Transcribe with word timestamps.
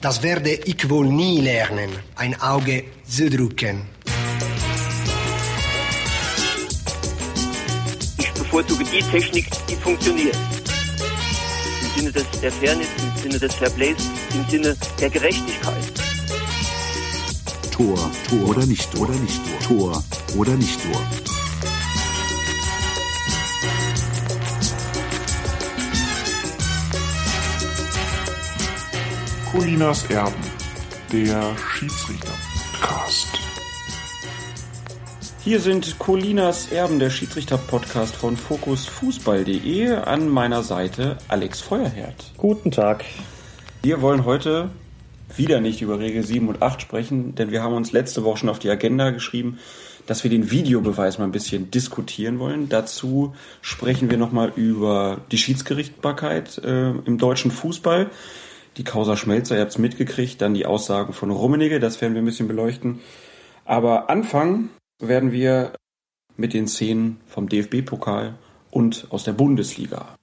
Das 0.00 0.22
werde 0.22 0.50
ich 0.50 0.88
wohl 0.90 1.06
nie 1.06 1.40
lernen, 1.40 1.90
ein 2.16 2.38
Auge 2.40 2.84
zu 3.08 3.30
drücken. 3.30 3.82
Ich 8.18 8.30
bevorzuge 8.32 8.84
die 8.84 9.02
Technik, 9.02 9.48
die 9.68 9.76
funktioniert. 9.76 10.36
Im 11.82 12.00
Sinne 12.00 12.12
des, 12.12 12.40
der 12.40 12.52
Fairness, 12.52 12.88
im 13.02 13.22
Sinne 13.22 13.38
des 13.38 13.54
Fairplays, 13.54 13.96
im 14.34 14.44
Sinne 14.50 14.76
der 15.00 15.10
Gerechtigkeit. 15.10 15.92
Tor, 17.70 17.98
Tor 18.28 18.48
oder 18.48 18.66
nicht 18.66 18.90
Tor, 18.92 19.08
oder 19.08 19.18
nicht 19.18 19.40
Tor, 19.66 19.78
Tor 19.78 20.04
oder 20.36 20.54
nicht 20.54 20.80
Tor. 20.82 21.35
Colinas 29.56 30.04
Erben, 30.10 30.34
der 31.10 31.56
Schiedsrichter-Podcast. 31.56 33.28
Hier 35.42 35.60
sind 35.60 35.98
Colinas 35.98 36.70
Erben, 36.72 36.98
der 36.98 37.08
Schiedsrichter-Podcast 37.08 38.14
von 38.14 38.36
fokusfußball.de. 38.36 39.92
An 39.94 40.28
meiner 40.28 40.62
Seite 40.62 41.16
Alex 41.28 41.62
Feuerherd. 41.62 42.32
Guten 42.36 42.70
Tag. 42.70 43.06
Wir 43.82 44.02
wollen 44.02 44.26
heute 44.26 44.68
wieder 45.34 45.62
nicht 45.62 45.80
über 45.80 46.00
Regel 46.00 46.22
7 46.22 46.46
und 46.48 46.60
8 46.60 46.82
sprechen, 46.82 47.34
denn 47.34 47.50
wir 47.50 47.62
haben 47.62 47.72
uns 47.72 47.92
letzte 47.92 48.24
Woche 48.24 48.40
schon 48.40 48.50
auf 48.50 48.58
die 48.58 48.68
Agenda 48.68 49.08
geschrieben, 49.08 49.58
dass 50.06 50.22
wir 50.22 50.30
den 50.30 50.50
Videobeweis 50.50 51.16
mal 51.16 51.24
ein 51.24 51.32
bisschen 51.32 51.70
diskutieren 51.70 52.38
wollen. 52.40 52.68
Dazu 52.68 53.34
sprechen 53.62 54.10
wir 54.10 54.18
nochmal 54.18 54.52
über 54.54 55.22
die 55.32 55.38
Schiedsgerichtbarkeit 55.38 56.58
äh, 56.58 56.90
im 56.90 57.16
deutschen 57.16 57.50
Fußball 57.50 58.10
die 58.76 58.84
Causa 58.84 59.16
Schmelzer, 59.16 59.54
ihr 59.54 59.62
habt 59.62 59.72
es 59.72 59.78
mitgekriegt, 59.78 60.40
dann 60.42 60.54
die 60.54 60.66
Aussagen 60.66 61.12
von 61.12 61.30
Rummenigge, 61.30 61.80
das 61.80 62.00
werden 62.00 62.14
wir 62.14 62.22
ein 62.22 62.26
bisschen 62.26 62.48
beleuchten. 62.48 63.00
Aber 63.64 64.10
anfangen 64.10 64.70
werden 65.00 65.32
wir 65.32 65.72
mit 66.36 66.52
den 66.52 66.68
Szenen 66.68 67.20
vom 67.26 67.48
DFB-Pokal 67.48 68.34
und 68.70 69.06
aus 69.10 69.24
der 69.24 69.32
Bundesliga. 69.32 70.14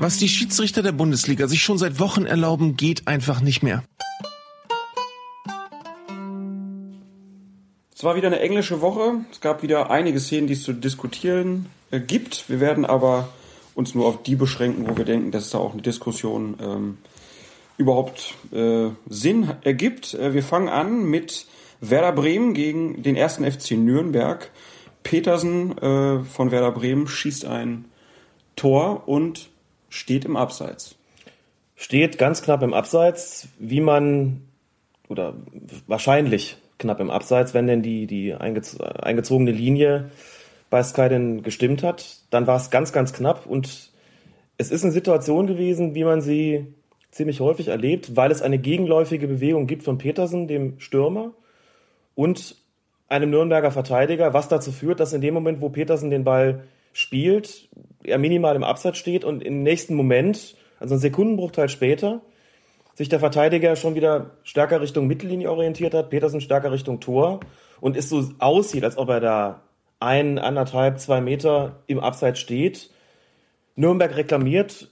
Was 0.00 0.18
die 0.18 0.28
Schiedsrichter 0.28 0.82
der 0.82 0.92
Bundesliga 0.92 1.46
sich 1.46 1.62
schon 1.62 1.78
seit 1.78 1.98
Wochen 2.00 2.24
erlauben, 2.24 2.76
geht 2.76 3.06
einfach 3.06 3.40
nicht 3.40 3.62
mehr. 3.62 3.84
Es 7.94 8.04
war 8.04 8.14
wieder 8.14 8.28
eine 8.28 8.38
englische 8.38 8.80
Woche. 8.80 9.24
Es 9.32 9.40
gab 9.40 9.62
wieder 9.62 9.90
einige 9.90 10.20
Szenen, 10.20 10.46
die 10.46 10.52
es 10.52 10.62
zu 10.62 10.72
diskutieren 10.72 11.66
äh, 11.90 11.98
gibt. 11.98 12.48
Wir 12.48 12.60
werden 12.60 12.84
aber 12.84 13.28
uns 13.78 13.94
nur 13.94 14.06
auf 14.06 14.24
die 14.24 14.34
beschränken, 14.34 14.88
wo 14.88 14.96
wir 14.96 15.04
denken, 15.04 15.30
dass 15.30 15.50
da 15.50 15.58
auch 15.58 15.72
eine 15.72 15.82
Diskussion 15.82 16.56
ähm, 16.60 16.98
überhaupt 17.76 18.34
äh, 18.52 18.88
Sinn 19.08 19.52
ergibt. 19.62 20.14
Äh, 20.14 20.34
wir 20.34 20.42
fangen 20.42 20.68
an 20.68 21.04
mit 21.04 21.46
Werder 21.80 22.10
Bremen 22.10 22.54
gegen 22.54 23.04
den 23.04 23.14
ersten 23.14 23.48
FC 23.48 23.72
Nürnberg. 23.72 24.50
Petersen 25.04 25.78
äh, 25.78 26.24
von 26.24 26.50
Werder 26.50 26.72
Bremen 26.72 27.06
schießt 27.06 27.44
ein 27.44 27.84
Tor 28.56 29.06
und 29.06 29.48
steht 29.88 30.24
im 30.24 30.36
Abseits. 30.36 30.96
Steht 31.76 32.18
ganz 32.18 32.42
knapp 32.42 32.64
im 32.64 32.74
Abseits, 32.74 33.46
wie 33.60 33.80
man, 33.80 34.42
oder 35.06 35.34
wahrscheinlich 35.86 36.56
knapp 36.78 36.98
im 36.98 37.10
Abseits, 37.10 37.54
wenn 37.54 37.68
denn 37.68 37.82
die, 37.82 38.08
die 38.08 38.34
eingezogene 38.34 39.52
Linie 39.52 40.10
bei 40.70 40.82
Sky 40.82 41.08
denn 41.08 41.42
gestimmt 41.42 41.82
hat, 41.82 42.18
dann 42.30 42.46
war 42.46 42.56
es 42.56 42.70
ganz, 42.70 42.92
ganz 42.92 43.12
knapp. 43.12 43.46
Und 43.46 43.90
es 44.56 44.70
ist 44.70 44.84
eine 44.84 44.92
Situation 44.92 45.46
gewesen, 45.46 45.94
wie 45.94 46.04
man 46.04 46.20
sie 46.20 46.74
ziemlich 47.10 47.40
häufig 47.40 47.68
erlebt, 47.68 48.16
weil 48.16 48.30
es 48.30 48.42
eine 48.42 48.58
gegenläufige 48.58 49.28
Bewegung 49.28 49.66
gibt 49.66 49.82
von 49.82 49.98
Petersen, 49.98 50.46
dem 50.46 50.78
Stürmer, 50.78 51.32
und 52.14 52.56
einem 53.08 53.30
Nürnberger 53.30 53.70
Verteidiger, 53.70 54.34
was 54.34 54.48
dazu 54.48 54.72
führt, 54.72 55.00
dass 55.00 55.12
in 55.12 55.20
dem 55.20 55.34
Moment, 55.34 55.60
wo 55.60 55.70
Petersen 55.70 56.10
den 56.10 56.24
Ball 56.24 56.64
spielt, 56.92 57.68
er 58.02 58.18
minimal 58.18 58.56
im 58.56 58.64
Absatz 58.64 58.98
steht 58.98 59.24
und 59.24 59.42
im 59.42 59.62
nächsten 59.62 59.94
Moment, 59.94 60.56
also 60.80 60.94
einen 60.94 61.00
Sekundenbruchteil 61.00 61.68
später, 61.68 62.20
sich 62.94 63.08
der 63.08 63.20
Verteidiger 63.20 63.76
schon 63.76 63.94
wieder 63.94 64.32
stärker 64.42 64.80
Richtung 64.80 65.06
Mittellinie 65.06 65.50
orientiert 65.50 65.94
hat, 65.94 66.10
Petersen 66.10 66.40
stärker 66.40 66.72
Richtung 66.72 67.00
Tor 67.00 67.40
und 67.80 67.96
es 67.96 68.08
so 68.08 68.28
aussieht, 68.40 68.84
als 68.84 68.98
ob 68.98 69.08
er 69.08 69.20
da 69.20 69.62
ein, 70.00 70.38
anderthalb, 70.38 71.00
zwei 71.00 71.20
Meter 71.20 71.82
im 71.86 72.00
Abseits 72.00 72.38
steht. 72.38 72.90
Nürnberg 73.76 74.16
reklamiert 74.16 74.90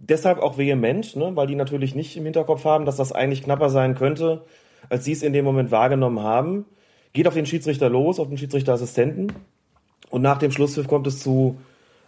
deshalb 0.00 0.38
auch 0.38 0.58
vehement, 0.58 1.14
ne, 1.16 1.36
weil 1.36 1.46
die 1.46 1.54
natürlich 1.54 1.94
nicht 1.94 2.16
im 2.16 2.24
Hinterkopf 2.24 2.64
haben, 2.64 2.84
dass 2.84 2.96
das 2.96 3.12
eigentlich 3.12 3.42
knapper 3.42 3.70
sein 3.70 3.94
könnte, 3.94 4.42
als 4.88 5.04
sie 5.04 5.12
es 5.12 5.22
in 5.22 5.32
dem 5.32 5.44
Moment 5.44 5.70
wahrgenommen 5.70 6.20
haben. 6.20 6.64
Geht 7.12 7.28
auf 7.28 7.34
den 7.34 7.46
Schiedsrichter 7.46 7.88
los, 7.88 8.18
auf 8.18 8.28
den 8.28 8.38
Schiedsrichterassistenten. 8.38 9.32
Und 10.10 10.22
nach 10.22 10.38
dem 10.38 10.50
Schlusspfiff 10.50 10.88
kommt 10.88 11.06
es 11.06 11.20
zu, 11.20 11.58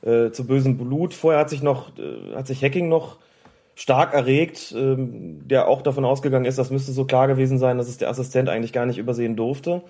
äh, 0.03 0.31
zu 0.31 0.47
bösem 0.47 0.78
Blut. 0.78 1.14
Vorher 1.14 1.41
hat 1.41 1.50
sich 1.50 1.62
noch, 1.62 1.97
äh, 1.99 2.34
hat 2.34 2.47
sich 2.47 2.62
Hacking 2.62 2.88
noch 2.88 3.19
stark 3.75 4.14
erregt, 4.14 4.75
ähm, 4.76 5.47
der 5.47 5.69
auch 5.69 5.82
davon 5.82 6.04
ausgegangen 6.04 6.44
ist, 6.44 6.59
das 6.59 6.70
müsste 6.70 6.93
so 6.93 7.04
klar 7.04 7.26
gewesen 7.26 7.59
sein, 7.59 7.78
dass 7.78 7.88
es 7.88 7.99
der 7.99 8.10
Assistent 8.10 8.49
eigentlich 8.49 8.72
gar 8.72 8.87
nicht 8.87 8.99
übersehen 8.99 9.37
durfte. 9.37 9.82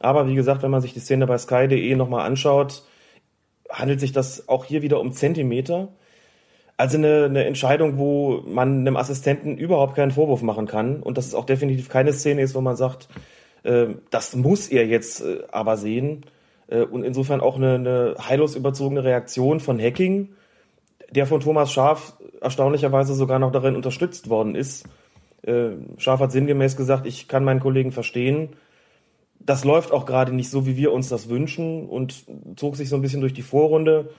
Aber 0.00 0.28
wie 0.28 0.34
gesagt, 0.34 0.62
wenn 0.62 0.70
man 0.70 0.80
sich 0.80 0.94
die 0.94 1.00
Szene 1.00 1.26
bei 1.26 1.38
sky.de 1.38 1.94
nochmal 1.94 2.26
anschaut, 2.26 2.84
handelt 3.70 4.00
sich 4.00 4.12
das 4.12 4.48
auch 4.48 4.64
hier 4.64 4.82
wieder 4.82 5.00
um 5.00 5.12
Zentimeter. 5.12 5.88
Also 6.76 6.98
eine, 6.98 7.24
eine 7.24 7.44
Entscheidung, 7.44 7.96
wo 7.96 8.42
man 8.46 8.80
einem 8.80 8.96
Assistenten 8.96 9.56
überhaupt 9.56 9.96
keinen 9.96 10.10
Vorwurf 10.10 10.42
machen 10.42 10.66
kann. 10.66 11.02
Und 11.02 11.16
das 11.16 11.26
ist 11.26 11.34
auch 11.34 11.46
definitiv 11.46 11.88
keine 11.88 12.12
Szene 12.12 12.42
ist, 12.42 12.54
wo 12.54 12.60
man 12.60 12.76
sagt, 12.76 13.08
äh, 13.62 13.86
das 14.10 14.36
muss 14.36 14.68
er 14.68 14.86
jetzt 14.86 15.22
äh, 15.22 15.42
aber 15.50 15.76
sehen. 15.76 16.26
Äh, 16.68 16.82
und 16.82 17.02
insofern 17.02 17.40
auch 17.40 17.56
eine, 17.56 17.74
eine 17.74 18.16
heillos 18.18 18.56
überzogene 18.56 19.04
Reaktion 19.04 19.60
von 19.60 19.80
Hacking, 19.80 20.34
der 21.10 21.26
von 21.26 21.40
Thomas 21.40 21.72
Schaf 21.72 22.14
erstaunlicherweise 22.40 23.14
sogar 23.14 23.38
noch 23.38 23.52
darin 23.52 23.76
unterstützt 23.76 24.28
worden 24.28 24.54
ist. 24.54 24.86
Äh, 25.42 25.70
Schaf 25.96 26.20
hat 26.20 26.32
sinngemäß 26.32 26.76
gesagt, 26.76 27.06
ich 27.06 27.28
kann 27.28 27.44
meinen 27.44 27.60
Kollegen 27.60 27.92
verstehen, 27.92 28.50
das 29.46 29.64
läuft 29.64 29.92
auch 29.92 30.06
gerade 30.06 30.34
nicht 30.34 30.50
so, 30.50 30.66
wie 30.66 30.76
wir 30.76 30.92
uns 30.92 31.08
das 31.08 31.28
wünschen 31.28 31.88
und 31.88 32.24
zog 32.56 32.76
sich 32.76 32.88
so 32.88 32.96
ein 32.96 33.02
bisschen 33.02 33.20
durch 33.20 33.32
die 33.32 33.42
Vorrunde. 33.42 34.10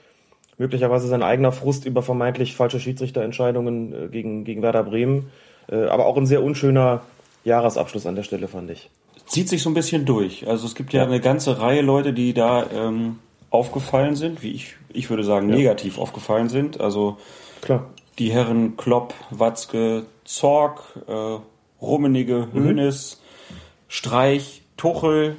Möglicherweise 0.57 1.07
sein 1.07 1.21
eigener 1.21 1.51
Frust 1.51 1.85
über 1.85 2.01
vermeintlich 2.01 2.55
falsche 2.55 2.79
Schiedsrichterentscheidungen 2.79 3.93
äh, 3.93 4.07
gegen, 4.07 4.43
gegen 4.43 4.61
Werder 4.61 4.83
Bremen. 4.83 5.29
Äh, 5.69 5.85
aber 5.85 6.05
auch 6.05 6.17
ein 6.17 6.25
sehr 6.25 6.41
unschöner 6.41 7.01
Jahresabschluss 7.43 8.07
an 8.07 8.15
der 8.15 8.23
Stelle, 8.23 8.47
fand 8.47 8.71
ich. 8.71 8.89
Zieht 9.27 9.49
sich 9.49 9.61
so 9.61 9.69
ein 9.69 9.73
bisschen 9.73 10.05
durch. 10.05 10.47
Also 10.47 10.65
es 10.65 10.73
gibt 10.73 10.93
ja, 10.93 11.01
ja. 11.01 11.07
eine 11.07 11.19
ganze 11.19 11.59
Reihe 11.59 11.81
Leute, 11.81 12.13
die 12.13 12.33
da 12.33 12.65
ähm, 12.73 13.19
aufgefallen 13.49 14.15
sind, 14.15 14.41
wie 14.41 14.51
ich, 14.51 14.75
ich 14.93 15.09
würde 15.09 15.23
sagen, 15.23 15.49
ja. 15.49 15.55
negativ 15.57 15.99
aufgefallen 15.99 16.49
sind. 16.49 16.79
Also 16.79 17.17
Klar. 17.61 17.85
die 18.17 18.31
Herren 18.31 18.77
Klopp, 18.77 19.13
Watzke, 19.29 20.05
Zorg, 20.23 20.81
äh, 21.07 21.39
Rummenige, 21.81 22.47
Hönes, 22.53 23.21
mhm. 23.21 23.55
Streich, 23.89 24.63
Tuchel, 24.77 25.35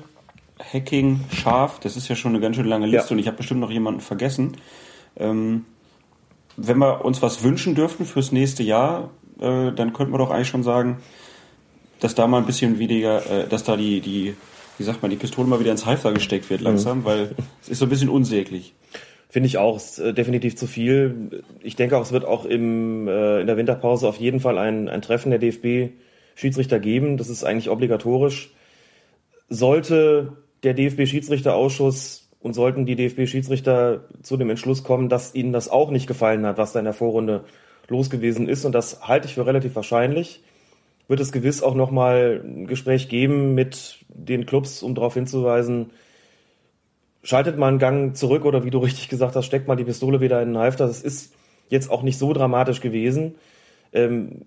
Hacking, 0.61 1.21
Scharf, 1.33 1.79
das 1.81 1.97
ist 1.97 2.09
ja 2.09 2.17
schon 2.17 2.33
eine 2.33 2.41
ganz 2.41 2.57
schön 2.57 2.67
lange 2.67 2.87
Liste 2.87 3.11
ja. 3.11 3.13
und 3.13 3.19
ich 3.21 3.27
habe 3.29 3.37
bestimmt 3.37 3.61
noch 3.61 3.71
jemanden 3.71 4.01
vergessen. 4.01 4.57
Ähm, 5.17 5.65
wenn 6.57 6.79
wir 6.79 7.05
uns 7.05 7.23
was 7.23 7.45
wünschen 7.45 7.75
dürften 7.75 8.05
fürs 8.05 8.33
nächste 8.33 8.65
Jahr, 8.65 9.11
äh, 9.41 9.73
dann 9.73 9.93
könnten 9.93 10.13
wir 10.13 10.19
doch 10.19 10.31
eigentlich 10.31 10.49
schon 10.49 10.65
sagen, 10.65 10.99
dass 12.01 12.15
da 12.15 12.27
mal 12.27 12.39
ein 12.39 12.47
bisschen 12.47 12.79
weniger, 12.79 13.25
äh, 13.31 13.49
dass 13.49 13.65
da 13.65 13.77
die, 13.77 14.01
die, 14.01 14.35
wie 14.77 14.85
sagt 14.85 15.03
man, 15.03 15.11
die 15.11 15.17
Pistole 15.17 15.49
mal 15.49 15.61
wieder 15.61 15.71
ins 15.71 15.87
Halfter 15.87 16.13
gesteckt 16.13 16.51
wird 16.51 16.61
langsam, 16.61 16.99
mhm. 16.99 17.05
weil 17.05 17.35
es 17.63 17.69
ist 17.69 17.79
so 17.79 17.87
ein 17.87 17.89
bisschen 17.89 18.09
unsäglich. 18.09 18.75
Finde 19.31 19.47
ich 19.47 19.59
auch, 19.59 19.77
ist 19.77 19.99
äh, 19.99 20.13
definitiv 20.13 20.57
zu 20.57 20.67
viel. 20.67 21.45
Ich 21.61 21.77
denke 21.77 21.97
auch, 21.97 22.03
es 22.03 22.13
wird 22.13 22.25
auch 22.25 22.45
im, 22.45 23.07
äh, 23.07 23.41
in 23.41 23.47
der 23.47 23.57
Winterpause 23.57 24.09
auf 24.09 24.19
jeden 24.19 24.41
Fall 24.41 24.59
ein, 24.59 24.89
ein 24.89 25.03
Treffen 25.03 25.31
der 25.31 25.39
DFB-Schiedsrichter 25.39 26.81
geben. 26.81 27.19
Das 27.19 27.29
ist 27.29 27.45
eigentlich 27.45 27.71
obligatorisch 27.71 28.51
sollte 29.49 30.37
der 30.63 30.75
DFB-Schiedsrichterausschuss 30.75 32.29
und 32.41 32.55
sollten 32.55 32.87
die 32.87 32.97
DFB-Schiedsrichter 32.97 34.05
zu 34.23 34.37
dem 34.37 34.51
Entschluss 34.51 34.85
kommen, 34.85 35.09
dass 35.09 35.35
ihnen 35.35 35.53
das 35.53 35.69
auch 35.69 35.91
nicht 35.91 36.07
gefallen 36.07 36.47
hat, 36.47 36.59
was 36.59 36.73
da 36.73 36.79
in 36.79 36.85
der 36.85 36.95
Vorrunde 36.95 37.45
los 37.89 38.11
gewesen 38.11 38.49
ist, 38.49 38.65
und 38.65 38.73
das 38.73 39.09
halte 39.09 39.27
ich 39.27 39.35
für 39.35 39.47
relativ 39.47 39.75
wahrscheinlich, 39.75 40.43
wird 41.09 41.21
es 41.21 41.33
gewiss 41.33 41.63
auch 41.63 41.75
nochmal 41.75 42.43
ein 42.45 42.67
Gespräch 42.67 43.09
geben 43.09 43.55
mit 43.55 44.05
den 44.09 44.45
Clubs, 44.45 44.83
um 44.83 44.95
darauf 44.95 45.15
hinzuweisen, 45.15 45.91
schaltet 47.23 47.59
mal 47.59 47.69
einen 47.69 47.79
Gang 47.79 48.17
zurück 48.17 48.45
oder 48.45 48.65
wie 48.65 48.71
du 48.71 48.79
richtig 48.79 49.09
gesagt 49.09 49.35
hast, 49.35 49.47
steckt 49.47 49.69
mal 49.69 49.77
die 49.77 49.85
Pistole 49.85 50.21
wieder 50.21 50.41
in 50.43 50.51
den 50.51 50.59
Halfter. 50.59 50.87
Das 50.87 51.03
ist 51.03 51.33
jetzt 51.69 51.91
auch 51.91 52.03
nicht 52.03 52.19
so 52.19 52.33
dramatisch 52.33 52.81
gewesen. 52.81 53.37
Ähm, 53.93 54.43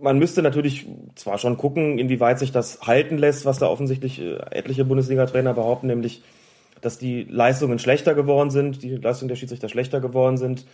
man 0.00 0.18
müsste 0.18 0.42
natürlich 0.42 0.86
zwar 1.14 1.38
schon 1.38 1.56
gucken, 1.56 1.98
inwieweit 1.98 2.38
sich 2.38 2.52
das 2.52 2.82
halten 2.82 3.18
lässt, 3.18 3.44
was 3.44 3.58
da 3.58 3.66
offensichtlich 3.68 4.20
äh, 4.20 4.38
etliche 4.50 4.84
Bundesliga-Trainer 4.84 5.54
behaupten, 5.54 5.86
nämlich, 5.86 6.22
dass 6.80 6.98
die 6.98 7.24
Leistungen 7.24 7.78
schlechter 7.78 8.14
geworden 8.14 8.50
sind, 8.50 8.82
die 8.82 8.96
Leistungen 8.96 9.28
der 9.28 9.36
Schiedsrichter 9.36 9.68
schlechter 9.68 10.00
geworden 10.00 10.36
sind. 10.36 10.66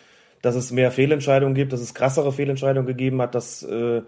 dass 0.43 0.55
es 0.55 0.71
mehr 0.71 0.91
Fehlentscheidungen 0.91 1.55
gibt, 1.55 1.73
dass 1.73 1.81
es 1.81 1.95
krassere 1.95 2.31
Fehlentscheidungen 2.31 2.87
gegeben 2.87 3.21
hat. 3.23 3.35
Das 3.35 3.63
äh, 3.63 4.03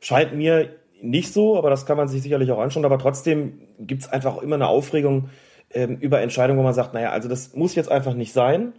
scheint 0.00 0.34
mir 0.34 0.70
nicht 1.00 1.32
so, 1.32 1.56
aber 1.56 1.70
das 1.70 1.86
kann 1.86 1.96
man 1.96 2.08
sich 2.08 2.22
sicherlich 2.22 2.50
auch 2.50 2.58
anschauen. 2.58 2.84
Aber 2.84 2.98
trotzdem 2.98 3.60
gibt 3.78 4.02
es 4.02 4.08
einfach 4.08 4.42
immer 4.42 4.56
eine 4.56 4.66
Aufregung 4.66 5.30
ähm, 5.70 5.96
über 6.00 6.20
Entscheidungen, 6.20 6.58
wo 6.58 6.64
man 6.64 6.74
sagt, 6.74 6.94
naja, 6.94 7.10
also 7.10 7.28
das 7.28 7.54
muss 7.54 7.74
jetzt 7.74 7.90
einfach 7.90 8.14
nicht 8.14 8.32
sein. 8.32 8.72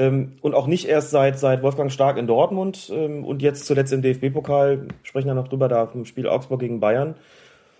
Ähm, 0.00 0.32
und 0.40 0.54
auch 0.54 0.66
nicht 0.66 0.88
erst 0.88 1.10
seit, 1.10 1.38
seit 1.38 1.62
Wolfgang 1.62 1.92
Stark 1.92 2.16
in 2.16 2.26
Dortmund 2.26 2.90
ähm, 2.90 3.22
und 3.22 3.42
jetzt 3.42 3.66
zuletzt 3.66 3.92
im 3.92 4.00
DFB-Pokal, 4.00 4.88
sprechen 5.02 5.26
wir 5.26 5.34
noch 5.34 5.48
drüber, 5.48 5.68
da 5.68 5.90
im 5.92 6.06
Spiel 6.06 6.26
Augsburg 6.26 6.60
gegen 6.60 6.80
Bayern, 6.80 7.16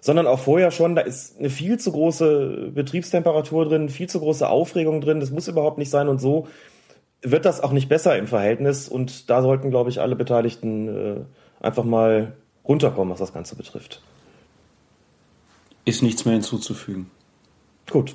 sondern 0.03 0.27
auch 0.27 0.39
vorher 0.39 0.71
schon, 0.71 0.95
da 0.95 1.01
ist 1.01 1.39
eine 1.39 1.49
viel 1.49 1.79
zu 1.79 1.93
große 1.93 2.73
Betriebstemperatur 2.75 3.65
drin, 3.65 3.89
viel 3.89 4.07
zu 4.07 4.21
große 4.21 4.47
Aufregung 4.47 5.01
drin, 5.01 5.21
das 5.21 5.31
muss 5.31 5.49
überhaupt 5.49 5.79
nicht 5.79 5.89
sein 5.89 6.09
und 6.09 6.21
so 6.21 6.47
wird 7.23 7.47
das 7.47 7.63
auch 7.63 7.73
nicht 7.73 7.89
besser 7.89 8.19
im 8.19 8.27
Verhältnis 8.27 8.87
und 8.87 9.31
da 9.31 9.41
sollten, 9.41 9.71
glaube 9.71 9.89
ich, 9.89 10.03
alle 10.03 10.15
Beteiligten 10.15 10.89
äh, 10.89 11.65
einfach 11.65 11.85
mal 11.85 12.35
runterkommen, 12.69 13.13
was 13.13 13.21
das 13.21 13.33
Ganze 13.33 13.57
betrifft. 13.57 14.03
Ist 15.87 16.03
nichts 16.03 16.27
mehr 16.27 16.35
hinzuzufügen. 16.35 17.11
Gut. 17.91 18.15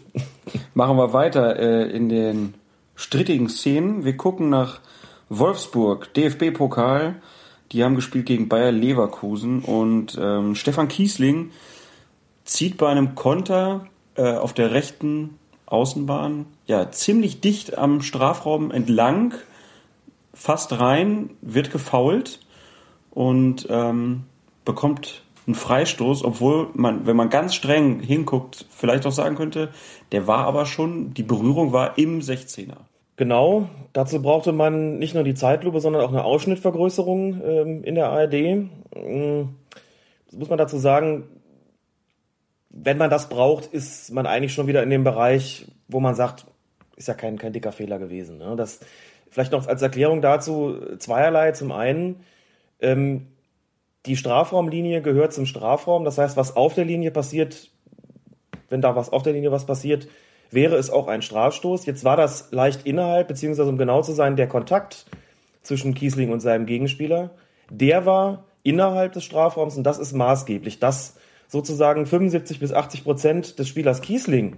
Machen 0.75 0.95
wir 0.97 1.11
weiter 1.11 1.57
äh, 1.57 1.89
in 1.89 2.09
den 2.09 2.53
strittigen 2.95 3.49
Szenen. 3.49 4.05
Wir 4.05 4.17
gucken 4.17 4.49
nach 4.49 4.79
Wolfsburg, 5.29 6.13
DFB-Pokal. 6.13 7.21
Die 7.71 7.83
haben 7.83 7.95
gespielt 7.95 8.25
gegen 8.25 8.47
Bayer 8.47 8.71
Leverkusen 8.71 9.59
und 9.59 10.17
ähm, 10.21 10.55
Stefan 10.55 10.87
Kiesling 10.87 11.51
zieht 12.45 12.77
bei 12.77 12.89
einem 12.89 13.15
Konter 13.15 13.87
äh, 14.15 14.35
auf 14.35 14.53
der 14.53 14.71
rechten 14.71 15.37
Außenbahn 15.65 16.45
ja 16.67 16.91
ziemlich 16.91 17.41
dicht 17.41 17.77
am 17.77 18.01
Strafraum 18.01 18.71
entlang, 18.71 19.33
fast 20.33 20.79
rein, 20.79 21.31
wird 21.41 21.71
gefault 21.71 22.39
und 23.09 23.67
ähm, 23.69 24.23
bekommt 24.63 25.23
einen 25.47 25.55
Freistoß, 25.55 26.23
obwohl 26.23 26.69
man, 26.73 27.05
wenn 27.05 27.15
man 27.15 27.29
ganz 27.29 27.55
streng 27.55 27.99
hinguckt, 27.99 28.65
vielleicht 28.69 29.05
auch 29.05 29.11
sagen 29.11 29.35
könnte, 29.35 29.69
der 30.11 30.27
war 30.27 30.45
aber 30.45 30.65
schon, 30.65 31.13
die 31.13 31.23
Berührung 31.23 31.71
war 31.71 31.97
im 31.97 32.19
16er. 32.19 32.77
Genau, 33.17 33.69
dazu 33.93 34.21
brauchte 34.21 34.51
man 34.51 34.97
nicht 34.97 35.15
nur 35.15 35.23
die 35.23 35.35
Zeitlupe, 35.35 35.79
sondern 35.79 36.01
auch 36.03 36.09
eine 36.09 36.25
Ausschnittvergrößerung 36.25 37.41
ähm, 37.45 37.83
in 37.83 37.95
der 37.95 38.09
ARD. 38.09 38.33
Ähm, 38.33 39.55
muss 40.31 40.49
man 40.49 40.57
dazu 40.57 40.77
sagen, 40.77 41.23
wenn 42.69 42.97
man 42.97 43.09
das 43.09 43.29
braucht, 43.29 43.67
ist 43.67 44.11
man 44.11 44.25
eigentlich 44.25 44.53
schon 44.53 44.67
wieder 44.67 44.83
in 44.83 44.89
dem 44.89 45.05
Bereich, 45.05 45.67
wo 45.87 46.01
man 46.01 46.13
sagt, 46.15 46.45
ist 46.97 47.07
ja 47.07 47.13
kein, 47.13 47.37
kein 47.37 47.53
dicker 47.53 47.71
Fehler 47.71 47.99
gewesen. 47.99 48.37
Ne? 48.37 48.55
Das 48.57 48.81
vielleicht 49.29 49.53
noch 49.53 49.67
als 49.67 49.81
Erklärung 49.81 50.21
dazu 50.21 50.77
zweierlei. 50.97 51.51
Zum 51.51 51.71
einen, 51.71 52.21
ähm, 52.81 53.27
die 54.05 54.15
Strafraumlinie 54.15 55.01
gehört 55.01 55.33
zum 55.33 55.45
Strafraum. 55.45 56.05
Das 56.05 56.17
heißt, 56.17 56.37
was 56.37 56.55
auf 56.55 56.73
der 56.73 56.85
Linie 56.85 57.11
passiert, 57.11 57.71
wenn 58.69 58.81
da 58.81 58.95
was 58.95 59.11
auf 59.11 59.23
der 59.23 59.33
Linie 59.33 59.51
was 59.51 59.65
passiert, 59.65 60.07
wäre 60.51 60.75
es 60.75 60.89
auch 60.89 61.07
ein 61.07 61.21
Strafstoß. 61.21 61.85
Jetzt 61.85 62.03
war 62.03 62.17
das 62.17 62.51
leicht 62.51 62.85
innerhalb, 62.85 63.27
beziehungsweise 63.27 63.69
um 63.69 63.77
genau 63.77 64.01
zu 64.01 64.13
sein, 64.13 64.35
der 64.35 64.47
Kontakt 64.47 65.05
zwischen 65.63 65.93
Kiesling 65.93 66.31
und 66.31 66.39
seinem 66.39 66.65
Gegenspieler, 66.65 67.31
der 67.69 68.05
war 68.05 68.45
innerhalb 68.63 69.13
des 69.13 69.23
Strafraums 69.23 69.77
und 69.77 69.83
das 69.83 69.99
ist 69.99 70.13
maßgeblich. 70.13 70.79
Dass 70.79 71.15
sozusagen 71.47 72.05
75 72.05 72.59
bis 72.59 72.73
80 72.73 73.03
Prozent 73.03 73.59
des 73.59 73.67
Spielers 73.67 74.01
Kiesling 74.01 74.57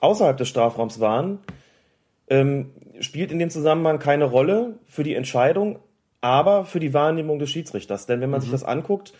außerhalb 0.00 0.36
des 0.36 0.48
Strafraums 0.48 1.00
waren, 1.00 1.38
ähm, 2.28 2.70
spielt 3.00 3.32
in 3.32 3.38
dem 3.38 3.50
Zusammenhang 3.50 3.98
keine 3.98 4.24
Rolle 4.24 4.78
für 4.86 5.02
die 5.02 5.14
Entscheidung, 5.14 5.78
aber 6.22 6.64
für 6.64 6.80
die 6.80 6.94
Wahrnehmung 6.94 7.38
des 7.38 7.50
Schiedsrichters. 7.50 8.06
Denn 8.06 8.22
wenn 8.22 8.30
man 8.30 8.40
mhm. 8.40 8.44
sich 8.44 8.52
das 8.52 8.64
anguckt, 8.64 9.12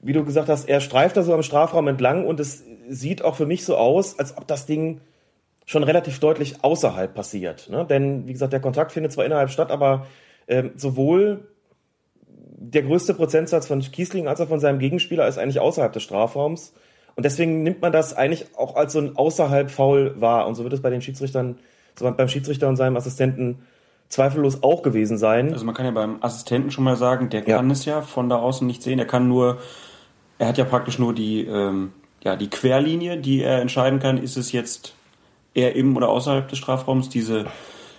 wie 0.00 0.12
du 0.12 0.24
gesagt 0.24 0.48
hast, 0.48 0.68
er 0.68 0.80
streift 0.80 1.16
da 1.16 1.22
so 1.22 1.34
am 1.34 1.42
Strafraum 1.42 1.88
entlang 1.88 2.24
und 2.26 2.40
es 2.40 2.64
sieht 2.88 3.22
auch 3.22 3.34
für 3.34 3.46
mich 3.46 3.64
so 3.64 3.76
aus, 3.76 4.18
als 4.18 4.38
ob 4.38 4.46
das 4.46 4.64
Ding 4.66 5.00
schon 5.66 5.82
relativ 5.82 6.20
deutlich 6.20 6.62
außerhalb 6.62 7.12
passiert. 7.12 7.68
Ne? 7.68 7.84
Denn, 7.84 8.26
wie 8.26 8.32
gesagt, 8.32 8.52
der 8.52 8.60
Kontakt 8.60 8.92
findet 8.92 9.12
zwar 9.12 9.24
innerhalb 9.24 9.50
statt, 9.50 9.70
aber 9.70 10.06
ähm, 10.46 10.70
sowohl 10.76 11.48
der 12.58 12.82
größte 12.82 13.14
Prozentsatz 13.14 13.66
von 13.66 13.80
Kiesling 13.80 14.28
als 14.28 14.40
auch 14.40 14.48
von 14.48 14.60
seinem 14.60 14.78
Gegenspieler 14.78 15.26
ist 15.26 15.38
eigentlich 15.38 15.60
außerhalb 15.60 15.92
des 15.92 16.04
Strafraums. 16.04 16.72
Und 17.16 17.24
deswegen 17.24 17.62
nimmt 17.62 17.82
man 17.82 17.92
das 17.92 18.14
eigentlich 18.14 18.46
auch 18.56 18.76
als 18.76 18.92
so 18.92 19.00
ein 19.00 19.16
außerhalb 19.16 19.70
Foul 19.70 20.20
wahr. 20.20 20.46
Und 20.46 20.54
so 20.54 20.62
wird 20.62 20.72
es 20.72 20.82
bei 20.82 20.90
den 20.90 21.02
Schiedsrichtern, 21.02 21.58
so 21.98 22.10
beim 22.10 22.28
Schiedsrichter 22.28 22.68
und 22.68 22.76
seinem 22.76 22.96
Assistenten 22.96 23.60
zweifellos 24.08 24.62
auch 24.62 24.82
gewesen 24.82 25.18
sein. 25.18 25.52
Also 25.52 25.64
man 25.64 25.74
kann 25.74 25.86
ja 25.86 25.92
beim 25.92 26.22
Assistenten 26.22 26.70
schon 26.70 26.84
mal 26.84 26.96
sagen, 26.96 27.28
der 27.28 27.42
kann 27.42 27.66
ja. 27.66 27.72
es 27.72 27.84
ja 27.84 28.02
von 28.02 28.28
da 28.28 28.36
außen 28.36 28.66
nicht 28.66 28.82
sehen. 28.82 28.98
Er 28.98 29.06
kann 29.06 29.28
nur, 29.28 29.58
er 30.38 30.48
hat 30.48 30.58
ja 30.58 30.64
praktisch 30.64 30.98
nur 30.98 31.14
die, 31.14 31.44
ähm, 31.46 31.92
ja, 32.22 32.36
die 32.36 32.48
Querlinie, 32.48 33.18
die 33.18 33.42
er 33.42 33.60
entscheiden 33.60 33.98
kann, 33.98 34.18
ist 34.18 34.36
es 34.36 34.52
jetzt 34.52 34.94
eher 35.54 35.74
im 35.74 35.96
oder 35.96 36.08
außerhalb 36.08 36.48
des 36.48 36.58
Strafraums. 36.58 37.08
Diese 37.08 37.46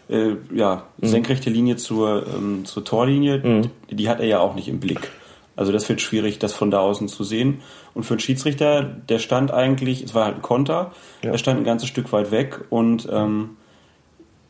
äh, 0.10 0.36
ja, 0.54 0.84
mhm. 0.98 1.08
senkrechte 1.08 1.50
Linie 1.50 1.76
zur, 1.76 2.26
ähm, 2.28 2.66
zur 2.66 2.86
Torlinie, 2.86 3.40
mhm. 3.40 3.70
die, 3.90 3.96
die 3.96 4.10
hat 4.10 4.20
er 4.20 4.28
ja 4.28 4.40
auch 4.40 4.56
nicht 4.56 4.68
im 4.68 4.80
Blick. 4.80 5.12
Also 5.56 5.72
das 5.72 5.90
wird 5.90 6.02
schwierig, 6.02 6.38
das 6.38 6.54
von 6.54 6.70
da 6.70 6.80
außen 6.80 7.08
zu 7.08 7.24
sehen. 7.24 7.62
Und 7.96 8.04
für 8.04 8.14
einen 8.14 8.20
Schiedsrichter, 8.20 8.84
der 8.84 9.18
stand 9.18 9.52
eigentlich, 9.52 10.04
es 10.04 10.14
war 10.14 10.26
halt 10.26 10.36
ein 10.36 10.42
Konter, 10.44 10.92
ja. 11.24 11.32
der 11.32 11.38
stand 11.40 11.60
ein 11.60 11.64
ganzes 11.64 11.90
Stück 11.90 12.12
weit 12.14 12.32
weg 12.32 12.62
und 12.70 13.10
ähm, 13.12 13.58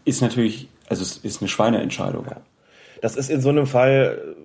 ist 0.04 0.22
natürlich 0.22 0.68
also 0.88 1.02
es 1.02 1.18
ist 1.18 1.42
eine 1.42 1.50
Schweineentscheidung. 1.50 2.26
Ja. 2.30 2.42
Das 3.02 3.16
ist 3.16 3.30
in 3.30 3.42
so 3.42 3.50
einem 3.50 3.68
Fall 3.68 4.36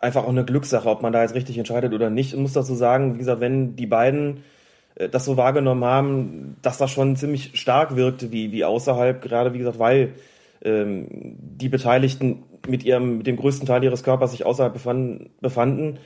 einfach 0.00 0.24
auch 0.24 0.30
eine 0.30 0.44
Glückssache, 0.44 0.88
ob 0.88 1.02
man 1.02 1.12
da 1.12 1.22
jetzt 1.22 1.34
richtig 1.34 1.58
entscheidet 1.58 1.92
oder 1.92 2.10
nicht. 2.10 2.32
Ich 2.32 2.38
muss 2.38 2.52
dazu 2.52 2.74
sagen, 2.74 3.14
wie 3.14 3.18
gesagt, 3.18 3.40
wenn 3.40 3.76
die 3.76 3.86
beiden 3.86 4.44
äh, 4.96 5.08
das 5.08 5.24
so 5.24 5.36
wahrgenommen 5.36 5.84
haben, 5.84 6.56
dass 6.62 6.78
das 6.78 6.90
schon 6.90 7.16
ziemlich 7.16 7.58
stark 7.58 7.96
wirkte, 7.96 8.32
wie, 8.32 8.52
wie 8.52 8.64
außerhalb, 8.64 9.20
gerade 9.22 9.52
wie 9.52 9.58
gesagt, 9.58 9.78
weil 9.78 10.14
ähm, 10.62 11.06
die 11.10 11.68
Beteiligten 11.68 12.44
mit 12.66 12.84
ihrem, 12.84 13.18
mit 13.18 13.26
dem 13.26 13.36
größten 13.36 13.66
Teil 13.66 13.84
ihres 13.84 14.02
Körpers 14.02 14.32
sich 14.32 14.44
außerhalb 14.44 14.72
befanden, 14.72 15.30
befanden, 15.40 15.98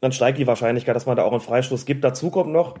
dann 0.00 0.12
steigt 0.12 0.38
die 0.38 0.46
Wahrscheinlichkeit, 0.46 0.94
dass 0.94 1.06
man 1.06 1.16
da 1.16 1.22
auch 1.22 1.32
einen 1.32 1.40
Freistoß 1.40 1.86
gibt. 1.86 2.04
Dazu 2.04 2.30
kommt 2.30 2.52
noch, 2.52 2.76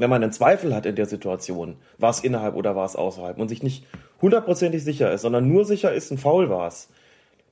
wenn 0.00 0.10
man 0.10 0.22
einen 0.22 0.32
Zweifel 0.32 0.74
hat 0.74 0.86
in 0.86 0.96
der 0.96 1.06
Situation, 1.06 1.76
war 1.98 2.10
es 2.10 2.20
innerhalb 2.20 2.56
oder 2.56 2.74
war 2.76 2.86
es 2.86 2.96
außerhalb 2.96 3.38
und 3.38 3.48
sich 3.48 3.62
nicht 3.62 3.86
hundertprozentig 4.20 4.82
sicher 4.82 5.12
ist, 5.12 5.22
sondern 5.22 5.48
nur 5.48 5.64
sicher 5.64 5.92
ist, 5.92 6.10
ein 6.10 6.18
Foul 6.18 6.50
war 6.50 6.66
es, 6.66 6.88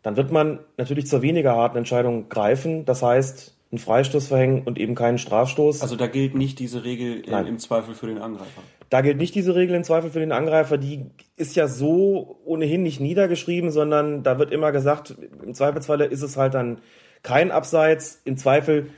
dann 0.02 0.16
wird 0.16 0.32
man 0.32 0.60
natürlich 0.76 1.06
zur 1.06 1.22
weniger 1.22 1.56
harten 1.56 1.76
Entscheidung 1.76 2.28
greifen. 2.28 2.84
Das 2.84 3.02
heißt, 3.02 3.54
einen 3.70 3.78
Freistoß 3.78 4.28
verhängen 4.28 4.62
und 4.64 4.78
eben 4.78 4.94
keinen 4.94 5.18
Strafstoß. 5.18 5.82
Also 5.82 5.96
da 5.96 6.06
gilt 6.06 6.34
nicht 6.34 6.58
diese 6.58 6.84
Regel 6.84 7.22
Nein. 7.28 7.46
im 7.46 7.58
Zweifel 7.58 7.94
für 7.94 8.06
den 8.06 8.18
Angreifer. 8.18 8.62
Da 8.88 9.02
gilt 9.02 9.18
nicht 9.18 9.34
diese 9.34 9.54
Regel 9.54 9.76
im 9.76 9.84
Zweifel 9.84 10.10
für 10.10 10.20
den 10.20 10.32
Angreifer. 10.32 10.78
Die 10.78 11.04
ist 11.36 11.56
ja 11.56 11.68
so 11.68 12.38
ohnehin 12.46 12.82
nicht 12.82 13.00
niedergeschrieben, 13.00 13.70
sondern 13.70 14.22
da 14.22 14.38
wird 14.38 14.50
immer 14.50 14.72
gesagt, 14.72 15.14
im 15.44 15.52
Zweifelsfalle 15.52 16.06
ist 16.06 16.22
es 16.22 16.38
halt 16.38 16.54
dann 16.54 16.78
kein 17.22 17.50
Abseits. 17.50 18.22
Im 18.24 18.38
Zweifel 18.38 18.88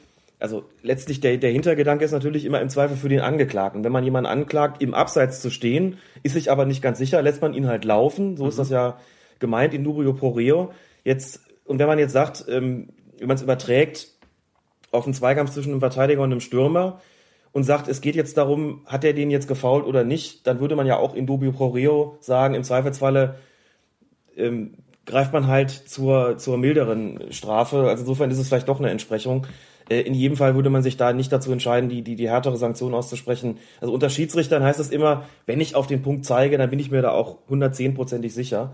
also 0.41 0.65
letztlich 0.83 1.21
der, 1.21 1.37
der 1.37 1.51
Hintergedanke 1.51 2.05
ist 2.05 2.13
natürlich 2.13 2.47
immer 2.47 2.61
im 2.61 2.71
Zweifel 2.71 2.97
für 2.97 3.11
den 3.11 3.21
Angeklagten. 3.21 3.85
Wenn 3.85 3.93
man 3.93 4.05
jemanden 4.05 4.31
anklagt, 4.31 4.83
im 4.83 4.95
Abseits 4.95 5.41
zu 5.41 5.51
stehen, 5.51 5.99
ist 6.23 6.33
sich 6.33 6.51
aber 6.51 6.65
nicht 6.65 6.83
ganz 6.83 6.99
sicher, 6.99 7.21
lässt 7.21 7.43
man 7.43 7.53
ihn 7.55 7.69
halt 7.69 7.85
laufen. 7.85 8.37
So 8.37 8.45
mhm. 8.45 8.49
ist 8.49 8.59
das 8.59 8.71
ja 8.71 8.97
gemeint 9.39 9.75
in 9.75 9.85
dubio 9.85 10.15
pro 10.15 10.31
reo. 10.31 10.73
Jetzt, 11.05 11.41
und 11.65 11.79
wenn 11.79 11.87
man 11.87 11.99
jetzt 11.99 12.13
sagt, 12.13 12.47
ähm, 12.49 12.89
wenn 13.19 13.29
man 13.29 13.37
es 13.37 13.43
überträgt 13.43 14.09
auf 14.91 15.05
einen 15.05 15.15
Zweikampf 15.15 15.53
zwischen 15.53 15.73
einem 15.73 15.81
Verteidiger 15.81 16.23
und 16.23 16.33
einem 16.33 16.41
Stürmer 16.41 17.01
und 17.53 17.65
sagt, 17.65 17.89
es 17.89 18.01
geht 18.01 18.17
jetzt 18.17 18.37
darum, 18.37 18.83
hat 18.87 19.05
er 19.05 19.13
den 19.13 19.31
jetzt 19.31 19.47
gefault 19.47 19.85
oder 19.85 20.05
nicht, 20.05 20.47
dann 20.47 20.59
würde 20.59 20.75
man 20.75 20.87
ja 20.87 20.97
auch 20.97 21.15
in 21.15 21.27
dubio 21.27 21.53
pro 21.53 21.69
reo 21.69 22.17
sagen, 22.21 22.55
im 22.55 22.65
Zweifelsfalle 22.65 23.37
ähm, 24.37 24.75
greift 25.05 25.33
man 25.33 25.49
halt 25.49 25.71
zur, 25.71 26.39
zur 26.39 26.57
milderen 26.57 27.33
Strafe. 27.33 27.89
Also 27.89 28.03
insofern 28.03 28.31
ist 28.31 28.39
es 28.39 28.49
vielleicht 28.49 28.69
doch 28.69 28.79
eine 28.79 28.91
Entsprechung. 28.91 29.47
Äh, 29.91 30.01
in 30.03 30.15
jedem 30.15 30.37
Fall 30.37 30.55
würde 30.55 30.71
man 30.71 30.83
sich 30.83 30.97
da 30.97 31.13
nicht 31.13 31.33
dazu 31.33 31.53
entscheiden, 31.53 31.91
die, 31.91 32.03
die, 32.03 32.17
die 32.17 32.29
härtere 32.29 32.57
Sanktion 32.57 32.95
auszusprechen. 32.95 33.59
Also 33.81 33.93
unter 33.93 34.09
Schiedsrichtern 34.09 34.63
heißt 34.63 34.81
es 34.81 34.91
immer, 34.91 35.25
wenn 35.47 35.61
ich 35.61 35.75
auf 35.75 35.87
den 35.87 36.03
Punkt 36.03 36.25
zeige, 36.25 36.57
dann 36.57 36.71
bin 36.71 36.79
ich 36.79 36.91
mir 36.91 37.03
da 37.03 37.11
auch 37.11 37.39
110-prozentig 37.51 38.33
sicher. 38.33 38.73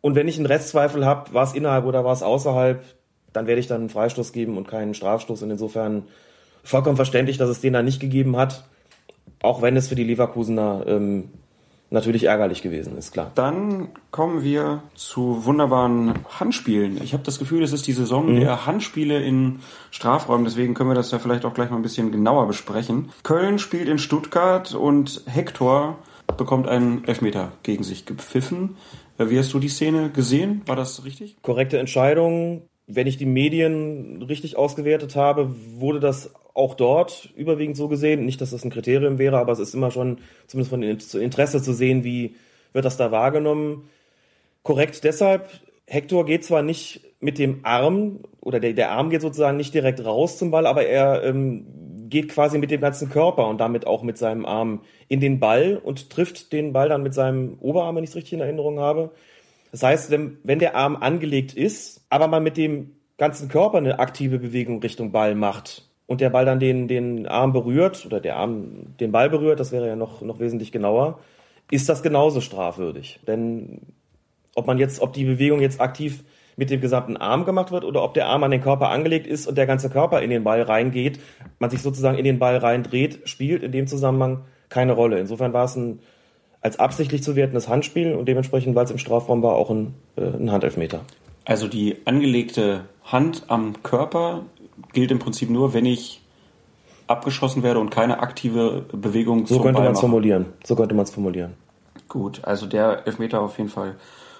Und 0.00 0.14
wenn 0.14 0.28
ich 0.28 0.36
einen 0.36 0.46
Restzweifel 0.46 1.04
habe, 1.04 1.34
war 1.34 1.44
es 1.44 1.54
innerhalb 1.54 1.84
oder 1.84 2.04
war 2.04 2.12
es 2.12 2.22
außerhalb, 2.22 2.82
dann 3.32 3.46
werde 3.46 3.60
ich 3.60 3.66
dann 3.66 3.80
einen 3.80 3.90
Freistoß 3.90 4.32
geben 4.32 4.56
und 4.56 4.68
keinen 4.68 4.94
Strafstoß. 4.94 5.42
Und 5.42 5.50
insofern 5.50 6.04
vollkommen 6.64 6.96
verständlich, 6.96 7.38
dass 7.38 7.50
es 7.50 7.60
den 7.60 7.72
da 7.72 7.82
nicht 7.82 8.00
gegeben 8.00 8.36
hat. 8.36 8.64
Auch 9.42 9.62
wenn 9.62 9.76
es 9.76 9.88
für 9.88 9.94
die 9.94 10.04
Leverkusener 10.04 10.84
ähm, 10.86 11.30
natürlich 11.92 12.24
ärgerlich 12.24 12.62
gewesen 12.62 12.96
ist, 12.96 13.12
klar. 13.12 13.30
Dann 13.34 13.88
kommen 14.10 14.42
wir 14.42 14.82
zu 14.94 15.44
wunderbaren 15.44 16.14
Handspielen. 16.40 17.00
Ich 17.02 17.12
habe 17.12 17.22
das 17.22 17.38
Gefühl, 17.38 17.62
es 17.62 17.72
ist 17.72 17.86
die 17.86 17.92
Saison 17.92 18.34
mhm. 18.34 18.40
der 18.40 18.66
Handspiele 18.66 19.22
in 19.22 19.60
Strafräumen, 19.90 20.44
deswegen 20.44 20.74
können 20.74 20.90
wir 20.90 20.94
das 20.94 21.10
ja 21.10 21.18
vielleicht 21.18 21.44
auch 21.44 21.54
gleich 21.54 21.70
mal 21.70 21.76
ein 21.76 21.82
bisschen 21.82 22.10
genauer 22.10 22.46
besprechen. 22.46 23.10
Köln 23.22 23.58
spielt 23.58 23.88
in 23.88 23.98
Stuttgart 23.98 24.74
und 24.74 25.22
Hector 25.26 25.98
bekommt 26.36 26.66
einen 26.66 27.04
Elfmeter 27.04 27.52
gegen 27.62 27.84
sich 27.84 28.06
gepfiffen. 28.06 28.76
Äh, 29.18 29.28
wie 29.28 29.38
hast 29.38 29.52
du 29.52 29.58
die 29.58 29.68
Szene 29.68 30.10
gesehen? 30.10 30.62
War 30.66 30.76
das 30.76 31.04
richtig? 31.04 31.36
Korrekte 31.42 31.78
Entscheidung. 31.78 32.62
Wenn 32.86 33.06
ich 33.06 33.16
die 33.16 33.26
Medien 33.26 34.22
richtig 34.22 34.56
ausgewertet 34.56 35.14
habe, 35.14 35.54
wurde 35.76 36.00
das 36.00 36.32
auch 36.54 36.74
dort 36.74 37.30
überwiegend 37.36 37.76
so 37.76 37.88
gesehen. 37.88 38.24
Nicht, 38.24 38.40
dass 38.40 38.50
das 38.50 38.64
ein 38.64 38.70
Kriterium 38.70 39.18
wäre, 39.18 39.38
aber 39.38 39.52
es 39.52 39.58
ist 39.58 39.74
immer 39.74 39.90
schon 39.90 40.18
zumindest 40.46 40.70
von 40.70 41.20
Interesse 41.22 41.62
zu 41.62 41.72
sehen, 41.72 42.04
wie 42.04 42.36
wird 42.72 42.84
das 42.84 42.96
da 42.96 43.10
wahrgenommen. 43.10 43.88
Korrekt 44.62 45.04
deshalb, 45.04 45.48
Hector 45.86 46.24
geht 46.24 46.44
zwar 46.44 46.62
nicht 46.62 47.00
mit 47.20 47.38
dem 47.38 47.60
Arm, 47.64 48.20
oder 48.40 48.60
der, 48.60 48.72
der 48.72 48.90
Arm 48.90 49.10
geht 49.10 49.22
sozusagen 49.22 49.56
nicht 49.56 49.74
direkt 49.74 50.04
raus 50.04 50.38
zum 50.38 50.50
Ball, 50.50 50.66
aber 50.66 50.86
er 50.86 51.22
ähm, 51.24 51.66
geht 52.08 52.28
quasi 52.28 52.58
mit 52.58 52.70
dem 52.70 52.80
ganzen 52.80 53.08
Körper 53.08 53.46
und 53.48 53.58
damit 53.58 53.86
auch 53.86 54.02
mit 54.02 54.18
seinem 54.18 54.44
Arm 54.44 54.82
in 55.08 55.20
den 55.20 55.40
Ball 55.40 55.80
und 55.82 56.10
trifft 56.10 56.52
den 56.52 56.72
Ball 56.72 56.88
dann 56.88 57.02
mit 57.02 57.14
seinem 57.14 57.56
Oberarm, 57.60 57.96
wenn 57.96 58.04
ich 58.04 58.10
es 58.10 58.16
richtig 58.16 58.34
in 58.34 58.40
Erinnerung 58.40 58.80
habe. 58.80 59.10
Das 59.70 59.82
heißt, 59.82 60.10
wenn, 60.10 60.38
wenn 60.42 60.58
der 60.58 60.76
Arm 60.76 60.96
angelegt 60.96 61.54
ist, 61.54 62.04
aber 62.10 62.28
man 62.28 62.42
mit 62.42 62.56
dem 62.56 62.92
ganzen 63.16 63.48
Körper 63.48 63.78
eine 63.78 63.98
aktive 63.98 64.38
Bewegung 64.38 64.80
Richtung 64.80 65.12
Ball 65.12 65.34
macht 65.34 65.88
und 66.06 66.20
der 66.20 66.30
Ball 66.30 66.44
dann 66.44 66.60
den, 66.60 66.88
den 66.88 67.26
Arm 67.26 67.52
berührt 67.52 68.04
oder 68.06 68.20
der 68.20 68.36
Arm 68.36 68.96
den 69.00 69.12
Ball 69.12 69.30
berührt, 69.30 69.60
das 69.60 69.72
wäre 69.72 69.86
ja 69.86 69.96
noch, 69.96 70.20
noch 70.20 70.40
wesentlich 70.40 70.72
genauer, 70.72 71.18
ist 71.70 71.88
das 71.88 72.02
genauso 72.02 72.40
strafwürdig. 72.40 73.20
Denn 73.26 73.80
ob 74.54 74.66
man 74.66 74.78
jetzt, 74.78 75.00
ob 75.00 75.12
die 75.12 75.24
Bewegung 75.24 75.60
jetzt 75.60 75.80
aktiv 75.80 76.24
mit 76.56 76.70
dem 76.70 76.80
gesamten 76.80 77.16
Arm 77.16 77.44
gemacht 77.44 77.70
wird 77.70 77.84
oder 77.84 78.02
ob 78.02 78.14
der 78.14 78.26
Arm 78.26 78.42
an 78.42 78.50
den 78.50 78.60
Körper 78.60 78.90
angelegt 78.90 79.26
ist 79.26 79.46
und 79.46 79.56
der 79.56 79.66
ganze 79.66 79.88
Körper 79.88 80.20
in 80.20 80.30
den 80.30 80.44
Ball 80.44 80.62
reingeht, 80.62 81.18
man 81.58 81.70
sich 81.70 81.80
sozusagen 81.80 82.18
in 82.18 82.24
den 82.24 82.38
Ball 82.38 82.58
reindreht, 82.58 83.20
spielt 83.24 83.62
in 83.62 83.72
dem 83.72 83.86
Zusammenhang 83.86 84.44
keine 84.68 84.92
Rolle. 84.92 85.18
Insofern 85.18 85.52
war 85.52 85.64
es 85.64 85.76
ein 85.76 86.00
als 86.60 86.78
absichtlich 86.78 87.22
zu 87.22 87.34
wertendes 87.34 87.68
Handspiel 87.68 88.14
und 88.14 88.26
dementsprechend, 88.26 88.74
weil 88.76 88.84
es 88.84 88.90
im 88.90 88.98
Strafraum 88.98 89.42
war, 89.42 89.56
auch 89.56 89.70
ein, 89.70 89.94
äh, 90.16 90.22
ein 90.22 90.52
Handelfmeter. 90.52 91.00
Also 91.44 91.66
die 91.66 91.96
angelegte 92.04 92.84
Hand 93.04 93.44
am 93.48 93.82
Körper 93.82 94.44
gilt 94.92 95.10
im 95.10 95.18
Prinzip 95.18 95.50
nur, 95.50 95.74
wenn 95.74 95.86
ich 95.86 96.20
abgeschossen 97.06 97.62
werde 97.62 97.80
und 97.80 97.90
keine 97.90 98.20
aktive 98.20 98.86
Bewegung 98.92 99.46
so 99.46 99.60
könnte 99.60 99.82
man 99.82 99.92
es 99.92 100.00
formulieren. 100.00 100.46
So 100.64 100.76
könnte 100.76 100.94
man 100.94 101.04
es 101.04 101.10
formulieren. 101.10 101.54
Gut, 102.08 102.44
also 102.44 102.66
der 102.66 103.06
Elfmeter 103.06 103.40
auf 103.40 103.58
jeden 103.58 103.70
Fall 103.70 103.96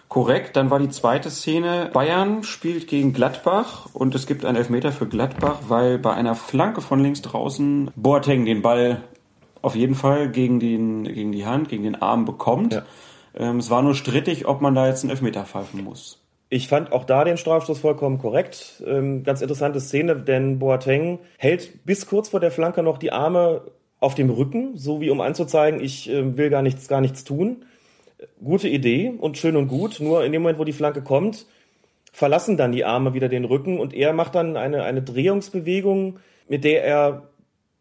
korrekt. 0.08 0.56
Dann 0.56 0.70
war 0.70 0.78
die 0.78 0.90
zweite 0.90 1.30
Szene, 1.30 1.90
Bayern 1.92 2.42
spielt 2.42 2.87
gegen 2.87 3.12
Gladbach 3.12 3.88
und 3.94 4.14
es 4.14 4.26
gibt 4.26 4.44
einen 4.44 4.56
Elfmeter 4.56 4.92
für 4.92 5.06
Gladbach, 5.06 5.61
weil 5.68 5.99
bei 5.99 6.12
einer 6.12 6.34
Flanke 6.34 6.82
von 6.82 7.00
links 7.00 7.22
draußen 7.22 7.90
Boateng 7.96 8.44
den 8.44 8.61
Ball 8.61 9.02
auf 9.62 9.75
jeden 9.75 9.94
Fall 9.94 10.28
gegen, 10.28 10.61
den, 10.61 11.04
gegen 11.04 11.32
die 11.32 11.46
Hand, 11.46 11.68
gegen 11.68 11.84
den 11.84 12.02
Arm 12.02 12.25
bekommt. 12.25 12.75
Ja. 12.75 12.82
Ähm, 13.34 13.58
es 13.58 13.70
war 13.70 13.80
nur 13.80 13.94
strittig, 13.94 14.46
ob 14.46 14.61
man 14.61 14.75
da 14.75 14.87
jetzt 14.87 15.02
einen 15.02 15.11
Elfmeter 15.11 15.44
pfeifen 15.44 15.82
muss. 15.82 16.22
Ich 16.52 16.68
fand 16.68 16.92
auch 16.92 17.04
da 17.04 17.25
den 17.25 17.38
Strafstoß 17.38 17.78
vollkommen 17.78 18.18
korrekt. 18.18 18.82
Ähm, 18.87 19.25
ganz 19.25 19.40
interessante 19.40 19.80
Szene, 19.80 20.16
denn 20.16 20.59
Boateng 20.59 21.18
hält 21.38 21.87
bis 21.87 22.06
kurz 22.06 22.28
vor 22.28 22.40
der 22.40 22.50
Flanke 22.50 22.82
noch 22.82 22.99
die 22.99 23.11
Arme 23.11 23.62
auf 24.00 24.14
dem 24.14 24.28
Rücken, 24.28 24.76
so 24.76 25.00
wie 25.00 25.09
um 25.09 25.23
anzuzeigen, 25.23 25.82
ich 25.82 26.11
äh, 26.11 26.37
will 26.37 26.50
gar 26.50 26.61
nichts, 26.61 26.88
gar 26.88 27.00
nichts 27.00 27.25
tun. 27.25 27.64
Gute 28.44 28.68
Idee 28.68 29.14
und 29.18 29.38
schön 29.38 29.56
und 29.56 29.68
gut. 29.68 29.99
Nur 30.00 30.26
in 30.26 30.32
dem 30.32 30.42
Moment, 30.42 30.59
wo 30.59 30.64
die 30.64 30.75
Flanke 30.75 31.00
kommt, 31.00 31.47
verlassen 32.12 32.59
dann 32.59 32.73
die 32.73 32.85
Arme 32.85 33.14
wieder 33.14 33.30
den 33.30 33.47
Rücken 33.47 33.80
und 33.80 33.94
er 33.94 34.12
macht 34.12 34.35
dann 34.35 34.59
eine, 34.59 34.82
eine 34.82 35.00
Drehungsbewegung, 35.00 36.18
mit 36.49 36.64
der 36.64 36.85
er, 36.85 37.23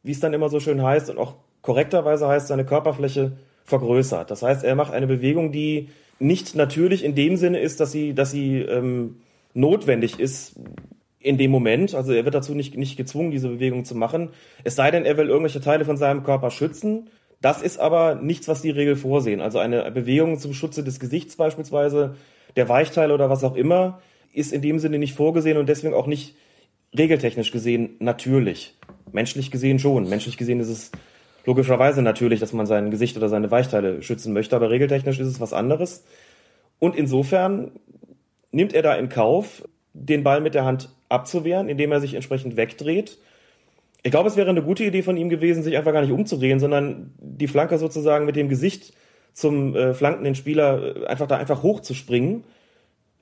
wie 0.02 0.14
es 0.14 0.22
dann 0.22 0.34
immer 0.34 0.48
so 0.48 0.62
schön 0.62 0.82
heißt 0.82 1.10
und 1.10 1.18
auch 1.18 1.36
korrekterweise 1.62 2.26
heißt, 2.26 2.48
seine 2.48 2.64
Körperfläche 2.64 3.34
vergrößert. 3.66 4.32
Das 4.32 4.44
heißt, 4.44 4.64
er 4.64 4.76
macht 4.76 4.94
eine 4.94 5.08
Bewegung, 5.08 5.52
die 5.52 5.90
nicht 6.22 6.56
natürlich 6.56 7.04
in 7.04 7.16
dem 7.16 7.36
Sinne 7.38 7.60
ist, 7.60 7.80
dass 7.80 7.92
sie, 7.92 8.14
dass 8.14 8.32
sie 8.32 8.60
ähm, 8.60 9.18
notwendig 9.54 10.20
ist 10.20 10.56
in 11.20 11.38
dem 11.38 11.52
Moment. 11.52 11.94
Also 11.94 12.14
er 12.14 12.26
wird 12.26 12.36
dazu 12.36 12.54
nicht, 12.54 12.78
nicht 12.78 12.98
gezwungen, 12.98 13.32
diese 13.32 13.50
Bewegung 13.50 13.86
zu 13.86 13.96
machen. 13.96 14.30
Es 14.64 14.76
sei 14.76 14.92
denn, 14.92 15.06
er 15.06 15.18
will 15.18 15.28
irgendwelche 15.28 15.62
Teile 15.62 15.86
von 15.86 15.98
seinem 15.98 16.24
Körper 16.24 16.52
schützen. 16.52 17.10
Das 17.42 17.62
ist 17.62 17.80
aber 17.80 18.16
nichts, 18.16 18.48
was 18.48 18.62
die 18.62 18.70
Regel 18.70 18.96
vorsehen. 18.96 19.42
Also 19.42 19.60
eine 19.60 19.90
Bewegung 19.92 20.38
zum 20.38 20.54
Schutze 20.54 20.84
des 20.84 21.00
Gesichts 21.00 21.36
beispielsweise, 21.36 22.16
der 22.56 22.70
Weichteile 22.70 23.14
oder 23.14 23.30
was 23.30 23.44
auch 23.44 23.56
immer, 23.56 24.02
ist 24.34 24.54
in 24.54 24.62
dem 24.62 24.80
Sinne 24.80 25.00
nicht 25.00 25.14
vorgesehen 25.14 25.58
und 25.58 25.68
deswegen 25.68 25.94
auch 25.94 26.08
nicht 26.08 26.36
regeltechnisch 26.98 27.52
gesehen 27.52 27.96
natürlich. 28.00 28.78
Menschlich 29.12 29.52
gesehen 29.52 29.80
schon. 29.80 30.08
Menschlich 30.08 30.38
gesehen 30.38 30.60
ist 30.60 30.70
es 30.70 30.92
logischerweise 31.46 32.02
natürlich, 32.02 32.40
dass 32.40 32.54
man 32.54 32.66
sein 32.66 32.92
Gesicht 32.92 33.18
oder 33.18 33.30
seine 33.30 33.52
Weichteile 33.52 34.02
schützen 34.02 34.34
möchte, 34.34 34.56
aber 34.56 34.70
regeltechnisch 34.70 35.20
ist 35.20 35.28
es 35.28 35.40
was 35.40 35.54
anderes. 35.54 36.04
Und 36.80 36.96
insofern 36.96 37.72
nimmt 38.52 38.74
er 38.74 38.82
da 38.82 38.96
in 38.96 39.10
Kauf, 39.10 39.64
den 39.94 40.24
Ball 40.24 40.42
mit 40.42 40.56
der 40.56 40.66
Hand 40.66 40.90
abzuwehren, 41.10 41.70
indem 41.70 41.92
er 41.92 42.00
sich 42.00 42.14
entsprechend 42.14 42.56
wegdreht. 42.56 43.18
Ich 44.04 44.12
glaube, 44.12 44.30
es 44.30 44.38
wäre 44.38 44.50
eine 44.50 44.64
gute 44.64 44.84
Idee 44.84 45.04
von 45.04 45.18
ihm 45.18 45.30
gewesen, 45.30 45.64
sich 45.64 45.78
einfach 45.78 45.94
gar 45.94 46.02
nicht 46.02 46.12
umzudrehen, 46.12 46.60
sondern 46.60 47.14
die 47.20 47.48
Flanke 47.48 47.78
sozusagen 47.78 48.26
mit 48.26 48.36
dem 48.36 48.50
Gesicht 48.50 48.94
zum 49.34 49.76
äh, 49.76 49.94
flankenden 49.94 50.36
Spieler 50.36 50.96
äh, 50.96 51.06
einfach 51.06 51.28
da 51.28 51.38
einfach 51.38 51.64
hochzuspringen. 51.64 52.44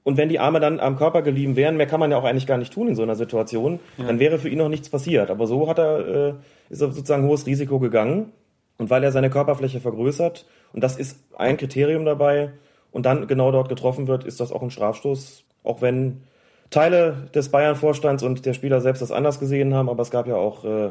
Und 0.10 0.18
wenn 0.18 0.28
die 0.28 0.39
Arme 0.39 0.60
dann 0.60 0.80
am 0.80 0.98
Körper 0.98 1.22
geliehen 1.22 1.56
wären, 1.56 1.78
mehr 1.78 1.86
kann 1.86 2.00
man 2.00 2.10
ja 2.10 2.18
auch 2.18 2.24
eigentlich 2.24 2.48
gar 2.48 2.58
nicht 2.58 2.74
tun 2.74 2.88
in 2.88 2.96
so 2.96 3.04
einer 3.04 3.13
Situation, 3.13 3.80
ja. 4.00 4.06
dann 4.08 4.18
wäre 4.18 4.39
für 4.39 4.50
ihn 4.50 4.58
noch 4.58 4.68
nichts 4.68 4.89
passiert. 4.89 5.30
Aber 5.30 5.46
so 5.46 5.70
hat 5.70 5.78
er, 5.78 6.00
äh, 6.00 6.34
ist 6.72 6.82
er 6.82 6.89
sozusagen 6.89 7.28
hohes 7.28 7.46
Risiko 7.46 7.78
gegangen. 7.78 8.32
Und 8.80 8.89
weil 8.89 9.04
er 9.04 9.12
seine 9.12 9.30
Körperfläche 9.30 9.80
vergrößert, 9.80 10.48
und 10.74 10.84
das 10.84 10.98
ist 10.98 11.20
ein 11.38 11.58
Kriterium 11.58 12.06
dabei, 12.06 12.54
und 12.92 13.06
dann 13.06 13.28
genau 13.28 13.51
dort 13.51 13.70
getroffen 13.70 14.08
wird, 14.08 14.24
ist 14.24 14.39
das 14.39 14.51
auch 14.51 14.63
ein 14.63 14.72
Strafstoß, 14.72 15.44
auch 15.63 15.84
wenn 15.84 16.24
Teile 16.72 17.30
des 17.36 17.50
Bayern-Vorstands 17.50 18.24
und 18.24 18.48
der 18.48 18.54
Spieler 18.56 18.82
selbst 18.82 19.04
das 19.04 19.12
anders 19.12 19.39
gesehen 19.39 19.75
haben, 19.75 19.89
aber 19.89 20.01
es 20.01 20.10
gab 20.10 20.25
ja 20.25 20.38
auch 20.38 20.66
äh, 20.66 20.89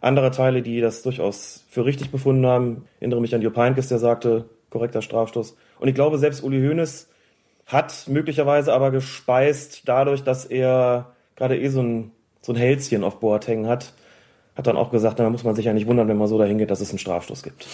andere 0.00 0.30
Teile, 0.30 0.62
die 0.62 0.80
das 0.80 1.02
durchaus 1.02 1.66
für 1.68 1.84
richtig 1.84 2.10
befunden 2.10 2.46
haben. 2.46 2.86
Ich 2.96 3.02
erinnere 3.02 3.20
mich 3.20 3.34
an 3.34 3.42
Jupp 3.42 3.58
Heynckes, 3.58 3.88
der 3.88 3.98
sagte, 3.98 4.46
korrekter 4.70 5.02
Strafstoß. 5.02 5.54
Und 5.80 5.88
ich 5.88 5.94
glaube, 5.94 6.16
selbst 6.16 6.42
Uli 6.42 6.66
Hoeneß 6.66 7.10
hat 7.66 8.06
möglicherweise 8.08 8.72
aber 8.72 8.90
gespeist 8.90 9.82
dadurch, 9.86 10.22
dass 10.22 10.44
er 10.44 11.12
gerade 11.36 11.58
eh 11.58 11.68
so 11.68 11.82
ein, 11.82 12.10
so 12.42 12.52
ein 12.52 12.56
Hälschen 12.56 13.04
auf 13.04 13.20
Boateng 13.20 13.66
hat, 13.66 13.92
hat 14.56 14.66
dann 14.66 14.76
auch 14.76 14.90
gesagt, 14.90 15.18
da 15.18 15.28
muss 15.30 15.44
man 15.44 15.54
sich 15.54 15.64
ja 15.64 15.72
nicht 15.72 15.86
wundern, 15.86 16.08
wenn 16.08 16.18
man 16.18 16.28
so 16.28 16.38
dahin 16.38 16.58
geht, 16.58 16.70
dass 16.70 16.80
es 16.80 16.90
einen 16.90 16.98
Strafstoß 16.98 17.42
gibt. 17.42 17.66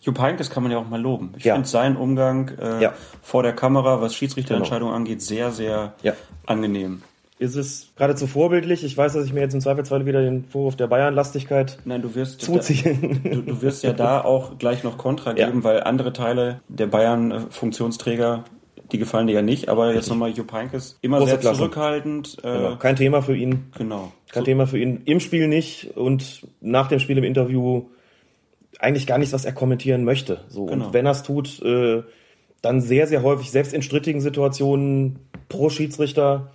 Jupp 0.00 0.20
Heynckes 0.20 0.50
kann 0.50 0.62
man 0.62 0.70
ja 0.70 0.78
auch 0.78 0.88
mal 0.88 1.00
loben. 1.00 1.34
Ich 1.36 1.44
ja. 1.44 1.54
finde 1.54 1.68
seinen 1.68 1.96
Umgang 1.96 2.52
äh, 2.60 2.82
ja. 2.82 2.92
vor 3.22 3.42
der 3.42 3.52
Kamera, 3.52 4.00
was 4.00 4.14
Schiedsrichterentscheidungen 4.14 4.92
genau. 4.92 4.96
angeht, 4.96 5.22
sehr, 5.22 5.50
sehr 5.50 5.94
ja. 6.02 6.12
angenehm. 6.46 7.02
Ist 7.40 7.54
es 7.54 7.90
geradezu 7.96 8.26
vorbildlich? 8.26 8.82
Ich 8.82 8.96
weiß, 8.96 9.12
dass 9.12 9.24
ich 9.24 9.32
mir 9.32 9.40
jetzt 9.40 9.54
im 9.54 9.60
Zweifelsfall 9.60 10.06
wieder 10.06 10.22
den 10.22 10.44
Vorwurf 10.44 10.74
der 10.74 10.88
Bayernlastigkeit 10.88 11.78
Nein, 11.84 12.02
du 12.02 12.14
wirst 12.16 12.40
zuziehen. 12.40 13.20
Da, 13.22 13.30
du, 13.30 13.42
du, 13.42 13.62
wirst 13.62 13.84
ja 13.84 13.92
da 13.92 14.20
auch 14.24 14.58
gleich 14.58 14.82
noch 14.82 14.98
Kontra 14.98 15.34
geben, 15.34 15.62
weil 15.62 15.84
andere 15.84 16.12
Teile 16.12 16.60
der 16.68 16.88
Bayern-Funktionsträger 16.88 18.44
die 18.92 18.98
gefallen 18.98 19.26
dir 19.26 19.34
ja 19.34 19.42
nicht, 19.42 19.68
aber 19.68 19.94
jetzt 19.94 20.08
nochmal 20.08 20.30
Jupp 20.30 20.52
Heynckes 20.52 20.98
immer 21.02 21.18
Große 21.18 21.30
sehr 21.30 21.38
Klasse. 21.38 21.58
zurückhaltend. 21.58 22.38
Äh, 22.42 22.52
genau. 22.52 22.76
Kein 22.76 22.96
Thema 22.96 23.22
für 23.22 23.36
ihn. 23.36 23.70
Genau. 23.76 24.12
Kein 24.30 24.42
so. 24.42 24.44
Thema 24.46 24.66
für 24.66 24.78
ihn. 24.78 25.02
Im 25.04 25.20
Spiel 25.20 25.48
nicht 25.48 25.96
und 25.96 26.46
nach 26.60 26.88
dem 26.88 26.98
Spiel 26.98 27.18
im 27.18 27.24
Interview 27.24 27.86
eigentlich 28.78 29.06
gar 29.06 29.18
nichts, 29.18 29.34
was 29.34 29.44
er 29.44 29.52
kommentieren 29.52 30.04
möchte. 30.04 30.40
So. 30.48 30.66
Genau. 30.66 30.86
Und 30.86 30.92
wenn 30.94 31.06
er 31.06 31.12
es 31.12 31.22
tut, 31.22 31.60
äh, 31.62 32.02
dann 32.62 32.80
sehr, 32.80 33.06
sehr 33.06 33.22
häufig, 33.22 33.50
selbst 33.50 33.74
in 33.74 33.82
strittigen 33.82 34.20
Situationen 34.20 35.18
pro 35.48 35.68
Schiedsrichter, 35.68 36.50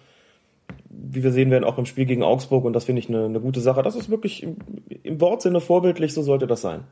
wie 0.89 1.23
wir 1.23 1.31
sehen 1.31 1.51
werden, 1.51 1.63
auch 1.63 1.77
im 1.77 1.85
Spiel 1.85 2.05
gegen 2.05 2.23
Augsburg. 2.23 2.65
Und 2.65 2.73
das 2.73 2.85
finde 2.85 2.99
ich 2.99 3.09
eine, 3.09 3.25
eine 3.25 3.39
gute 3.39 3.61
Sache. 3.61 3.83
Das 3.83 3.95
ist 3.95 4.09
wirklich 4.09 4.43
im, 4.43 4.57
im 5.03 5.21
Wortsinne 5.21 5.61
vorbildlich, 5.61 6.13
so 6.13 6.21
sollte 6.21 6.47
das 6.47 6.61
sein 6.61 6.85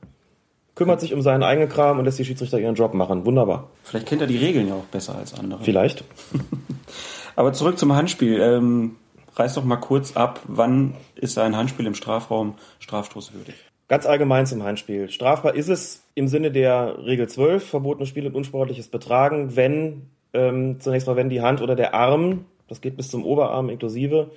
kümmert 0.76 1.02
sich 1.02 1.14
um 1.14 1.22
seinen 1.22 1.44
eigenen 1.44 1.70
Kram 1.70 2.00
und 2.00 2.06
lässt 2.06 2.20
die 2.20 2.26
Schiedsrichter 2.26 2.60
ihren 2.60 2.76
Job 2.76 2.94
machen. 2.94 3.26
Wunderbar. 3.26 3.70
Vielleicht 3.84 4.08
kennt 4.08 4.22
er 4.22 4.28
die 4.28 4.38
Regeln 4.38 4.68
ja 4.68 4.76
auch 4.76 4.86
besser 4.86 5.16
als 5.16 5.34
andere. 5.34 5.64
Vielleicht. 5.64 6.04
Aber 7.36 7.54
zurück 7.54 7.78
zum 7.78 7.94
Handspiel. 7.94 8.40
Ähm, 8.40 8.96
reiß 9.36 9.56
doch 9.56 9.64
mal 9.64 9.78
kurz 9.78 10.16
ab, 10.16 10.42
wann 10.48 10.96
ist 11.16 11.38
ein 11.38 11.56
Handspiel 11.56 11.86
im 11.86 11.96
Strafraum 11.96 12.56
strafstoßwürdig? 12.80 13.56
Ganz 13.88 14.06
allgemein 14.06 14.46
zum 14.46 14.64
Handspiel. 14.64 15.10
Strafbar 15.10 15.56
ist 15.56 15.68
es 15.68 16.04
im 16.16 16.28
Sinne 16.28 16.52
der 16.52 17.06
Regel 17.06 17.28
12, 17.28 17.68
verbotenes 17.68 18.10
Spiel 18.10 18.26
und 18.26 18.36
unsportliches 18.36 18.88
Betragen, 18.88 19.56
wenn 19.56 20.04
ähm, 20.34 20.80
zunächst 20.80 21.08
mal, 21.08 21.16
wenn 21.18 21.30
die 21.30 21.42
Hand 21.42 21.62
oder 21.62 21.76
der 21.76 21.94
Arm, 21.94 22.46
das 22.68 22.80
geht 22.80 22.96
bis 22.96 23.10
zum 23.10 23.26
Oberarm 23.26 23.70
inklusive, 23.70 24.32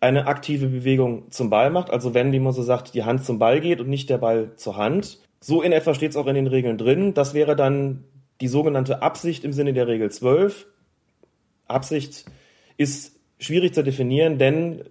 eine 0.00 0.26
aktive 0.26 0.68
Bewegung 0.68 1.30
zum 1.30 1.50
Ball 1.50 1.70
macht. 1.70 1.90
Also 1.90 2.14
wenn, 2.14 2.32
wie 2.32 2.38
man 2.38 2.52
so 2.52 2.62
sagt, 2.62 2.94
die 2.94 3.04
Hand 3.04 3.24
zum 3.24 3.38
Ball 3.38 3.60
geht 3.60 3.80
und 3.80 3.88
nicht 3.88 4.08
der 4.08 4.18
Ball 4.18 4.52
zur 4.56 4.76
Hand. 4.76 5.18
So 5.40 5.62
in 5.62 5.72
etwa 5.72 5.94
steht 5.94 6.10
es 6.10 6.16
auch 6.16 6.26
in 6.26 6.34
den 6.34 6.46
Regeln 6.46 6.78
drin. 6.78 7.14
Das 7.14 7.34
wäre 7.34 7.56
dann 7.56 8.04
die 8.40 8.48
sogenannte 8.48 9.02
Absicht 9.02 9.44
im 9.44 9.52
Sinne 9.52 9.72
der 9.72 9.88
Regel 9.88 10.10
12. 10.10 10.66
Absicht 11.66 12.24
ist 12.76 13.16
schwierig 13.38 13.74
zu 13.74 13.82
definieren, 13.82 14.38
denn 14.38 14.84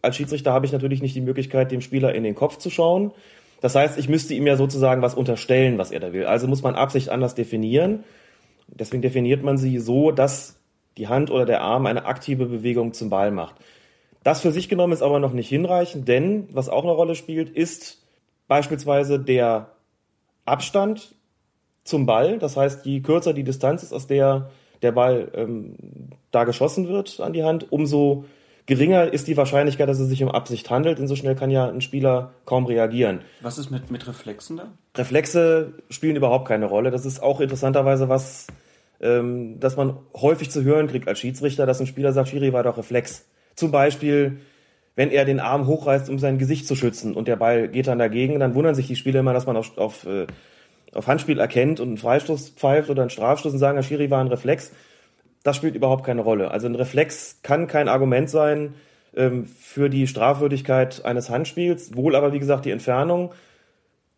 als 0.00 0.16
Schiedsrichter 0.16 0.52
habe 0.52 0.66
ich 0.66 0.72
natürlich 0.72 1.02
nicht 1.02 1.14
die 1.14 1.20
Möglichkeit, 1.20 1.70
dem 1.70 1.80
Spieler 1.80 2.14
in 2.14 2.24
den 2.24 2.34
Kopf 2.34 2.58
zu 2.58 2.70
schauen. 2.70 3.12
Das 3.60 3.76
heißt, 3.76 3.96
ich 3.98 4.08
müsste 4.08 4.34
ihm 4.34 4.46
ja 4.46 4.56
sozusagen 4.56 5.02
was 5.02 5.14
unterstellen, 5.14 5.78
was 5.78 5.92
er 5.92 6.00
da 6.00 6.12
will. 6.12 6.26
Also 6.26 6.48
muss 6.48 6.62
man 6.62 6.74
Absicht 6.74 7.08
anders 7.08 7.36
definieren. 7.36 8.02
Deswegen 8.66 9.02
definiert 9.02 9.44
man 9.44 9.56
sie 9.56 9.78
so, 9.78 10.10
dass 10.10 10.58
die 10.96 11.08
Hand 11.08 11.30
oder 11.30 11.46
der 11.46 11.60
Arm 11.60 11.86
eine 11.86 12.04
aktive 12.04 12.46
Bewegung 12.46 12.92
zum 12.92 13.08
Ball 13.08 13.30
macht. 13.30 13.54
Das 14.24 14.40
für 14.40 14.52
sich 14.52 14.68
genommen 14.68 14.92
ist 14.92 15.02
aber 15.02 15.20
noch 15.20 15.32
nicht 15.32 15.48
hinreichend, 15.48 16.08
denn 16.08 16.48
was 16.52 16.68
auch 16.68 16.82
eine 16.82 16.92
Rolle 16.92 17.14
spielt, 17.14 17.50
ist 17.50 18.02
beispielsweise 18.48 19.18
der 19.18 19.70
Abstand 20.44 21.14
zum 21.84 22.06
Ball. 22.06 22.38
Das 22.38 22.56
heißt, 22.56 22.86
je 22.86 23.00
kürzer 23.00 23.32
die 23.32 23.44
Distanz 23.44 23.82
ist, 23.82 23.92
aus 23.92 24.06
der 24.06 24.50
der 24.82 24.92
Ball 24.92 25.30
ähm, 25.34 25.74
da 26.30 26.44
geschossen 26.44 26.88
wird 26.88 27.20
an 27.20 27.32
die 27.32 27.44
Hand, 27.44 27.70
umso 27.70 28.24
geringer 28.66 29.12
ist 29.12 29.28
die 29.28 29.36
Wahrscheinlichkeit, 29.36 29.88
dass 29.88 29.98
es 29.98 30.08
sich 30.08 30.22
um 30.22 30.30
Absicht 30.30 30.70
handelt. 30.70 30.98
Denn 30.98 31.08
so 31.08 31.16
schnell 31.16 31.34
kann 31.34 31.50
ja 31.50 31.68
ein 31.68 31.80
Spieler 31.80 32.32
kaum 32.44 32.66
reagieren. 32.66 33.20
Was 33.40 33.58
ist 33.58 33.70
mit, 33.70 33.90
mit 33.90 34.06
Reflexen 34.06 34.56
da? 34.56 34.72
Reflexe 34.96 35.74
spielen 35.88 36.16
überhaupt 36.16 36.48
keine 36.48 36.66
Rolle. 36.66 36.90
Das 36.90 37.06
ist 37.06 37.22
auch 37.22 37.40
interessanterweise 37.40 38.08
was, 38.08 38.46
ähm, 39.00 39.58
dass 39.60 39.76
man 39.76 39.96
häufig 40.14 40.50
zu 40.50 40.62
hören 40.62 40.88
kriegt 40.88 41.08
als 41.08 41.18
Schiedsrichter, 41.18 41.66
dass 41.66 41.80
ein 41.80 41.86
Spieler 41.86 42.12
sagt, 42.12 42.28
Schiri 42.28 42.52
war 42.52 42.62
doch 42.62 42.76
Reflex. 42.76 43.26
Zum 43.54 43.70
Beispiel, 43.70 44.40
wenn 44.94 45.10
er 45.10 45.24
den 45.24 45.40
Arm 45.40 45.66
hochreißt, 45.66 46.10
um 46.10 46.18
sein 46.18 46.38
Gesicht 46.38 46.66
zu 46.66 46.74
schützen 46.74 47.14
und 47.14 47.28
der 47.28 47.36
Ball 47.36 47.68
geht 47.68 47.86
dann 47.86 47.98
dagegen, 47.98 48.38
dann 48.40 48.54
wundern 48.54 48.74
sich 48.74 48.86
die 48.86 48.96
Spieler 48.96 49.20
immer, 49.20 49.32
dass 49.32 49.46
man 49.46 49.56
auf, 49.56 49.76
auf, 49.78 50.06
äh, 50.06 50.26
auf 50.92 51.06
Handspiel 51.06 51.38
erkennt 51.38 51.80
und 51.80 51.88
einen 51.88 51.98
Freistoß 51.98 52.50
pfeift 52.50 52.90
oder 52.90 53.02
einen 53.02 53.10
Strafstoß 53.10 53.54
und 53.54 53.58
sagen, 53.58 53.76
der 53.76 53.82
Schiri 53.82 54.10
war 54.10 54.20
ein 54.20 54.28
Reflex. 54.28 54.72
Das 55.42 55.56
spielt 55.56 55.74
überhaupt 55.74 56.04
keine 56.04 56.20
Rolle. 56.20 56.50
Also 56.50 56.66
ein 56.66 56.74
Reflex 56.74 57.40
kann 57.42 57.66
kein 57.66 57.88
Argument 57.88 58.28
sein 58.28 58.74
ähm, 59.16 59.46
für 59.46 59.88
die 59.88 60.06
Strafwürdigkeit 60.06 61.04
eines 61.04 61.30
Handspiels, 61.30 61.96
wohl 61.96 62.14
aber, 62.14 62.32
wie 62.32 62.38
gesagt, 62.38 62.66
die 62.66 62.70
Entfernung. 62.70 63.32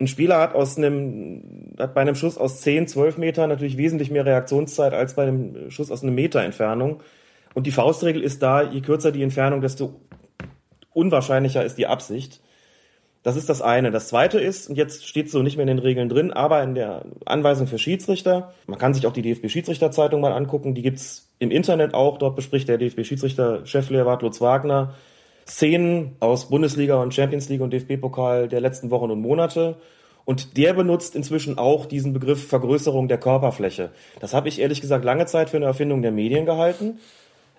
Ein 0.00 0.08
Spieler 0.08 0.40
hat 0.40 0.56
aus 0.56 0.76
einem, 0.76 1.76
hat 1.78 1.94
bei 1.94 2.00
einem 2.00 2.16
Schuss 2.16 2.36
aus 2.36 2.60
10, 2.62 2.88
12 2.88 3.16
Metern 3.16 3.48
natürlich 3.48 3.76
wesentlich 3.76 4.10
mehr 4.10 4.26
Reaktionszeit 4.26 4.92
als 4.92 5.14
bei 5.14 5.22
einem 5.22 5.70
Schuss 5.70 5.92
aus 5.92 6.02
einem 6.02 6.16
Meter 6.16 6.42
Entfernung. 6.42 7.00
Und 7.54 7.68
die 7.68 7.70
Faustregel 7.70 8.20
ist 8.20 8.42
da, 8.42 8.62
je 8.62 8.80
kürzer 8.80 9.12
die 9.12 9.22
Entfernung, 9.22 9.60
desto 9.60 10.00
unwahrscheinlicher 10.94 11.64
ist 11.64 11.76
die 11.76 11.86
Absicht. 11.86 12.40
Das 13.22 13.36
ist 13.36 13.48
das 13.48 13.62
eine. 13.62 13.90
Das 13.90 14.08
zweite 14.08 14.38
ist, 14.38 14.68
und 14.68 14.76
jetzt 14.76 15.06
steht 15.06 15.30
so 15.30 15.42
nicht 15.42 15.56
mehr 15.56 15.62
in 15.64 15.68
den 15.68 15.78
Regeln 15.78 16.08
drin, 16.08 16.30
aber 16.30 16.62
in 16.62 16.74
der 16.74 17.06
Anweisung 17.24 17.66
für 17.66 17.78
Schiedsrichter, 17.78 18.52
man 18.66 18.78
kann 18.78 18.92
sich 18.92 19.06
auch 19.06 19.12
die 19.12 19.22
DFB-Schiedsrichterzeitung 19.22 20.20
mal 20.20 20.32
angucken, 20.32 20.74
die 20.74 20.82
gibt's 20.82 21.30
im 21.38 21.50
Internet 21.50 21.94
auch, 21.94 22.18
dort 22.18 22.36
bespricht 22.36 22.68
der 22.68 22.78
DFB-Schiedsrichter 22.78 23.64
Cheflehrwart 23.66 24.22
Lutz 24.22 24.40
Wagner 24.40 24.94
Szenen 25.46 26.16
aus 26.20 26.48
Bundesliga 26.48 27.00
und 27.00 27.14
Champions 27.14 27.48
League 27.48 27.60
und 27.60 27.72
DFB-Pokal 27.72 28.48
der 28.48 28.60
letzten 28.60 28.90
Wochen 28.90 29.10
und 29.10 29.20
Monate. 29.20 29.76
Und 30.24 30.56
der 30.56 30.72
benutzt 30.72 31.14
inzwischen 31.14 31.58
auch 31.58 31.84
diesen 31.84 32.14
Begriff 32.14 32.48
Vergrößerung 32.48 33.08
der 33.08 33.18
Körperfläche. 33.18 33.90
Das 34.20 34.32
habe 34.32 34.48
ich 34.48 34.58
ehrlich 34.58 34.80
gesagt 34.80 35.04
lange 35.04 35.26
Zeit 35.26 35.50
für 35.50 35.58
eine 35.58 35.66
Erfindung 35.66 36.00
der 36.00 36.12
Medien 36.12 36.46
gehalten. 36.46 36.98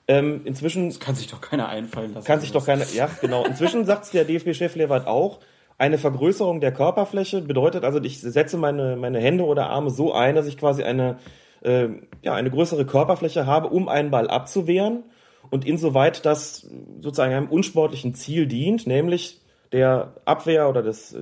Ähm, 0.08 0.42
inzwischen 0.46 0.90
das 0.90 1.00
kann 1.00 1.16
sich 1.16 1.28
doch 1.28 1.42
keiner 1.42 1.68
einfallen 1.68 2.14
lassen. 2.14 2.28
Kann 2.28 2.40
sich 2.40 2.52
doch 2.52 2.66
keiner. 2.66 2.86
Ja, 2.94 3.10
genau. 3.22 3.44
Inzwischen 3.46 3.86
sagt 3.86 4.14
der 4.14 4.26
DFB-Chef 4.26 4.76
Lewert 4.76 5.08
auch, 5.08 5.40
eine 5.78 5.98
Vergrößerung 5.98 6.62
der 6.62 6.72
Körperfläche 6.72 7.42
bedeutet 7.42 7.84
also, 7.84 8.02
ich 8.02 8.22
setze 8.22 8.58
meine, 8.58 8.96
meine 8.96 9.20
Hände 9.20 9.44
oder 9.44 9.70
Arme 9.70 9.90
so 9.90 10.14
ein, 10.14 10.36
dass 10.36 10.48
ich 10.48 10.58
quasi 10.58 10.84
eine, 10.84 11.18
äh, 11.64 11.88
ja, 12.22 12.34
eine 12.34 12.50
größere 12.50 12.86
Körperfläche 12.86 13.46
habe, 13.46 13.70
um 13.70 13.90
einen 13.90 14.12
Ball 14.12 14.30
abzuwehren. 14.30 15.04
Und 15.52 15.66
insoweit 15.66 16.26
das 16.26 16.68
sozusagen 17.02 17.34
einem 17.34 17.50
unsportlichen 17.50 18.16
Ziel 18.16 18.48
dient, 18.48 18.88
nämlich 18.88 19.42
der 19.72 20.14
Abwehr 20.26 20.70
oder 20.70 20.82
des, 20.82 21.16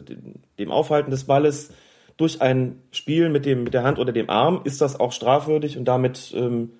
dem 0.59 0.71
Aufhalten 0.71 1.11
des 1.11 1.25
Balles 1.25 1.71
durch 2.17 2.41
ein 2.41 2.81
Spiel 2.91 3.29
mit, 3.29 3.45
dem, 3.45 3.63
mit 3.63 3.73
der 3.73 3.83
Hand 3.83 3.99
oder 3.99 4.11
dem 4.11 4.29
Arm, 4.29 4.61
ist 4.63 4.81
das 4.81 4.99
auch 4.99 5.11
strafwürdig 5.11 5.77
und 5.77 5.85
damit 5.85 6.33
ähm, 6.35 6.73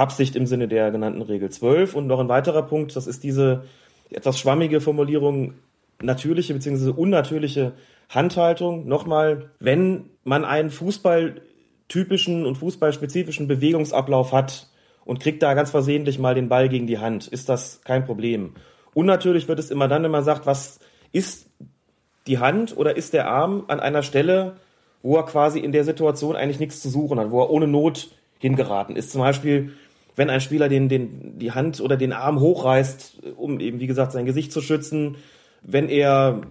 Absicht 0.00 0.34
im 0.34 0.46
Sinne 0.46 0.66
der 0.66 0.90
genannten 0.90 1.22
Regel 1.22 1.50
12. 1.50 1.94
Und 1.94 2.06
noch 2.06 2.18
ein 2.18 2.28
weiterer 2.28 2.62
Punkt, 2.62 2.96
das 2.96 3.06
ist 3.06 3.22
diese 3.22 3.64
etwas 4.10 4.38
schwammige 4.38 4.80
Formulierung 4.80 5.54
natürliche 6.02 6.54
bzw. 6.54 6.90
unnatürliche 6.90 7.72
Handhaltung. 8.08 8.88
Nochmal, 8.88 9.50
wenn 9.60 10.10
man 10.24 10.44
einen 10.44 10.70
fußballtypischen 10.70 12.46
und 12.46 12.56
fußballspezifischen 12.56 13.46
Bewegungsablauf 13.46 14.32
hat 14.32 14.68
und 15.04 15.20
kriegt 15.20 15.42
da 15.42 15.54
ganz 15.54 15.70
versehentlich 15.70 16.18
mal 16.18 16.34
den 16.34 16.48
Ball 16.48 16.68
gegen 16.68 16.86
die 16.86 16.98
Hand, 16.98 17.28
ist 17.28 17.48
das 17.48 17.82
kein 17.84 18.04
Problem. 18.04 18.54
Unnatürlich 18.94 19.46
wird 19.46 19.58
es 19.58 19.70
immer 19.70 19.86
dann, 19.86 20.02
wenn 20.02 20.10
man 20.10 20.24
sagt, 20.24 20.46
was 20.46 20.80
ist 21.12 21.48
die 22.26 22.38
Hand 22.38 22.76
oder 22.76 22.96
ist 22.96 23.12
der 23.12 23.28
Arm 23.28 23.64
an 23.68 23.80
einer 23.80 24.02
Stelle, 24.02 24.56
wo 25.02 25.16
er 25.16 25.24
quasi 25.24 25.60
in 25.60 25.72
der 25.72 25.84
Situation 25.84 26.36
eigentlich 26.36 26.60
nichts 26.60 26.82
zu 26.82 26.88
suchen 26.88 27.18
hat, 27.18 27.30
wo 27.30 27.40
er 27.40 27.50
ohne 27.50 27.66
Not 27.66 28.10
hingeraten 28.38 28.96
ist. 28.96 29.10
Zum 29.10 29.20
Beispiel, 29.20 29.72
wenn 30.16 30.30
ein 30.30 30.40
Spieler 30.40 30.68
den, 30.68 30.88
den, 30.88 31.38
die 31.38 31.52
Hand 31.52 31.80
oder 31.80 31.96
den 31.96 32.12
Arm 32.12 32.40
hochreißt, 32.40 33.22
um 33.36 33.60
eben, 33.60 33.80
wie 33.80 33.86
gesagt, 33.86 34.12
sein 34.12 34.26
Gesicht 34.26 34.52
zu 34.52 34.60
schützen, 34.60 35.16
wenn 35.62 35.88
er 35.88 36.42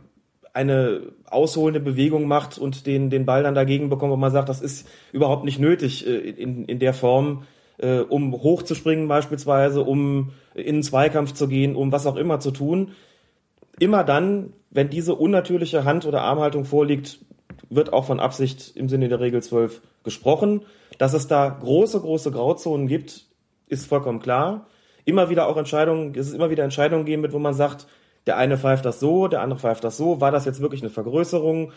eine 0.53 1.01
ausholende 1.29 1.79
Bewegung 1.79 2.27
macht 2.27 2.57
und 2.57 2.85
den, 2.85 3.09
den 3.09 3.25
Ball 3.25 3.43
dann 3.43 3.55
dagegen 3.55 3.89
bekommt, 3.89 4.11
wo 4.11 4.17
man 4.17 4.31
sagt, 4.31 4.49
das 4.49 4.61
ist 4.61 4.87
überhaupt 5.11 5.45
nicht 5.45 5.59
nötig 5.59 6.07
äh, 6.07 6.17
in, 6.17 6.65
in 6.65 6.79
der 6.79 6.93
Form, 6.93 7.43
äh, 7.77 7.99
um 7.99 8.33
hochzuspringen 8.33 9.07
beispielsweise, 9.07 9.81
um 9.81 10.31
in 10.53 10.75
einen 10.75 10.83
Zweikampf 10.83 11.33
zu 11.33 11.47
gehen, 11.47 11.75
um 11.75 11.91
was 11.91 12.07
auch 12.07 12.15
immer 12.15 12.39
zu 12.39 12.51
tun. 12.51 12.91
Immer 13.79 14.03
dann, 14.03 14.53
wenn 14.71 14.89
diese 14.89 15.15
unnatürliche 15.15 15.85
Hand- 15.85 16.05
oder 16.05 16.21
Armhaltung 16.21 16.65
vorliegt, 16.65 17.19
wird 17.69 17.93
auch 17.93 18.05
von 18.05 18.19
Absicht 18.19 18.75
im 18.75 18.89
Sinne 18.89 19.07
der 19.09 19.19
Regel 19.19 19.41
12 19.41 19.81
gesprochen. 20.03 20.63
Dass 20.97 21.13
es 21.13 21.27
da 21.27 21.47
große, 21.47 22.01
große 22.01 22.31
Grauzonen 22.31 22.87
gibt, 22.87 23.28
ist 23.69 23.87
vollkommen 23.87 24.19
klar. 24.19 24.67
Immer 25.05 25.29
wieder 25.29 25.47
auch 25.47 25.57
Entscheidungen, 25.57 26.13
es 26.15 26.27
ist 26.27 26.33
immer 26.33 26.49
wieder 26.49 26.63
Entscheidungen 26.63 27.05
geben 27.05 27.23
wird, 27.23 27.33
wo 27.33 27.39
man 27.39 27.53
sagt, 27.53 27.87
der 28.27 28.37
eine 28.37 28.57
pfeift 28.57 28.85
das 28.85 28.99
so, 28.99 29.27
der 29.27 29.41
andere 29.41 29.59
pfeift 29.59 29.83
das 29.83 29.97
so. 29.97 30.19
War 30.21 30.31
das 30.31 30.45
jetzt 30.45 30.61
wirklich 30.61 30.81
eine 30.81 30.89
Vergrößerung? 30.89 31.71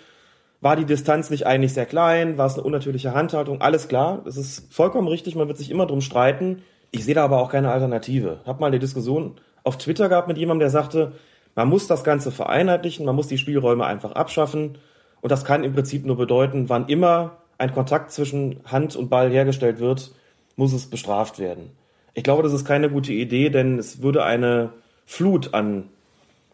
War 0.60 0.76
die 0.76 0.84
Distanz 0.84 1.30
nicht 1.30 1.46
eigentlich 1.46 1.72
sehr 1.72 1.86
klein? 1.86 2.38
War 2.38 2.46
es 2.46 2.54
eine 2.54 2.64
unnatürliche 2.64 3.14
Handhaltung? 3.14 3.60
Alles 3.60 3.88
klar, 3.88 4.20
das 4.24 4.36
ist 4.36 4.72
vollkommen 4.72 5.08
richtig, 5.08 5.34
man 5.34 5.48
wird 5.48 5.58
sich 5.58 5.70
immer 5.70 5.86
drum 5.86 6.00
streiten. 6.00 6.62
Ich 6.90 7.04
sehe 7.04 7.14
da 7.14 7.24
aber 7.24 7.38
auch 7.38 7.50
keine 7.50 7.72
Alternative. 7.72 8.40
Hab 8.44 8.60
mal 8.60 8.66
eine 8.66 8.78
Diskussion 8.78 9.36
auf 9.64 9.78
Twitter 9.78 10.08
gehabt 10.08 10.28
mit 10.28 10.38
jemandem, 10.38 10.60
der 10.60 10.70
sagte, 10.70 11.12
man 11.54 11.68
muss 11.68 11.86
das 11.86 12.04
Ganze 12.04 12.30
vereinheitlichen, 12.32 13.06
man 13.06 13.16
muss 13.16 13.28
die 13.28 13.38
Spielräume 13.38 13.86
einfach 13.86 14.12
abschaffen. 14.12 14.78
Und 15.20 15.32
das 15.32 15.44
kann 15.44 15.64
im 15.64 15.72
Prinzip 15.74 16.04
nur 16.04 16.16
bedeuten, 16.16 16.68
wann 16.68 16.88
immer 16.88 17.38
ein 17.58 17.72
Kontakt 17.72 18.10
zwischen 18.10 18.60
Hand 18.64 18.96
und 18.96 19.08
Ball 19.08 19.30
hergestellt 19.30 19.78
wird, 19.78 20.12
muss 20.56 20.72
es 20.72 20.90
bestraft 20.90 21.38
werden. 21.38 21.70
Ich 22.14 22.22
glaube, 22.22 22.42
das 22.42 22.52
ist 22.52 22.64
keine 22.64 22.90
gute 22.90 23.12
Idee, 23.12 23.50
denn 23.50 23.78
es 23.78 24.02
würde 24.02 24.24
eine 24.24 24.70
Flut 25.06 25.54
an 25.54 25.88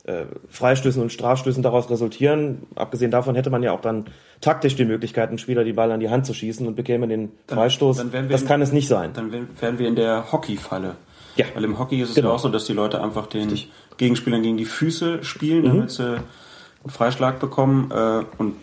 äh, 0.05 0.25
Freistößen 0.49 1.03
und 1.03 1.13
Strafstößen 1.13 1.63
daraus 1.63 1.91
resultieren. 1.91 2.63
Abgesehen 2.77 3.11
davon 3.11 3.35
hätte 3.35 3.51
man 3.51 3.63
ja 3.63 3.73
auch 3.73 3.81
dann 3.81 4.07
taktisch 4.41 4.77
die 4.77 4.85
Möglichkeit, 4.85 5.29
einen 5.29 5.39
Spieler 5.39 5.65
die 5.65 5.73
Ball 5.75 5.93
an 5.93 6.01
die 6.01 6.09
Hand 6.09 6.27
zu 6.27 6.33
schießen 6.33 6.67
und 6.67 6.77
bekäme 6.77 7.09
den 7.09 7.33
dann, 7.47 7.59
Freistoß. 7.59 7.99
Dann 7.99 8.29
das 8.29 8.43
in, 8.43 8.49
kann 8.49 8.63
es 8.63 8.73
nicht 8.73 8.89
sein. 8.89 9.11
Dann 9.13 9.33
wären 9.33 9.79
wir 9.79 9.89
in 9.89 9.97
der 9.97 10.33
Hockeyfalle. 10.33 10.97
Ja. 11.37 11.47
Weil 11.55 11.65
im 11.65 11.79
Hockey 11.79 12.01
ist 12.01 12.11
es 12.11 12.15
genau. 12.15 12.29
ja 12.29 12.35
auch 12.35 12.39
so, 12.39 12.49
dass 12.49 12.65
die 12.65 12.73
Leute 12.73 13.03
einfach 13.03 13.27
den 13.27 13.51
Richtig. 13.51 13.71
Gegenspielern 13.97 14.43
gegen 14.43 14.57
die 14.57 14.65
Füße 14.65 15.23
spielen, 15.25 15.63
mhm. 15.63 15.67
damit 15.67 15.91
sie 15.91 16.05
einen 16.05 16.91
Freischlag 16.91 17.39
bekommen. 17.39 17.91
Äh, 17.93 18.25
und 18.39 18.57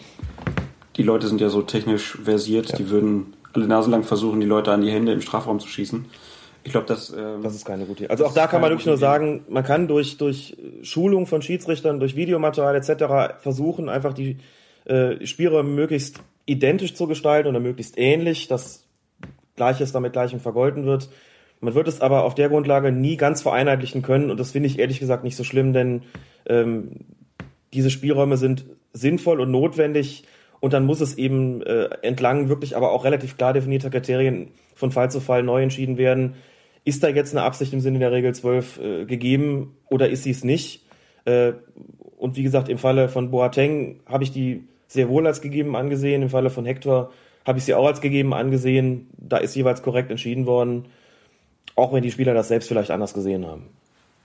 die 0.95 1.03
Leute 1.03 1.27
sind 1.27 1.41
ja 1.41 1.49
so 1.49 1.61
technisch 1.61 2.17
versiert, 2.23 2.69
ja. 2.69 2.77
die 2.77 2.89
würden 2.89 3.33
alle 3.53 3.67
Nase 3.67 3.89
lang 3.89 4.03
versuchen, 4.03 4.39
die 4.39 4.45
Leute 4.45 4.71
an 4.71 4.81
die 4.81 4.91
Hände 4.91 5.13
im 5.13 5.21
Strafraum 5.21 5.59
zu 5.59 5.67
schießen. 5.67 6.05
Ich 6.65 6.71
glaube, 6.71 6.87
das. 6.87 7.13
Ähm, 7.15 7.43
das 7.43 7.53
ist 7.53 7.63
keine 7.63 7.85
gute 7.85 8.03
Idee. 8.03 8.11
Also 8.11 8.25
auch 8.25 8.33
da 8.33 8.47
kann 8.47 8.59
man 8.59 8.71
wirklich 8.71 8.87
nur 8.87 8.97
sagen, 8.97 9.45
man 9.47 9.63
kann 9.63 9.87
durch, 9.87 10.17
durch 10.17 10.57
Schulung 10.81 11.27
von 11.27 11.43
Schiedsrichtern, 11.43 11.99
durch 11.99 12.15
Videomaterial 12.15 12.75
etc. 12.75 13.39
versuchen, 13.39 13.87
einfach 13.87 14.13
die 14.13 14.37
äh, 14.85 15.23
Spielräume 15.25 15.69
möglichst 15.69 16.19
identisch 16.47 16.95
zu 16.95 17.07
gestalten 17.07 17.47
oder 17.47 17.59
möglichst 17.59 17.99
ähnlich, 17.99 18.47
dass 18.47 18.83
Gleiches 19.55 19.91
damit 19.91 20.13
Gleichem 20.13 20.39
vergolten 20.39 20.85
wird. 20.85 21.09
Man 21.61 21.75
wird 21.75 21.87
es 21.87 22.01
aber 22.01 22.23
auf 22.23 22.33
der 22.33 22.49
Grundlage 22.49 22.91
nie 22.91 23.15
ganz 23.15 23.43
vereinheitlichen 23.43 24.01
können 24.01 24.31
und 24.31 24.39
das 24.39 24.51
finde 24.51 24.67
ich 24.67 24.79
ehrlich 24.79 24.99
gesagt 24.99 25.23
nicht 25.23 25.35
so 25.35 25.43
schlimm, 25.43 25.71
denn 25.71 26.01
ähm, 26.47 26.91
diese 27.73 27.91
Spielräume 27.91 28.37
sind 28.37 28.65
sinnvoll 28.91 29.39
und 29.39 29.51
notwendig 29.51 30.23
und 30.59 30.73
dann 30.73 30.85
muss 30.85 30.99
es 30.99 31.17
eben 31.17 31.61
äh, 31.61 31.89
entlang 32.01 32.49
wirklich 32.49 32.75
aber 32.75 32.91
auch 32.91 33.05
relativ 33.05 33.37
klar 33.37 33.53
definierter 33.53 33.91
Kriterien 33.91 34.49
von 34.73 34.91
Fall 34.91 35.11
zu 35.11 35.21
Fall 35.21 35.43
neu 35.43 35.61
entschieden 35.61 35.97
werden 35.97 36.35
ist 36.85 37.03
da 37.03 37.09
jetzt 37.09 37.33
eine 37.33 37.43
Absicht 37.43 37.73
im 37.73 37.81
Sinne 37.81 37.99
der 37.99 38.11
Regel 38.11 38.33
12 38.33 38.79
äh, 38.79 39.05
gegeben 39.05 39.75
oder 39.89 40.09
ist 40.09 40.23
sie 40.23 40.31
es 40.31 40.43
nicht? 40.43 40.85
Äh, 41.25 41.53
und 42.17 42.37
wie 42.37 42.43
gesagt, 42.43 42.69
im 42.69 42.77
Falle 42.77 43.09
von 43.09 43.31
Boateng 43.31 43.99
habe 44.05 44.23
ich 44.23 44.31
die 44.31 44.67
sehr 44.87 45.09
wohl 45.09 45.27
als 45.27 45.41
gegeben 45.41 45.75
angesehen. 45.75 46.21
Im 46.21 46.29
Falle 46.29 46.49
von 46.49 46.65
Hector 46.65 47.11
habe 47.45 47.57
ich 47.57 47.65
sie 47.65 47.73
auch 47.73 47.85
als 47.85 48.01
gegeben 48.01 48.33
angesehen. 48.33 49.09
Da 49.17 49.37
ist 49.37 49.55
jeweils 49.55 49.81
korrekt 49.81 50.11
entschieden 50.11 50.45
worden, 50.45 50.85
auch 51.75 51.91
wenn 51.91 52.03
die 52.03 52.11
Spieler 52.11 52.33
das 52.33 52.47
selbst 52.47 52.67
vielleicht 52.67 52.91
anders 52.91 53.13
gesehen 53.13 53.45
haben. 53.45 53.67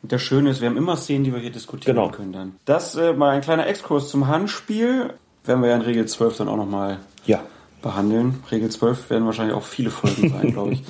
Das 0.03 0.23
Schöne 0.23 0.51
ist, 0.51 0.61
wir 0.61 0.69
haben 0.69 0.77
immer 0.77 0.97
Szenen, 0.97 1.25
die 1.25 1.33
wir 1.33 1.41
hier 1.41 1.51
diskutieren 1.51 1.97
genau. 1.97 2.11
können 2.11 2.33
dann. 2.33 2.57
Das 2.65 2.95
äh, 2.95 3.13
mal 3.13 3.31
ein 3.31 3.43
kleiner 3.43 3.67
Exkurs 3.67 4.09
zum 4.09 4.29
Handspiel 4.29 5.13
werden 5.45 5.63
wir 5.63 5.71
ja 5.71 5.77
in 5.77 5.83
Regel 5.83 6.07
12 6.07 6.39
dann 6.39 6.49
auch 6.49 6.57
nochmal 6.57 6.99
ja. 7.27 7.43
behandeln. 7.83 8.43
Regel 8.51 8.71
12 8.71 9.11
werden 9.11 9.27
wahrscheinlich 9.27 9.55
auch 9.55 9.65
viele 9.65 9.91
Folgen 9.91 10.31
sein, 10.31 10.53
glaube 10.53 10.73
ich. 10.73 10.83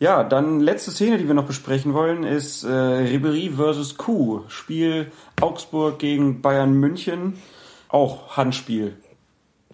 Ja, 0.00 0.24
dann 0.24 0.60
letzte 0.60 0.92
Szene, 0.92 1.18
die 1.18 1.26
wir 1.26 1.34
noch 1.34 1.46
besprechen 1.46 1.92
wollen, 1.92 2.24
ist 2.24 2.64
äh, 2.64 2.70
Ribery 2.70 3.50
versus 3.54 3.98
Kuh. 3.98 4.40
Spiel 4.48 5.12
Augsburg 5.42 5.98
gegen 5.98 6.40
Bayern 6.40 6.72
München. 6.72 7.34
Auch 7.90 8.34
Handspiel 8.38 8.96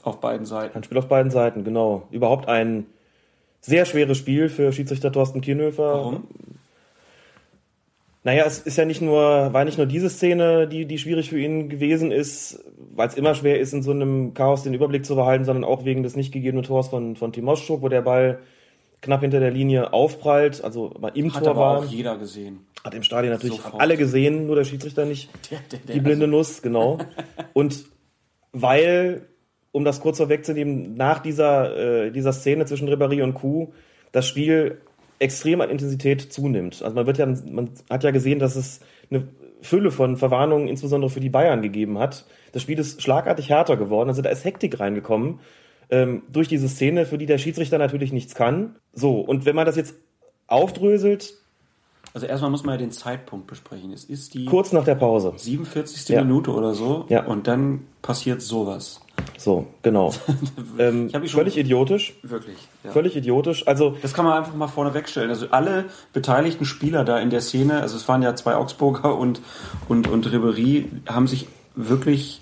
auf 0.03 0.21
beiden 0.21 0.45
Seiten. 0.45 0.75
Handspiel 0.75 0.99
auf 0.99 1.07
beiden 1.07 1.31
Seiten, 1.31 1.63
genau. 1.63 2.09
Überhaupt 2.11 2.49
ein 2.49 2.87
sehr 3.61 3.85
schweres 3.85 4.19
Spiel 4.19 4.49
für 4.49 4.73
Schiedsrichter 4.73 5.13
Thorsten 5.13 5.43
Kienhöfer. 5.43 5.95
Warum? 5.95 6.25
Naja, 8.25 8.47
es 8.47 8.59
ist 8.59 8.79
ja 8.79 8.85
nicht 8.85 9.03
nur, 9.03 9.53
war 9.53 9.65
nicht 9.65 9.79
nur 9.79 9.87
diese 9.87 10.11
Szene, 10.11 10.67
die, 10.67 10.87
die 10.87 10.99
schwierig 10.99 11.31
für 11.31 11.39
ihn 11.39 11.69
gewesen 11.69 12.11
ist, 12.11 12.65
weil 12.97 13.07
es 13.07 13.15
immer 13.15 13.37
schwer 13.37 13.61
ist, 13.61 13.73
in 13.73 13.83
so 13.83 13.93
einem 13.93 14.35
Chaos 14.35 14.65
den 14.65 14.75
Überblick 14.75 15.07
zu 15.07 15.15
behalten, 15.15 15.45
sondern 15.45 15.63
auch 15.63 15.85
wegen 15.85 16.03
des 16.03 16.17
nicht 16.17 16.33
gegebenen 16.33 16.65
Tors 16.65 16.89
von, 16.89 17.15
von 17.15 17.33
Timoschuk, 17.33 17.81
wo 17.81 17.89
der 17.89 18.03
Ball 18.03 18.41
knapp 19.03 19.21
hinter 19.21 19.41
der 19.41 19.51
Linie 19.51 19.93
aufprallt, 19.93 20.63
also 20.65 20.95
im 21.15 21.35
Hat 21.35 21.43
Tor 21.45 21.51
aber 21.53 21.61
war. 21.61 21.79
auch 21.79 21.85
jeder 21.85 22.17
gesehen. 22.19 22.67
Hat 22.85 22.95
im 22.95 23.03
Stadion 23.03 23.33
natürlich 23.33 23.57
Sofort. 23.57 23.81
alle 23.81 23.97
gesehen, 23.97 24.47
nur 24.47 24.57
der 24.57 24.65
Schiedsrichter 24.65 25.05
nicht. 25.05 25.29
Der- 25.51 25.59
der- 25.71 25.79
der- 25.81 25.95
die 25.95 26.01
blinde 26.01 26.27
Nuss, 26.27 26.63
genau. 26.63 26.99
Und 27.53 27.85
weil, 28.53 29.27
um 29.73 29.85
das 29.85 30.01
kurz 30.01 30.19
vorwegzunehmen, 30.19 30.95
nach 30.97 31.19
dieser, 31.21 32.07
äh, 32.07 32.11
dieser 32.11 32.33
Szene 32.33 32.65
zwischen 32.67 32.89
Ribéry 32.89 33.23
und 33.23 33.35
Kuh 33.35 33.73
das 34.13 34.27
Spiel 34.27 34.81
extrem 35.19 35.61
an 35.61 35.71
Intensität 35.71 36.33
zunimmt. 36.33 36.83
Also 36.83 36.95
man 36.95 37.07
wird 37.07 37.19
ja, 37.19 37.27
man 37.27 37.71
hat 37.91 38.05
ja 38.05 38.11
gesehen, 38.11 38.39
dass 38.39 38.57
es 38.57 38.81
eine 39.11 39.29
Fülle 39.63 39.91
von 39.91 40.17
Verwarnungen, 40.17 40.69
insbesondere 40.69 41.11
für 41.11 41.21
die 41.21 41.31
Bayern, 41.31 41.63
gegeben 41.63 41.99
hat. 41.99 42.27
Das 42.53 42.63
Spiel 42.63 42.79
ist 42.79 43.03
schlagartig 43.03 43.49
härter 43.51 43.77
geworden. 43.77 44.09
Also 44.09 44.23
da 44.23 44.29
ist 44.31 44.45
Hektik 44.45 44.79
reingekommen 44.81 45.41
ähm, 45.91 46.23
durch 46.33 46.49
diese 46.49 46.69
Szene, 46.69 47.07
für 47.07 47.19
die 47.19 47.27
der 47.27 47.39
Schiedsrichter 47.39 47.79
natürlich 47.79 48.13
nichts 48.13 48.35
kann. 48.35 48.77
So, 48.93 49.21
und 49.21 49.45
wenn 49.47 49.55
man 49.57 49.67
das 49.67 49.77
jetzt 49.77 49.95
aufdröselt, 50.47 51.35
Also 52.15 52.27
erstmal 52.27 52.51
muss 52.51 52.65
man 52.65 52.75
ja 52.75 52.79
den 52.79 52.93
Zeitpunkt 52.93 53.47
besprechen. 53.47 53.93
Es 53.93 54.05
ist 54.05 54.35
die 54.35 54.47
kurz 54.47 54.73
nach 54.73 54.85
der 54.85 54.95
Pause. 54.95 55.35
47. 55.37 56.09
Ja. 56.09 56.23
Minute 56.25 56.51
oder 56.53 56.73
so 56.75 57.05
Ja. 57.09 57.25
und 57.27 57.47
dann 57.47 57.87
passiert 58.01 58.41
sowas. 58.43 59.01
So, 59.39 59.67
genau. 59.83 60.13
ähm, 60.79 61.11
völlig 61.11 61.59
idiotisch. 61.59 62.15
Wirklich. 62.23 62.57
Ja. 62.85 62.91
Völlig 62.93 63.17
idiotisch. 63.17 63.67
Also, 63.67 63.97
Das 64.03 64.15
kann 64.15 64.25
man 64.25 64.39
einfach 64.39 64.55
mal 64.55 64.67
vorne 64.69 64.95
wegstellen. 64.95 65.29
Also 65.31 65.49
alle 65.51 65.87
beteiligten 66.13 66.65
Spieler 66.65 67.05
da 67.05 67.19
in 67.19 67.31
der 67.31 67.41
Szene, 67.43 67.81
also 67.83 67.97
es 67.97 68.09
waren 68.09 68.23
ja 68.23 68.35
zwei 68.35 68.55
Augsburger 68.57 69.17
und, 69.17 69.41
und, 69.89 70.09
und 70.09 70.31
Ribery, 70.33 70.89
haben 71.09 71.27
sich 71.27 71.49
wirklich, 71.75 72.41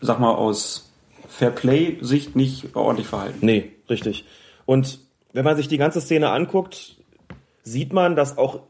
sag 0.00 0.18
mal, 0.18 0.34
aus 0.34 0.90
Fairplay-Sicht 1.38 2.36
nicht 2.36 2.76
ordentlich 2.76 3.08
verhalten. 3.08 3.44
nee, 3.44 3.72
richtig. 3.88 4.24
Und 4.66 5.00
wenn 5.32 5.44
man 5.44 5.56
sich 5.56 5.68
die 5.68 5.78
ganze 5.78 6.00
Szene 6.00 6.30
anguckt, 6.30 6.96
sieht 7.62 7.92
man, 7.92 8.14
dass 8.14 8.38
auch 8.38 8.60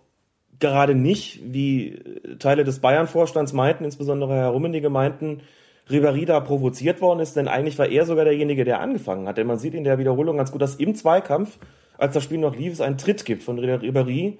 gerade 0.58 0.94
nicht, 0.94 1.40
wie 1.44 2.00
Teile 2.38 2.64
des 2.64 2.80
Bayern-Vorstands 2.80 3.52
meinten, 3.52 3.84
insbesondere 3.84 4.34
Herr 4.34 4.48
Rummenigge 4.48 4.88
meinten, 4.88 5.42
Ribéry 5.90 6.24
da 6.24 6.40
provoziert 6.40 7.02
worden 7.02 7.20
ist, 7.20 7.36
denn 7.36 7.48
eigentlich 7.48 7.78
war 7.78 7.88
er 7.88 8.06
sogar 8.06 8.24
derjenige, 8.24 8.64
der 8.64 8.80
angefangen 8.80 9.28
hat. 9.28 9.36
Denn 9.36 9.46
man 9.46 9.58
sieht 9.58 9.74
in 9.74 9.84
der 9.84 9.98
Wiederholung 9.98 10.38
ganz 10.38 10.50
gut, 10.50 10.62
dass 10.62 10.76
im 10.76 10.94
Zweikampf, 10.94 11.58
als 11.98 12.14
das 12.14 12.24
Spiel 12.24 12.38
noch 12.38 12.56
lief, 12.56 12.72
es 12.72 12.80
einen 12.80 12.96
Tritt 12.96 13.26
gibt 13.26 13.42
von 13.42 13.60
Ribéry 13.60 14.38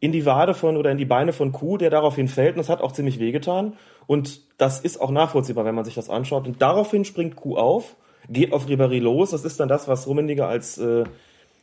in 0.00 0.12
die 0.12 0.24
Wade 0.24 0.54
von 0.54 0.78
oder 0.78 0.90
in 0.90 0.96
die 0.96 1.04
Beine 1.04 1.34
von 1.34 1.52
Kuh, 1.52 1.76
der 1.76 1.90
daraufhin 1.90 2.28
fällt 2.28 2.54
und 2.54 2.58
das 2.58 2.70
hat 2.70 2.80
auch 2.80 2.92
ziemlich 2.92 3.20
wehgetan. 3.20 3.74
Und 4.08 4.40
das 4.58 4.80
ist 4.80 5.00
auch 5.00 5.12
nachvollziehbar, 5.12 5.64
wenn 5.64 5.76
man 5.76 5.84
sich 5.84 5.94
das 5.94 6.10
anschaut. 6.10 6.46
Und 6.48 6.60
daraufhin 6.60 7.04
springt 7.04 7.36
Kuh 7.36 7.56
auf, 7.56 7.94
geht 8.28 8.52
auf 8.52 8.66
Ribéry 8.66 8.98
los. 8.98 9.30
Das 9.30 9.44
ist 9.44 9.60
dann 9.60 9.68
das, 9.68 9.86
was 9.86 10.08
Rummenigge 10.08 10.46
als 10.46 10.78
äh, 10.78 11.04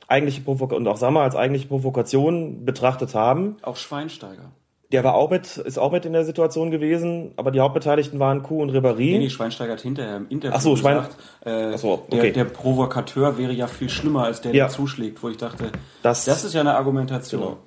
eigentliche 0.08 0.42
Provokation 0.42 0.82
und 0.86 0.88
auch 0.88 0.98
Sammer 0.98 1.22
als 1.22 1.36
eigentliche 1.36 1.68
Provokation 1.68 2.64
betrachtet 2.64 3.14
haben. 3.16 3.58
Auch 3.64 3.76
Schweinsteiger. 3.76 4.52
Der 4.92 5.04
war 5.04 5.16
auch 5.16 5.32
mit, 5.32 5.58
ist 5.58 5.80
auch 5.80 5.92
mit 5.92 6.06
in 6.06 6.14
der 6.14 6.24
Situation 6.24 6.70
gewesen, 6.70 7.32
aber 7.38 7.50
die 7.50 7.60
Hauptbeteiligten 7.60 8.20
waren 8.20 8.44
Kuh 8.44 8.62
und 8.62 8.70
Ribéry. 8.72 8.98
Nee, 9.14 9.18
nee, 9.18 9.30
Schweinsteiger 9.32 9.74
hat 9.74 9.82
hinterher 9.82 10.18
im 10.18 10.30
Interview 10.30 10.56
Ach 10.56 10.62
so, 10.62 10.76
Schwein- 10.76 10.98
gesagt, 10.98 11.18
äh, 11.44 11.72
Ach 11.74 11.78
so, 11.80 11.92
okay. 11.94 12.32
der, 12.32 12.32
der 12.32 12.46
Provokateur 12.46 13.40
wäre 13.40 13.52
ja 13.52 13.66
viel 13.66 13.90
schlimmer 13.90 14.26
als 14.26 14.42
der, 14.42 14.54
Ja. 14.54 14.66
der 14.66 14.74
zuschlägt, 14.74 15.22
wo 15.24 15.30
ich 15.30 15.38
dachte, 15.38 15.72
Das- 16.04 16.26
das, 16.26 16.44
ist 16.44 16.54
ja 16.54 16.62
eine 16.62 16.76
Argumentation. 16.76 17.42
Genau. 17.42 17.58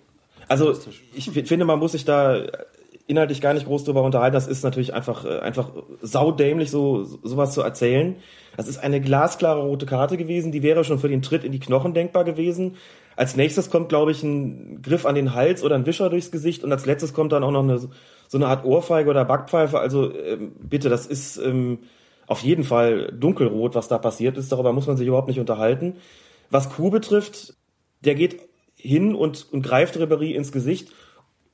Also 0.46 0.72
ich 1.14 1.28
fi- 1.30 1.42
finde, 1.44 1.64
man 1.64 1.80
muss 1.80 1.92
sich 1.92 2.04
da 2.04 2.40
inhaltlich 3.08 3.40
gar 3.40 3.54
nicht 3.54 3.66
groß 3.66 3.84
drüber 3.84 4.02
unterhalten. 4.02 4.34
Das 4.34 4.46
ist 4.46 4.62
natürlich 4.62 4.94
einfach, 4.94 5.24
äh, 5.24 5.40
einfach 5.40 5.72
saudämlich, 6.02 6.70
so 6.70 7.04
sowas 7.04 7.54
zu 7.54 7.62
erzählen. 7.62 8.16
Das 8.56 8.68
ist 8.68 8.78
eine 8.78 9.00
glasklare 9.00 9.62
rote 9.62 9.86
Karte 9.86 10.16
gewesen. 10.16 10.52
Die 10.52 10.62
wäre 10.62 10.84
schon 10.84 10.98
für 10.98 11.08
den 11.08 11.22
Tritt 11.22 11.42
in 11.42 11.52
die 11.52 11.58
Knochen 11.58 11.94
denkbar 11.94 12.24
gewesen. 12.24 12.76
Als 13.16 13.34
nächstes 13.34 13.70
kommt, 13.70 13.88
glaube 13.88 14.12
ich, 14.12 14.22
ein 14.22 14.82
Griff 14.82 15.06
an 15.06 15.14
den 15.14 15.34
Hals 15.34 15.64
oder 15.64 15.74
ein 15.74 15.86
Wischer 15.86 16.10
durchs 16.10 16.30
Gesicht 16.30 16.62
und 16.62 16.70
als 16.70 16.86
letztes 16.86 17.14
kommt 17.14 17.32
dann 17.32 17.42
auch 17.42 17.50
noch 17.50 17.62
eine, 17.62 17.78
so 17.78 17.88
eine 18.34 18.46
Art 18.46 18.64
Ohrfeige 18.64 19.10
oder 19.10 19.24
Backpfeife. 19.24 19.80
Also 19.80 20.14
ähm, 20.14 20.52
bitte, 20.60 20.88
das 20.88 21.06
ist 21.06 21.38
ähm, 21.38 21.78
auf 22.26 22.42
jeden 22.42 22.62
Fall 22.62 23.10
dunkelrot, 23.12 23.74
was 23.74 23.88
da 23.88 23.98
passiert 23.98 24.36
ist. 24.36 24.52
Darüber 24.52 24.72
muss 24.72 24.86
man 24.86 24.98
sich 24.98 25.08
überhaupt 25.08 25.28
nicht 25.28 25.40
unterhalten. 25.40 25.96
Was 26.50 26.70
Kuh 26.70 26.90
betrifft, 26.90 27.54
der 28.04 28.14
geht 28.14 28.40
hin 28.76 29.14
und, 29.14 29.50
und 29.50 29.62
greift 29.62 29.96
Ribéry 29.96 30.34
ins 30.34 30.52
Gesicht. 30.52 30.92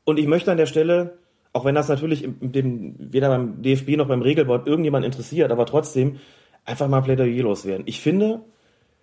Und 0.04 0.18
ich 0.18 0.26
möchte 0.26 0.50
an 0.50 0.58
der 0.58 0.66
Stelle, 0.66 1.16
auch 1.54 1.64
wenn 1.64 1.74
das 1.74 1.88
natürlich 1.88 2.24
im, 2.24 2.52
dem, 2.52 2.96
weder 2.98 3.28
beim 3.28 3.62
DFB 3.62 3.96
noch 3.96 4.08
beim 4.08 4.20
Regelboard 4.20 4.66
irgendjemand 4.66 5.06
interessiert, 5.06 5.50
aber 5.50 5.64
trotzdem 5.64 6.18
einfach 6.64 6.88
mal 6.88 7.00
Plädoyer 7.00 7.42
loswerden. 7.42 7.84
Ich 7.86 8.00
finde, 8.00 8.40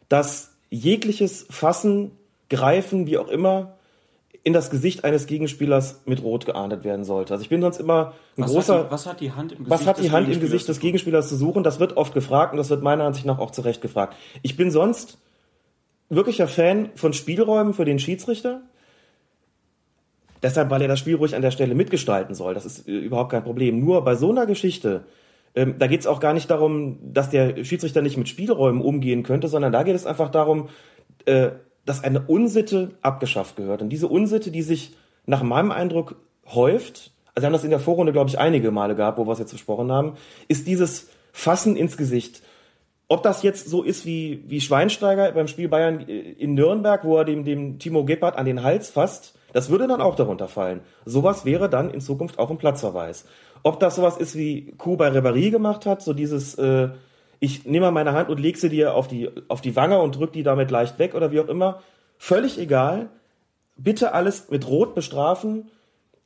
dass 0.10 0.54
jegliches 0.70 1.48
Fassen, 1.50 2.12
Greifen, 2.50 3.08
wie 3.08 3.18
auch 3.18 3.30
immer, 3.30 3.78
in 4.44 4.52
das 4.52 4.70
Gesicht 4.70 5.06
eines 5.06 5.28
Gegenspielers 5.28 6.02
mit 6.06 6.22
Rot 6.22 6.46
geahndet 6.46 6.84
werden 6.84 7.06
sollte. 7.06 7.34
Also 7.34 7.44
ich 7.44 7.50
bin 7.50 7.62
sonst 7.62 7.80
immer 7.80 8.14
ein 8.38 8.44
Was, 8.44 8.52
großer... 8.52 8.76
hat 8.76 8.86
die, 8.88 8.92
was 8.92 9.06
hat 9.06 9.20
die 9.22 9.32
Hand 9.32 9.52
im 9.52 9.58
Gesicht 9.60 9.72
Was 9.72 9.88
hat 9.88 9.98
die 10.00 10.04
des 10.04 10.12
Hand 10.12 10.26
im 10.26 10.32
Gegenspielers 10.32 10.52
Gesicht 10.52 10.70
des? 10.70 10.80
Gegenspielers 10.80 11.30
zu 11.30 11.36
suchen? 11.38 11.64
Das 11.64 11.80
wird 11.80 11.96
oft 11.96 12.14
gefragt 12.14 12.52
und 12.52 12.58
das 12.58 12.70
wird 12.70 12.82
meiner 12.82 13.06
Ansicht 13.06 13.26
nach 13.26 13.40
auch 13.40 13.52
zu 13.52 13.62
Recht 13.62 13.82
gefragt. 13.82 14.16
Ich 14.42 14.58
bin 14.58 14.72
sonst 14.72 15.20
wirklicher 16.10 16.48
Fan 16.48 16.90
von 16.96 17.14
Spielräumen 17.14 17.74
für 17.74 17.86
den 17.86 18.00
Schiedsrichter. 18.00 18.62
Deshalb, 20.44 20.70
weil 20.70 20.82
er 20.82 20.88
das 20.88 21.00
Spiel 21.00 21.16
ruhig 21.16 21.36
an 21.36 21.42
der 21.42 21.52
Stelle 21.52 21.76
mitgestalten 21.76 22.34
soll. 22.34 22.54
Das 22.54 22.66
ist 22.66 22.88
äh, 22.88 22.92
überhaupt 22.92 23.32
kein 23.32 23.44
Problem. 23.44 23.80
Nur 23.80 24.04
bei 24.04 24.16
so 24.16 24.32
einer 24.32 24.46
Geschichte, 24.46 25.06
ähm, 25.56 25.76
da 25.78 25.88
geht 25.88 26.02
es 26.02 26.08
auch 26.08 26.20
gar 26.20 26.34
nicht 26.34 26.50
darum, 26.50 27.00
dass 27.14 27.30
der 27.30 27.64
Schiedsrichter 27.64 28.02
nicht 28.02 28.18
mit 28.18 28.30
Spielräumen 28.30 28.82
umgehen 28.82 29.24
könnte, 29.24 29.48
sondern 29.48 29.72
da 29.72 29.84
geht 29.84 29.96
es 29.96 30.06
einfach 30.06 30.30
darum, 30.30 30.70
äh, 31.26 31.52
dass 31.86 32.04
eine 32.04 32.22
Unsitte 32.22 32.92
abgeschafft 33.02 33.56
gehört. 33.56 33.82
Und 33.82 33.90
diese 33.90 34.08
Unsitte, 34.08 34.52
die 34.52 34.62
sich 34.62 34.96
nach 35.26 35.44
meinem 35.44 35.72
Eindruck 35.72 36.16
häuft, 36.48 37.12
also 37.34 37.44
wir 37.44 37.48
haben 37.48 37.54
das 37.54 37.64
in 37.64 37.70
der 37.70 37.80
Vorrunde, 37.80 38.12
glaube 38.12 38.30
ich, 38.30 38.40
einige 38.40 38.72
Male 38.72 38.96
gehabt, 38.96 39.18
wo 39.18 39.26
wir 39.26 39.32
es 39.32 39.40
jetzt 39.40 39.52
besprochen 39.52 39.92
haben, 39.92 40.14
ist 40.48 40.68
dieses 40.68 41.10
Fassen 41.32 41.76
ins 41.76 41.98
Gesicht. 41.98 42.42
Ob 43.12 43.24
das 43.24 43.44
jetzt 43.44 43.68
so 43.68 43.84
ist 43.84 44.06
wie, 44.06 44.42
wie 44.48 44.62
Schweinsteiger 44.62 45.34
beim 45.34 45.50
Spiel 45.50 45.68
Bayern 45.68 46.08
äh, 46.08 46.32
in 46.32 46.54
Nürnberg, 46.54 47.04
wo 47.04 47.18
er 47.18 47.26
dem, 47.26 47.44
dem 47.44 47.78
Timo 47.78 48.06
Gebhardt 48.06 48.38
an 48.38 48.46
den 48.46 48.64
Hals 48.64 48.90
fasst, 48.90 49.38
das 49.52 49.70
würde 49.70 49.86
dann 49.86 50.00
auch 50.00 50.16
darunter 50.16 50.48
fallen. 50.48 50.80
Sowas 51.04 51.44
wäre 51.44 51.68
dann 51.68 51.90
in 51.90 52.00
Zukunft 52.00 52.40
auch 52.40 52.50
ein 52.50 52.58
Platzverweis. 52.58 53.26
Ob 53.64 53.82
das 53.82 53.98
sowas 53.98 54.16
ist, 54.16 54.38
wie 54.38 54.72
Kuh 54.78 54.96
bei 54.96 55.10
Ribéry 55.10 55.52
gemacht 55.52 55.86
hat, 55.86 56.02
so 56.02 56.14
dieses, 56.14 56.56
äh, 56.56 56.88
ich 57.42 57.66
nehme 57.66 57.88
mal 57.88 57.92
meine 57.92 58.14
Hand 58.14 58.30
und 58.30 58.40
leg 58.40 58.56
sie 58.56 58.70
dir 58.70 58.96
auf 58.96 59.10
die, 59.10 59.30
auf 59.50 59.60
die 59.60 59.76
Wange 59.76 60.00
und 60.00 60.18
drück 60.18 60.32
die 60.32 60.44
damit 60.44 60.72
leicht 60.72 60.98
weg 60.98 61.14
oder 61.14 61.34
wie 61.34 61.42
auch 61.42 61.50
immer, 61.50 61.82
völlig 62.18 62.58
egal. 62.58 63.10
Bitte 63.76 64.14
alles 64.14 64.50
mit 64.50 64.70
Rot 64.70 64.96
bestrafen. 64.96 65.70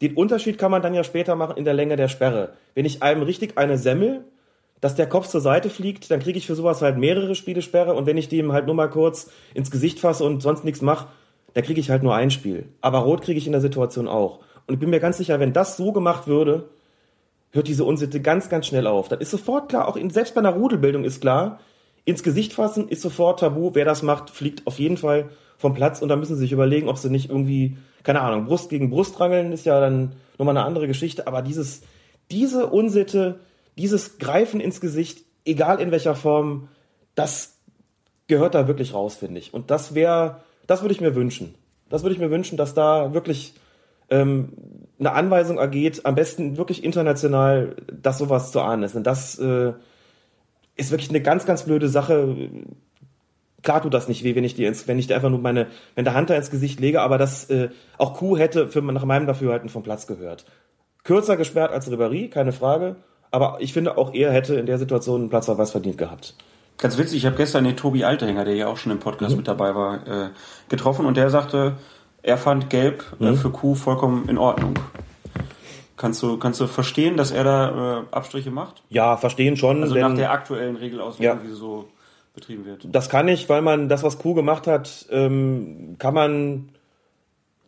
Den 0.04 0.14
Unterschied 0.14 0.60
kann 0.60 0.70
man 0.70 0.84
dann 0.84 0.94
ja 0.94 1.04
später 1.04 1.36
machen 1.36 1.58
in 1.58 1.66
der 1.66 1.74
Länge 1.74 1.96
der 1.96 2.10
Sperre. 2.10 2.54
Wenn 2.76 2.86
ich 2.86 3.02
einem 3.02 3.24
richtig 3.24 3.58
eine 3.58 3.80
Semmel, 3.80 4.26
dass 4.86 4.94
der 4.94 5.10
Kopf 5.10 5.26
zur 5.26 5.42
Seite 5.42 5.72
fliegt, 5.72 6.12
dann 6.12 6.20
kriege 6.20 6.38
ich 6.38 6.46
für 6.46 6.54
sowas 6.54 6.84
halt 6.84 7.00
mehrere 7.00 7.34
Spiele 7.34 7.64
Sperre 7.64 7.96
und 7.96 8.06
wenn 8.06 8.18
ich 8.18 8.30
dem 8.30 8.52
halt 8.52 8.68
nur 8.68 8.76
mal 8.76 8.88
kurz 8.88 9.32
ins 9.56 9.72
Gesicht 9.72 10.00
fasse 10.00 10.24
und 10.24 10.44
sonst 10.44 10.64
nichts 10.64 10.84
mache, 10.84 11.08
dann 11.56 11.64
kriege 11.64 11.80
ich 11.80 11.90
halt 11.90 12.04
nur 12.04 12.14
ein 12.14 12.30
Spiel. 12.30 12.70
Aber 12.82 13.00
Rot 13.00 13.24
kriege 13.24 13.40
ich 13.40 13.48
in 13.48 13.52
der 13.52 13.62
Situation 13.62 14.08
auch. 14.08 14.42
Und 14.68 14.76
ich 14.76 14.80
bin 14.80 14.92
mir 14.92 15.00
ganz 15.00 15.18
sicher, 15.18 15.40
wenn 15.40 15.54
das 15.54 15.76
so 15.76 15.92
gemacht 15.92 16.28
würde, 16.28 16.70
hört 17.50 17.68
diese 17.68 17.84
Unsitte 17.84 18.22
ganz, 18.22 18.48
ganz 18.48 18.68
schnell 18.68 18.86
auf. 18.86 19.08
Dann 19.08 19.22
ist 19.22 19.32
sofort 19.32 19.70
klar, 19.70 19.88
auch 19.88 19.96
in, 19.96 20.12
selbst 20.12 20.36
bei 20.36 20.40
einer 20.42 20.54
Rudelbildung 20.54 21.04
ist 21.04 21.20
klar, 21.20 21.60
ins 22.04 22.22
Gesicht 22.22 22.54
fassen 22.54 22.88
ist 22.88 23.02
sofort 23.02 23.40
tabu. 23.40 23.72
Wer 23.74 23.86
das 23.86 24.04
macht, 24.04 24.30
fliegt 24.30 24.68
auf 24.68 24.78
jeden 24.78 24.98
Fall 24.98 25.32
vom 25.58 25.74
Platz 25.74 26.04
und 26.04 26.10
da 26.10 26.16
müssen 26.16 26.36
sie 26.36 26.42
sich 26.42 26.52
überlegen, 26.52 26.90
ob 26.90 27.00
sie 27.00 27.10
nicht 27.10 27.32
irgendwie, 27.32 27.76
keine 28.04 28.22
Ahnung, 28.22 28.46
Brust 28.46 28.70
gegen 28.70 28.92
Brust 28.92 29.20
rangeln, 29.20 29.52
ist 29.52 29.66
ja 29.66 29.80
dann 29.80 30.12
nochmal 30.38 30.56
eine 30.56 30.68
andere 30.68 30.86
Geschichte. 30.86 31.26
Aber 31.26 31.42
dieses, 31.42 31.82
diese 32.30 32.68
Unsitte, 32.68 33.40
dieses 33.78 34.18
Greifen 34.18 34.60
ins 34.60 34.82
Gesicht, 34.82 35.26
egal 35.46 35.80
in 35.80 35.92
welcher 35.92 36.16
Form, 36.16 36.70
das 37.14 37.58
gehört 38.28 38.56
da 38.56 38.68
wirklich 38.68 38.94
raus, 38.94 39.16
finde 39.16 39.40
ich. 39.40 39.54
Und 39.54 39.72
das 39.72 39.94
wäre, 39.94 40.42
das 40.68 40.82
würde 40.82 40.94
ich 40.94 41.02
mir 41.02 41.16
wünschen. 41.16 41.56
Das 41.90 42.04
würde 42.04 42.14
ich 42.14 42.20
mir 42.20 42.32
wünschen, 42.32 42.58
dass 42.58 42.74
da 42.74 43.14
wirklich 43.14 43.54
ähm, 44.10 44.54
eine 45.00 45.12
Anweisung 45.12 45.58
ergeht, 45.58 46.06
am 46.06 46.16
besten 46.16 46.58
wirklich 46.58 46.84
international, 46.84 47.76
dass 47.92 48.18
sowas 48.18 48.52
zu 48.52 48.62
ahnen 48.62 48.84
ist. 48.84 48.96
Und 48.96 49.04
das, 49.04 49.38
äh, 49.38 49.74
ist 50.76 50.92
wirklich 50.92 51.10
eine 51.10 51.22
ganz, 51.22 51.46
ganz 51.46 51.64
blöde 51.64 51.90
Sache. 51.90 52.50
Klar 53.62 53.82
tut 53.82 53.94
das 53.94 54.08
nicht 54.08 54.24
weh, 54.24 54.36
wenn 54.36 54.44
ich 54.44 54.56
dir 54.56 54.68
ins, 54.68 54.88
wenn 54.88 55.00
ich 55.00 55.08
dir 55.08 55.16
einfach 55.16 55.30
nur 55.30 55.40
meine, 55.40 55.68
wenn 55.96 56.06
der 56.06 56.22
da 56.22 56.36
ins 56.36 56.52
Gesicht 56.52 56.80
lege, 56.80 57.02
aber 57.02 57.18
das 57.18 57.50
äh, 57.50 57.70
auch 57.98 58.14
Kuh 58.14 58.38
hätte 58.38 58.68
für 58.68 58.82
nach 58.82 59.06
meinem 59.06 59.26
Dafürhalten 59.26 59.70
vom 59.70 59.84
Platz 59.84 60.06
gehört. 60.08 60.46
Kürzer 61.04 61.38
gesperrt 61.38 61.72
als 61.72 61.90
Ribéry, 61.90 62.30
keine 62.30 62.52
Frage. 62.52 62.98
Aber 63.36 63.58
ich 63.60 63.74
finde 63.74 63.98
auch 63.98 64.14
er 64.14 64.32
hätte 64.32 64.56
in 64.56 64.66
der 64.66 64.78
Situation 64.78 65.20
einen 65.20 65.30
Platzverweis 65.30 65.72
verdient 65.72 65.98
gehabt. 65.98 66.36
Ganz 66.78 66.98
witzig, 66.98 67.18
ich 67.18 67.26
habe 67.26 67.36
gestern 67.36 67.66
den 67.66 67.76
Tobi 67.76 68.06
Altehänger, 68.06 68.46
der 68.46 68.56
ja 68.56 68.68
auch 68.68 68.78
schon 68.78 68.94
im 68.94 69.00
Podcast 69.00 69.32
mhm. 69.32 69.40
mit 69.40 69.48
dabei 69.50 69.76
war, 69.76 70.08
äh, 70.08 70.30
getroffen 70.70 71.06
und 71.06 71.18
der 71.18 71.30
sagte, 71.30 71.74
er 72.24 72.38
fand 72.38 72.70
Gelb 72.70 73.04
äh, 73.20 73.32
mhm. 73.32 73.36
für 73.36 73.50
Kuh 73.50 73.76
vollkommen 73.76 74.30
in 74.30 74.38
Ordnung. 74.38 74.80
Kannst 75.98 76.24
du, 76.24 76.38
kannst 76.38 76.62
du 76.62 76.68
verstehen, 76.68 77.18
dass 77.18 77.32
er 77.32 77.44
da 77.44 78.00
äh, 78.00 78.16
Abstriche 78.16 78.52
macht? 78.52 78.84
Ja, 78.88 79.18
verstehen 79.18 79.58
schon. 79.58 79.84
Also 79.84 79.96
nach 79.96 80.16
der 80.16 80.32
aktuellen 80.32 80.78
Regelauslegung, 80.78 81.38
ja. 81.38 81.44
wie 81.44 81.50
sie 81.50 81.56
so 81.56 81.90
betrieben 82.34 82.64
wird. 82.64 82.88
Das 82.90 83.10
kann 83.10 83.28
ich, 83.28 83.50
weil 83.50 83.62
man 83.62 83.90
das, 83.90 84.02
was 84.04 84.18
Kuh 84.18 84.34
gemacht 84.34 84.66
hat, 84.66 85.08
ähm, 85.10 85.98
kann 86.00 86.14
man 86.14 86.70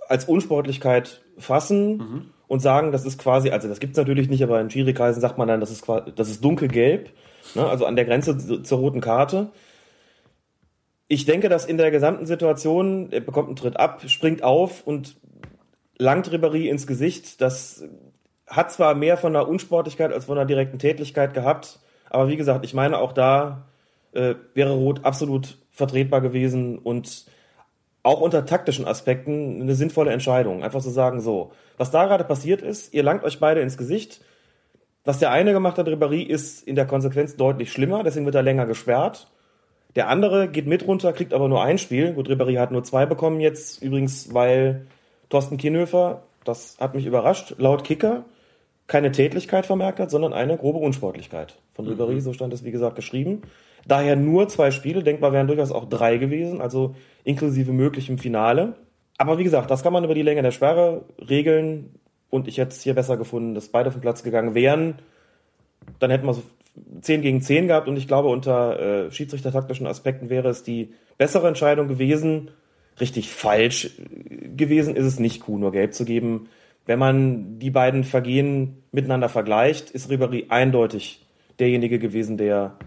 als 0.07 0.23
Unsportlichkeit 0.23 1.23
fassen 1.37 1.97
mhm. 1.97 2.25
Und 2.47 2.61
sagen, 2.61 2.91
das 2.91 3.05
ist 3.05 3.19
quasi, 3.19 3.49
also 3.49 3.67
das 3.67 3.79
gibt's 3.79 3.97
natürlich 3.97 4.29
nicht, 4.29 4.43
aber 4.43 4.59
in 4.61 4.69
Schiri-Kreisen 4.69 5.21
sagt 5.21 5.37
man 5.37 5.47
dann, 5.47 5.59
das 5.59 5.71
ist 5.71 5.83
quasi, 5.83 6.11
das 6.15 6.29
ist 6.29 6.43
dunkelgelb, 6.43 7.09
ne, 7.55 7.67
also 7.67 7.85
an 7.85 7.95
der 7.95 8.05
Grenze 8.05 8.63
zur 8.63 8.79
roten 8.79 9.01
Karte. 9.01 9.49
Ich 11.09 11.25
denke, 11.25 11.49
dass 11.49 11.65
in 11.65 11.77
der 11.77 11.91
gesamten 11.91 12.25
Situation, 12.25 13.11
er 13.11 13.21
bekommt 13.21 13.47
einen 13.47 13.55
Tritt 13.55 13.79
ab, 13.79 14.01
springt 14.07 14.43
auf 14.43 14.85
und 14.85 15.15
langt 15.97 16.29
Ribéry 16.29 16.69
ins 16.69 16.85
Gesicht. 16.85 17.41
Das 17.41 17.83
hat 18.45 18.71
zwar 18.71 18.93
mehr 18.95 19.17
von 19.17 19.33
der 19.33 19.47
Unsportlichkeit 19.47 20.13
als 20.13 20.25
von 20.25 20.35
der 20.35 20.45
direkten 20.45 20.79
Tätigkeit 20.79 21.33
gehabt, 21.33 21.79
aber 22.09 22.29
wie 22.29 22.37
gesagt, 22.37 22.63
ich 22.65 22.73
meine, 22.73 22.97
auch 22.97 23.11
da 23.11 23.67
äh, 24.13 24.35
wäre 24.53 24.73
Rot 24.73 25.03
absolut 25.03 25.57
vertretbar 25.71 26.21
gewesen 26.21 26.77
und 26.77 27.25
auch 28.07 28.21
unter 28.21 28.45
taktischen 28.45 28.87
Aspekten 28.87 29.61
eine 29.61 29.75
sinnvolle 29.75 30.11
Entscheidung. 30.11 30.63
Einfach 30.63 30.81
zu 30.81 30.89
sagen, 30.89 31.19
so, 31.19 31.51
was 31.77 31.91
da 31.91 32.05
gerade 32.05 32.23
passiert 32.23 32.61
ist, 32.61 32.93
ihr 32.93 33.03
langt 33.03 33.25
euch 33.25 33.39
beide 33.39 33.59
ins 33.59 33.77
Gesicht. 33.77 34.21
Was 35.03 35.19
der 35.19 35.31
eine 35.31 35.51
gemacht 35.51 35.77
hat, 35.77 35.87
Ribéry, 35.87 36.25
ist 36.25 36.65
in 36.65 36.75
der 36.75 36.87
Konsequenz 36.87 37.35
deutlich 37.35 37.69
schlimmer, 37.71 38.03
deswegen 38.03 38.25
wird 38.25 38.35
er 38.35 38.43
länger 38.43 38.65
gesperrt. 38.65 39.27
Der 39.97 40.07
andere 40.07 40.47
geht 40.47 40.67
mit 40.67 40.87
runter, 40.87 41.11
kriegt 41.11 41.33
aber 41.33 41.49
nur 41.49 41.61
ein 41.63 41.77
Spiel. 41.77 42.13
Gut, 42.13 42.29
Ribéry 42.29 42.57
hat 42.57 42.71
nur 42.71 42.83
zwei 42.83 43.05
bekommen 43.05 43.41
jetzt, 43.41 43.83
übrigens, 43.83 44.33
weil 44.33 44.87
Thorsten 45.29 45.57
Kienhöfer, 45.57 46.23
das 46.45 46.77
hat 46.79 46.95
mich 46.95 47.05
überrascht, 47.05 47.55
laut 47.57 47.83
Kicker 47.83 48.23
keine 48.87 49.11
Tätlichkeit 49.11 49.65
vermerkt 49.65 49.99
hat, 49.99 50.11
sondern 50.11 50.31
eine 50.31 50.55
grobe 50.55 50.79
Unsportlichkeit 50.79 51.57
von 51.73 51.85
mhm. 51.85 51.91
Ribéry, 51.91 52.21
so 52.21 52.31
stand 52.31 52.53
es 52.53 52.63
wie 52.63 52.71
gesagt 52.71 52.95
geschrieben. 52.95 53.41
Daher 53.87 54.15
nur 54.17 54.49
zwei 54.49 54.71
Spiele, 54.71 55.01
denkbar 55.01 55.31
wären 55.31 55.47
durchaus 55.47 55.71
auch 55.71 55.85
drei 55.85 56.17
gewesen, 56.17 56.59
also 56.59 56.95
inklusive 57.23 57.71
möglichem 57.71 58.17
Finale. 58.17 58.75
Aber 59.17 59.37
wie 59.37 59.43
gesagt, 59.43 59.71
das 59.71 59.81
kann 59.81 59.93
man 59.93 60.03
über 60.03 60.13
die 60.13 60.23
Länge 60.23 60.41
der 60.41 60.51
Sperre 60.51 61.05
regeln 61.29 61.95
und 62.29 62.47
ich 62.47 62.57
hätte 62.57 62.71
es 62.71 62.81
hier 62.81 62.93
besser 62.93 63.17
gefunden, 63.17 63.55
dass 63.55 63.69
beide 63.69 63.91
vom 63.91 64.01
Platz 64.01 64.23
gegangen 64.23 64.55
wären. 64.55 64.95
Dann 65.99 66.11
hätten 66.11 66.27
wir 66.27 66.33
so 66.33 66.43
10 67.01 67.21
gegen 67.21 67.41
10 67.41 67.67
gehabt 67.67 67.87
und 67.87 67.97
ich 67.97 68.07
glaube, 68.07 68.27
unter 68.27 68.79
äh, 69.07 69.11
schiedsrichtertaktischen 69.11 69.87
Aspekten 69.87 70.29
wäre 70.29 70.49
es 70.49 70.63
die 70.63 70.93
bessere 71.17 71.47
Entscheidung 71.47 71.87
gewesen. 71.87 72.51
Richtig 72.99 73.29
falsch 73.29 73.91
gewesen 74.55 74.95
ist 74.95 75.05
es 75.05 75.19
nicht, 75.19 75.41
Kuh 75.41 75.57
nur 75.57 75.71
gelb 75.71 75.93
zu 75.93 76.03
geben. 76.03 76.49
Wenn 76.85 76.99
man 76.99 77.59
die 77.59 77.69
beiden 77.69 78.03
Vergehen 78.03 78.83
miteinander 78.91 79.29
vergleicht, 79.29 79.91
ist 79.91 80.11
Ribéry 80.11 80.49
eindeutig 80.49 81.25
derjenige 81.59 81.99
gewesen, 81.99 82.37
der 82.37 82.77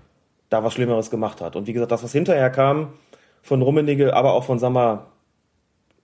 da 0.50 0.62
was 0.62 0.74
Schlimmeres 0.74 1.10
gemacht 1.10 1.40
hat. 1.40 1.56
Und 1.56 1.66
wie 1.66 1.72
gesagt, 1.72 1.92
das, 1.92 2.02
was 2.02 2.12
hinterher 2.12 2.50
kam, 2.50 2.88
von 3.42 3.62
Rummenigge, 3.62 4.14
aber 4.14 4.34
auch 4.34 4.44
von 4.44 4.58
Sammer, 4.58 5.06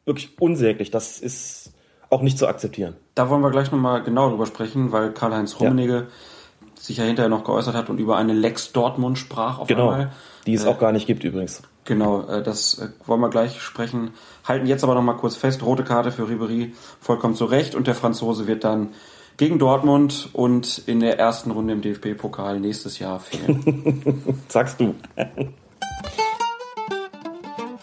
wirklich 0.06 0.40
unsäglich. 0.40 0.90
Das 0.90 1.20
ist 1.20 1.72
auch 2.08 2.22
nicht 2.22 2.38
zu 2.38 2.46
akzeptieren. 2.46 2.96
Da 3.14 3.28
wollen 3.28 3.42
wir 3.42 3.50
gleich 3.50 3.70
nochmal 3.70 4.02
genau 4.02 4.30
drüber 4.30 4.46
sprechen, 4.46 4.92
weil 4.92 5.12
Karl-Heinz 5.12 5.60
Rummenigge 5.60 5.94
ja. 5.94 6.66
sich 6.80 6.96
ja 6.98 7.04
hinterher 7.04 7.28
noch 7.28 7.44
geäußert 7.44 7.74
hat 7.74 7.90
und 7.90 7.98
über 7.98 8.16
eine 8.16 8.32
Lex 8.32 8.72
Dortmund 8.72 9.18
sprach 9.18 9.58
auf 9.58 9.68
genau, 9.68 9.90
einmal. 9.90 10.12
Die 10.46 10.54
es 10.54 10.64
äh, 10.64 10.68
auch 10.68 10.78
gar 10.78 10.92
nicht 10.92 11.06
gibt 11.06 11.24
übrigens. 11.24 11.62
Genau, 11.84 12.22
äh, 12.28 12.42
das 12.42 12.78
äh, 12.78 12.88
wollen 13.04 13.20
wir 13.20 13.30
gleich 13.30 13.60
sprechen. 13.60 14.12
Halten 14.44 14.66
jetzt 14.66 14.84
aber 14.84 14.94
nochmal 14.94 15.16
kurz 15.16 15.34
fest, 15.36 15.64
rote 15.64 15.82
Karte 15.82 16.12
für 16.12 16.28
Ribery, 16.28 16.72
vollkommen 17.00 17.34
zu 17.34 17.46
Recht 17.46 17.74
und 17.74 17.88
der 17.88 17.96
Franzose 17.96 18.46
wird 18.46 18.62
dann 18.62 18.90
gegen 19.36 19.58
Dortmund 19.58 20.30
und 20.32 20.82
in 20.86 21.00
der 21.00 21.18
ersten 21.18 21.50
Runde 21.50 21.74
im 21.74 21.82
DFB-Pokal 21.82 22.58
nächstes 22.60 22.98
Jahr 22.98 23.20
fehlen. 23.20 24.22
Sagst 24.48 24.80
du. 24.80 24.94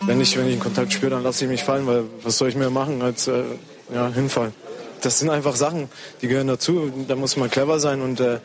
wenn 0.02 0.22
ich, 0.22 0.36
wenn 0.38 0.48
ich 0.48 0.54
einen 0.54 0.60
Kontakt 0.60 0.94
spüre, 0.94 1.12
dann 1.12 1.24
lasse 1.24 1.46
ich 1.46 1.52
mich 1.52 1.64
fallen, 1.64 1.86
weil 1.86 2.06
was 2.24 2.38
soll 2.38 2.50
ich 2.50 2.56
mehr 2.56 2.72
machen 2.72 3.02
als 3.02 3.28
äh, 3.28 3.44
ja, 3.94 4.10
hinfallen? 4.10 4.54
Das 5.02 5.20
sind 5.20 5.30
einfach 5.30 5.56
Sachen, 5.56 5.90
die 6.22 6.28
gehören 6.28 6.48
dazu. 6.48 6.92
Da 7.08 7.16
muss 7.16 7.38
man 7.38 7.52
clever 7.52 7.80
sein 7.80 8.02
und 8.02 8.20
äh, 8.20 8.40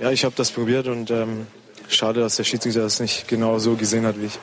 ja, 0.00 0.10
ich 0.10 0.24
habe 0.24 0.34
das 0.36 0.50
probiert 0.50 0.86
und 0.86 1.10
ähm, 1.10 1.46
schade, 1.88 2.20
dass 2.20 2.36
der 2.36 2.44
Schiedsrichter 2.44 2.80
das 2.80 3.00
nicht 3.00 3.28
genau 3.28 3.58
so 3.58 3.74
gesehen 3.74 4.06
hat 4.06 4.20
wie 4.20 4.26
ich. 4.26 4.38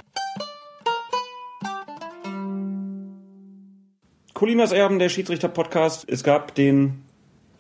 Colinas 4.33 4.71
Erben, 4.71 4.99
der 4.99 5.09
Schiedsrichter-Podcast. 5.09 6.05
Es 6.07 6.23
gab 6.23 6.55
den 6.55 7.03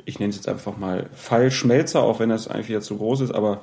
ich 0.05 0.19
nenne 0.19 0.29
es 0.29 0.35
jetzt 0.35 0.49
einfach 0.49 0.77
mal 0.77 1.09
Fall 1.13 1.51
Schmelzer, 1.51 2.01
auch 2.01 2.19
wenn 2.19 2.29
das 2.29 2.47
eigentlich 2.47 2.69
wieder 2.69 2.81
zu 2.81 2.97
groß 2.97 3.21
ist, 3.21 3.31
aber 3.31 3.61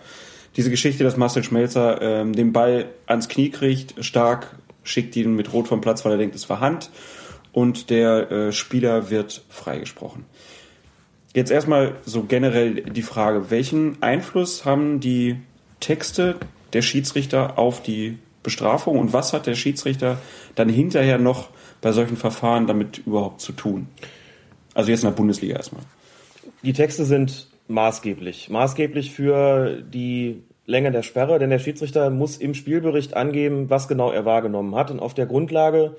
diese 0.57 0.71
Geschichte, 0.71 1.05
dass 1.05 1.17
Marcel 1.17 1.45
Schmelzer 1.45 2.03
ähm, 2.03 2.33
den 2.33 2.53
Ball 2.53 2.87
ans 3.07 3.29
Knie 3.29 3.51
kriegt, 3.51 4.05
stark 4.05 4.57
schickt 4.83 5.15
ihn 5.17 5.37
mit 5.37 5.53
Rot 5.53 5.69
vom 5.69 5.81
Platz, 5.81 6.05
weil 6.05 6.13
er 6.13 6.19
denkt, 6.19 6.35
es 6.35 6.49
war 6.49 6.61
Hand 6.61 6.91
und 7.53 7.91
der 7.91 8.31
äh, 8.31 8.53
Spieler 8.53 9.11
wird 9.11 9.45
freigesprochen. 9.49 10.25
Jetzt 11.35 11.51
erstmal 11.51 11.97
so 12.05 12.23
generell 12.23 12.83
die 12.83 13.03
Frage, 13.03 13.51
welchen 13.51 14.03
Einfluss 14.03 14.65
haben 14.65 14.99
die 14.99 15.37
Texte 15.79 16.37
der 16.73 16.83
Schiedsrichter 16.83 17.59
auf 17.59 17.83
die 17.83 18.19
Bestrafung 18.43 18.99
und 18.99 19.13
was 19.13 19.33
hat 19.33 19.47
der 19.47 19.55
Schiedsrichter 19.55 20.19
dann 20.55 20.69
hinterher 20.69 21.19
noch 21.19 21.51
bei 21.81 21.93
solchen 21.93 22.17
Verfahren 22.17 22.67
damit 22.67 22.99
überhaupt 22.99 23.41
zu 23.41 23.53
tun? 23.53 23.89
Also 24.75 24.91
jetzt 24.91 25.03
in 25.03 25.11
der 25.11 25.17
Bundesliga 25.17 25.57
erstmal 25.57 25.83
die 26.63 26.73
Texte 26.73 27.05
sind 27.05 27.49
maßgeblich. 27.69 28.49
Maßgeblich 28.51 29.13
für 29.13 29.83
die 29.83 30.43
Länge 30.67 30.93
der 30.93 31.03
Sperre, 31.03 31.39
denn 31.39 31.51
der 31.51 31.59
Schiedsrichter 31.59 32.11
muss 32.11 32.37
im 32.37 32.55
Spielbericht 32.55 33.15
angeben, 33.15 33.71
was 33.71 33.89
genau 33.89 34.11
er 34.11 34.25
wahrgenommen 34.25 34.75
hat. 34.75 34.91
Und 34.91 35.01
auf 35.01 35.15
der 35.15 35.27
Grundlage 35.27 35.97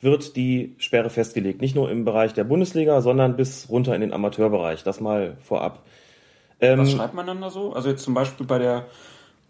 wird 0.00 0.36
die 0.36 0.76
Sperre 0.78 1.10
festgelegt. 1.10 1.60
Nicht 1.60 1.74
nur 1.74 1.90
im 1.90 2.04
Bereich 2.04 2.32
der 2.34 2.44
Bundesliga, 2.44 3.00
sondern 3.00 3.36
bis 3.36 3.68
runter 3.68 3.94
in 3.94 4.02
den 4.02 4.12
Amateurbereich. 4.12 4.84
Das 4.84 5.00
mal 5.00 5.36
vorab. 5.42 5.82
Ähm, 6.60 6.78
was 6.78 6.92
schreibt 6.92 7.14
man 7.14 7.26
dann 7.26 7.40
da 7.40 7.50
so? 7.50 7.72
Also 7.72 7.88
jetzt 7.88 8.04
zum 8.04 8.14
Beispiel 8.14 8.46
bei 8.46 8.58
der, 8.58 8.86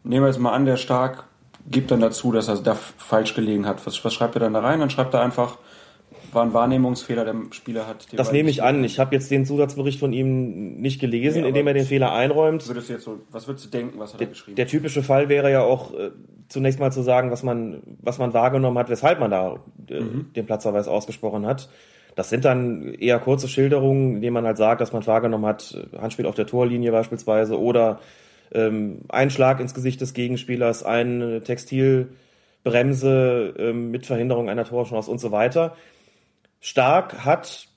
nehmen 0.02 0.24
wir 0.24 0.28
jetzt 0.28 0.40
mal 0.40 0.52
an, 0.52 0.64
der 0.64 0.76
Stark 0.76 1.26
gibt 1.70 1.90
dann 1.90 2.00
dazu, 2.00 2.32
dass 2.32 2.48
er 2.48 2.56
da 2.56 2.74
falsch 2.74 3.34
gelegen 3.34 3.66
hat. 3.66 3.84
Was, 3.86 4.04
was 4.04 4.14
schreibt 4.14 4.36
er 4.36 4.40
dann 4.40 4.54
da 4.54 4.60
rein? 4.60 4.80
Dann 4.80 4.90
schreibt 4.90 5.14
er 5.14 5.20
einfach, 5.20 5.58
war 6.34 6.42
ein 6.42 6.54
Wahrnehmungsfehler, 6.54 7.24
der 7.24 7.34
Spieler 7.50 7.86
hat. 7.86 8.06
Das 8.12 8.32
nehme 8.32 8.50
ich 8.50 8.62
an. 8.62 8.84
Ich 8.84 8.98
habe 8.98 9.14
jetzt 9.14 9.30
den 9.30 9.44
Zusatzbericht 9.44 9.98
von 9.98 10.12
ihm 10.12 10.80
nicht 10.80 11.00
gelesen, 11.00 11.42
nee, 11.42 11.48
in 11.48 11.54
dem 11.54 11.66
er 11.66 11.74
den 11.74 11.86
Fehler 11.86 12.12
einräumt. 12.12 12.66
Würdest 12.68 12.88
du 12.88 12.92
jetzt 12.94 13.04
so, 13.04 13.20
was 13.30 13.46
würdest 13.46 13.66
du 13.66 13.70
denken, 13.70 13.98
was 13.98 14.12
hat 14.12 14.20
der, 14.20 14.28
er 14.28 14.30
geschrieben? 14.30 14.56
Der 14.56 14.66
typische 14.66 15.02
Fall 15.02 15.28
wäre 15.28 15.50
ja 15.50 15.62
auch 15.62 15.92
äh, 15.94 16.10
zunächst 16.48 16.80
mal 16.80 16.92
zu 16.92 17.02
sagen, 17.02 17.30
was 17.30 17.42
man, 17.42 17.82
was 18.00 18.18
man 18.18 18.34
wahrgenommen 18.34 18.78
hat, 18.78 18.88
weshalb 18.88 19.20
man 19.20 19.30
da 19.30 19.60
äh, 19.88 20.00
mhm. 20.00 20.32
den 20.34 20.46
Platzverweis 20.46 20.88
ausgesprochen 20.88 21.46
hat. 21.46 21.68
Das 22.14 22.30
sind 22.30 22.44
dann 22.44 22.94
eher 22.94 23.18
kurze 23.18 23.48
Schilderungen, 23.48 24.16
in 24.16 24.22
denen 24.22 24.34
man 24.34 24.46
halt 24.46 24.56
sagt, 24.56 24.80
dass 24.80 24.92
man 24.92 25.04
wahrgenommen 25.06 25.46
hat, 25.46 25.76
Handspiel 26.00 26.26
auf 26.26 26.36
der 26.36 26.46
Torlinie 26.46 26.92
beispielsweise 26.92 27.60
oder 27.60 27.98
ähm, 28.52 29.00
ein 29.08 29.30
Schlag 29.30 29.58
ins 29.60 29.74
Gesicht 29.74 30.00
des 30.00 30.14
Gegenspielers, 30.14 30.84
eine 30.84 31.42
Textilbremse 31.42 33.54
ähm, 33.58 33.90
mit 33.90 34.06
Verhinderung 34.06 34.48
einer 34.48 34.64
Torchance 34.64 35.10
und 35.10 35.18
so 35.18 35.32
weiter. 35.32 35.74
Stark 36.64 37.26
hat 37.26 37.68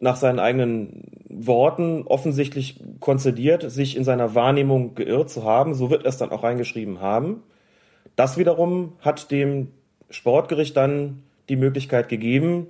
nach 0.00 0.16
seinen 0.16 0.38
eigenen 0.38 1.04
Worten 1.30 2.02
offensichtlich 2.02 2.78
konzidiert, 3.00 3.70
sich 3.70 3.96
in 3.96 4.04
seiner 4.04 4.34
Wahrnehmung 4.34 4.94
geirrt 4.94 5.30
zu 5.30 5.42
haben. 5.42 5.72
So 5.72 5.88
wird 5.88 6.04
er 6.04 6.10
es 6.10 6.18
dann 6.18 6.30
auch 6.30 6.42
reingeschrieben 6.42 7.00
haben. 7.00 7.42
Das 8.16 8.36
wiederum 8.36 8.92
hat 9.00 9.30
dem 9.30 9.68
Sportgericht 10.10 10.76
dann 10.76 11.22
die 11.48 11.56
Möglichkeit 11.56 12.10
gegeben, 12.10 12.66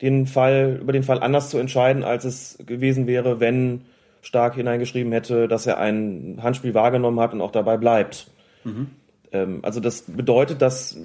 den 0.00 0.26
Fall, 0.26 0.78
über 0.80 0.94
den 0.94 1.02
Fall 1.02 1.22
anders 1.22 1.50
zu 1.50 1.58
entscheiden, 1.58 2.04
als 2.04 2.24
es 2.24 2.56
gewesen 2.64 3.06
wäre, 3.06 3.38
wenn 3.38 3.82
Stark 4.22 4.54
hineingeschrieben 4.54 5.12
hätte, 5.12 5.46
dass 5.46 5.66
er 5.66 5.76
ein 5.76 6.38
Handspiel 6.42 6.72
wahrgenommen 6.72 7.20
hat 7.20 7.34
und 7.34 7.42
auch 7.42 7.52
dabei 7.52 7.76
bleibt. 7.76 8.28
Mhm. 8.64 8.86
Ähm, 9.30 9.58
also 9.60 9.80
das 9.80 10.04
bedeutet, 10.06 10.62
dass 10.62 10.98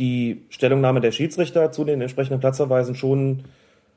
die 0.00 0.42
Stellungnahme 0.48 1.00
der 1.00 1.12
Schiedsrichter 1.12 1.70
zu 1.70 1.84
den 1.84 2.00
entsprechenden 2.00 2.40
Platzverweisen 2.40 2.94
schon 2.94 3.44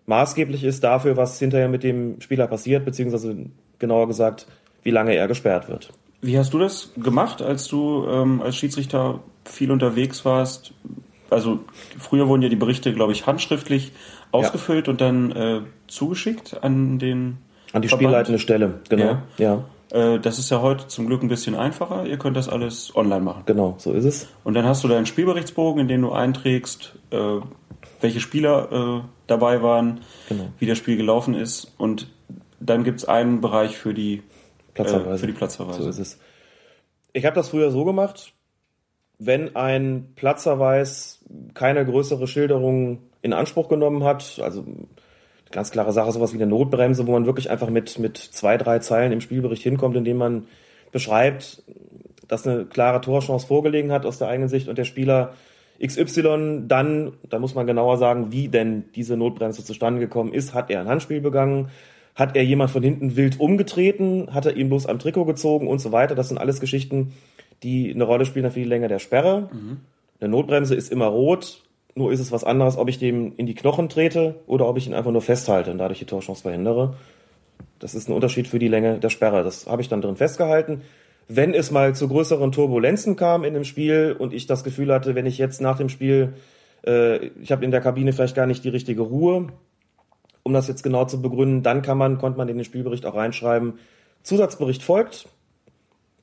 maßgeblich 0.05 0.63
ist 0.63 0.83
dafür, 0.83 1.17
was 1.17 1.39
hinterher 1.39 1.69
mit 1.69 1.83
dem 1.83 2.19
Spieler 2.19 2.47
passiert, 2.47 2.83
beziehungsweise 2.85 3.35
genauer 3.79 4.07
gesagt, 4.07 4.47
wie 4.83 4.91
lange 4.91 5.15
er 5.15 5.27
gesperrt 5.27 5.69
wird. 5.69 5.91
Wie 6.21 6.37
hast 6.37 6.53
du 6.53 6.59
das 6.59 6.91
gemacht, 6.97 7.41
als 7.41 7.67
du 7.67 8.05
ähm, 8.07 8.41
als 8.41 8.57
Schiedsrichter 8.57 9.19
viel 9.45 9.71
unterwegs 9.71 10.25
warst? 10.25 10.73
Also 11.29 11.59
früher 11.97 12.27
wurden 12.27 12.41
ja 12.41 12.49
die 12.49 12.55
Berichte, 12.55 12.93
glaube 12.93 13.13
ich, 13.13 13.25
handschriftlich 13.25 13.91
ausgefüllt 14.31 14.87
ja. 14.87 14.91
und 14.91 15.01
dann 15.01 15.31
äh, 15.31 15.61
zugeschickt 15.87 16.63
an 16.63 16.99
den 16.99 17.37
an 17.71 17.81
die 17.81 17.87
Verband. 17.87 17.91
spielleitende 18.03 18.39
Stelle, 18.39 18.79
genau. 18.87 19.03
Ja. 19.03 19.23
ja. 19.37 19.63
Äh, 19.93 20.19
das 20.19 20.39
ist 20.39 20.49
ja 20.49 20.61
heute 20.61 20.87
zum 20.87 21.05
Glück 21.05 21.21
ein 21.21 21.29
bisschen 21.29 21.55
einfacher. 21.55 22.05
Ihr 22.05 22.17
könnt 22.17 22.35
das 22.35 22.49
alles 22.49 22.93
online 22.95 23.21
machen. 23.21 23.43
Genau, 23.45 23.75
so 23.77 23.93
ist 23.93 24.05
es. 24.05 24.27
Und 24.43 24.55
dann 24.55 24.65
hast 24.65 24.83
du 24.83 24.87
deinen 24.87 25.05
Spielberichtsbogen, 25.05 25.81
in 25.81 25.87
den 25.87 26.01
du 26.01 26.11
einträgst, 26.11 26.97
äh, 27.11 27.39
welche 28.01 28.19
Spieler 28.19 28.71
äh, 28.71 29.07
dabei 29.27 29.61
waren, 29.61 30.01
genau. 30.27 30.47
wie 30.57 30.65
das 30.65 30.79
Spiel 30.79 30.97
gelaufen 30.97 31.35
ist. 31.35 31.73
Und 31.77 32.09
dann 32.59 32.83
gibt 32.83 32.99
es 32.99 33.05
einen 33.05 33.39
Bereich 33.39 33.77
für 33.77 33.93
die 33.93 34.23
Platzverweise. 34.73 35.19
für 35.19 35.27
die 35.27 35.33
Platzverweise. 35.33 35.83
So 35.83 35.89
ist 35.89 35.99
es. 35.99 36.19
Ich 37.13 37.25
habe 37.25 37.35
das 37.35 37.49
früher 37.49 37.69
so 37.69 37.85
gemacht, 37.85 38.33
wenn 39.19 39.55
ein 39.55 40.13
Platzverweis 40.15 41.23
keine 41.53 41.85
größere 41.85 42.25
Schilderung 42.27 43.03
in 43.21 43.31
Anspruch 43.31 43.69
genommen 43.69 44.03
hat, 44.03 44.39
also 44.41 44.65
ganz 45.53 45.71
klare 45.71 45.93
Sache, 45.93 46.11
sowas 46.11 46.33
wie 46.33 46.37
eine 46.37 46.47
Notbremse, 46.47 47.07
wo 47.07 47.13
man 47.13 47.25
wirklich 47.25 47.49
einfach 47.49 47.69
mit, 47.69 47.97
mit 47.99 48.17
zwei, 48.17 48.57
drei 48.57 48.79
Zeilen 48.79 49.13
im 49.13 49.21
Spielbericht 49.21 49.63
hinkommt, 49.63 49.95
indem 49.95 50.17
man 50.17 50.47
beschreibt, 50.91 51.63
dass 52.27 52.45
eine 52.45 52.65
klare 52.65 52.99
Torchance 52.99 53.47
vorgelegen 53.47 53.91
hat 53.91 54.05
aus 54.05 54.17
der 54.17 54.27
eigenen 54.27 54.49
Sicht 54.49 54.67
und 54.67 54.77
der 54.77 54.85
Spieler 54.85 55.33
XY 55.85 56.63
dann, 56.67 57.13
da 57.29 57.39
muss 57.39 57.55
man 57.55 57.67
genauer 57.67 57.97
sagen, 57.97 58.31
wie 58.31 58.47
denn 58.47 58.85
diese 58.95 59.15
Notbremse 59.15 59.63
zustande 59.63 59.99
gekommen 59.99 60.33
ist. 60.33 60.53
Hat 60.53 60.69
er 60.69 60.81
ein 60.81 60.87
Handspiel 60.87 61.21
begangen? 61.21 61.69
Hat 62.15 62.35
er 62.35 62.43
jemand 62.43 62.71
von 62.71 62.83
hinten 62.83 63.15
wild 63.15 63.39
umgetreten? 63.39 64.33
Hat 64.33 64.45
er 64.45 64.55
ihm 64.55 64.69
bloß 64.69 64.85
am 64.85 64.99
Trikot 64.99 65.25
gezogen 65.25 65.67
und 65.67 65.79
so 65.79 65.91
weiter? 65.91 66.15
Das 66.15 66.29
sind 66.29 66.37
alles 66.37 66.59
Geschichten, 66.59 67.13
die 67.63 67.91
eine 67.93 68.03
Rolle 68.03 68.25
spielen 68.25 68.49
für 68.51 68.59
die 68.59 68.65
Länge 68.65 68.87
der 68.87 68.99
Sperre. 68.99 69.49
Mhm. 69.51 69.77
Eine 70.19 70.29
Notbremse 70.29 70.75
ist 70.75 70.91
immer 70.91 71.07
rot. 71.07 71.63
Nur 71.95 72.11
ist 72.11 72.19
es 72.19 72.31
was 72.31 72.43
anderes, 72.43 72.77
ob 72.77 72.89
ich 72.89 72.97
dem 72.97 73.33
in 73.37 73.45
die 73.45 73.53
Knochen 73.53 73.87
trete 73.87 74.35
oder 74.47 74.67
ob 74.67 74.77
ich 74.77 74.87
ihn 74.87 74.93
einfach 74.93 75.11
nur 75.11 75.21
festhalte 75.21 75.71
und 75.71 75.77
dadurch 75.77 75.99
die 75.99 76.05
Torchance 76.05 76.41
verhindere. 76.41 76.95
Das 77.79 77.93
ist 77.93 78.09
ein 78.09 78.13
Unterschied 78.13 78.47
für 78.47 78.59
die 78.59 78.67
Länge 78.67 78.99
der 78.99 79.09
Sperre. 79.09 79.43
Das 79.43 79.67
habe 79.67 79.81
ich 79.81 79.89
dann 79.89 80.01
drin 80.01 80.15
festgehalten. 80.15 80.81
Wenn 81.27 81.53
es 81.53 81.71
mal 81.71 81.95
zu 81.95 82.07
größeren 82.07 82.51
Turbulenzen 82.51 83.15
kam 83.15 83.43
in 83.43 83.53
dem 83.53 83.63
Spiel 83.63 84.15
und 84.17 84.33
ich 84.33 84.47
das 84.47 84.63
Gefühl 84.63 84.91
hatte, 84.93 85.15
wenn 85.15 85.25
ich 85.25 85.37
jetzt 85.37 85.61
nach 85.61 85.77
dem 85.77 85.89
Spiel, 85.89 86.33
äh, 86.85 87.27
ich 87.41 87.51
habe 87.51 87.63
in 87.63 87.71
der 87.71 87.81
Kabine 87.81 88.11
vielleicht 88.11 88.35
gar 88.35 88.47
nicht 88.47 88.63
die 88.63 88.69
richtige 88.69 89.01
Ruhe, 89.01 89.47
um 90.43 90.53
das 90.53 90.67
jetzt 90.67 90.83
genau 90.83 91.05
zu 91.05 91.21
begründen, 91.21 91.63
dann 91.63 91.81
kann 91.81 91.97
man, 91.97 92.17
konnte 92.17 92.37
man 92.37 92.49
in 92.49 92.57
den 92.57 92.65
Spielbericht 92.65 93.05
auch 93.05 93.15
reinschreiben, 93.15 93.79
Zusatzbericht 94.23 94.83
folgt. 94.83 95.27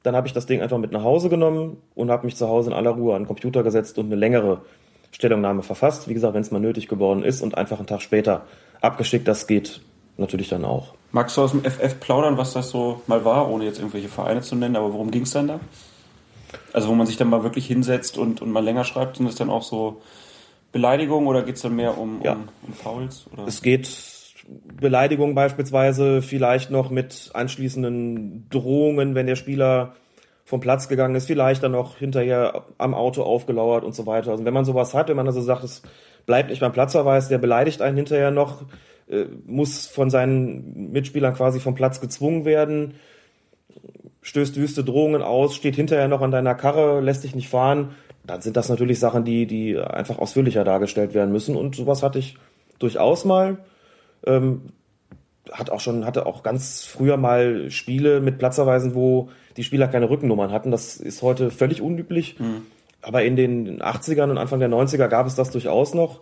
Dann 0.03 0.17
habe 0.17 0.27
ich 0.27 0.33
das 0.33 0.47
Ding 0.47 0.61
einfach 0.63 0.79
mit 0.79 0.93
nach 0.93 1.03
Hause 1.03 1.29
genommen 1.29 1.77
und 1.95 2.11
habe 2.11 2.25
mich 2.25 2.37
zu 2.37 2.49
Hause 2.49 2.71
in 2.71 2.77
aller 2.77 2.91
Ruhe 2.91 3.15
an 3.15 3.23
den 3.23 3.29
Computer 3.29 3.63
gesetzt 3.63 3.99
und 3.99 4.07
eine 4.07 4.17
längere 4.17 4.63
Stellungnahme 5.13 5.63
verfasst. 5.63 6.09
Wie 6.09 6.15
gesagt, 6.15 6.35
wenn 6.35 6.43
es 6.43 6.51
mal 6.51 6.61
nötig 6.61 6.89
geworden 6.89 7.23
ist 7.23 7.43
und 7.43 7.57
einfach 7.57 7.79
einen 7.79 7.87
Tag 7.87 8.03
später 8.03 8.47
abgeschickt, 8.81 9.27
das 9.29 9.47
geht 9.47 9.81
natürlich 10.17 10.49
dann 10.49 10.65
auch. 10.65 10.95
Magst 11.13 11.37
du 11.37 11.43
aus 11.43 11.51
dem 11.51 11.65
FF 11.65 11.99
plaudern, 11.99 12.37
was 12.37 12.53
das 12.53 12.71
so 12.71 13.03
mal 13.07 13.25
war, 13.25 13.51
ohne 13.51 13.65
jetzt 13.65 13.79
irgendwelche 13.79 14.09
Vereine 14.09 14.43
zu 14.43 14.55
nennen, 14.55 14.77
aber 14.77 14.93
worum 14.93 15.11
ging 15.11 15.23
es 15.23 15.33
dann 15.33 15.49
da? 15.49 15.61
Also 16.73 16.89
wo 16.89 16.95
man 16.95 17.07
sich 17.07 17.17
dann 17.17 17.29
mal 17.29 17.43
wirklich 17.43 17.67
hinsetzt 17.67 18.19
und, 18.19 18.43
und 18.43 18.51
mal 18.51 18.63
länger 18.63 18.85
schreibt, 18.85 19.17
sind 19.17 19.27
das 19.27 19.35
dann 19.35 19.51
auch 19.51 19.63
so 19.63 20.03
Beleidigungen 20.73 21.27
oder 21.27 21.43
geht 21.43 21.57
es 21.57 21.63
dann 21.63 21.75
mehr 21.75 21.99
um, 21.99 22.21
ja. 22.23 22.33
um, 22.35 22.49
um 22.67 22.73
Fouls? 22.73 23.27
Oder? 23.33 23.47
Es 23.47 23.63
geht 23.63 23.89
Beleidigung 24.81 25.35
beispielsweise 25.35 26.23
vielleicht 26.23 26.71
noch 26.71 26.91
mit 26.91 27.31
anschließenden 27.35 28.49
Drohungen, 28.51 29.15
wenn 29.15 29.27
der 29.27 29.37
Spieler 29.37 29.95
vom 30.51 30.59
Platz 30.59 30.89
gegangen 30.89 31.15
ist, 31.15 31.29
vielleicht 31.29 31.63
dann 31.63 31.71
noch 31.71 31.99
hinterher 31.99 32.65
am 32.77 32.93
Auto 32.93 33.23
aufgelauert 33.23 33.85
und 33.85 33.95
so 33.95 34.05
weiter. 34.07 34.33
Also 34.33 34.45
wenn 34.45 34.53
man 34.53 34.65
sowas 34.65 34.95
hat, 34.95 35.09
wenn 35.09 35.15
man 35.15 35.29
also 35.29 35.41
sagt, 35.41 35.63
es 35.63 35.83
bleibt 36.27 36.51
nicht 36.51 36.59
beim 36.59 36.73
Platzverweis, 36.73 37.29
der 37.29 37.39
beleidigt 37.39 37.81
einen 37.81 37.97
hinterher 37.97 38.33
noch, 38.33 38.63
äh, 39.09 39.27
muss 39.47 39.87
von 39.87 40.11
seinen 40.11 40.91
Mitspielern 40.91 41.35
quasi 41.35 41.61
vom 41.61 41.77
Platz 41.77 42.01
gezwungen 42.01 42.45
werden, 42.45 42.95
stößt 44.23 44.57
wüste 44.57 44.83
Drohungen 44.83 45.23
aus, 45.23 45.55
steht 45.55 45.77
hinterher 45.77 46.09
noch 46.09 46.21
an 46.21 46.33
deiner 46.33 46.57
Karre, 46.57 47.01
lässt 47.01 47.23
dich 47.23 47.37
nicht 47.37 47.49
fahren, 47.49 47.95
dann 48.25 48.41
sind 48.41 48.57
das 48.57 48.69
natürlich 48.69 48.99
Sachen, 48.99 49.25
die, 49.25 49.47
die 49.47 49.79
einfach 49.79 50.19
ausführlicher 50.19 50.65
dargestellt 50.65 51.15
werden 51.15 51.31
müssen. 51.31 51.55
Und 51.55 51.77
sowas 51.77 52.03
hatte 52.03 52.19
ich 52.19 52.37
durchaus 52.81 53.25
mal. 53.25 53.59
Ähm, 54.27 54.63
hat 55.53 55.71
auch 55.71 55.81
schon, 55.81 56.05
hatte 56.05 56.27
auch 56.27 56.43
ganz 56.43 56.85
früher 56.85 57.17
mal 57.17 57.71
Spiele 57.71 58.21
mit 58.21 58.39
Platzerweisen, 58.39 58.97
wo 58.97 59.31
die 59.61 59.65
Spieler 59.65 59.89
keine 59.89 60.09
Rückennummern 60.09 60.53
hatten. 60.53 60.71
Das 60.71 60.97
ist 60.97 61.21
heute 61.21 61.51
völlig 61.51 61.83
unüblich. 61.83 62.41
Mhm. 62.41 62.63
Aber 63.03 63.25
in 63.25 63.37
den 63.37 63.83
80ern 63.83 64.31
und 64.31 64.39
Anfang 64.39 64.59
der 64.59 64.71
90er 64.71 65.07
gab 65.09 65.27
es 65.27 65.35
das 65.35 65.51
durchaus 65.51 65.93
noch. 65.93 66.21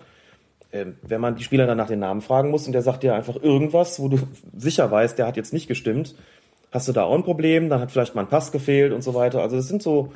Ähm, 0.73 0.97
wenn 1.03 1.21
man 1.21 1.37
die 1.37 1.45
Spieler 1.45 1.69
dann 1.69 1.79
nach 1.79 1.87
den 1.87 2.01
Namen 2.01 2.21
fragen 2.21 2.51
muss 2.51 2.67
und 2.67 2.73
der 2.73 2.83
sagt 2.83 3.05
dir 3.05 3.15
einfach 3.15 3.37
irgendwas, 3.41 4.01
wo 4.01 4.09
du 4.09 4.19
sicher 4.57 4.91
weißt, 4.91 5.17
der 5.17 5.29
hat 5.29 5.37
jetzt 5.37 5.53
nicht 5.53 5.69
gestimmt, 5.69 6.17
hast 6.73 6.89
du 6.89 6.93
da 6.93 7.05
auch 7.05 7.15
ein 7.15 7.23
Problem, 7.23 7.69
dann 7.69 7.81
hat 7.81 7.93
vielleicht 7.93 8.17
mal 8.17 8.23
ein 8.23 8.29
Pass 8.29 8.51
gefehlt 8.51 8.93
und 8.93 9.03
so 9.03 9.15
weiter. 9.15 9.41
Also 9.41 9.57
es 9.57 9.69
sind 9.69 9.81
so 9.81 10.13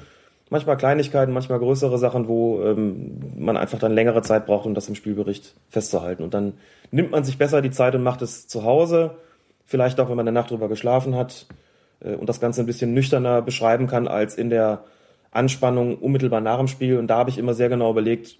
manchmal 0.50 0.76
Kleinigkeiten, 0.76 1.32
manchmal 1.32 1.60
größere 1.60 1.96
Sachen, 1.96 2.26
wo 2.26 2.60
ähm, 2.60 3.20
man 3.38 3.56
einfach 3.56 3.78
dann 3.78 3.94
längere 3.94 4.22
Zeit 4.22 4.46
braucht, 4.46 4.66
um 4.66 4.74
das 4.74 4.88
im 4.88 4.96
Spielbericht 4.96 5.54
festzuhalten. 5.70 6.24
Und 6.24 6.34
dann 6.34 6.54
nimmt 6.90 7.12
man 7.12 7.22
sich 7.22 7.38
besser 7.38 7.62
die 7.62 7.70
Zeit 7.70 7.94
und 7.94 8.02
macht 8.02 8.20
es 8.20 8.48
zu 8.48 8.64
Hause, 8.64 9.12
vielleicht 9.64 10.00
auch, 10.00 10.10
wenn 10.10 10.16
man 10.16 10.26
eine 10.26 10.38
Nacht 10.38 10.50
drüber 10.50 10.68
geschlafen 10.68 11.14
hat 11.14 11.46
und 12.02 12.28
das 12.28 12.40
Ganze 12.40 12.60
ein 12.60 12.66
bisschen 12.66 12.94
nüchterner 12.94 13.42
beschreiben 13.42 13.86
kann 13.86 14.08
als 14.08 14.34
in 14.34 14.50
der 14.50 14.84
Anspannung 15.30 15.96
unmittelbar 15.96 16.40
nach 16.40 16.58
dem 16.58 16.68
Spiel. 16.68 16.98
Und 16.98 17.08
da 17.08 17.18
habe 17.18 17.30
ich 17.30 17.38
immer 17.38 17.54
sehr 17.54 17.68
genau 17.68 17.90
überlegt, 17.90 18.38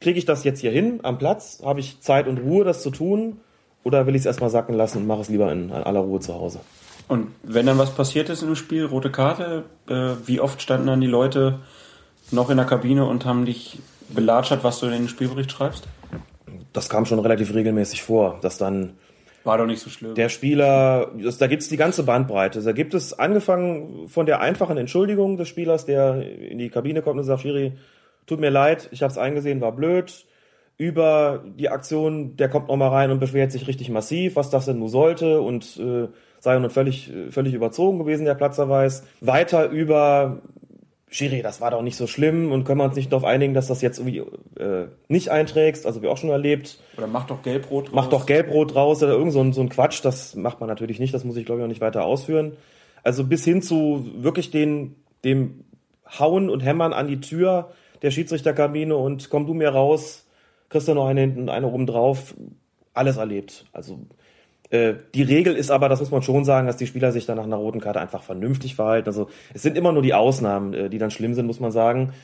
kriege 0.00 0.18
ich 0.18 0.24
das 0.24 0.44
jetzt 0.44 0.60
hier 0.60 0.70
hin 0.70 1.00
am 1.02 1.18
Platz? 1.18 1.62
Habe 1.64 1.80
ich 1.80 2.00
Zeit 2.00 2.26
und 2.26 2.38
Ruhe, 2.38 2.64
das 2.64 2.82
zu 2.82 2.90
tun? 2.90 3.40
Oder 3.84 4.06
will 4.06 4.14
ich 4.14 4.20
es 4.20 4.26
erstmal 4.26 4.50
sacken 4.50 4.74
lassen 4.74 4.98
und 4.98 5.06
mache 5.06 5.22
es 5.22 5.28
lieber 5.28 5.50
in, 5.50 5.64
in 5.64 5.72
aller 5.72 6.00
Ruhe 6.00 6.20
zu 6.20 6.34
Hause? 6.34 6.60
Und 7.08 7.28
wenn 7.42 7.66
dann 7.66 7.78
was 7.78 7.90
passiert 7.90 8.28
ist 8.28 8.42
im 8.42 8.54
Spiel, 8.54 8.84
rote 8.86 9.10
Karte, 9.10 9.64
äh, 9.88 10.12
wie 10.24 10.40
oft 10.40 10.62
standen 10.62 10.86
dann 10.86 11.00
die 11.00 11.06
Leute 11.06 11.58
noch 12.30 12.48
in 12.48 12.56
der 12.56 12.66
Kabine 12.66 13.04
und 13.04 13.24
haben 13.26 13.44
dich 13.44 13.80
belatschert, 14.08 14.64
was 14.64 14.80
du 14.80 14.86
in 14.86 14.92
den 14.92 15.08
Spielbericht 15.08 15.50
schreibst? 15.50 15.88
Das 16.72 16.88
kam 16.88 17.04
schon 17.04 17.18
relativ 17.18 17.52
regelmäßig 17.54 18.02
vor, 18.02 18.38
dass 18.40 18.56
dann 18.56 18.94
war 19.44 19.58
doch 19.58 19.66
nicht 19.66 19.80
so 19.80 19.90
schlimm. 19.90 20.14
Der 20.14 20.28
Spieler, 20.28 21.10
das, 21.20 21.38
da 21.38 21.46
gibt 21.46 21.62
es 21.62 21.68
die 21.68 21.76
ganze 21.76 22.04
Bandbreite. 22.04 22.62
Da 22.62 22.72
gibt 22.72 22.94
es 22.94 23.18
angefangen 23.18 24.08
von 24.08 24.26
der 24.26 24.40
einfachen 24.40 24.76
Entschuldigung 24.76 25.36
des 25.36 25.48
Spielers, 25.48 25.86
der 25.86 26.22
in 26.22 26.58
die 26.58 26.70
Kabine 26.70 27.02
kommt 27.02 27.18
und 27.18 27.24
sagt, 27.24 27.42
Schiri, 27.42 27.72
tut 28.26 28.40
mir 28.40 28.50
leid, 28.50 28.88
ich 28.92 29.02
habe 29.02 29.10
es 29.10 29.18
eingesehen, 29.18 29.60
war 29.60 29.72
blöd. 29.72 30.26
Über 30.78 31.44
die 31.44 31.68
Aktion, 31.68 32.36
der 32.36 32.48
kommt 32.48 32.68
nochmal 32.68 32.88
rein 32.88 33.10
und 33.10 33.20
beschwert 33.20 33.52
sich 33.52 33.68
richtig 33.68 33.90
massiv, 33.90 34.36
was 34.36 34.50
das 34.50 34.64
denn 34.66 34.78
nun 34.78 34.88
sollte 34.88 35.40
und 35.40 35.78
äh, 35.78 36.08
sei 36.40 36.58
nun 36.58 36.70
völlig, 36.70 37.12
völlig 37.30 37.54
überzogen 37.54 37.98
gewesen, 37.98 38.24
der 38.24 38.34
Platzerweis. 38.34 39.04
Weiter 39.20 39.68
über 39.68 40.40
Schiri, 41.12 41.42
das 41.42 41.60
war 41.60 41.70
doch 41.70 41.82
nicht 41.82 41.96
so 41.96 42.06
schlimm 42.06 42.52
und 42.52 42.64
können 42.64 42.78
wir 42.78 42.84
uns 42.84 42.96
nicht 42.96 43.12
darauf 43.12 43.24
einigen, 43.24 43.52
dass 43.52 43.66
das 43.66 43.82
jetzt 43.82 43.98
irgendwie 43.98 44.22
äh, 44.58 44.86
nicht 45.08 45.28
einträgst, 45.28 45.84
also 45.84 46.00
wie 46.00 46.08
auch 46.08 46.16
schon 46.16 46.30
erlebt. 46.30 46.78
Oder 46.96 47.06
mach 47.06 47.26
doch 47.26 47.42
Gelbrot 47.42 47.88
raus. 47.88 47.92
Mach 47.94 48.08
doch 48.08 48.24
Gelbrot 48.24 48.74
raus 48.74 49.02
oder 49.02 49.12
irgend 49.12 49.32
so 49.32 49.40
ein, 49.42 49.52
so 49.52 49.60
ein 49.60 49.68
Quatsch, 49.68 50.02
das 50.02 50.34
macht 50.36 50.60
man 50.60 50.70
natürlich 50.70 50.98
nicht, 50.98 51.12
das 51.12 51.24
muss 51.24 51.36
ich 51.36 51.44
glaube 51.44 51.60
ich 51.60 51.64
auch 51.64 51.68
nicht 51.68 51.82
weiter 51.82 52.06
ausführen. 52.06 52.56
Also 53.02 53.24
bis 53.24 53.44
hin 53.44 53.60
zu 53.60 54.10
wirklich 54.16 54.50
den, 54.50 54.96
dem 55.22 55.64
Hauen 56.18 56.48
und 56.48 56.64
Hämmern 56.64 56.94
an 56.94 57.08
die 57.08 57.20
Tür 57.20 57.72
der 58.00 58.10
Schiedsrichterkabine 58.10 58.96
und 58.96 59.28
komm 59.28 59.46
du 59.46 59.52
mir 59.52 59.68
raus, 59.68 60.26
kriegst 60.70 60.88
du 60.88 60.94
noch 60.94 61.08
eine 61.08 61.20
hinten, 61.20 61.50
eine 61.50 61.66
oben 61.66 61.86
drauf, 61.86 62.34
alles 62.94 63.18
erlebt. 63.18 63.66
Also 63.72 63.98
äh, 64.72 64.94
die 65.14 65.22
Regel 65.22 65.54
ist 65.54 65.70
aber, 65.70 65.90
das 65.90 66.00
muss 66.00 66.10
man 66.10 66.22
schon 66.22 66.46
sagen, 66.46 66.66
dass 66.66 66.78
die 66.78 66.86
Spieler 66.86 67.12
sich 67.12 67.26
dann 67.26 67.36
nach 67.36 67.44
einer 67.44 67.56
roten 67.56 67.78
Karte 67.78 68.00
einfach 68.00 68.22
vernünftig 68.22 68.74
verhalten. 68.74 69.06
Also 69.06 69.28
es 69.52 69.60
sind 69.60 69.76
immer 69.76 69.92
nur 69.92 70.00
die 70.00 70.14
Ausnahmen, 70.14 70.72
äh, 70.72 70.88
die 70.88 70.96
dann 70.96 71.10
schlimm 71.10 71.34
sind, 71.34 71.46
muss 71.46 71.60
man 71.60 71.70
sagen. 71.72 72.14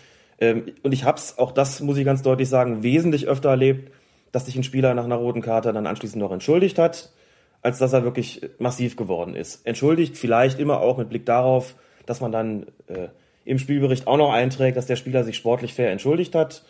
Ähm, 0.40 0.72
und 0.82 0.92
ich 0.92 1.04
habe 1.04 1.18
es, 1.18 1.36
auch 1.36 1.52
das 1.52 1.80
muss 1.80 1.98
ich 1.98 2.06
ganz 2.06 2.22
deutlich 2.22 2.48
sagen, 2.48 2.82
wesentlich 2.82 3.28
öfter 3.28 3.50
erlebt, 3.50 3.92
dass 4.32 4.46
sich 4.46 4.56
ein 4.56 4.62
Spieler 4.62 4.94
nach 4.94 5.04
einer 5.04 5.16
roten 5.16 5.42
Karte 5.42 5.74
dann 5.74 5.86
anschließend 5.86 6.22
noch 6.22 6.32
entschuldigt 6.32 6.78
hat, 6.78 7.12
als 7.60 7.78
dass 7.78 7.92
er 7.92 8.02
wirklich 8.02 8.40
massiv 8.58 8.96
geworden 8.96 9.34
ist. 9.34 9.66
Entschuldigt 9.66 10.16
vielleicht 10.16 10.58
immer 10.58 10.80
auch 10.80 10.96
mit 10.96 11.10
Blick 11.10 11.26
darauf, 11.26 11.74
dass 12.06 12.22
man 12.22 12.32
dann 12.32 12.62
äh, 12.86 13.08
im 13.44 13.58
Spielbericht 13.58 14.06
auch 14.06 14.16
noch 14.16 14.32
einträgt, 14.32 14.78
dass 14.78 14.86
der 14.86 14.96
Spieler 14.96 15.22
sich 15.22 15.36
sportlich 15.36 15.74
fair 15.74 15.90
entschuldigt 15.90 16.34
hat. 16.34 16.64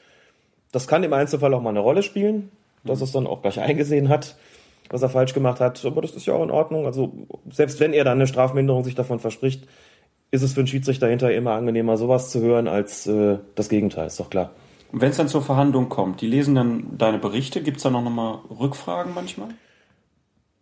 Das 0.72 0.89
kann 0.89 1.05
im 1.05 1.12
Einzelfall 1.12 1.55
auch 1.55 1.62
mal 1.62 1.70
eine 1.70 1.79
Rolle 1.79 2.03
spielen, 2.03 2.51
dass 2.83 3.01
es 3.01 3.12
dann 3.12 3.29
auch 3.29 3.43
gleich 3.43 3.61
eingesehen 3.61 4.09
hat, 4.09 4.35
was 4.91 5.03
er 5.03 5.09
falsch 5.09 5.34
gemacht 5.34 5.61
hat. 5.61 5.84
Aber 5.84 6.03
das 6.03 6.12
ist 6.12 6.26
ja 6.26 6.34
auch 6.34 6.43
in 6.43 6.51
Ordnung. 6.51 6.86
Also 6.86 7.12
selbst 7.51 7.80
wenn 7.80 7.93
er 7.93 8.05
dann 8.05 8.18
eine 8.18 8.26
Strafminderung 8.26 8.84
sich 8.84 8.95
davon 8.95 9.20
verspricht, 9.20 9.66
ist 10.30 10.43
es 10.43 10.53
für 10.53 10.61
einen 10.61 10.66
Schiedsrichter 10.66 11.09
hinterher 11.09 11.36
immer 11.36 11.53
angenehmer, 11.53 11.97
sowas 11.97 12.30
zu 12.30 12.41
hören, 12.41 12.68
als 12.68 13.07
äh, 13.07 13.39
das 13.55 13.68
Gegenteil, 13.68 14.07
ist 14.07 14.20
doch 14.20 14.30
klar. 14.30 14.51
Und 14.93 15.01
wenn 15.01 15.11
es 15.11 15.16
dann 15.16 15.28
zur 15.28 15.43
Verhandlung 15.43 15.89
kommt, 15.89 16.20
die 16.20 16.26
lesen 16.26 16.55
dann 16.55 16.97
deine 16.97 17.18
Berichte, 17.18 17.62
gibt 17.62 17.78
es 17.78 17.82
da 17.82 17.91
noch 17.91 18.03
mal 18.03 18.41
Rückfragen 18.51 19.14
manchmal? 19.14 19.49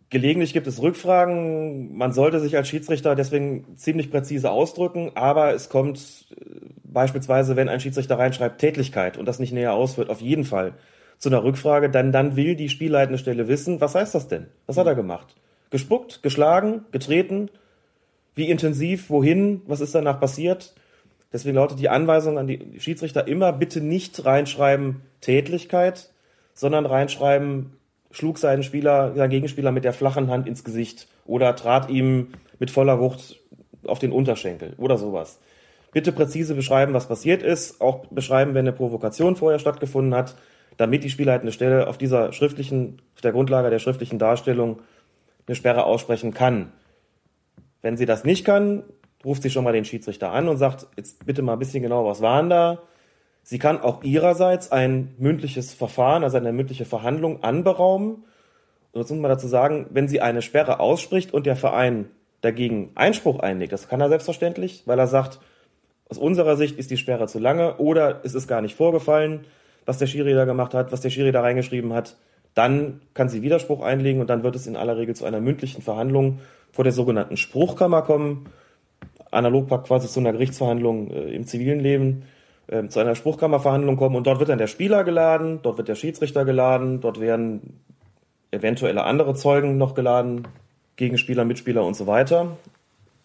Gelegentlich 0.09 0.53
gibt 0.53 0.67
es 0.67 0.81
Rückfragen. 0.81 1.97
Man 1.97 2.13
sollte 2.13 2.39
sich 2.39 2.55
als 2.55 2.69
Schiedsrichter 2.69 3.13
deswegen 3.15 3.75
ziemlich 3.75 4.09
präzise 4.09 4.51
ausdrücken, 4.51 5.11
aber 5.15 5.53
es 5.53 5.69
kommt 5.69 6.27
äh, 6.31 6.45
beispielsweise, 6.83 7.55
wenn 7.57 7.67
ein 7.67 7.81
Schiedsrichter 7.81 8.17
reinschreibt 8.17 8.59
Tätlichkeit 8.59 9.17
und 9.17 9.25
das 9.25 9.39
nicht 9.39 9.51
näher 9.51 9.73
ausführt, 9.73 10.09
auf 10.09 10.21
jeden 10.21 10.45
Fall 10.45 10.73
zu 11.17 11.29
einer 11.29 11.43
Rückfrage, 11.43 11.89
dann, 11.89 12.11
dann 12.11 12.35
will 12.35 12.55
die 12.55 12.69
spielleitende 12.69 13.17
Stelle 13.17 13.47
wissen, 13.47 13.81
was 13.81 13.95
heißt 13.95 14.13
das 14.15 14.27
denn? 14.27 14.47
Was 14.65 14.77
hat 14.77 14.87
er 14.87 14.95
gemacht? 14.95 15.35
Gespuckt, 15.69 16.21
geschlagen, 16.23 16.85
getreten? 16.91 17.49
Wie 18.35 18.49
intensiv, 18.49 19.09
wohin, 19.09 19.61
was 19.65 19.81
ist 19.81 19.95
danach 19.95 20.19
passiert? 20.19 20.75
Deswegen 21.33 21.55
lautet 21.55 21.79
die 21.79 21.89
Anweisung 21.89 22.37
an 22.37 22.47
die 22.47 22.79
Schiedsrichter 22.79 23.27
immer, 23.27 23.51
bitte 23.51 23.81
nicht 23.81 24.25
reinschreiben 24.25 25.01
Tätlichkeit, 25.21 26.11
sondern 26.53 26.85
reinschreiben 26.85 27.73
schlug 28.11 28.37
seinen 28.37 28.63
Spieler, 28.63 29.13
seinen 29.15 29.29
Gegenspieler 29.29 29.71
mit 29.71 29.83
der 29.83 29.93
flachen 29.93 30.29
Hand 30.29 30.47
ins 30.47 30.63
Gesicht 30.63 31.07
oder 31.25 31.55
trat 31.55 31.89
ihm 31.89 32.29
mit 32.59 32.71
voller 32.71 32.99
Wucht 32.99 33.39
auf 33.85 33.99
den 33.99 34.11
Unterschenkel 34.11 34.73
oder 34.77 34.97
sowas. 34.97 35.39
Bitte 35.91 36.11
präzise 36.11 36.55
beschreiben, 36.55 36.93
was 36.93 37.07
passiert 37.07 37.43
ist, 37.43 37.81
auch 37.81 38.05
beschreiben, 38.07 38.53
wenn 38.53 38.67
eine 38.67 38.73
Provokation 38.73 39.35
vorher 39.35 39.59
stattgefunden 39.59 40.13
hat, 40.13 40.35
damit 40.77 41.03
die 41.03 41.09
spielleitende 41.09 41.51
Stelle 41.51 41.87
auf 41.87 41.97
dieser 41.97 42.31
schriftlichen, 42.33 43.01
auf 43.15 43.21
der 43.21 43.31
Grundlage 43.31 43.69
der 43.69 43.79
schriftlichen 43.79 44.19
Darstellung 44.19 44.81
eine 45.47 45.55
Sperre 45.55 45.85
aussprechen 45.85 46.33
kann. 46.33 46.71
Wenn 47.81 47.97
sie 47.97 48.05
das 48.05 48.23
nicht 48.23 48.45
kann, 48.45 48.83
ruft 49.25 49.43
sie 49.43 49.49
schon 49.49 49.63
mal 49.63 49.73
den 49.73 49.85
Schiedsrichter 49.85 50.31
an 50.31 50.47
und 50.47 50.57
sagt, 50.57 50.87
jetzt 50.95 51.25
bitte 51.25 51.41
mal 51.41 51.53
ein 51.53 51.59
bisschen 51.59 51.83
genau, 51.83 52.05
was 52.05 52.21
waren 52.21 52.49
da? 52.49 52.79
Sie 53.43 53.59
kann 53.59 53.79
auch 53.79 54.03
ihrerseits 54.03 54.71
ein 54.71 55.15
mündliches 55.17 55.73
Verfahren, 55.73 56.23
also 56.23 56.37
eine 56.37 56.51
mündliche 56.51 56.85
Verhandlung 56.85 57.43
anberaumen. 57.43 58.25
Und 58.91 59.01
jetzt 59.01 59.09
muss 59.09 59.19
man 59.19 59.31
dazu 59.31 59.47
sagen, 59.47 59.87
wenn 59.89 60.07
sie 60.07 60.21
eine 60.21 60.41
Sperre 60.41 60.79
ausspricht 60.79 61.33
und 61.33 61.45
der 61.45 61.55
Verein 61.55 62.09
dagegen 62.41 62.91
Einspruch 62.95 63.39
einlegt, 63.39 63.71
das 63.71 63.87
kann 63.87 64.01
er 64.01 64.09
selbstverständlich, 64.09 64.83
weil 64.85 64.99
er 64.99 65.07
sagt, 65.07 65.39
aus 66.09 66.17
unserer 66.17 66.55
Sicht 66.55 66.77
ist 66.77 66.91
die 66.91 66.97
Sperre 66.97 67.27
zu 67.27 67.39
lange 67.39 67.77
oder 67.77 68.21
es 68.23 68.33
ist 68.33 68.47
gar 68.47 68.61
nicht 68.61 68.75
vorgefallen, 68.75 69.45
was 69.87 69.97
der 69.97 70.05
Schiri 70.05 70.33
da 70.33 70.45
gemacht 70.45 70.75
hat, 70.75 70.91
was 70.91 71.01
der 71.01 71.09
Schiri 71.09 71.31
da 71.31 71.41
reingeschrieben 71.41 71.93
hat, 71.93 72.17
dann 72.53 73.01
kann 73.13 73.29
sie 73.29 73.41
Widerspruch 73.41 73.81
einlegen 73.81 74.21
und 74.21 74.29
dann 74.29 74.43
wird 74.43 74.55
es 74.55 74.67
in 74.67 74.75
aller 74.75 74.97
Regel 74.97 75.15
zu 75.15 75.25
einer 75.25 75.39
mündlichen 75.39 75.81
Verhandlung 75.81 76.39
vor 76.71 76.83
der 76.83 76.93
sogenannten 76.93 77.37
Spruchkammer 77.37 78.01
kommen. 78.01 78.47
Analog 79.31 79.69
quasi 79.85 80.07
zu 80.07 80.19
einer 80.19 80.33
Gerichtsverhandlung 80.33 81.09
äh, 81.09 81.33
im 81.33 81.47
zivilen 81.47 81.79
Leben 81.79 82.23
äh, 82.67 82.87
zu 82.87 82.99
einer 82.99 83.15
Spruchkammerverhandlung 83.15 83.95
kommen 83.95 84.15
und 84.15 84.27
dort 84.27 84.39
wird 84.39 84.49
dann 84.49 84.57
der 84.57 84.67
Spieler 84.67 85.03
geladen, 85.03 85.59
dort 85.63 85.77
wird 85.77 85.87
der 85.87 85.95
Schiedsrichter 85.95 86.43
geladen, 86.43 86.99
dort 86.99 87.19
werden 87.19 87.79
eventuelle 88.51 89.03
andere 89.03 89.35
Zeugen 89.35 89.77
noch 89.77 89.95
geladen, 89.95 90.47
Gegenspieler, 90.97 91.45
Mitspieler 91.45 91.85
und 91.85 91.95
so 91.95 92.07
weiter. 92.07 92.57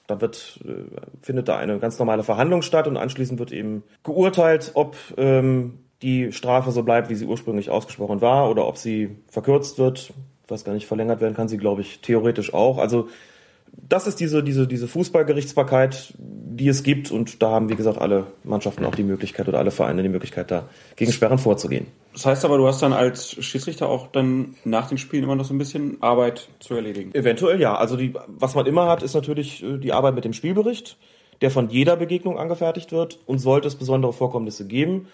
Da 0.07 0.21
wird, 0.21 0.61
äh, 0.65 0.97
findet 1.23 1.49
da 1.49 1.57
eine 1.57 1.79
ganz 1.79 1.99
normale 1.99 2.23
Verhandlung 2.23 2.63
statt 2.63 2.87
und 2.87 2.97
anschließend 2.97 3.41
wird 3.41 3.51
eben 3.51 3.83
geurteilt, 4.05 4.73
ob 4.75 4.97
ähm, 5.17 5.79
die 6.03 6.33
Strafe 6.33 6.73
so 6.73 6.83
bleibt, 6.83 7.09
wie 7.09 7.15
sie 7.15 7.27
ursprünglich 7.27 7.71
ausgesprochen 7.71 8.21
war, 8.21 8.51
oder 8.51 8.67
ob 8.67 8.77
sie 8.77 9.17
verkürzt 9.29 9.79
wird. 9.79 10.13
Ich 10.45 10.51
weiß 10.51 10.65
gar 10.65 10.75
nicht, 10.75 10.87
verlängert 10.87 11.21
werden 11.21 11.35
kann 11.35 11.49
sie, 11.49 11.57
glaube 11.57 11.81
ich, 11.81 12.01
theoretisch 12.01 12.53
auch. 12.53 12.79
Also 12.79 13.09
das 13.89 14.07
ist 14.07 14.21
diese, 14.21 14.43
diese, 14.43 14.67
diese 14.67 14.87
Fußballgerichtsbarkeit, 14.89 16.15
die 16.19 16.69
es 16.69 16.83
gibt. 16.83 17.11
Und 17.11 17.43
da 17.43 17.51
haben, 17.51 17.69
wie 17.69 17.77
gesagt, 17.77 17.99
alle 17.99 18.27
Mannschaften 18.45 18.85
auch 18.85 18.95
die 18.95 19.03
Möglichkeit 19.03 19.49
oder 19.49 19.59
alle 19.59 19.71
Vereine 19.71 20.03
die 20.03 20.09
Möglichkeit, 20.09 20.51
da 20.51 20.69
gegen 20.97 21.13
Sperren 21.13 21.39
vorzugehen. 21.39 21.87
Das 22.13 22.27
heißt 22.27 22.45
aber, 22.45 22.59
du 22.59 22.67
hast 22.67 22.83
dann 22.83 22.93
als 22.93 23.33
Schiedsrichter 23.43 23.89
auch 23.89 24.09
dann 24.09 24.55
nach 24.65 24.89
den 24.89 24.99
Spielen 24.99 25.25
immer 25.25 25.37
noch 25.37 25.47
so 25.47 25.55
ein 25.55 25.59
bisschen 25.59 25.97
Arbeit 26.03 26.49
zu 26.61 26.75
erledigen. 26.75 27.15
Eventuell 27.15 27.61
ja. 27.61 27.75
Also 27.75 27.97
die, 27.97 28.13
was 28.27 28.55
man 28.55 28.67
immer 28.67 28.89
hat, 28.89 29.03
ist 29.03 29.15
natürlich 29.15 29.63
äh, 29.63 29.79
die 29.79 29.93
Arbeit 29.93 30.15
mit 30.15 30.25
dem 30.25 30.35
Spielbericht, 30.35 30.99
der 31.41 31.51
von 31.51 31.71
jeder 31.71 31.97
Begegnung 31.97 32.39
angefertigt 32.39 32.93
wird. 32.93 33.19
Und 33.27 33.39
sollte 33.39 33.69
es 33.69 33.77
besondere 33.77 34.13
Vorkommnisse 34.13 34.67
geben, 34.67 35.07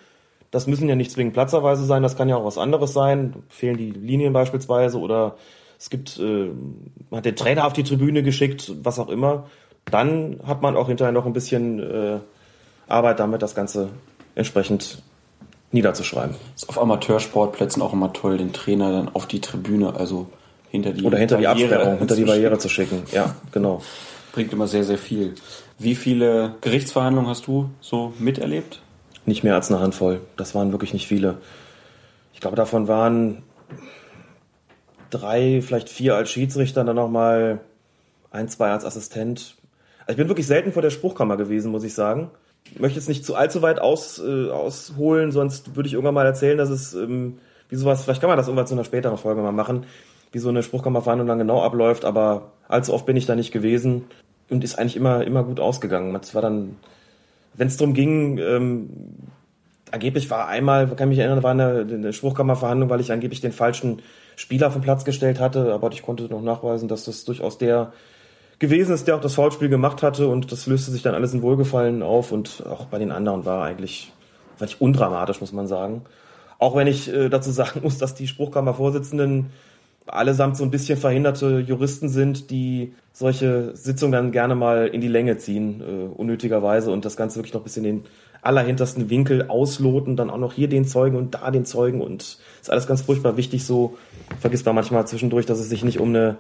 das 0.51 0.67
müssen 0.67 0.89
ja 0.89 0.95
nicht 0.95 1.11
zwingend 1.11 1.35
platzerweise 1.35 1.85
sein, 1.85 2.03
das 2.03 2.17
kann 2.17 2.29
ja 2.29 2.37
auch 2.37 2.45
was 2.45 2.59
anderes 2.59 2.93
sein. 2.93 3.43
Fehlen 3.49 3.77
die 3.77 3.91
Linien 3.91 4.33
beispielsweise 4.33 4.99
oder 4.99 5.37
es 5.79 5.91
gibt, 5.91 6.19
äh, 6.19 6.51
man 7.11 7.19
hat 7.19 7.25
den 7.25 7.37
Trainer 7.37 7.67
auf 7.67 7.73
die 7.73 7.85
Tribüne 7.85 8.23
geschickt, 8.23 8.73
was 8.83 8.99
auch 8.99 9.09
immer. 9.09 9.47
Dann 9.85 10.41
hat 10.47 10.63
man 10.63 10.77
auch 10.77 10.89
hinterher 10.89 11.13
noch 11.13 11.27
ein 11.27 11.33
bisschen 11.33 11.79
äh, 11.81 12.19
Arbeit 12.89 13.21
damit, 13.21 13.43
das 13.43 13.55
Ganze 13.55 13.91
entsprechend 14.35 15.03
niederzuschreiben. 15.71 16.35
Ist 16.57 16.69
auf 16.69 16.81
Amateursportplätzen 16.81 17.83
auch 17.83 17.93
immer 17.93 18.13
toll, 18.13 18.39
den 18.39 18.53
Trainer 18.53 18.91
dann 18.91 19.09
auf 19.15 19.27
die 19.27 19.41
Tribüne, 19.41 19.95
also 19.95 20.27
hinter 20.71 20.93
die 20.93 21.05
Oder 21.05 21.19
hinter 21.19 21.37
Barriere 21.37 21.57
die 21.57 21.65
Absperrung, 21.65 21.99
hinter 21.99 22.17
die 22.17 22.25
Barriere 22.25 22.59
zu 22.59 22.69
schicken. 22.69 23.03
Ja, 23.13 23.35
genau. 23.53 23.83
Bringt 24.33 24.53
immer 24.53 24.67
sehr, 24.67 24.85
sehr 24.85 24.99
viel. 24.99 25.35
Wie 25.79 25.95
viele 25.95 26.55
Gerichtsverhandlungen 26.61 27.31
hast 27.31 27.47
du 27.47 27.71
so 27.81 28.13
miterlebt? 28.19 28.81
Nicht 29.29 29.45
mehr 29.45 29.55
als 29.55 29.70
eine 29.70 29.81
Handvoll. 29.81 30.22
Das 30.39 30.55
waren 30.55 30.72
wirklich 30.72 30.95
nicht 30.95 31.07
viele. 31.07 31.37
Ich 32.33 32.41
glaube, 32.41 32.57
davon 32.57 32.89
waren 32.89 33.43
drei, 35.11 35.61
vielleicht 35.61 35.91
vier 35.91 36.14
als 36.14 36.31
Schiedsrichter, 36.31 36.83
dann 36.83 36.97
nochmal 36.97 37.61
ein, 38.31 38.49
zwei 38.49 38.70
als 38.70 38.87
Assistent. 38.87 39.57
Also 40.01 40.12
ich 40.12 40.16
bin 40.16 40.29
wirklich 40.29 40.47
selten 40.47 40.72
vor 40.72 40.81
der 40.81 40.89
Spruchkammer 40.89 41.37
gewesen, 41.37 41.70
muss 41.70 41.85
ich 41.85 41.93
sagen. 41.93 42.31
Ich 42.64 42.81
möchte 42.81 42.99
jetzt 42.99 43.09
nicht 43.11 43.22
zu 43.22 43.35
allzu 43.35 43.61
weit 43.61 43.81
aus, 43.81 44.18
äh, 44.18 44.49
ausholen, 44.49 45.31
sonst 45.31 45.76
würde 45.76 45.89
ich 45.89 45.93
irgendwann 45.93 46.14
mal 46.14 46.24
erzählen, 46.24 46.57
dass 46.57 46.70
es, 46.70 46.95
ähm, 46.95 47.37
wie 47.68 47.76
sowas, 47.76 48.05
vielleicht 48.05 48.22
kann 48.22 48.29
man 48.29 48.39
das 48.39 48.47
irgendwann 48.47 48.66
zu 48.66 48.74
einer 48.74 48.85
späteren 48.85 49.18
Folge 49.18 49.43
mal 49.43 49.53
machen, 49.53 49.85
wie 50.33 50.39
so 50.39 50.49
eine 50.49 50.62
Spruchkammerverhandlung 50.62 51.29
dann 51.29 51.39
genau 51.39 51.61
abläuft, 51.62 52.07
aber 52.07 52.53
allzu 52.66 52.95
oft 52.95 53.05
bin 53.05 53.16
ich 53.16 53.26
da 53.26 53.35
nicht 53.35 53.53
gewesen 53.53 54.05
und 54.49 54.64
ist 54.64 54.79
eigentlich 54.79 54.97
immer, 54.97 55.22
immer 55.22 55.45
gut 55.45 55.61
ausgegangen. 55.61 56.14
Das 56.14 56.35
war 56.35 56.41
dann, 56.41 56.76
wenn 57.59 57.69
es 57.69 57.77
darum 57.77 57.93
ging, 57.93 58.39
ähm, 58.39 58.91
angeblich 59.91 60.31
war 60.31 60.49
einmal, 60.49 60.89
kann 60.89 61.09
mich 61.09 61.19
erinnern, 61.19 61.43
war 61.43 61.51
eine, 61.51 61.87
eine 61.89 62.13
Spruchkammerverhandlung, 62.13 62.89
weil 62.89 63.01
ich 63.01 63.13
angeblich 63.13 63.41
den 63.41 63.53
falschen 63.53 64.01
Spieler 64.37 64.71
vom 64.71 64.83
Platz 64.83 65.05
gestellt 65.05 65.41
hatte, 65.41 65.73
aber 65.73 65.91
ich 65.93 66.03
konnte 66.03 66.25
noch 66.25 66.43
nachweisen, 66.43 66.89
dass 66.89 67.05
das 67.05 67.25
durchaus 67.25 67.59
der 67.59 67.93
gewesen 68.59 68.95
ist, 68.95 69.07
der 69.07 69.17
auch 69.17 69.21
das 69.21 69.35
Foulspiel 69.35 69.69
gemacht 69.69 70.03
hatte 70.03 70.29
und 70.29 70.51
das 70.51 70.67
löste 70.67 70.91
sich 70.91 71.03
dann 71.03 71.15
alles 71.15 71.33
in 71.33 71.43
Wohlgefallen 71.43 72.03
auf 72.03 72.33
und 72.33 72.65
auch 72.67 72.87
bei 72.87 72.99
den 72.99 73.13
anderen 73.13 73.45
war 73.45 73.65
eigentlich, 73.65 74.13
war 74.59 74.69
undramatisch, 74.79 75.41
muss 75.41 75.53
man 75.53 75.67
sagen. 75.67 76.03
Auch 76.59 76.75
wenn 76.75 76.89
ich 76.89 77.13
äh, 77.13 77.29
dazu 77.29 77.51
sagen 77.51 77.81
muss, 77.83 77.99
dass 77.99 78.15
die 78.15 78.27
Spruchkammervorsitzenden 78.27 79.51
allesamt 80.09 80.57
so 80.57 80.65
ein 80.65 80.71
bisschen 80.71 80.99
verhinderte 80.99 81.61
Juristen 81.61 82.09
sind, 82.09 82.51
die 82.51 82.95
solche 83.13 83.75
Sitzungen 83.75 84.13
dann 84.13 84.33
gerne 84.33 84.55
mal 84.55 84.87
in 84.87 85.01
die 85.01 85.09
Länge 85.09 85.39
ziehen, 85.39 85.81
äh, 85.81 86.15
unnötigerweise 86.15 86.91
und 86.91 87.05
das 87.05 87.17
Ganze 87.17 87.37
wirklich 87.37 87.55
noch 87.55 87.61
ein 87.61 87.65
bisschen 87.65 87.85
den 87.85 88.05
allerhintersten 88.41 89.11
Winkel 89.11 89.49
ausloten, 89.49 90.17
dann 90.17 90.31
auch 90.31 90.39
noch 90.39 90.53
hier 90.53 90.69
den 90.69 90.85
Zeugen 90.85 91.17
und 91.17 91.35
da 91.35 91.51
den 91.51 91.65
Zeugen 91.65 92.01
und 92.01 92.39
ist 92.61 92.71
alles 92.71 92.87
ganz 92.87 93.03
furchtbar 93.03 93.37
wichtig. 93.37 93.65
So 93.65 93.97
vergisst 94.39 94.65
man 94.67 94.75
manchmal 94.75 95.07
zwischendurch, 95.07 95.47
dass 95.47 95.59
es 95.59 95.69
sich 95.69 95.85
nicht 95.85 95.99
um 95.99 96.11
eine 96.11 96.37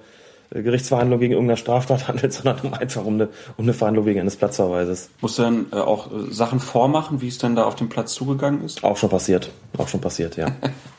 Gerichtsverhandlung 0.50 1.20
gegen 1.20 1.32
irgendeine 1.32 1.56
Straftat 1.56 2.08
handelt, 2.08 2.32
sondern 2.34 2.60
um 2.60 2.74
einfach 2.74 3.04
um 3.04 3.14
eine, 3.14 3.28
um 3.56 3.64
eine 3.64 3.74
Verhandlung 3.74 4.06
wegen 4.06 4.20
eines 4.20 4.36
Platzverweises. 4.36 5.10
Musst 5.20 5.38
du 5.38 5.42
dann 5.42 5.66
äh, 5.72 5.76
auch 5.76 6.10
äh, 6.10 6.32
Sachen 6.32 6.60
vormachen, 6.60 7.20
wie 7.20 7.28
es 7.28 7.38
dann 7.38 7.56
da 7.56 7.64
auf 7.64 7.74
dem 7.74 7.88
Platz 7.88 8.14
zugegangen 8.14 8.64
ist? 8.64 8.82
Auch 8.84 8.96
schon 8.96 9.10
passiert. 9.10 9.50
Auch 9.76 9.88
schon 9.88 10.00
passiert, 10.00 10.36
ja. 10.36 10.46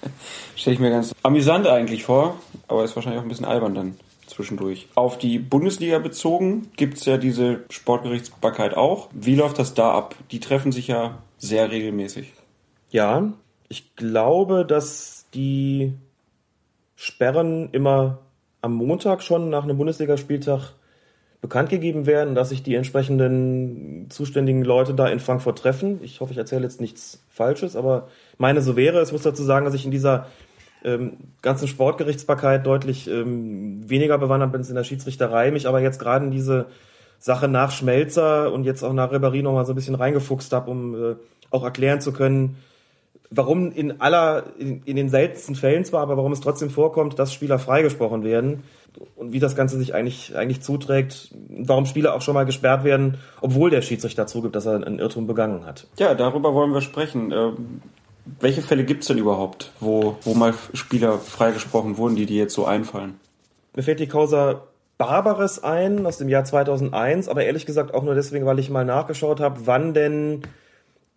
Stelle 0.55 0.73
ich 0.75 0.79
mir 0.79 0.91
ganz 0.91 1.13
amüsant 1.23 1.67
eigentlich 1.67 2.03
vor, 2.03 2.35
aber 2.67 2.83
ist 2.83 2.95
wahrscheinlich 2.95 3.19
auch 3.19 3.25
ein 3.25 3.29
bisschen 3.29 3.45
albern 3.45 3.73
dann 3.73 3.97
zwischendurch. 4.27 4.87
Auf 4.95 5.17
die 5.17 5.39
Bundesliga 5.39 5.99
bezogen 5.99 6.69
gibt 6.75 6.97
es 6.97 7.05
ja 7.05 7.17
diese 7.17 7.61
Sportgerichtsbarkeit 7.69 8.75
auch. 8.75 9.09
Wie 9.13 9.35
läuft 9.35 9.59
das 9.59 9.73
da 9.73 9.91
ab? 9.91 10.15
Die 10.31 10.39
treffen 10.39 10.71
sich 10.71 10.87
ja 10.87 11.17
sehr 11.37 11.71
regelmäßig. 11.71 12.33
Ja, 12.91 13.33
ich 13.67 13.95
glaube, 13.95 14.65
dass 14.65 15.25
die 15.33 15.93
Sperren 16.95 17.69
immer 17.71 18.19
am 18.62 18.74
Montag 18.74 19.22
schon 19.24 19.49
nach 19.49 19.64
einem 19.64 19.78
Bundesligaspieltag 19.78 20.74
bekannt 21.41 21.70
gegeben 21.70 22.05
werden, 22.05 22.36
dass 22.36 22.49
sich 22.49 22.64
die 22.64 22.76
entsprechenden 22.76 24.07
zuständigen 24.10 24.64
Leute 24.64 24.93
da 24.93 25.07
in 25.07 25.22
Frankfurt 25.22 25.60
treffen. 25.60 25.99
Ich 26.03 26.20
hoffe, 26.20 26.34
ich 26.34 26.38
erzähle 26.38 26.64
jetzt 26.64 26.82
nichts 26.82 27.24
Falsches, 27.30 27.76
aber 27.76 28.10
meine, 28.38 28.62
so 28.62 28.76
wäre 28.76 28.99
es. 28.99 29.14
muss 29.14 29.22
dazu 29.22 29.43
sagen, 29.43 29.66
dass 29.66 29.74
ich 29.74 29.86
in 29.86 29.91
dieser 29.91 30.28
ähm, 30.84 31.14
ganzen 31.41 31.68
Sportgerichtsbarkeit 31.68 32.66
deutlich 32.66 33.10
ähm, 33.10 33.89
weniger 33.89 34.18
bewandert 34.18 34.51
bin 34.51 34.62
in 34.62 34.76
der 34.76 34.84
Schiedsrichterei, 34.84 35.51
mich 35.51 35.68
aber 35.68 35.80
jetzt 35.80 35.99
gerade 35.99 36.26
in 36.26 36.32
diese 36.32 36.66
Sache 37.20 37.47
nach 37.47 37.72
Schmelzer 37.72 38.51
und 38.51 38.66
jetzt 38.66 38.84
auch 38.84 38.93
nach 38.93 39.12
Ribéry 39.12 39.41
noch 39.41 39.53
mal 39.53 39.66
so 39.66 39.74
ein 39.74 39.76
bisschen 39.76 39.95
reingefuchst 39.95 40.51
habe, 40.51 40.72
um 40.72 40.95
äh, 40.95 41.16
auch 41.51 41.64
erklären 41.64 42.01
zu 42.01 42.14
können, 42.14 42.57
warum 43.32 43.71
in 43.71 44.01
aller, 44.01 44.43
in, 44.57 44.82
in, 44.84 44.95
den 44.95 45.09
seltensten 45.09 45.55
Fällen 45.55 45.86
zwar, 45.86 46.01
aber 46.01 46.17
warum 46.17 46.32
es 46.32 46.41
trotzdem 46.41 46.69
vorkommt, 46.69 47.19
dass 47.19 47.34
Spieler 47.34 47.59
freigesprochen 47.59 48.23
werden 48.23 48.63
und 49.15 49.34
wie 49.34 49.39
das 49.39 49.55
Ganze 49.55 49.77
sich 49.77 49.93
eigentlich, 49.93 50.36
eigentlich 50.36 50.61
zuträgt, 50.61 51.30
warum 51.49 51.86
Spieler 51.86 52.15
auch 52.15 52.21
schon 52.21 52.34
mal 52.34 52.45
gesperrt 52.45 52.84
werden, 52.84 53.19
obwohl 53.41 53.69
der 53.69 53.82
Schiedsrichter 53.82 54.27
zugibt, 54.27 54.55
dass 54.55 54.65
er 54.65 54.75
einen 54.75 54.99
Irrtum 54.99 55.27
begangen 55.27 55.65
hat. 55.65 55.88
Ja, 55.97 56.15
darüber 56.15 56.53
wollen 56.53 56.73
wir 56.73 56.82
sprechen. 56.82 57.32
Ähm, 57.32 57.82
welche 58.39 58.61
Fälle 58.61 58.84
gibt 58.84 59.01
es 59.01 59.07
denn 59.07 59.17
überhaupt, 59.17 59.71
wo, 59.80 60.17
wo 60.23 60.34
mal 60.34 60.53
Spieler 60.73 61.17
freigesprochen 61.17 61.97
wurden, 61.97 62.15
die 62.15 62.25
dir 62.25 62.38
jetzt 62.38 62.53
so 62.53 62.65
einfallen? 62.65 63.19
Mir 63.75 63.84
fällt 63.84 63.99
die 63.99 64.07
Causa 64.07 64.63
Barbares 64.97 65.63
ein 65.63 66.05
aus 66.05 66.17
dem 66.17 66.27
Jahr 66.27 66.43
2001, 66.43 67.30
aber 67.30 67.45
ehrlich 67.45 67.65
gesagt 67.65 67.93
auch 67.93 68.03
nur 68.03 68.15
deswegen, 68.15 68.45
weil 68.45 68.59
ich 68.59 68.69
mal 68.69 68.84
nachgeschaut 68.84 69.39
habe, 69.39 69.61
wann 69.65 69.93
denn 69.93 70.41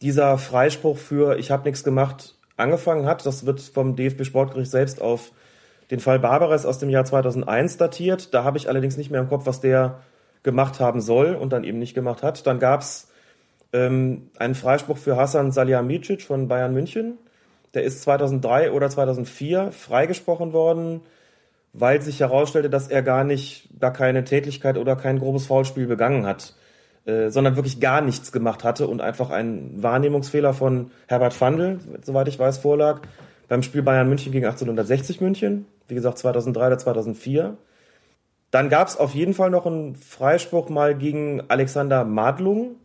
dieser 0.03 0.37
Freispruch 0.37 0.99
für 0.99 1.39
ich 1.39 1.51
habe 1.51 1.65
nichts 1.65 1.85
gemacht 1.85 2.35
angefangen 2.57 3.07
hat. 3.07 3.25
Das 3.25 3.47
wird 3.47 3.61
vom 3.61 3.97
DFB 3.97 4.25
Sportgericht 4.25 4.71
selbst 4.71 5.01
auf 5.01 5.33
den 5.91 6.01
Fall 6.01 6.19
Barbares 6.19 6.67
aus 6.67 6.79
dem 6.79 6.91
Jahr 6.91 7.05
2001 7.05 7.77
datiert. 7.77 8.35
Da 8.35 8.45
habe 8.45 8.59
ich 8.59 8.69
allerdings 8.69 8.97
nicht 8.97 9.11
mehr 9.11 9.21
im 9.21 9.29
Kopf, 9.29 9.47
was 9.47 9.61
der 9.61 10.01
gemacht 10.43 10.81
haben 10.81 11.01
soll 11.01 11.35
und 11.35 11.53
dann 11.53 11.65
eben 11.65 11.79
nicht 11.79 11.95
gemacht 11.95 12.23
hat. 12.23 12.47
Dann 12.47 12.59
gab 12.59 12.83
es 12.83 13.09
ähm, 13.73 14.31
einen 14.39 14.55
Freispruch 14.55 14.99
für 14.99 15.17
Hassan 15.17 15.53
Salihamidzic 15.53 16.23
von 16.23 16.49
Bayern 16.49 16.75
München. 16.75 17.19
Der 17.75 17.85
ist 17.85 18.03
2003 18.03 18.73
oder 18.73 18.91
2004 18.91 19.73
freigesprochen 19.73 20.53
worden 20.53 21.01
weil 21.73 22.03
sich 22.03 22.21
herausstellte, 22.21 22.71
dass 22.71 22.89
er 22.89 23.03
gar 23.03 23.25
nicht, 23.25 23.69
gar 23.81 23.93
keine 23.93 24.25
Tätigkeit 24.25 24.77
oder 24.77 24.97
kein 24.97 25.19
grobes 25.19 25.47
Foulspiel 25.47 25.87
begangen 25.87 26.27
hat, 26.27 26.55
äh, 27.05 27.31
sondern 27.31 27.57
wirklich 27.57 27.81
gar 27.81 28.01
nichts 28.01 28.33
gemacht 28.33 28.65
hatte 28.65 28.87
und 28.87 29.01
einfach 29.01 29.31
ein 29.31 29.83
Wahrnehmungsfehler 29.83 30.55
von 30.55 30.91
Herbert 31.09 31.35
Fandl, 31.35 31.81
soweit 32.03 32.29
ich 32.29 32.39
weiß, 32.39 32.59
vorlag, 32.59 33.01
beim 33.49 33.63
Spiel 33.63 33.83
Bayern 33.83 34.09
München 34.09 34.33
gegen 34.33 34.45
1860 34.45 35.21
München, 35.21 35.67
wie 35.89 35.95
gesagt 35.95 36.19
2003 36.19 36.67
oder 36.67 36.79
2004. 36.79 37.57
Dann 38.51 38.69
gab 38.69 38.89
es 38.89 38.97
auf 38.97 39.15
jeden 39.15 39.35
Fall 39.35 39.51
noch 39.51 39.67
einen 39.67 39.97
Freispruch 39.97 40.69
mal 40.69 40.95
gegen 40.95 41.43
Alexander 41.49 42.05
Madlung. 42.05 42.77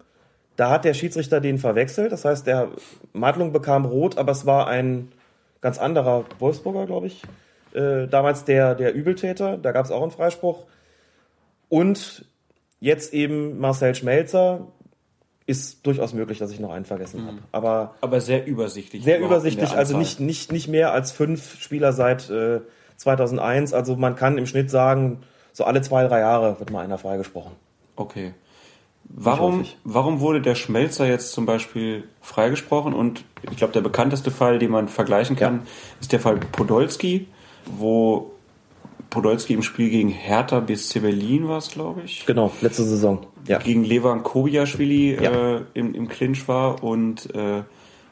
Da 0.56 0.70
hat 0.70 0.86
der 0.86 0.94
Schiedsrichter 0.94 1.42
den 1.42 1.58
verwechselt. 1.58 2.12
Das 2.12 2.26
heißt, 2.26 2.48
der 2.48 2.70
Madlung 3.14 3.52
bekam 3.52 3.86
rot, 3.86 4.18
aber 4.18 4.32
es 4.32 4.46
war 4.46 4.68
ein 4.68 5.10
ganz 5.62 5.78
anderer 5.78 6.26
Wolfsburger, 6.40 6.86
glaube 6.86 7.08
ich 7.08 7.22
äh, 7.78 8.08
damals 8.08 8.44
der, 8.44 8.76
der 8.76 8.94
Übeltäter, 8.94 9.58
da 9.58 9.72
gab 9.72 9.86
es 9.86 9.92
auch 9.92 10.02
einen 10.02 10.12
Freispruch. 10.12 10.66
Und 11.70 12.26
jetzt 12.80 13.14
eben 13.14 13.60
Marcel 13.60 13.96
Schmelzer, 13.96 14.68
ist 15.46 15.86
durchaus 15.86 16.14
möglich, 16.14 16.40
dass 16.40 16.52
ich 16.52 16.60
noch 16.60 16.72
einen 16.72 16.86
vergessen 16.86 17.24
mhm. 17.24 17.28
habe. 17.28 17.38
Aber, 17.54 17.96
aber 18.02 18.22
sehr 18.22 18.46
übersichtlich. 18.46 19.04
Sehr 19.04 19.20
übersichtlich, 19.20 19.72
also 19.72 19.98
nicht, 19.98 20.20
nicht, 20.20 20.52
nicht 20.52 20.68
mehr 20.68 20.92
als 20.92 21.12
fünf 21.12 21.60
Spieler 21.62 21.94
seit 21.94 22.30
äh, 22.30 22.60
2001. 22.98 23.74
Also 23.74 23.96
man 23.96 24.16
kann 24.16 24.38
im 24.38 24.46
Schnitt 24.46 24.70
sagen, 24.70 25.22
so 25.54 25.64
alle 25.64 25.82
zwei, 25.82 26.06
drei 26.06 26.20
Jahre 26.20 26.60
wird 26.60 26.70
mal 26.70 26.84
einer 26.84 26.98
freigesprochen. 26.98 27.54
Okay. 27.96 28.34
Warum, 29.06 29.64
warum 29.86 30.20
wurde 30.20 30.42
der 30.42 30.56
Schmelzer 30.56 31.08
jetzt 31.08 31.32
zum 31.32 31.46
Beispiel 31.46 32.04
freigesprochen? 32.20 32.94
Und 32.94 33.24
ich 33.50 33.56
glaube, 33.56 33.72
der 33.72 33.80
bekannteste 33.80 34.32
Fall, 34.32 34.60
den 34.60 34.70
man 34.70 34.90
vergleichen 34.90 35.38
kann, 35.38 35.60
ja. 35.60 35.62
ist 36.02 36.12
der 36.12 36.20
Fall 36.20 36.36
Podolski 36.36 37.28
wo 37.76 38.32
Podolski 39.10 39.54
im 39.54 39.64
Spiel 39.64 39.90
gegen 39.90 40.10
Hertha 40.10 40.60
bis 40.60 40.94
Berlin 40.94 41.48
war 41.48 41.58
es, 41.58 41.70
glaube 41.70 42.02
ich. 42.06 42.26
Genau, 42.26 42.52
letzte 42.62 42.84
Saison. 42.84 43.26
Ja. 43.48 43.60
Gegen 43.60 43.84
Levan 43.84 44.24
Kobiaschwili 44.24 45.16
ja. 45.22 45.58
äh, 45.58 45.62
im, 45.74 45.94
im 45.96 46.08
Clinch 46.08 46.48
war 46.48 46.84
und 46.84 47.34
äh, 47.34 47.64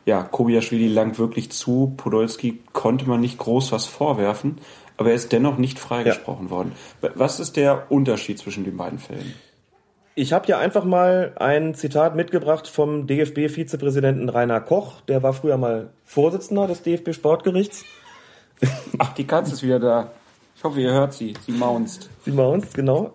ja, 0.05 0.23
Kobiaschwili 0.23 0.87
langt 0.87 1.17
wirklich 1.19 1.51
zu. 1.51 1.93
Podolski 1.97 2.61
konnte 2.73 3.09
man 3.09 3.19
nicht 3.19 3.37
groß 3.37 3.71
was 3.71 3.85
vorwerfen, 3.85 4.59
aber 4.97 5.09
er 5.09 5.15
ist 5.15 5.31
dennoch 5.31 5.57
nicht 5.57 5.79
freigesprochen 5.79 6.45
ja. 6.45 6.51
worden. 6.51 6.71
Was 7.15 7.39
ist 7.39 7.57
der 7.57 7.91
Unterschied 7.91 8.39
zwischen 8.39 8.63
den 8.63 8.77
beiden 8.77 8.99
Fällen? 8.99 9.33
Ich 10.17 10.31
habe 10.31 10.47
ja 10.47 10.59
einfach 10.59 10.85
mal 10.85 11.33
ein 11.37 11.75
Zitat 11.75 12.15
mitgebracht 12.15 12.69
vom 12.69 13.05
DFB-Vizepräsidenten 13.05 14.29
Rainer 14.29 14.61
Koch. 14.61 15.01
Der 15.01 15.23
war 15.23 15.33
früher 15.33 15.57
mal 15.57 15.89
Vorsitzender 16.05 16.67
des 16.67 16.83
DFB-Sportgerichts. 16.83 17.83
Ach, 18.97 19.13
die 19.13 19.27
Katze 19.27 19.51
ist 19.51 19.63
wieder 19.63 19.79
da. 19.79 20.11
Ich 20.65 20.67
hoffe, 20.67 20.81
ihr 20.81 20.93
hört 20.93 21.13
sie. 21.13 21.35
Sie 21.45 21.51
maunzt. 21.51 22.09
Sie 22.21 22.31
maunzt, 22.31 22.73
genau. 22.73 23.13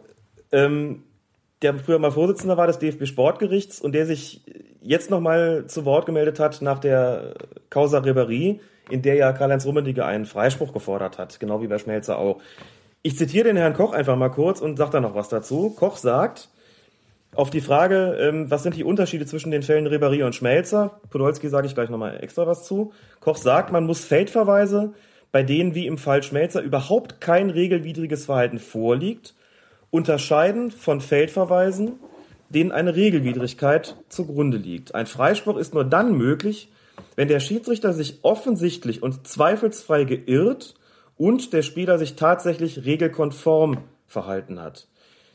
Ähm, 0.52 1.02
der 1.62 1.74
früher 1.80 1.98
mal 1.98 2.12
Vorsitzender 2.12 2.56
war 2.56 2.68
des 2.68 2.78
DFB 2.78 3.06
Sportgerichts 3.06 3.80
und 3.80 3.90
der 3.90 4.06
sich 4.06 4.42
jetzt 4.80 5.10
nochmal 5.10 5.64
zu 5.66 5.84
Wort 5.84 6.06
gemeldet 6.06 6.38
hat 6.38 6.62
nach 6.62 6.78
der 6.78 7.34
Causa 7.68 7.98
Ribéry, 7.98 8.60
in 8.88 9.02
der 9.02 9.16
ja 9.16 9.32
Karl-Heinz 9.32 9.66
Rummenigge 9.66 10.04
einen 10.04 10.26
Freispruch 10.26 10.72
gefordert 10.72 11.18
hat, 11.18 11.40
genau 11.40 11.60
wie 11.60 11.66
bei 11.66 11.78
Schmelzer 11.78 12.18
auch. 12.18 12.40
Ich 13.02 13.18
zitiere 13.18 13.48
den 13.48 13.56
Herrn 13.56 13.74
Koch 13.74 13.94
einfach 13.94 14.14
mal 14.14 14.28
kurz 14.28 14.60
und 14.60 14.76
sage 14.76 14.92
da 14.92 15.00
noch 15.00 15.16
was 15.16 15.28
dazu. 15.28 15.70
Koch 15.70 15.96
sagt, 15.96 16.50
auf 17.34 17.50
die 17.50 17.60
Frage, 17.60 18.16
ähm, 18.20 18.48
was 18.48 18.62
sind 18.62 18.76
die 18.76 18.84
Unterschiede 18.84 19.26
zwischen 19.26 19.50
den 19.50 19.64
Fällen 19.64 19.88
Ribéry 19.88 20.24
und 20.24 20.36
Schmelzer, 20.36 21.00
Podolski 21.10 21.48
sage 21.48 21.66
ich 21.66 21.74
gleich 21.74 21.90
nochmal 21.90 22.22
extra 22.22 22.46
was 22.46 22.62
zu. 22.62 22.92
Koch 23.18 23.36
sagt, 23.36 23.72
man 23.72 23.86
muss 23.86 24.04
Feldverweise 24.04 24.94
bei 25.32 25.42
denen 25.42 25.74
wie 25.74 25.86
im 25.86 25.98
Fall 25.98 26.22
Schmelzer 26.22 26.62
überhaupt 26.62 27.20
kein 27.20 27.50
regelwidriges 27.50 28.24
Verhalten 28.24 28.58
vorliegt, 28.58 29.34
unterscheiden 29.90 30.70
von 30.70 31.00
Feldverweisen, 31.00 31.98
denen 32.48 32.72
eine 32.72 32.96
Regelwidrigkeit 32.96 33.96
zugrunde 34.08 34.56
liegt. 34.56 34.94
Ein 34.94 35.06
Freispruch 35.06 35.56
ist 35.56 35.74
nur 35.74 35.84
dann 35.84 36.16
möglich, 36.16 36.70
wenn 37.16 37.28
der 37.28 37.40
Schiedsrichter 37.40 37.92
sich 37.92 38.20
offensichtlich 38.22 39.02
und 39.02 39.26
zweifelsfrei 39.26 40.04
geirrt 40.04 40.74
und 41.16 41.52
der 41.52 41.62
Spieler 41.62 41.98
sich 41.98 42.16
tatsächlich 42.16 42.84
regelkonform 42.84 43.78
verhalten 44.06 44.60
hat. 44.60 44.88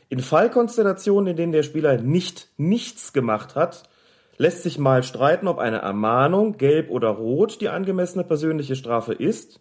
In 0.08 0.20
Fallkonstellationen, 0.20 1.30
in 1.30 1.36
denen 1.36 1.52
der 1.52 1.62
Spieler 1.62 1.96
nicht 1.96 2.48
nichts 2.56 3.12
gemacht 3.12 3.54
hat, 3.56 3.84
lässt 4.36 4.62
sich 4.62 4.78
mal 4.78 5.02
streiten, 5.02 5.48
ob 5.48 5.58
eine 5.58 5.78
Ermahnung, 5.78 6.58
gelb 6.58 6.90
oder 6.90 7.08
rot, 7.08 7.60
die 7.60 7.68
angemessene 7.68 8.22
persönliche 8.22 8.76
Strafe 8.76 9.14
ist. 9.14 9.60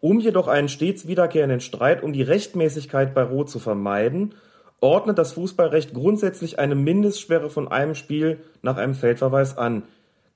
Um 0.00 0.20
jedoch 0.20 0.48
einen 0.48 0.68
stets 0.68 1.06
wiederkehrenden 1.06 1.60
Streit 1.60 2.02
um 2.02 2.12
die 2.12 2.22
Rechtmäßigkeit 2.22 3.14
bei 3.14 3.22
Rot 3.22 3.50
zu 3.50 3.58
vermeiden, 3.58 4.34
ordnet 4.80 5.18
das 5.18 5.32
Fußballrecht 5.32 5.94
grundsätzlich 5.94 6.58
eine 6.58 6.74
Mindestsperre 6.74 7.50
von 7.50 7.68
einem 7.68 7.94
Spiel 7.94 8.38
nach 8.62 8.76
einem 8.76 8.94
Feldverweis 8.94 9.56
an. 9.56 9.84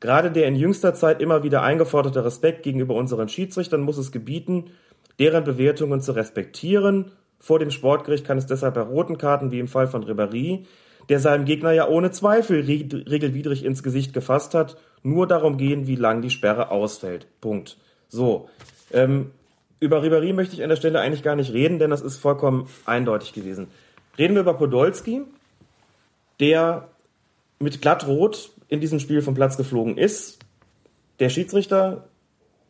Gerade 0.01 0.31
der 0.31 0.49
in 0.49 0.57
jüngster 0.57 0.95
Zeit 0.95 1.21
immer 1.21 1.43
wieder 1.43 1.63
eingeforderte 1.63 2.25
Respekt 2.25 2.63
gegenüber 2.63 2.95
unseren 2.95 3.29
Schiedsrichtern 3.29 3.83
muss 3.83 3.99
es 3.99 4.13
gebieten, 4.13 4.71
deren 5.19 5.45
Bewertungen 5.45 6.01
zu 6.01 6.13
respektieren. 6.13 7.13
Vor 7.39 7.59
dem 7.59 7.71
Sportgericht 7.71 8.27
kann 8.27 8.39
es 8.39 8.47
deshalb 8.47 8.75
bei 8.75 8.81
roten 8.81 9.19
Karten 9.19 9.51
wie 9.51 9.59
im 9.59 9.69
Fall 9.69 9.89
von 9.89 10.05
Ribéry, 10.05 10.65
der 11.11 11.21
seinem 11.21 11.45
Gegner 11.45 11.73
ja 11.73 11.87
ohne 11.87 12.11
Zweifel 12.11 12.61
regelwidrig 12.61 13.65
ins 13.65 13.83
Gesicht 13.83 14.15
gefasst 14.15 14.55
hat, 14.55 14.77
nur 15.03 15.27
darum 15.27 15.59
gehen, 15.59 15.87
wie 15.87 15.97
lang 15.97 16.23
die 16.23 16.31
Sperre 16.31 16.71
ausfällt. 16.71 17.27
Punkt. 17.41 17.77
So. 18.09 18.49
Ähm, 18.93 19.31
über 19.81 20.03
Ribéry 20.03 20.33
möchte 20.35 20.55
ich 20.55 20.63
an 20.63 20.69
der 20.69 20.77
Stelle 20.77 21.01
eigentlich 21.01 21.23
gar 21.23 21.37
nicht 21.37 21.53
reden, 21.53 21.79
denn 21.79 21.91
das 21.91 22.03
ist 22.03 22.19
vollkommen 22.19 22.69
eindeutig 22.85 23.33
gewesen. 23.33 23.69
Reden 24.19 24.35
wir 24.35 24.43
über 24.43 24.55
Podolski, 24.55 25.23
der 26.39 26.89
mit 27.59 27.81
glattrot 27.81 28.53
in 28.69 28.81
diesem 28.81 29.01
Spiel 29.01 29.23
vom 29.23 29.35
Platz 29.35 29.57
geflogen 29.57 29.97
ist. 29.97 30.39
Der 31.19 31.31
Schiedsrichter 31.31 32.09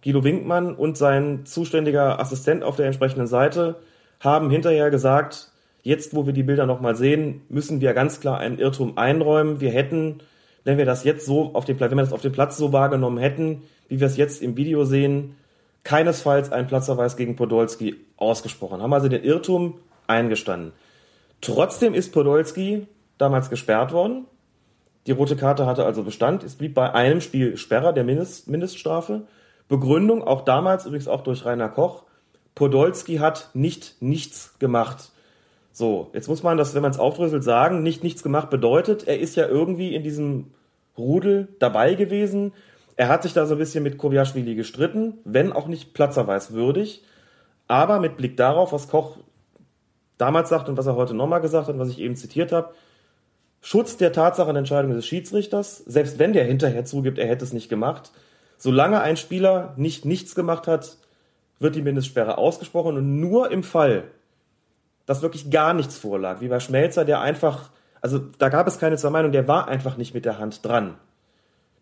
Guido 0.02 0.24
Winkmann 0.24 0.74
und 0.74 0.96
sein 0.96 1.44
zuständiger 1.44 2.20
Assistent 2.20 2.62
auf 2.62 2.76
der 2.76 2.86
entsprechenden 2.86 3.26
Seite 3.26 3.76
haben 4.20 4.50
hinterher 4.50 4.90
gesagt, 4.90 5.50
jetzt 5.82 6.14
wo 6.14 6.26
wir 6.26 6.32
die 6.32 6.42
Bilder 6.42 6.66
nochmal 6.66 6.96
sehen, 6.96 7.42
müssen 7.48 7.80
wir 7.80 7.92
ganz 7.92 8.20
klar 8.20 8.38
einen 8.38 8.58
Irrtum 8.58 8.96
einräumen. 8.96 9.60
Wir 9.60 9.70
hätten, 9.70 10.20
wenn 10.64 10.78
wir 10.78 10.86
das 10.86 11.04
jetzt 11.04 11.26
so 11.26 11.54
auf 11.54 11.64
dem 11.64 11.76
Platz, 11.76 11.90
wenn 11.90 11.98
wir 11.98 12.04
das 12.04 12.12
auf 12.12 12.22
dem 12.22 12.32
Platz 12.32 12.56
so 12.56 12.72
wahrgenommen 12.72 13.18
hätten, 13.18 13.62
wie 13.88 14.00
wir 14.00 14.06
es 14.06 14.16
jetzt 14.16 14.42
im 14.42 14.56
Video 14.56 14.84
sehen, 14.84 15.36
keinesfalls 15.82 16.52
einen 16.52 16.66
Platzverweis 16.66 17.16
gegen 17.16 17.36
Podolski 17.36 17.96
ausgesprochen, 18.16 18.82
haben 18.82 18.92
also 18.92 19.08
den 19.08 19.22
Irrtum 19.22 19.78
eingestanden. 20.06 20.72
Trotzdem 21.40 21.94
ist 21.94 22.12
Podolski 22.12 22.86
damals 23.18 23.50
gesperrt 23.50 23.92
worden. 23.92 24.26
Die 25.06 25.12
rote 25.12 25.36
Karte 25.36 25.66
hatte 25.66 25.86
also 25.86 26.02
Bestand. 26.02 26.44
Es 26.44 26.56
blieb 26.56 26.74
bei 26.74 26.92
einem 26.92 27.20
Spiel 27.20 27.56
Sperrer 27.56 27.92
der 27.92 28.04
Mindest, 28.04 28.48
Mindeststrafe. 28.48 29.22
Begründung, 29.68 30.22
auch 30.22 30.42
damals 30.42 30.84
übrigens 30.84 31.08
auch 31.08 31.22
durch 31.22 31.44
Rainer 31.44 31.68
Koch, 31.68 32.02
Podolski 32.56 33.16
hat 33.16 33.50
nicht 33.54 33.96
nichts 34.00 34.58
gemacht. 34.58 35.12
So, 35.72 36.10
jetzt 36.12 36.28
muss 36.28 36.42
man 36.42 36.58
das, 36.58 36.74
wenn 36.74 36.82
man 36.82 36.90
es 36.90 36.98
aufdröselt, 36.98 37.44
sagen, 37.44 37.82
nicht 37.82 38.02
nichts 38.02 38.22
gemacht 38.22 38.50
bedeutet, 38.50 39.06
er 39.06 39.20
ist 39.20 39.36
ja 39.36 39.46
irgendwie 39.46 39.94
in 39.94 40.02
diesem 40.02 40.50
Rudel 40.98 41.48
dabei 41.60 41.94
gewesen. 41.94 42.52
Er 43.00 43.08
hat 43.08 43.22
sich 43.22 43.32
da 43.32 43.46
so 43.46 43.54
ein 43.54 43.58
bisschen 43.58 43.82
mit 43.82 43.96
Kobiaschwili 43.96 44.54
gestritten, 44.54 45.14
wenn 45.24 45.54
auch 45.54 45.68
nicht 45.68 45.94
platzerweis 45.94 46.52
Aber 47.66 47.98
mit 47.98 48.18
Blick 48.18 48.36
darauf, 48.36 48.74
was 48.74 48.88
Koch 48.88 49.16
damals 50.18 50.50
sagt 50.50 50.68
und 50.68 50.76
was 50.76 50.86
er 50.86 50.96
heute 50.96 51.14
nochmal 51.14 51.40
gesagt 51.40 51.68
hat, 51.68 51.78
was 51.78 51.88
ich 51.88 51.98
eben 51.98 52.14
zitiert 52.14 52.52
habe, 52.52 52.74
Schutz 53.62 53.96
der 53.96 54.12
Tatsachenentscheidung 54.12 54.92
des 54.92 55.06
Schiedsrichters, 55.06 55.78
selbst 55.78 56.18
wenn 56.18 56.34
der 56.34 56.44
hinterher 56.44 56.84
zugibt, 56.84 57.16
er 57.16 57.26
hätte 57.26 57.42
es 57.42 57.54
nicht 57.54 57.70
gemacht, 57.70 58.10
solange 58.58 59.00
ein 59.00 59.16
Spieler 59.16 59.72
nicht 59.78 60.04
nichts 60.04 60.34
gemacht 60.34 60.66
hat, 60.66 60.98
wird 61.58 61.76
die 61.76 61.82
Mindestsperre 61.82 62.36
ausgesprochen 62.36 62.98
und 62.98 63.18
nur 63.18 63.50
im 63.50 63.62
Fall, 63.62 64.10
dass 65.06 65.22
wirklich 65.22 65.50
gar 65.50 65.72
nichts 65.72 65.96
vorlag, 65.96 66.42
wie 66.42 66.48
bei 66.48 66.60
Schmelzer, 66.60 67.06
der 67.06 67.22
einfach, 67.22 67.70
also 68.02 68.18
da 68.18 68.50
gab 68.50 68.68
es 68.68 68.78
keine 68.78 68.98
zwei 68.98 69.08
Meinungen, 69.08 69.32
der 69.32 69.48
war 69.48 69.68
einfach 69.68 69.96
nicht 69.96 70.12
mit 70.12 70.26
der 70.26 70.38
Hand 70.38 70.66
dran. 70.66 70.98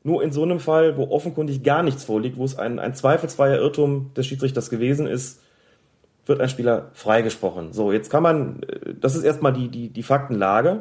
Nur 0.09 0.22
in 0.22 0.32
so 0.32 0.42
einem 0.42 0.59
Fall, 0.59 0.96
wo 0.96 1.11
offenkundig 1.11 1.62
gar 1.62 1.82
nichts 1.82 2.02
vorliegt, 2.02 2.38
wo 2.38 2.44
es 2.46 2.59
ein, 2.59 2.78
ein 2.78 2.94
zweifelsfreier 2.94 3.59
Irrtum 3.59 4.11
des 4.16 4.26
Schiedsrichters 4.26 4.70
gewesen 4.70 5.06
ist, 5.06 5.42
wird 6.24 6.40
ein 6.40 6.48
Spieler 6.48 6.88
freigesprochen. 6.94 7.74
So, 7.74 7.92
jetzt 7.92 8.09
kann 8.09 8.22
man, 8.22 8.62
äh, 8.62 8.94
das 8.98 9.14
ist 9.14 9.24
erstmal 9.24 9.52
die, 9.52 9.68
die, 9.68 9.90
die 9.90 10.02
Faktenlage. 10.02 10.80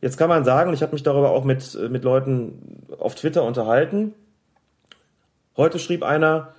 Jetzt 0.00 0.16
kann 0.16 0.30
man 0.30 0.46
sagen, 0.46 0.72
ich 0.72 0.80
habe 0.80 0.92
mich 0.92 1.02
darüber 1.02 1.32
auch 1.32 1.44
mit, 1.44 1.74
äh, 1.74 1.90
mit 1.90 2.02
Leuten 2.02 2.86
auf 2.98 3.14
Twitter 3.14 3.44
unterhalten. 3.44 4.14
Heute 5.54 5.78
schrieb 5.78 6.02
einer, 6.02 6.54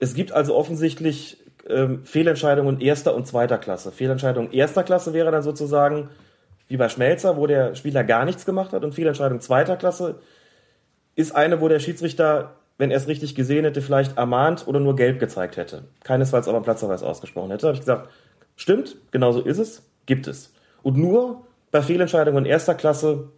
es 0.00 0.14
gibt 0.14 0.32
also 0.32 0.56
offensichtlich 0.56 1.44
ähm, 1.68 2.04
Fehlentscheidungen 2.04 2.80
erster 2.80 3.14
und 3.14 3.28
zweiter 3.28 3.58
Klasse. 3.58 3.92
Fehlentscheidung 3.92 4.50
erster 4.50 4.82
Klasse 4.82 5.12
wäre 5.12 5.30
dann 5.30 5.44
sozusagen 5.44 6.08
wie 6.66 6.76
bei 6.76 6.88
Schmelzer, 6.88 7.36
wo 7.36 7.46
der 7.46 7.76
Spieler 7.76 8.02
gar 8.02 8.24
nichts 8.24 8.44
gemacht 8.44 8.72
hat 8.72 8.82
und 8.82 8.96
Fehlentscheidung 8.96 9.40
zweiter 9.40 9.76
Klasse 9.76 10.16
ist 11.14 11.34
eine, 11.34 11.60
wo 11.60 11.68
der 11.68 11.78
Schiedsrichter, 11.78 12.56
wenn 12.78 12.90
er 12.90 12.96
es 12.96 13.08
richtig 13.08 13.34
gesehen 13.34 13.64
hätte, 13.64 13.82
vielleicht 13.82 14.16
ermahnt 14.16 14.66
oder 14.66 14.80
nur 14.80 14.96
gelb 14.96 15.18
gezeigt 15.20 15.56
hätte. 15.56 15.84
Keinesfalls 16.04 16.48
aber 16.48 16.62
Platzverweis 16.62 17.02
ausgesprochen 17.02 17.50
hätte. 17.50 17.66
habe 17.66 17.74
ich 17.74 17.80
gesagt, 17.80 18.08
stimmt, 18.56 18.96
genauso 19.10 19.40
ist 19.40 19.58
es, 19.58 19.82
gibt 20.06 20.26
es. 20.26 20.52
Und 20.82 20.96
nur 20.96 21.42
bei 21.70 21.82
Fehlentscheidungen 21.82 22.44
erster 22.44 22.74
Klasse 22.74 23.28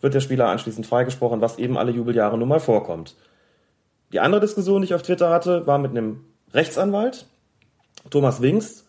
wird 0.00 0.14
der 0.14 0.20
Spieler 0.20 0.48
anschließend 0.48 0.86
freigesprochen, 0.86 1.40
was 1.40 1.58
eben 1.58 1.76
alle 1.78 1.92
Jubeljahre 1.92 2.38
nun 2.38 2.48
mal 2.48 2.60
vorkommt. 2.60 3.16
Die 4.12 4.20
andere 4.20 4.40
Diskussion, 4.40 4.82
die 4.82 4.86
ich 4.86 4.94
auf 4.94 5.02
Twitter 5.02 5.30
hatte, 5.30 5.66
war 5.66 5.78
mit 5.78 5.90
einem 5.90 6.24
Rechtsanwalt, 6.52 7.26
Thomas 8.10 8.40
Wings, 8.40 8.86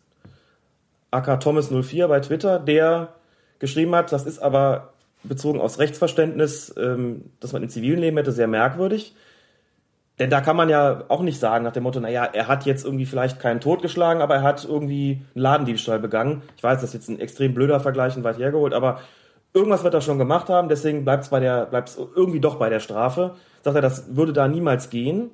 aka 1.11 1.35
Thomas04 1.35 2.07
bei 2.07 2.19
Twitter, 2.19 2.59
der 2.59 3.13
geschrieben 3.59 3.95
hat, 3.95 4.11
das 4.11 4.25
ist 4.25 4.39
aber 4.39 4.93
bezogen 5.27 5.61
aufs 5.61 5.79
Rechtsverständnis, 5.79 6.73
ähm, 6.77 7.31
das 7.39 7.53
man 7.53 7.63
im 7.63 7.69
zivilen 7.69 7.99
Leben 7.99 8.17
hätte, 8.17 8.31
sehr 8.31 8.47
merkwürdig. 8.47 9.15
Denn 10.19 10.31
da 10.31 10.41
kann 10.41 10.55
man 10.55 10.67
ja 10.69 11.03
auch 11.09 11.21
nicht 11.21 11.39
sagen 11.39 11.63
nach 11.63 11.73
dem 11.73 11.83
Motto, 11.83 11.99
naja, 11.99 12.25
er 12.25 12.47
hat 12.47 12.65
jetzt 12.65 12.83
irgendwie 12.83 13.05
vielleicht 13.05 13.39
keinen 13.39 13.59
Tod 13.59 13.83
geschlagen, 13.83 14.21
aber 14.21 14.35
er 14.35 14.41
hat 14.41 14.65
irgendwie 14.65 15.21
einen 15.35 15.43
Ladendiebstahl 15.43 15.99
begangen. 15.99 16.41
Ich 16.55 16.63
weiß, 16.63 16.81
das 16.81 16.89
ist 16.89 16.93
jetzt 16.93 17.09
ein 17.09 17.19
extrem 17.19 17.53
blöder 17.53 17.79
Vergleich 17.79 18.17
und 18.17 18.23
weit 18.23 18.39
hergeholt, 18.39 18.73
aber 18.73 18.99
irgendwas 19.53 19.83
wird 19.83 19.93
er 19.93 20.01
schon 20.01 20.17
gemacht 20.17 20.49
haben, 20.49 20.69
deswegen 20.69 21.03
bleibt 21.03 21.25
es 21.25 21.97
irgendwie 22.15 22.39
doch 22.39 22.55
bei 22.55 22.69
der 22.69 22.79
Strafe. 22.79 23.35
Sagt 23.63 23.75
er, 23.75 23.81
das 23.81 24.15
würde 24.15 24.33
da 24.33 24.47
niemals 24.47 24.89
gehen. 24.89 25.31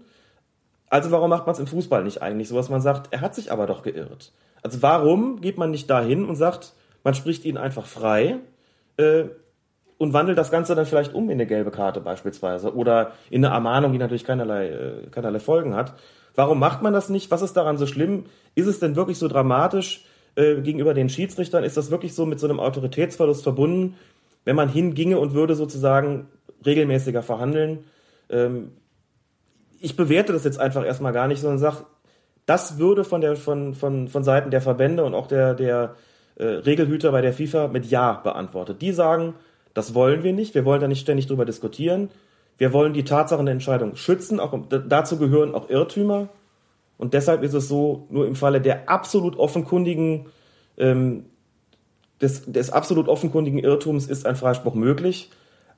Also 0.89 1.11
warum 1.11 1.29
macht 1.29 1.45
man 1.45 1.53
es 1.53 1.59
im 1.59 1.67
Fußball 1.67 2.03
nicht 2.03 2.21
eigentlich 2.21 2.49
so, 2.49 2.55
dass 2.55 2.69
man 2.69 2.81
sagt, 2.81 3.07
er 3.11 3.21
hat 3.21 3.35
sich 3.35 3.51
aber 3.51 3.67
doch 3.67 3.83
geirrt? 3.83 4.33
Also 4.61 4.81
warum 4.81 5.41
geht 5.41 5.57
man 5.57 5.71
nicht 5.71 5.89
dahin 5.89 6.25
und 6.25 6.35
sagt, 6.35 6.73
man 7.03 7.13
spricht 7.13 7.45
ihn 7.45 7.57
einfach 7.57 7.85
frei 7.85 8.39
äh, 8.97 9.25
und 10.03 10.11
wandelt 10.11 10.37
das 10.37 10.51
Ganze 10.51 10.75
dann 10.75 10.85
vielleicht 10.85 11.13
um 11.13 11.29
in 11.29 11.33
eine 11.33 11.45
gelbe 11.45 11.71
Karte 11.71 12.01
beispielsweise 12.01 12.75
oder 12.75 13.13
in 13.29 13.43
eine 13.45 13.53
Ermahnung, 13.53 13.93
die 13.93 13.97
natürlich 13.97 14.25
keinerlei, 14.25 14.67
äh, 14.67 15.07
keinerlei 15.09 15.39
Folgen 15.39 15.75
hat. 15.75 15.93
Warum 16.35 16.59
macht 16.59 16.81
man 16.81 16.91
das 16.91 17.07
nicht? 17.07 17.31
Was 17.31 17.41
ist 17.41 17.53
daran 17.53 17.77
so 17.77 17.87
schlimm? 17.87 18.25
Ist 18.53 18.67
es 18.67 18.79
denn 18.79 18.97
wirklich 18.97 19.17
so 19.17 19.29
dramatisch 19.29 20.03
äh, 20.35 20.55
gegenüber 20.55 20.93
den 20.93 21.07
Schiedsrichtern? 21.07 21.63
Ist 21.63 21.77
das 21.77 21.89
wirklich 21.89 22.13
so 22.15 22.25
mit 22.25 22.37
so 22.39 22.47
einem 22.47 22.59
Autoritätsverlust 22.59 23.43
verbunden, 23.43 23.95
wenn 24.43 24.57
man 24.57 24.67
hinginge 24.67 25.17
und 25.19 25.33
würde 25.33 25.55
sozusagen 25.55 26.27
regelmäßiger 26.65 27.23
verhandeln? 27.23 27.85
Ähm, 28.29 28.71
ich 29.79 29.95
bewerte 29.95 30.33
das 30.33 30.43
jetzt 30.43 30.59
einfach 30.59 30.85
erstmal 30.85 31.13
gar 31.13 31.29
nicht, 31.29 31.39
sondern 31.39 31.59
sage, 31.59 31.85
das 32.45 32.77
würde 32.77 33.05
von 33.05 33.21
der 33.21 33.37
von 33.37 33.73
von 33.73 34.09
von 34.09 34.23
Seiten 34.25 34.51
der 34.51 34.59
Verbände 34.59 35.05
und 35.05 35.13
auch 35.13 35.27
der 35.27 35.53
der 35.53 35.95
äh, 36.35 36.43
Regelhüter 36.45 37.11
bei 37.11 37.21
der 37.21 37.31
FIFA 37.31 37.69
mit 37.69 37.85
Ja 37.85 38.19
beantwortet. 38.21 38.81
Die 38.81 38.91
sagen, 38.91 39.35
das 39.73 39.93
wollen 39.93 40.23
wir 40.23 40.33
nicht, 40.33 40.55
wir 40.55 40.65
wollen 40.65 40.81
da 40.81 40.87
nicht 40.87 41.01
ständig 41.01 41.27
drüber 41.27 41.45
diskutieren. 41.45 42.09
Wir 42.57 42.73
wollen 42.73 42.93
die 42.93 43.03
Tatsachen 43.03 43.45
der 43.45 43.53
Entscheidung 43.53 43.95
schützen, 43.95 44.39
auch 44.39 44.57
dazu 44.69 45.17
gehören 45.17 45.55
auch 45.55 45.69
Irrtümer. 45.69 46.29
Und 46.97 47.13
deshalb 47.13 47.43
ist 47.43 47.53
es 47.53 47.67
so, 47.67 48.07
nur 48.09 48.27
im 48.27 48.35
Falle 48.35 48.61
der 48.61 48.87
absolut 48.89 49.35
offenkundigen, 49.37 50.27
ähm, 50.77 51.25
des, 52.21 52.45
des 52.45 52.69
absolut 52.69 53.07
offenkundigen 53.07 53.59
Irrtums 53.59 54.07
ist 54.07 54.25
ein 54.25 54.35
Freispruch 54.35 54.75
möglich. 54.75 55.31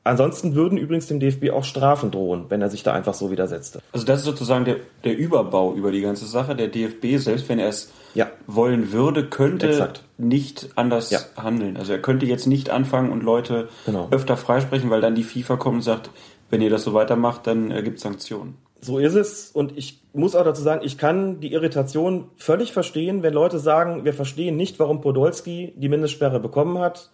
Ansonsten 0.04 0.54
würden 0.54 0.78
übrigens 0.78 1.08
dem 1.08 1.20
DFB 1.20 1.50
auch 1.50 1.64
Strafen 1.64 2.12
drohen, 2.12 2.46
wenn 2.50 2.62
er 2.62 2.70
sich 2.70 2.84
da 2.84 2.94
einfach 2.94 3.16
so 3.16 3.32
widersetzte. 3.32 3.80
Also 3.92 4.06
das 4.06 4.20
ist 4.20 4.26
sozusagen 4.26 4.66
der, 4.66 4.78
der 5.04 5.18
Überbau 5.18 5.74
über 5.74 5.92
die 5.92 6.02
ganze 6.02 6.28
Sache. 6.28 6.56
Der 6.56 6.68
DFB, 6.68 7.18
selbst 7.18 7.50
wenn 7.50 7.58
er 7.58 7.70
es 7.70 7.92
ja. 8.16 8.28
wollen 8.48 8.92
würde, 8.92 9.26
könnte 9.30 9.70
Exakt. 9.70 10.04
nicht 10.18 10.70
anders 10.76 11.12
ja. 11.12 11.20
handeln. 11.38 11.78
Also 11.78 11.92
er 11.92 12.02
könnte 12.02 12.26
jetzt 12.26 12.48
nicht 12.48 12.70
anfangen 12.70 13.12
und 13.12 13.22
Leute 13.22 13.70
genau. 13.86 14.08
öfter 14.12 14.38
freisprechen, 14.38 14.90
weil 14.90 15.02
dann 15.02 15.16
die 15.16 15.24
FIFA 15.24 15.58
kommt 15.58 15.76
und 15.76 15.82
sagt, 15.84 16.10
wenn 16.50 16.62
ihr 16.62 16.70
das 16.70 16.84
so 16.84 16.94
weitermacht, 16.94 17.46
dann 17.48 17.72
äh, 17.72 17.84
gibt 17.84 17.98
es 17.98 18.04
Sanktionen. 18.04 18.58
So 18.82 19.00
ist 19.00 19.16
es. 19.16 19.52
Und 19.52 19.78
ich 19.78 20.02
muss 20.14 20.36
auch 20.36 20.44
dazu 20.44 20.62
sagen, 20.62 20.82
ich 20.86 20.98
kann 20.98 21.40
die 21.40 21.54
Irritation 21.54 22.30
völlig 22.38 22.72
verstehen, 22.72 23.24
wenn 23.24 23.34
Leute 23.34 23.60
sagen, 23.60 24.06
wir 24.06 24.14
verstehen 24.14 24.58
nicht, 24.58 24.80
warum 24.80 25.02
Podolski 25.02 25.74
die 25.76 25.90
Mindestsperre 25.90 26.40
bekommen 26.40 26.78
hat 26.78 27.10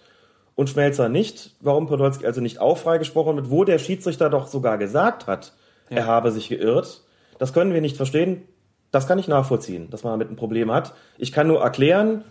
und 0.55 0.69
Schmelzer 0.69 1.07
nicht, 1.07 1.55
warum 1.61 1.87
Podolski 1.87 2.25
also 2.25 2.41
nicht 2.41 2.59
auch 2.59 2.77
freigesprochen 2.77 3.37
wird, 3.37 3.49
wo 3.49 3.63
der 3.63 3.79
Schiedsrichter 3.79 4.29
doch 4.29 4.47
sogar 4.47 4.77
gesagt 4.77 5.27
hat, 5.27 5.53
ja. 5.89 5.97
er 5.97 6.05
habe 6.07 6.31
sich 6.31 6.49
geirrt. 6.49 7.03
Das 7.39 7.53
können 7.53 7.73
wir 7.73 7.81
nicht 7.81 7.97
verstehen. 7.97 8.43
Das 8.91 9.07
kann 9.07 9.19
ich 9.19 9.27
nachvollziehen, 9.27 9.89
dass 9.89 10.03
man 10.03 10.13
damit 10.13 10.29
ein 10.29 10.35
Problem 10.35 10.71
hat. 10.71 10.93
Ich 11.17 11.31
kann 11.31 11.47
nur 11.47 11.61
erklären, 11.61 12.25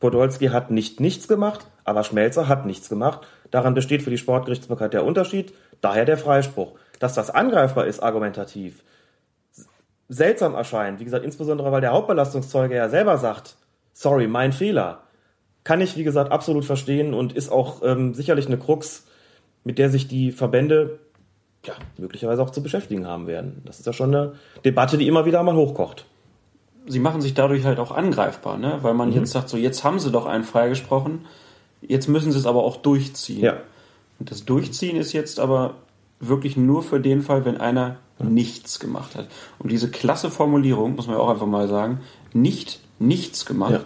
Podolski 0.00 0.46
hat 0.46 0.70
nicht 0.70 1.00
nichts 1.00 1.28
gemacht, 1.28 1.66
aber 1.84 2.04
Schmelzer 2.04 2.48
hat 2.48 2.66
nichts 2.66 2.88
gemacht. 2.88 3.26
Daran 3.50 3.74
besteht 3.74 4.02
für 4.02 4.10
die 4.10 4.18
Sportgerichtsbarkeit 4.18 4.92
der 4.92 5.04
Unterschied, 5.04 5.54
daher 5.80 6.04
der 6.04 6.18
Freispruch. 6.18 6.74
Dass 7.00 7.14
das 7.14 7.30
angreifbar 7.30 7.86
ist, 7.86 8.00
argumentativ, 8.00 8.84
seltsam 10.08 10.54
erscheint, 10.54 11.00
wie 11.00 11.04
gesagt, 11.04 11.24
insbesondere 11.24 11.72
weil 11.72 11.80
der 11.80 11.92
Hauptbelastungszeuge 11.92 12.76
ja 12.76 12.88
selber 12.88 13.18
sagt, 13.18 13.56
sorry, 13.92 14.28
mein 14.28 14.52
Fehler, 14.52 15.00
kann 15.64 15.80
ich, 15.80 15.96
wie 15.96 16.04
gesagt, 16.04 16.30
absolut 16.30 16.64
verstehen 16.64 17.14
und 17.14 17.32
ist 17.32 17.50
auch 17.50 17.82
ähm, 17.82 18.12
sicherlich 18.14 18.46
eine 18.46 18.58
Krux, 18.58 19.06
mit 19.64 19.78
der 19.78 19.88
sich 19.88 20.06
die 20.06 20.30
Verbände 20.30 20.98
ja, 21.66 21.74
möglicherweise 21.98 22.42
auch 22.42 22.50
zu 22.50 22.62
beschäftigen 22.62 23.06
haben 23.06 23.26
werden. 23.26 23.62
Das 23.64 23.78
ist 23.78 23.86
ja 23.86 23.92
schon 23.92 24.14
eine 24.14 24.34
Debatte, 24.64 24.98
die 24.98 25.08
immer 25.08 25.24
wieder 25.24 25.42
mal 25.42 25.54
hochkocht. 25.54 26.06
Sie 26.86 26.98
machen 26.98 27.22
sich 27.22 27.34
dadurch 27.34 27.64
halt 27.64 27.78
auch 27.78 27.92
angreifbar, 27.92 28.58
ne? 28.58 28.78
weil 28.82 28.94
man 28.94 29.10
mhm. 29.10 29.16
jetzt 29.16 29.32
sagt, 29.32 29.48
so 29.48 29.56
jetzt 29.56 29.84
haben 29.84 29.98
sie 29.98 30.10
doch 30.10 30.26
einen 30.26 30.44
freigesprochen, 30.44 31.24
jetzt 31.80 32.08
müssen 32.08 32.32
sie 32.32 32.38
es 32.38 32.46
aber 32.46 32.62
auch 32.62 32.76
durchziehen. 32.76 33.42
Ja. 33.44 33.56
Und 34.18 34.30
das 34.30 34.44
Durchziehen 34.44 34.96
ist 34.96 35.12
jetzt 35.12 35.40
aber 35.40 35.74
wirklich 36.20 36.56
nur 36.56 36.82
für 36.82 37.00
den 37.00 37.22
Fall, 37.22 37.44
wenn 37.44 37.56
einer 37.56 37.96
mhm. 38.18 38.34
nichts 38.34 38.78
gemacht 38.78 39.16
hat. 39.16 39.28
Und 39.58 39.72
diese 39.72 39.90
klasse 39.90 40.30
Formulierung, 40.30 40.96
muss 40.96 41.06
man 41.06 41.16
ja 41.16 41.22
auch 41.22 41.30
einfach 41.30 41.46
mal 41.46 41.68
sagen, 41.68 42.00
nicht 42.32 42.80
nichts 42.98 43.46
gemacht. 43.46 43.72
Ja. 43.72 43.84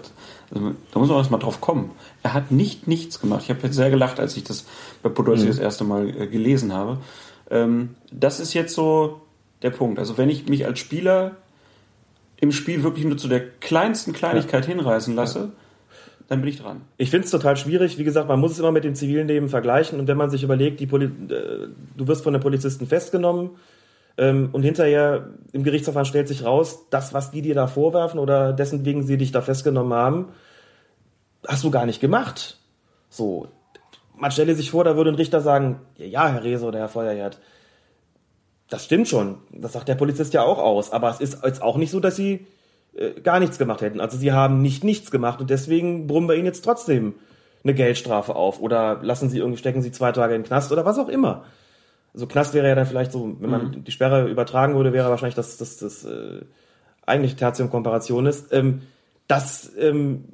Also, 0.55 0.75
da 0.93 0.99
muss 0.99 1.09
man 1.09 1.19
erst 1.19 1.31
mal 1.31 1.39
drauf 1.39 1.61
kommen. 1.61 1.91
Er 2.23 2.35
hat 2.35 2.51
nicht 2.51 2.87
nichts 2.87 3.21
gemacht. 3.21 3.43
Ich 3.45 3.51
habe 3.51 3.61
jetzt 3.63 3.77
sehr 3.77 3.91
gelacht, 3.91 4.21
als 4.21 4.37
ich 4.37 4.45
das 4.45 4.67
bei 5.03 5.09
Podolski 5.09 5.47
mhm. 5.47 5.51
das 5.51 5.59
erste 5.59 5.85
Mal 5.85 6.09
äh, 6.09 6.27
gelesen 6.27 6.73
habe. 6.73 6.99
Ähm, 7.51 7.97
das 8.11 8.41
ist 8.41 8.55
jetzt 8.55 8.75
so 8.75 9.23
der 9.63 9.71
Punkt. 9.71 9.99
Also 9.99 10.19
wenn 10.19 10.29
ich 10.29 10.49
mich 10.49 10.67
als 10.67 10.79
Spieler 10.79 11.37
im 12.41 12.53
Spiel 12.53 12.83
wirklich 12.83 13.05
nur 13.05 13.17
zu 13.17 13.29
der 13.29 13.49
kleinsten 13.61 14.13
Kleinigkeit 14.13 14.67
ja. 14.67 14.75
hinreißen 14.75 15.15
lasse, 15.15 15.39
ja. 15.39 15.49
dann 16.29 16.41
bin 16.41 16.51
ich 16.51 16.61
dran. 16.61 16.83
Ich 16.97 17.11
finde 17.11 17.25
es 17.25 17.31
total 17.31 17.57
schwierig. 17.57 17.99
Wie 17.99 18.05
gesagt, 18.05 18.29
man 18.29 18.39
muss 18.39 18.53
es 18.53 18.59
immer 18.59 18.73
mit 18.73 18.85
dem 18.85 18.95
zivilen 18.95 19.27
Leben 19.27 19.49
vergleichen. 19.49 19.99
Und 19.99 20.07
wenn 20.07 20.17
man 20.17 20.31
sich 20.31 20.43
überlegt, 20.43 20.81
äh, 20.81 20.87
du 20.87 22.07
wirst 22.07 22.23
von 22.23 22.33
den 22.33 22.43
Polizisten 22.43 22.87
festgenommen 22.87 23.51
ähm, 24.17 24.51
und 24.53 24.63
hinterher 24.63 25.31
im 25.53 25.65
Gerichtsverfahren 25.65 26.07
stellt 26.07 26.29
sich 26.29 26.45
raus, 26.45 26.87
das, 26.91 27.13
was 27.13 27.33
die 27.33 27.43
dir 27.43 27.55
da 27.55 27.67
vorwerfen 27.67 28.21
oder 28.21 28.53
dessen 28.53 28.85
wegen 28.85 29.03
sie 29.05 29.17
dich 29.17 29.33
da 29.33 29.43
festgenommen 29.43 29.95
haben, 29.95 30.29
hast 31.47 31.65
du 31.65 31.71
gar 31.71 31.87
nicht 31.87 32.01
gemacht. 32.01 32.59
So, 33.11 33.49
man 34.19 34.31
stelle 34.31 34.55
sich 34.55 34.71
vor, 34.71 34.85
da 34.85 34.97
würde 34.97 35.11
ein 35.11 35.17
Richter 35.17 35.41
sagen, 35.41 35.81
ja, 35.97 36.29
Herr 36.29 36.45
Rehse 36.45 36.67
oder 36.67 36.79
Herr 36.79 36.89
Feuerherd, 36.89 37.39
das 38.69 38.85
stimmt 38.85 39.09
schon. 39.09 39.39
Das 39.51 39.73
sagt 39.73 39.89
der 39.89 39.95
Polizist 39.95 40.35
ja 40.35 40.43
auch 40.43 40.59
aus. 40.59 40.93
Aber 40.93 41.11
es 41.11 41.21
ist 41.21 41.45
jetzt 41.45 41.63
auch 41.63 41.77
nicht 41.77 41.91
so, 41.91 42.01
dass 42.01 42.17
sie 42.17 42.47
äh, 42.95 43.21
gar 43.21 43.41
nichts 43.41 43.59
gemacht 43.59 43.81
hätten. 43.81 44.01
Also 44.01 44.19
sie 44.19 44.33
haben 44.33 44.61
nicht 44.61 44.85
nichts 44.85 45.11
gemacht 45.11 45.41
und 45.41 45.51
deswegen 45.51 46.07
brummen 46.07 46.29
wir 46.29 46.37
ihnen 46.37 46.47
jetzt 46.47 46.65
trotzdem 46.65 47.15
eine 47.65 47.75
Geldstrafe 47.75 48.37
auf 48.37 48.61
oder 48.61 49.01
lassen 49.03 49.31
sie 49.31 49.39
irgendwie 49.39 49.59
stecken 49.59 49.83
sie 49.83 49.91
zwei 49.93 50.13
Tage 50.13 50.35
in 50.35 50.43
den 50.43 50.47
Knast 50.47 50.71
oder 50.73 50.85
was 50.85 50.99
auch 50.99 51.09
immer. 51.09 51.45
Also 52.15 52.27
Knast 52.27 52.55
wäre 52.55 52.69
ja 52.69 52.75
dann 52.75 52.87
vielleicht 52.87 53.13
so, 53.13 53.37
wenn 53.41 53.51
man 53.51 53.67
mhm. 53.69 53.85
die 53.85 53.93
Sperre 53.93 54.29
übertragen 54.29 54.75
würde, 54.75 54.93
wäre 54.93 55.11
wahrscheinlich 55.11 55.35
das 55.35 55.57
das 55.57 55.79
das 55.79 56.05
äh, 56.05 56.41
eigentliche 57.07 57.37
Tertium 57.37 57.71
Komparation 57.71 58.27
ist. 58.27 58.53
Ähm, 58.53 58.83
das 59.27 59.73
ähm, 59.79 60.25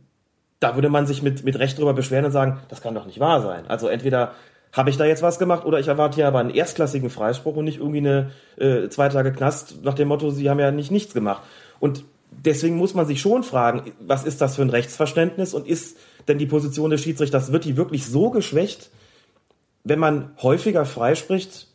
da 0.65 0.77
würde 0.77 0.89
man 0.89 1.07
sich 1.07 1.23
mit, 1.23 1.45
mit 1.45 1.59
Recht 1.59 1.79
drüber 1.79 1.93
beschweren 1.93 2.25
und 2.25 2.31
sagen, 2.31 2.59
das 2.71 2.81
kann 2.81 2.95
doch 2.95 3.05
nicht 3.05 3.21
wahr 3.21 3.43
sein. 3.43 3.67
Also 3.69 3.87
entweder 3.87 4.33
habe 4.73 4.89
ich 4.89 4.97
da 4.97 5.05
jetzt 5.05 5.23
was 5.23 5.39
gemacht 5.39 5.67
oder 5.67 5.79
ich 5.79 5.89
erwarte 5.89 6.15
hier 6.17 6.27
aber 6.27 6.39
einen 6.39 6.49
erstklassigen 6.49 7.11
Freispruch 7.11 7.55
und 7.57 7.67
nicht 7.67 7.79
irgendwie 7.79 7.99
eine 7.99 8.31
äh, 8.57 8.89
zwei 8.89 9.11
Tage 9.11 9.33
Knast 9.33 9.85
nach 9.85 9.93
dem 9.93 10.09
Motto, 10.09 10.31
sie 10.31 10.49
haben 10.49 10.59
ja 10.59 10.71
nicht 10.71 10.91
nichts 10.91 11.13
gemacht. 11.13 11.43
Und 11.81 12.05
deswegen 12.31 12.77
muss 12.77 12.95
man 12.95 13.05
sich 13.05 13.21
schon 13.21 13.43
fragen, 13.43 13.93
was 14.01 14.25
ist 14.25 14.41
das 14.41 14.57
für 14.57 14.63
ein 14.63 14.71
Rechtsverständnis 14.71 15.53
und 15.53 15.69
ist 15.69 15.99
denn 16.29 16.39
die 16.39 16.47
Position 16.47 16.89
des 16.89 17.03
Schiedsrichters, 17.03 17.53
wird 17.53 17.67
die 17.67 17.77
wirklich 17.77 18.07
so 18.07 18.31
geschwächt, 18.31 18.89
wenn 19.85 19.99
man 19.99 20.31
häufiger 20.43 20.87
freispricht, 20.87 21.69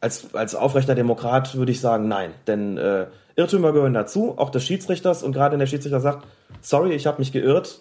als, 0.00 0.32
als 0.32 0.54
aufrechter 0.54 0.94
Demokrat 0.94 1.56
würde 1.56 1.72
ich 1.72 1.80
sagen, 1.80 2.06
nein. 2.06 2.30
Denn 2.46 2.78
äh, 2.78 3.06
Irrtümer 3.34 3.72
gehören 3.72 3.94
dazu, 3.94 4.38
auch 4.38 4.50
des 4.50 4.64
Schiedsrichters. 4.64 5.24
Und 5.24 5.32
gerade 5.32 5.54
wenn 5.54 5.58
der 5.58 5.66
Schiedsrichter 5.66 6.00
sagt, 6.00 6.24
sorry, 6.60 6.92
ich 6.92 7.06
habe 7.06 7.18
mich 7.18 7.32
geirrt, 7.32 7.80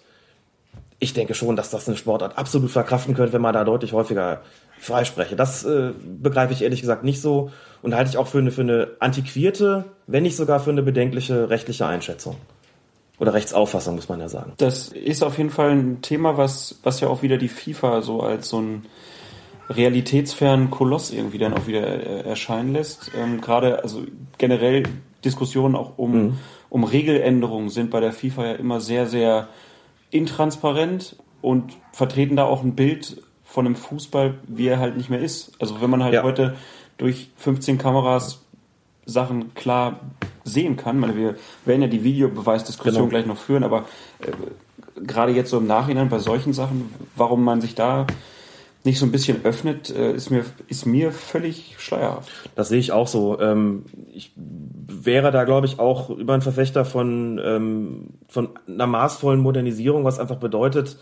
ich 0.99 1.13
denke 1.13 1.33
schon, 1.33 1.55
dass 1.55 1.69
das 1.69 1.87
eine 1.87 1.97
Sportart 1.97 2.37
absolut 2.37 2.71
verkraften 2.71 3.15
könnte, 3.15 3.33
wenn 3.33 3.41
man 3.41 3.53
da 3.53 3.63
deutlich 3.63 3.93
häufiger 3.93 4.41
freispreche. 4.79 5.35
Das 5.35 5.63
äh, 5.63 5.91
begreife 6.03 6.53
ich 6.53 6.61
ehrlich 6.61 6.81
gesagt 6.81 7.03
nicht 7.03 7.21
so 7.21 7.51
und 7.81 7.95
halte 7.95 8.09
ich 8.09 8.17
auch 8.17 8.27
für 8.27 8.39
eine, 8.39 8.51
für 8.51 8.61
eine 8.61 8.89
antiquierte, 8.99 9.85
wenn 10.07 10.23
nicht 10.23 10.35
sogar 10.35 10.59
für 10.59 10.71
eine 10.71 10.83
bedenkliche 10.83 11.49
rechtliche 11.49 11.85
Einschätzung. 11.85 12.35
Oder 13.17 13.33
Rechtsauffassung, 13.33 13.95
muss 13.95 14.07
man 14.07 14.21
ja 14.21 14.29
sagen. 14.29 14.53
Das 14.57 14.89
ist 14.89 15.23
auf 15.23 15.37
jeden 15.37 15.49
Fall 15.49 15.71
ein 15.71 16.01
Thema, 16.01 16.37
was, 16.37 16.79
was 16.83 17.01
ja 17.01 17.09
auch 17.09 17.21
wieder 17.21 17.37
die 17.37 17.49
FIFA 17.49 18.01
so 18.01 18.21
als 18.21 18.47
so 18.47 18.61
ein 18.61 18.85
realitätsfernen 19.69 20.71
Koloss 20.71 21.11
irgendwie 21.11 21.37
dann 21.37 21.53
auch 21.53 21.67
wieder 21.67 21.85
äh, 21.85 22.21
erscheinen 22.21 22.73
lässt. 22.73 23.11
Ähm, 23.15 23.41
Gerade, 23.41 23.83
also 23.83 24.03
generell 24.37 24.83
Diskussionen 25.23 25.75
auch 25.75 25.97
um, 25.97 26.11
mhm. 26.11 26.37
Um 26.69 26.83
Regeländerungen 26.83 27.69
sind 27.69 27.89
bei 27.89 27.99
der 27.99 28.13
FIFA 28.13 28.45
ja 28.45 28.53
immer 28.53 28.79
sehr, 28.81 29.05
sehr 29.07 29.47
intransparent 30.11 31.15
und 31.41 31.73
vertreten 31.91 32.35
da 32.35 32.45
auch 32.45 32.63
ein 32.63 32.75
Bild 32.75 33.21
von 33.43 33.65
einem 33.65 33.75
Fußball, 33.75 34.35
wie 34.47 34.67
er 34.67 34.79
halt 34.79 34.97
nicht 34.97 35.09
mehr 35.09 35.19
ist. 35.19 35.51
Also 35.59 35.81
wenn 35.81 35.89
man 35.89 36.03
halt 36.03 36.13
ja. 36.13 36.23
heute 36.23 36.55
durch 36.97 37.29
15 37.37 37.77
Kameras 37.77 38.41
Sachen 39.05 39.55
klar 39.55 40.01
sehen 40.43 40.77
kann, 40.77 40.99
meine, 40.99 41.15
wir 41.15 41.35
werden 41.65 41.81
ja 41.81 41.87
die 41.87 42.03
Videobeweisdiskussion 42.03 42.95
genau. 42.95 43.09
gleich 43.09 43.25
noch 43.25 43.37
führen, 43.37 43.63
aber 43.63 43.85
äh, 44.19 44.31
gerade 45.01 45.31
jetzt 45.31 45.49
so 45.49 45.57
im 45.57 45.67
Nachhinein 45.67 46.09
bei 46.09 46.19
solchen 46.19 46.53
Sachen, 46.53 46.93
warum 47.15 47.43
man 47.43 47.61
sich 47.61 47.73
da 47.75 48.05
nicht 48.83 48.99
so 48.99 49.05
ein 49.05 49.11
bisschen 49.11 49.43
öffnet, 49.43 49.89
äh, 49.89 50.13
ist 50.13 50.29
mir, 50.29 50.45
ist 50.67 50.85
mir 50.85 51.11
völlig 51.11 51.75
schleierhaft. 51.79 52.29
Das 52.55 52.69
sehe 52.69 52.79
ich 52.79 52.91
auch 52.91 53.07
so. 53.07 53.39
Ähm, 53.39 53.85
ich 54.13 54.31
wäre 54.35 55.31
da, 55.31 55.43
glaube 55.43 55.67
ich, 55.67 55.79
auch 55.79 56.09
über 56.09 56.33
ein 56.33 56.41
Verfechter 56.41 56.85
von, 56.85 57.41
ähm, 57.43 58.09
von 58.29 58.49
einer 58.67 58.87
maßvollen 58.87 59.39
Modernisierung, 59.39 60.05
was 60.05 60.19
einfach 60.19 60.37
bedeutet, 60.37 60.97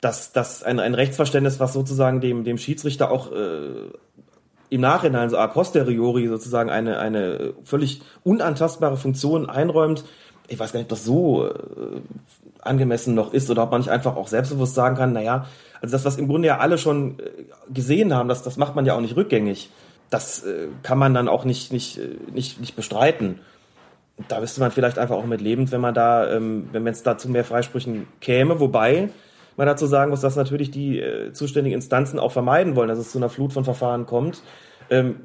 dass, 0.00 0.32
dass 0.32 0.62
ein, 0.62 0.80
ein 0.80 0.94
Rechtsverständnis, 0.94 1.60
was 1.60 1.72
sozusagen 1.72 2.20
dem, 2.20 2.44
dem 2.44 2.56
Schiedsrichter 2.56 3.10
auch 3.10 3.30
äh, 3.32 3.90
im 4.70 4.80
Nachhinein, 4.80 5.30
so 5.30 5.36
a 5.38 5.46
posteriori 5.46 6.28
sozusagen 6.28 6.70
eine, 6.70 6.98
eine 6.98 7.54
völlig 7.64 8.00
unantastbare 8.22 8.96
Funktion 8.96 9.48
einräumt. 9.50 10.04
Ich 10.46 10.58
weiß 10.58 10.72
gar 10.72 10.78
nicht, 10.78 10.86
ob 10.86 10.90
das 10.90 11.04
so 11.04 11.46
äh, 11.46 12.00
angemessen 12.60 13.14
noch 13.14 13.34
ist 13.34 13.50
oder 13.50 13.64
ob 13.64 13.70
man 13.70 13.80
nicht 13.80 13.90
einfach 13.90 14.16
auch 14.16 14.28
selbstbewusst 14.28 14.74
sagen 14.74 14.96
kann, 14.96 15.12
naja, 15.12 15.46
also 15.80 15.92
das, 15.92 16.04
was 16.04 16.16
im 16.16 16.28
Grunde 16.28 16.48
ja 16.48 16.58
alle 16.58 16.78
schon 16.78 17.18
äh, 17.18 17.44
gesehen 17.72 18.14
haben, 18.14 18.28
das, 18.28 18.42
das 18.42 18.56
macht 18.56 18.74
man 18.74 18.86
ja 18.86 18.94
auch 18.94 19.00
nicht 19.00 19.16
rückgängig. 19.16 19.70
Das 20.10 20.44
äh, 20.44 20.68
kann 20.82 20.98
man 20.98 21.14
dann 21.14 21.28
auch 21.28 21.44
nicht, 21.44 21.72
nicht, 21.72 21.98
äh, 21.98 22.16
nicht, 22.32 22.60
nicht 22.60 22.76
bestreiten. 22.76 23.40
Da 24.26 24.40
müsste 24.40 24.60
man 24.60 24.72
vielleicht 24.72 24.98
einfach 24.98 25.16
auch 25.16 25.26
mit 25.26 25.40
lebend, 25.40 25.70
wenn 25.70 25.80
man 25.80 25.94
da, 25.94 26.30
ähm, 26.32 26.68
wenn 26.72 26.86
es 26.86 27.02
da 27.02 27.18
zu 27.18 27.28
mehr 27.28 27.44
Freisprüchen 27.44 28.08
käme, 28.20 28.58
wobei 28.58 29.10
man 29.56 29.66
dazu 29.66 29.86
sagen 29.86 30.10
muss, 30.10 30.20
dass 30.20 30.36
natürlich 30.36 30.70
die 30.70 31.02
zuständigen 31.32 31.74
Instanzen 31.74 32.20
auch 32.20 32.30
vermeiden 32.30 32.76
wollen, 32.76 32.88
dass 32.88 32.98
es 32.98 33.10
zu 33.10 33.18
einer 33.18 33.28
Flut 33.28 33.52
von 33.52 33.64
Verfahren 33.64 34.06
kommt. 34.06 34.40
Ähm, 34.88 35.16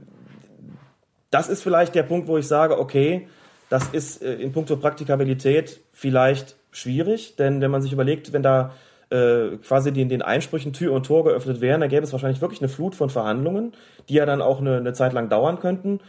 das 1.29 1.49
ist 1.49 1.61
vielleicht 1.61 1.93
der 1.93 2.01
Punkt, 2.01 2.27
wo 2.27 2.37
ich 2.37 2.47
sage, 2.47 2.79
okay, 2.79 3.27
das 3.69 3.89
ist 3.89 4.23
in 4.23 4.51
puncto 4.51 4.75
Praktikabilität 4.75 5.81
vielleicht 5.91 6.55
schwierig, 6.71 7.35
denn 7.35 7.61
wenn 7.61 7.71
man 7.71 7.83
sich 7.83 7.93
überlegt, 7.93 8.33
wenn 8.33 8.43
da 8.43 8.73
äh, 9.13 9.57
quasi 9.57 9.93
den, 9.93 10.09
den 10.09 10.23
Einsprüchen 10.23 10.73
Tür 10.73 10.91
und 10.91 11.05
Tor 11.05 11.23
geöffnet 11.23 11.61
wären, 11.61 11.81
da 11.81 11.87
gäbe 11.87 12.03
es 12.03 12.11
wahrscheinlich 12.11 12.41
wirklich 12.41 12.61
eine 12.61 12.69
Flut 12.69 12.95
von 12.95 13.11
Verhandlungen, 13.11 13.73
die 14.09 14.15
ja 14.15 14.25
dann 14.25 14.41
auch 14.41 14.59
eine, 14.59 14.77
eine 14.77 14.93
Zeit 14.93 15.13
lang 15.13 15.29
dauern 15.29 15.59
könnten. 15.59 15.99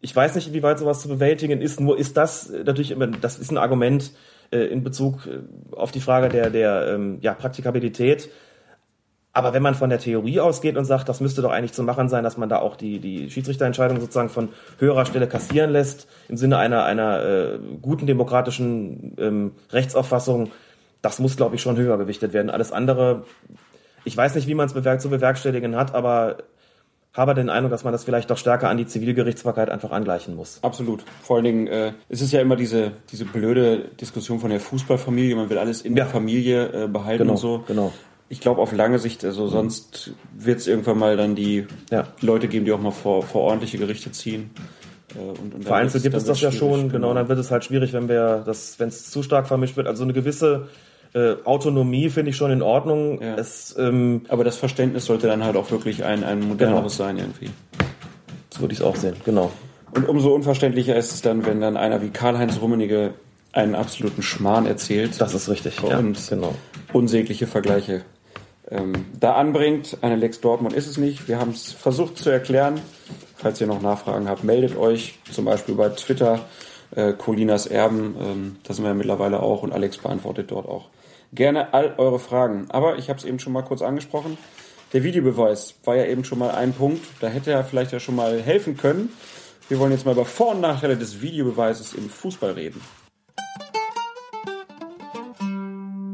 Ich 0.00 0.16
weiß 0.16 0.34
nicht, 0.36 0.54
wie 0.54 0.62
weit 0.62 0.78
sowas 0.78 1.02
zu 1.02 1.08
bewältigen 1.08 1.60
ist, 1.60 1.80
nur 1.80 1.98
ist 1.98 2.16
das 2.16 2.50
natürlich 2.50 2.92
immer, 2.92 3.08
das 3.08 3.38
ist 3.38 3.50
ein 3.50 3.58
Argument 3.58 4.12
äh, 4.50 4.66
in 4.68 4.82
Bezug 4.82 5.26
äh, 5.26 5.40
auf 5.74 5.92
die 5.92 6.00
Frage 6.00 6.30
der, 6.30 6.48
der 6.48 6.94
ähm, 6.94 7.18
ja, 7.20 7.34
Praktikabilität. 7.34 8.30
Aber 9.34 9.52
wenn 9.52 9.62
man 9.62 9.74
von 9.74 9.90
der 9.90 9.98
Theorie 9.98 10.40
ausgeht 10.40 10.78
und 10.78 10.86
sagt, 10.86 11.10
das 11.10 11.20
müsste 11.20 11.42
doch 11.42 11.50
eigentlich 11.50 11.74
zu 11.74 11.82
machen 11.82 12.08
sein, 12.08 12.24
dass 12.24 12.38
man 12.38 12.48
da 12.48 12.58
auch 12.58 12.74
die, 12.74 13.00
die 13.00 13.30
Schiedsrichterentscheidung 13.30 14.00
sozusagen 14.00 14.30
von 14.30 14.48
höherer 14.78 15.04
Stelle 15.04 15.26
kassieren 15.26 15.72
lässt, 15.72 16.08
im 16.30 16.38
Sinne 16.38 16.56
einer, 16.56 16.84
einer 16.84 17.22
äh, 17.22 17.58
guten 17.82 18.06
demokratischen 18.06 19.14
ähm, 19.18 19.52
Rechtsauffassung, 19.72 20.52
das 21.02 21.18
muss, 21.18 21.36
glaube 21.36 21.56
ich, 21.56 21.62
schon 21.62 21.76
höher 21.76 21.98
gewichtet 21.98 22.32
werden. 22.32 22.50
Alles 22.50 22.72
andere, 22.72 23.24
ich 24.04 24.16
weiß 24.16 24.34
nicht, 24.34 24.48
wie 24.48 24.54
man 24.54 24.66
es 24.66 24.74
bewerk 24.74 25.00
zu 25.00 25.10
bewerkstelligen 25.10 25.76
hat, 25.76 25.94
aber 25.94 26.38
habe 27.16 27.34
den 27.34 27.48
Eindruck, 27.48 27.70
dass 27.70 27.84
man 27.84 27.92
das 27.92 28.04
vielleicht 28.04 28.30
doch 28.30 28.36
stärker 28.36 28.68
an 28.68 28.76
die 28.76 28.86
Zivilgerichtsbarkeit 28.86 29.70
einfach 29.70 29.90
angleichen 29.90 30.36
muss. 30.36 30.58
Absolut. 30.62 31.02
Vor 31.22 31.36
allen 31.36 31.44
Dingen 31.44 31.66
äh, 31.66 31.92
es 32.08 32.20
ist 32.20 32.32
ja 32.32 32.40
immer 32.40 32.56
diese, 32.56 32.92
diese 33.10 33.24
blöde 33.24 33.88
Diskussion 34.00 34.38
von 34.38 34.50
der 34.50 34.60
Fußballfamilie. 34.60 35.34
Man 35.34 35.48
will 35.48 35.58
alles 35.58 35.80
in 35.80 35.96
ja. 35.96 36.04
der 36.04 36.06
Familie 36.12 36.84
äh, 36.84 36.88
behalten 36.88 37.22
genau, 37.22 37.32
und 37.32 37.38
so. 37.38 37.64
Genau. 37.66 37.92
Ich 38.28 38.40
glaube 38.40 38.60
auf 38.60 38.72
lange 38.72 38.98
Sicht, 38.98 39.24
also 39.24 39.46
sonst 39.46 40.10
wird 40.36 40.58
es 40.58 40.66
irgendwann 40.66 40.98
mal 40.98 41.16
dann 41.16 41.36
die 41.36 41.66
ja. 41.92 42.08
Leute 42.20 42.48
geben, 42.48 42.64
die 42.64 42.72
auch 42.72 42.80
mal 42.80 42.90
vor, 42.90 43.22
vor 43.22 43.42
ordentliche 43.42 43.78
Gerichte 43.78 44.10
ziehen. 44.10 44.50
Äh, 45.14 45.18
und, 45.18 45.54
und 45.54 45.64
Vereinzelt 45.64 46.02
gibt 46.02 46.16
es 46.16 46.24
das 46.24 46.40
ja 46.40 46.50
schon, 46.50 46.90
genau, 46.90 47.14
dann 47.14 47.28
wird 47.28 47.38
es 47.38 47.50
halt 47.50 47.64
schwierig, 47.64 47.92
wenn 47.92 48.08
wir 48.08 48.42
das, 48.44 48.78
wenn 48.78 48.88
es 48.88 49.10
zu 49.10 49.22
stark 49.22 49.46
vermischt 49.46 49.76
wird. 49.76 49.86
Also 49.86 50.04
eine 50.04 50.12
gewisse 50.12 50.68
äh, 51.14 51.34
Autonomie 51.44 52.10
finde 52.10 52.30
ich 52.30 52.36
schon 52.36 52.50
in 52.50 52.62
Ordnung. 52.62 53.20
Ja. 53.22 53.36
Es, 53.36 53.74
ähm, 53.78 54.22
Aber 54.28 54.44
das 54.44 54.56
Verständnis 54.56 55.06
sollte 55.06 55.26
dann 55.26 55.44
halt 55.44 55.56
auch 55.56 55.70
wirklich 55.70 56.04
ein, 56.04 56.24
ein 56.24 56.40
moderneres 56.40 56.96
genau. 56.96 57.08
sein 57.08 57.18
irgendwie. 57.18 57.50
So 58.50 58.60
würde 58.60 58.72
ich 58.72 58.80
es 58.80 58.84
auch 58.84 58.96
sehen, 58.96 59.16
genau. 59.24 59.52
Und 59.92 60.08
umso 60.08 60.34
unverständlicher 60.34 60.96
ist 60.96 61.12
es 61.12 61.22
dann, 61.22 61.46
wenn 61.46 61.60
dann 61.60 61.76
einer 61.76 62.02
wie 62.02 62.10
Karl-Heinz 62.10 62.60
Rummenigge 62.60 63.14
einen 63.52 63.74
absoluten 63.74 64.22
Schmarrn 64.22 64.66
erzählt. 64.66 65.18
Das 65.20 65.32
ist 65.32 65.48
richtig, 65.48 65.82
und 65.82 65.90
ja, 65.90 66.36
genau. 66.36 66.54
unsägliche 66.92 67.46
Vergleiche 67.46 68.02
ähm, 68.70 69.06
da 69.18 69.34
anbringt. 69.34 69.98
Eine 70.02 70.16
Lex 70.16 70.40
Dortmund 70.40 70.74
ist 70.74 70.86
es 70.86 70.98
nicht. 70.98 71.28
Wir 71.28 71.38
haben 71.38 71.52
es 71.52 71.72
versucht 71.72 72.18
zu 72.18 72.28
erklären. 72.28 72.80
Falls 73.36 73.60
ihr 73.60 73.66
noch 73.66 73.82
Nachfragen 73.82 74.28
habt, 74.28 74.44
meldet 74.44 74.76
euch 74.76 75.18
zum 75.30 75.44
Beispiel 75.44 75.74
bei 75.74 75.90
Twitter. 75.90 76.40
Äh, 76.94 77.12
Colinas 77.12 77.66
Erben, 77.66 78.16
ähm, 78.20 78.56
das 78.64 78.76
sind 78.76 78.84
wir 78.84 78.90
ja 78.90 78.94
mittlerweile 78.94 79.40
auch 79.40 79.62
und 79.62 79.72
Alex 79.72 79.98
beantwortet 79.98 80.50
dort 80.50 80.68
auch 80.68 80.88
gerne 81.32 81.74
all 81.74 81.94
eure 81.98 82.18
Fragen. 82.18 82.66
Aber 82.70 82.98
ich 82.98 83.08
habe 83.08 83.18
es 83.18 83.24
eben 83.24 83.38
schon 83.38 83.52
mal 83.52 83.62
kurz 83.62 83.82
angesprochen. 83.82 84.38
Der 84.92 85.02
Videobeweis 85.02 85.80
war 85.84 85.96
ja 85.96 86.06
eben 86.06 86.24
schon 86.24 86.38
mal 86.38 86.54
ein 86.54 86.72
Punkt. 86.72 87.04
Da 87.20 87.28
hätte 87.28 87.50
er 87.50 87.64
vielleicht 87.64 87.92
ja 87.92 88.00
schon 88.00 88.16
mal 88.16 88.40
helfen 88.40 88.76
können. 88.76 89.10
Wir 89.68 89.78
wollen 89.78 89.92
jetzt 89.92 90.06
mal 90.06 90.12
über 90.12 90.24
Vor- 90.24 90.54
und 90.54 90.60
Nachteile 90.60 90.96
des 90.96 91.20
Videobeweises 91.20 91.94
im 91.94 92.08
Fußball 92.08 92.52
reden. 92.52 92.80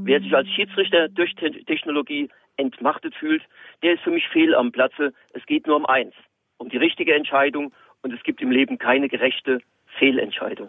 Wer 0.05 0.21
sich 0.21 0.35
als 0.35 0.49
Schiedsrichter 0.49 1.09
durch 1.09 1.35
Technologie 1.67 2.29
entmachtet 2.57 3.15
fühlt, 3.15 3.43
der 3.83 3.95
ist 3.95 4.03
für 4.03 4.11
mich 4.11 4.27
fehl 4.29 4.55
am 4.55 4.73
Platze. 4.73 5.13
Es 5.33 5.45
geht 5.47 5.67
nur 5.67 5.77
um 5.77 5.87
eins, 5.87 6.15
um 6.63 6.69
die 6.69 6.79
richtige 6.79 7.15
Entscheidung 7.15 7.73
und 8.03 8.13
es 8.13 8.23
gibt 8.23 8.41
im 8.41 8.51
Leben 8.51 8.79
keine 8.79 9.09
gerechte 9.09 9.61
Fehlentscheidung. 9.99 10.69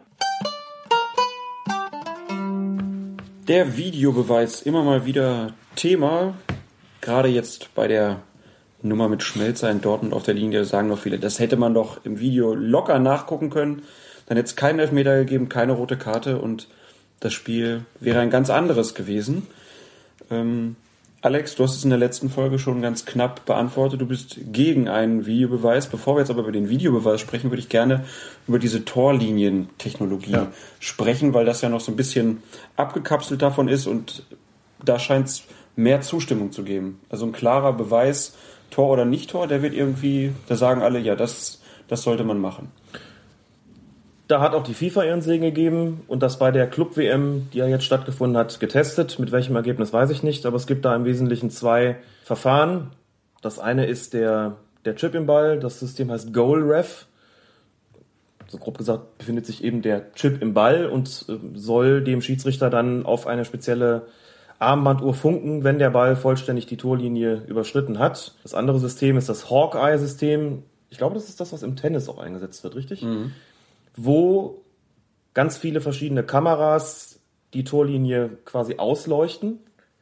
Der 3.48 3.78
Videobeweis 3.78 4.64
immer 4.64 4.84
mal 4.84 5.06
wieder 5.06 5.54
Thema. 5.76 6.36
Gerade 7.02 7.30
jetzt 7.30 7.76
bei 7.76 7.88
der 7.88 8.22
Nummer 8.82 9.08
mit 9.08 9.22
Schmelzer 9.22 9.70
in 9.70 9.82
Dortmund 9.82 10.14
auf 10.14 10.24
der 10.24 10.34
Linie 10.34 10.66
sagen 10.66 10.88
noch 10.88 11.00
viele, 11.00 11.20
das 11.20 11.40
hätte 11.40 11.58
man 11.58 11.74
doch 11.74 12.04
im 12.06 12.20
Video 12.20 12.56
locker 12.56 13.00
nachgucken 13.00 13.50
können. 13.50 13.84
Dann 14.26 14.38
hätte 14.38 14.48
es 14.48 14.56
keinen 14.56 14.80
Elfmeter 14.80 15.18
gegeben, 15.20 15.48
keine 15.48 15.74
rote 15.74 15.98
Karte 15.98 16.40
und 16.40 16.68
das 17.20 17.34
Spiel 17.34 17.86
wäre 18.00 18.20
ein 18.20 18.30
ganz 18.30 18.50
anderes 18.50 18.96
gewesen. 18.96 19.48
Ähm, 20.32 20.76
Alex, 21.24 21.56
du 21.56 21.64
hast 21.64 21.78
es 21.78 21.86
in 21.86 21.90
der 21.90 22.00
letzten 22.00 22.30
Folge 22.30 22.60
schon 22.60 22.82
ganz 22.82 23.06
knapp 23.06 23.46
beantwortet. 23.46 24.02
Du 24.02 24.06
bist 24.06 24.40
gegen 24.52 24.90
einen 24.90 25.26
Videobeweis. 25.26 25.88
Bevor 25.88 26.18
wir 26.18 26.20
jetzt 26.20 26.30
aber 26.30 26.42
über 26.42 26.52
den 26.52 26.68
Videobeweis 26.68 27.22
sprechen, 27.22 27.50
würde 27.50 27.62
ich 27.62 27.70
gerne 27.70 28.04
über 28.46 28.60
diese 28.60 28.84
Torlinientechnologie 28.84 30.32
ja. 30.32 30.48
sprechen, 30.82 31.34
weil 31.34 31.46
das 31.46 31.62
ja 31.62 31.70
noch 31.70 31.80
so 31.80 31.94
ein 31.94 31.96
bisschen 31.96 32.44
abgekapselt 32.76 33.42
davon 33.42 33.70
ist 33.70 33.88
und 33.88 34.24
da 34.84 35.00
scheint 35.00 35.30
es 35.30 35.44
mehr 35.78 36.02
Zustimmung 36.02 36.52
zu 36.52 36.64
geben. 36.64 37.00
Also 37.08 37.26
ein 37.26 37.32
klarer 37.32 37.72
Beweis, 37.72 38.36
Tor 38.70 38.90
oder 38.90 39.06
nicht 39.06 39.30
Tor, 39.30 39.48
der 39.48 39.62
wird 39.62 39.74
irgendwie, 39.74 40.34
da 40.50 40.58
sagen 40.58 40.82
alle, 40.82 41.00
ja, 41.00 41.16
das, 41.16 41.62
das 41.88 42.04
sollte 42.04 42.26
man 42.26 42.42
machen. 42.42 42.70
Da 44.34 44.42
hat 44.42 44.56
auch 44.56 44.64
die 44.64 44.74
FIFA 44.74 45.04
ihren 45.04 45.22
Segen 45.22 45.44
gegeben 45.44 46.02
und 46.08 46.24
das 46.24 46.40
bei 46.40 46.50
der 46.50 46.66
Club-WM, 46.66 47.50
die 47.54 47.60
ja 47.60 47.68
jetzt 47.68 47.84
stattgefunden 47.84 48.36
hat, 48.36 48.60
getestet. 48.60 49.20
Mit 49.20 49.32
welchem 49.32 49.56
Ergebnis 49.56 49.94
weiß 49.94 50.10
ich 50.10 50.24
nicht, 50.24 50.48
aber 50.48 50.56
es 50.56 50.66
gibt 50.66 50.86
da 50.86 50.96
im 50.96 51.06
Wesentlichen 51.06 51.52
zwei 51.52 51.98
Verfahren. 52.24 52.90
Das 53.44 53.60
eine 53.60 53.86
ist 53.86 54.16
der, 54.16 54.56
der 54.86 54.96
Chip 54.96 55.14
im 55.14 55.28
Ball, 55.28 55.60
das 55.60 55.80
System 55.80 56.10
heißt 56.10 56.34
Goal 56.34 56.64
Ref. 56.64 57.06
So 58.48 58.58
grob 58.58 58.80
gesagt 58.80 59.20
befindet 59.20 59.46
sich 59.46 59.64
eben 59.64 59.84
der 59.84 60.12
Chip 60.14 60.42
im 60.42 60.56
Ball 60.56 60.88
und 60.88 61.26
äh, 61.30 61.38
soll 61.54 62.04
dem 62.04 62.24
Schiedsrichter 62.24 62.72
dann 62.72 63.06
auf 63.06 63.28
eine 63.28 63.46
spezielle 63.46 64.08
Armbanduhr 64.58 65.14
funken, 65.14 65.64
wenn 65.64 65.78
der 65.78 65.92
Ball 65.92 66.16
vollständig 66.16 66.66
die 66.66 66.78
Torlinie 66.78 67.44
überschritten 67.46 68.00
hat. 68.00 68.34
Das 68.42 68.56
andere 68.56 68.80
System 68.80 69.16
ist 69.16 69.30
das 69.30 69.52
Hawkeye-System 69.52 70.64
ich 70.94 71.00
glaube, 71.00 71.16
das 71.16 71.28
ist 71.28 71.40
das, 71.40 71.52
was 71.52 71.64
im 71.64 71.76
Tennis 71.76 72.08
auch 72.08 72.20
eingesetzt 72.20 72.64
wird, 72.64 72.76
richtig? 72.76 73.02
Mhm. 73.02 73.32
Wo 73.96 74.64
ganz 75.34 75.58
viele 75.58 75.82
verschiedene 75.82 76.24
Kameras 76.24 77.20
die 77.54 77.64
Torlinie 77.64 78.38
quasi 78.46 78.76
ausleuchten 78.78 79.60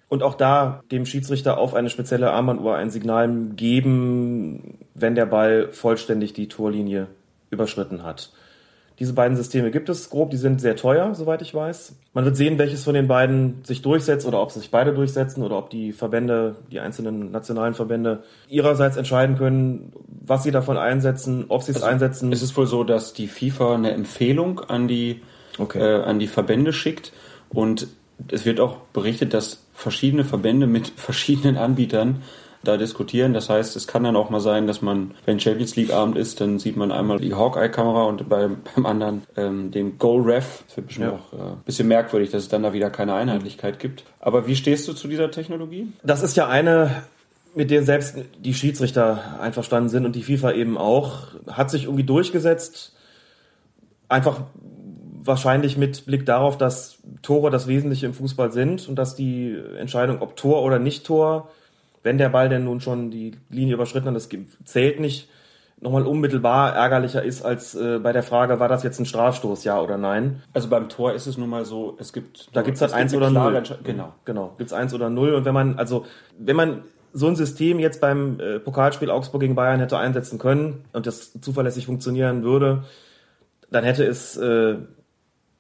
und 0.07 0.23
auch 0.23 0.35
da 0.35 0.81
dem 0.91 1.05
Schiedsrichter 1.05 1.57
auf 1.57 1.73
eine 1.73 1.89
spezielle 1.89 2.31
Armbanduhr 2.31 2.75
ein 2.75 2.89
Signal 2.89 3.29
geben, 3.55 4.79
wenn 4.93 5.15
der 5.15 5.25
Ball 5.25 5.71
vollständig 5.71 6.33
die 6.33 6.47
Torlinie 6.47 7.07
überschritten 7.49 8.03
hat. 8.03 8.31
Diese 9.01 9.13
beiden 9.13 9.35
Systeme 9.35 9.71
gibt 9.71 9.89
es 9.89 10.11
grob, 10.11 10.29
die 10.29 10.37
sind 10.37 10.61
sehr 10.61 10.75
teuer, 10.75 11.15
soweit 11.15 11.41
ich 11.41 11.55
weiß. 11.55 11.95
Man 12.13 12.23
wird 12.23 12.37
sehen, 12.37 12.59
welches 12.59 12.83
von 12.83 12.93
den 12.93 13.07
beiden 13.07 13.63
sich 13.63 13.81
durchsetzt 13.81 14.27
oder 14.27 14.39
ob 14.39 14.51
sich 14.51 14.69
beide 14.69 14.93
durchsetzen 14.93 15.41
oder 15.41 15.57
ob 15.57 15.71
die 15.71 15.91
Verbände, 15.91 16.57
die 16.71 16.79
einzelnen 16.79 17.31
nationalen 17.31 17.73
Verbände 17.73 18.21
ihrerseits 18.47 18.97
entscheiden 18.97 19.39
können, 19.39 19.91
was 20.07 20.43
sie 20.43 20.51
davon 20.51 20.77
einsetzen, 20.77 21.45
ob 21.47 21.63
sie 21.63 21.71
es 21.71 21.77
also 21.77 21.87
einsetzen. 21.87 22.31
Es 22.31 22.43
ist 22.43 22.55
wohl 22.55 22.67
so, 22.67 22.83
dass 22.83 23.13
die 23.13 23.27
FIFA 23.27 23.73
eine 23.73 23.89
Empfehlung 23.89 24.59
an 24.59 24.87
die, 24.87 25.23
okay. 25.57 25.79
äh, 25.79 26.03
an 26.03 26.19
die 26.19 26.27
Verbände 26.27 26.71
schickt 26.71 27.11
und 27.49 27.87
es 28.27 28.45
wird 28.45 28.59
auch 28.59 28.77
berichtet, 28.93 29.33
dass 29.33 29.65
verschiedene 29.73 30.25
Verbände 30.25 30.67
mit 30.67 30.89
verschiedenen 30.95 31.57
Anbietern 31.57 32.21
da 32.64 32.78
diskutieren. 32.78 33.34
Das 33.34 33.49
heißt, 33.49 33.76
es 33.76 33.88
kann 33.88 34.03
dann 34.03 34.16
auch 34.16 34.30
mal 34.30 34.39
sein, 34.39 34.68
dass 34.68 34.82
man, 34.82 35.16
wenn 35.26 35.39
Champions 35.39 35.76
League 35.76 35.91
Abend 35.91 36.18
ist, 36.18 36.41
dann 36.41 36.59
sieht 36.59 36.78
man 36.78 36.91
einmal 36.91 37.20
die 37.20 37.34
Hawkeye-Kamera 37.34 38.03
und 38.03 38.30
bei, 38.30 38.49
beim 38.76 38.86
anderen 38.86 39.24
ähm, 39.36 39.72
den 39.72 39.97
Goal 39.97 40.22
Ref. 40.22 40.64
Das 40.68 40.78
wird 40.78 40.88
bestimmt 40.88 41.07
ja. 41.07 41.14
auch 41.14 41.53
äh, 41.53 41.55
bisschen 41.66 41.88
merkwürdig, 41.88 42.32
dass 42.32 42.43
es 42.43 42.49
dann 42.49 42.64
da 42.64 42.74
wieder 42.74 42.89
keine 42.89 43.14
Einheitlichkeit 43.14 43.80
gibt. 43.80 44.03
Aber 44.20 44.47
wie 44.47 44.55
stehst 44.55 44.88
du 44.88 44.93
zu 44.93 45.07
dieser 45.07 45.32
Technologie? 45.32 45.88
Das 46.03 46.24
ist 46.24 46.38
ja 46.38 46.47
eine 46.47 47.03
mit 47.53 47.70
der 47.70 47.84
selbst 47.84 48.16
die 48.39 48.53
Schiedsrichter 48.53 49.39
einverstanden 49.41 49.89
sind 49.89 50.05
und 50.05 50.16
die 50.16 50.24
FIFA 50.24 50.53
eben 50.53 50.78
auch, 50.78 51.34
hat 51.47 51.70
sich 51.70 51.84
irgendwie 51.84 52.03
durchgesetzt. 52.03 52.95
Einfach 54.07 54.41
wahrscheinlich 55.24 55.78
mit 55.78 56.05
Blick 56.05 56.26
darauf, 56.26 56.57
dass 56.57 56.99
Tore 57.22 57.51
das 57.51 57.68
Wesentliche 57.68 58.05
im 58.05 58.14
Fußball 58.14 58.51
sind 58.51 58.88
und 58.88 58.95
dass 58.95 59.16
die 59.16 59.57
Entscheidung, 59.78 60.22
ob 60.22 60.36
Tor 60.36 60.64
oder 60.64 60.80
nicht 60.80 61.05
Tor, 61.05 61.49
wenn 62.03 62.17
der 62.17 62.29
Ball 62.29 62.49
denn 62.49 62.63
nun 62.63 62.81
schon 62.81 63.11
die 63.11 63.33
Linie 63.49 63.75
überschritten 63.75 64.07
hat, 64.07 64.15
das 64.15 64.29
zählt 64.65 64.99
nicht, 64.99 65.29
nochmal 65.81 66.05
unmittelbar 66.05 66.75
ärgerlicher 66.75 67.23
ist 67.23 67.43
als 67.43 67.75
äh, 67.75 67.99
bei 67.99 68.13
der 68.13 68.23
Frage, 68.23 68.59
war 68.59 68.69
das 68.69 68.83
jetzt 68.83 68.99
ein 68.99 69.05
Strafstoß, 69.05 69.63
ja 69.63 69.81
oder 69.81 69.97
nein? 69.97 70.43
Also 70.53 70.69
beim 70.69 70.89
Tor 70.89 71.13
ist 71.13 71.25
es 71.25 71.37
nun 71.37 71.49
mal 71.49 71.65
so, 71.65 71.97
es 71.99 72.13
gibt 72.13 72.55
da 72.55 72.61
gibt's 72.61 72.81
halt 72.81 72.93
eins 72.93 73.13
oder 73.15 73.31
null. 73.31 73.61
Genau, 73.83 74.13
genau, 74.23 74.53
gibt's 74.57 74.73
eins 74.73 74.93
oder 74.93 75.09
null. 75.09 75.33
Und 75.33 75.43
wenn 75.43 75.55
man 75.55 75.77
also 75.79 76.05
wenn 76.37 76.55
man 76.55 76.83
so 77.13 77.27
ein 77.27 77.35
System 77.35 77.79
jetzt 77.79 77.99
beim 77.99 78.39
äh, 78.39 78.59
Pokalspiel 78.59 79.09
Augsburg 79.09 79.41
gegen 79.41 79.55
Bayern 79.55 79.79
hätte 79.79 79.97
einsetzen 79.97 80.37
können 80.37 80.85
und 80.93 81.07
das 81.07 81.33
zuverlässig 81.41 81.87
funktionieren 81.87 82.43
würde, 82.43 82.83
dann 83.71 83.83
hätte 83.83 84.05
es 84.05 84.37
äh, 84.37 84.75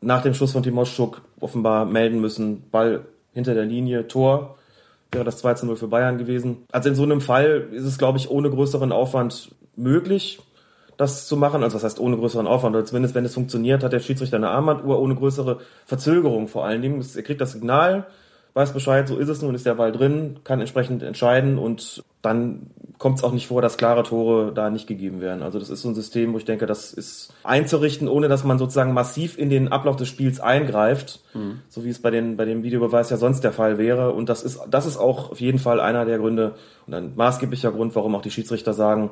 nach 0.01 0.21
dem 0.21 0.33
Schuss 0.33 0.51
von 0.51 0.63
Timoschuk 0.63 1.23
offenbar 1.39 1.85
melden 1.85 2.21
müssen, 2.21 2.69
Ball 2.69 3.05
hinter 3.33 3.53
der 3.53 3.65
Linie, 3.65 4.07
Tor 4.07 4.57
wäre 5.11 5.25
das 5.25 5.37
2 5.37 5.55
zu 5.55 5.65
0 5.65 5.75
für 5.75 5.87
Bayern 5.87 6.17
gewesen. 6.17 6.65
Also 6.71 6.89
in 6.89 6.95
so 6.95 7.03
einem 7.03 7.21
Fall 7.21 7.67
ist 7.71 7.85
es, 7.85 7.97
glaube 7.97 8.17
ich, 8.17 8.29
ohne 8.29 8.49
größeren 8.49 8.91
Aufwand 8.91 9.53
möglich, 9.75 10.39
das 10.97 11.27
zu 11.27 11.35
machen. 11.35 11.63
Also 11.63 11.75
das 11.75 11.83
heißt 11.83 11.99
ohne 11.99 12.17
größeren 12.17 12.47
Aufwand, 12.47 12.75
oder 12.75 12.85
zumindest 12.85 13.15
wenn 13.15 13.25
es 13.25 13.33
funktioniert, 13.33 13.83
hat 13.83 13.93
der 13.93 13.99
Schiedsrichter 13.99 14.37
eine 14.37 14.49
Armbanduhr 14.49 14.99
ohne 14.99 15.15
größere 15.15 15.59
Verzögerung 15.85 16.47
vor 16.47 16.65
allen 16.65 16.81
Dingen. 16.81 17.05
Er 17.15 17.23
kriegt 17.23 17.41
das 17.41 17.51
Signal, 17.53 18.07
weiß 18.53 18.73
Bescheid, 18.73 19.07
so 19.07 19.17
ist 19.17 19.29
es 19.29 19.41
nun, 19.41 19.55
ist 19.55 19.65
der 19.65 19.75
Ball 19.75 19.91
drin, 19.91 20.37
kann 20.43 20.59
entsprechend 20.59 21.03
entscheiden 21.03 21.57
und 21.57 22.03
dann 22.21 22.67
kommt 22.97 23.17
es 23.17 23.23
auch 23.23 23.31
nicht 23.31 23.47
vor, 23.47 23.63
dass 23.63 23.77
klare 23.77 24.03
Tore 24.03 24.51
da 24.53 24.69
nicht 24.69 24.85
gegeben 24.85 25.21
werden. 25.21 25.41
Also 25.41 25.57
das 25.57 25.71
ist 25.71 25.81
so 25.81 25.89
ein 25.89 25.95
System, 25.95 26.33
wo 26.33 26.37
ich 26.37 26.45
denke, 26.45 26.67
das 26.67 26.93
ist 26.93 27.33
einzurichten, 27.43 28.07
ohne 28.07 28.27
dass 28.27 28.43
man 28.43 28.59
sozusagen 28.59 28.93
massiv 28.93 29.39
in 29.39 29.49
den 29.49 29.69
Ablauf 29.69 29.95
des 29.95 30.07
Spiels 30.07 30.39
eingreift, 30.39 31.21
mhm. 31.33 31.61
so 31.67 31.83
wie 31.83 31.89
es 31.89 31.99
bei, 31.99 32.11
den, 32.11 32.37
bei 32.37 32.45
dem 32.45 32.61
Videobeweis 32.61 33.09
ja 33.09 33.17
sonst 33.17 33.43
der 33.43 33.53
Fall 33.53 33.79
wäre. 33.79 34.11
Und 34.11 34.29
das 34.29 34.43
ist, 34.43 34.59
das 34.69 34.85
ist 34.85 34.97
auch 34.97 35.31
auf 35.31 35.41
jeden 35.41 35.57
Fall 35.57 35.79
einer 35.79 36.05
der 36.05 36.19
Gründe 36.19 36.53
und 36.85 36.93
ein 36.93 37.13
maßgeblicher 37.15 37.71
Grund, 37.71 37.95
warum 37.95 38.13
auch 38.13 38.21
die 38.21 38.31
Schiedsrichter 38.31 38.73
sagen, 38.73 39.09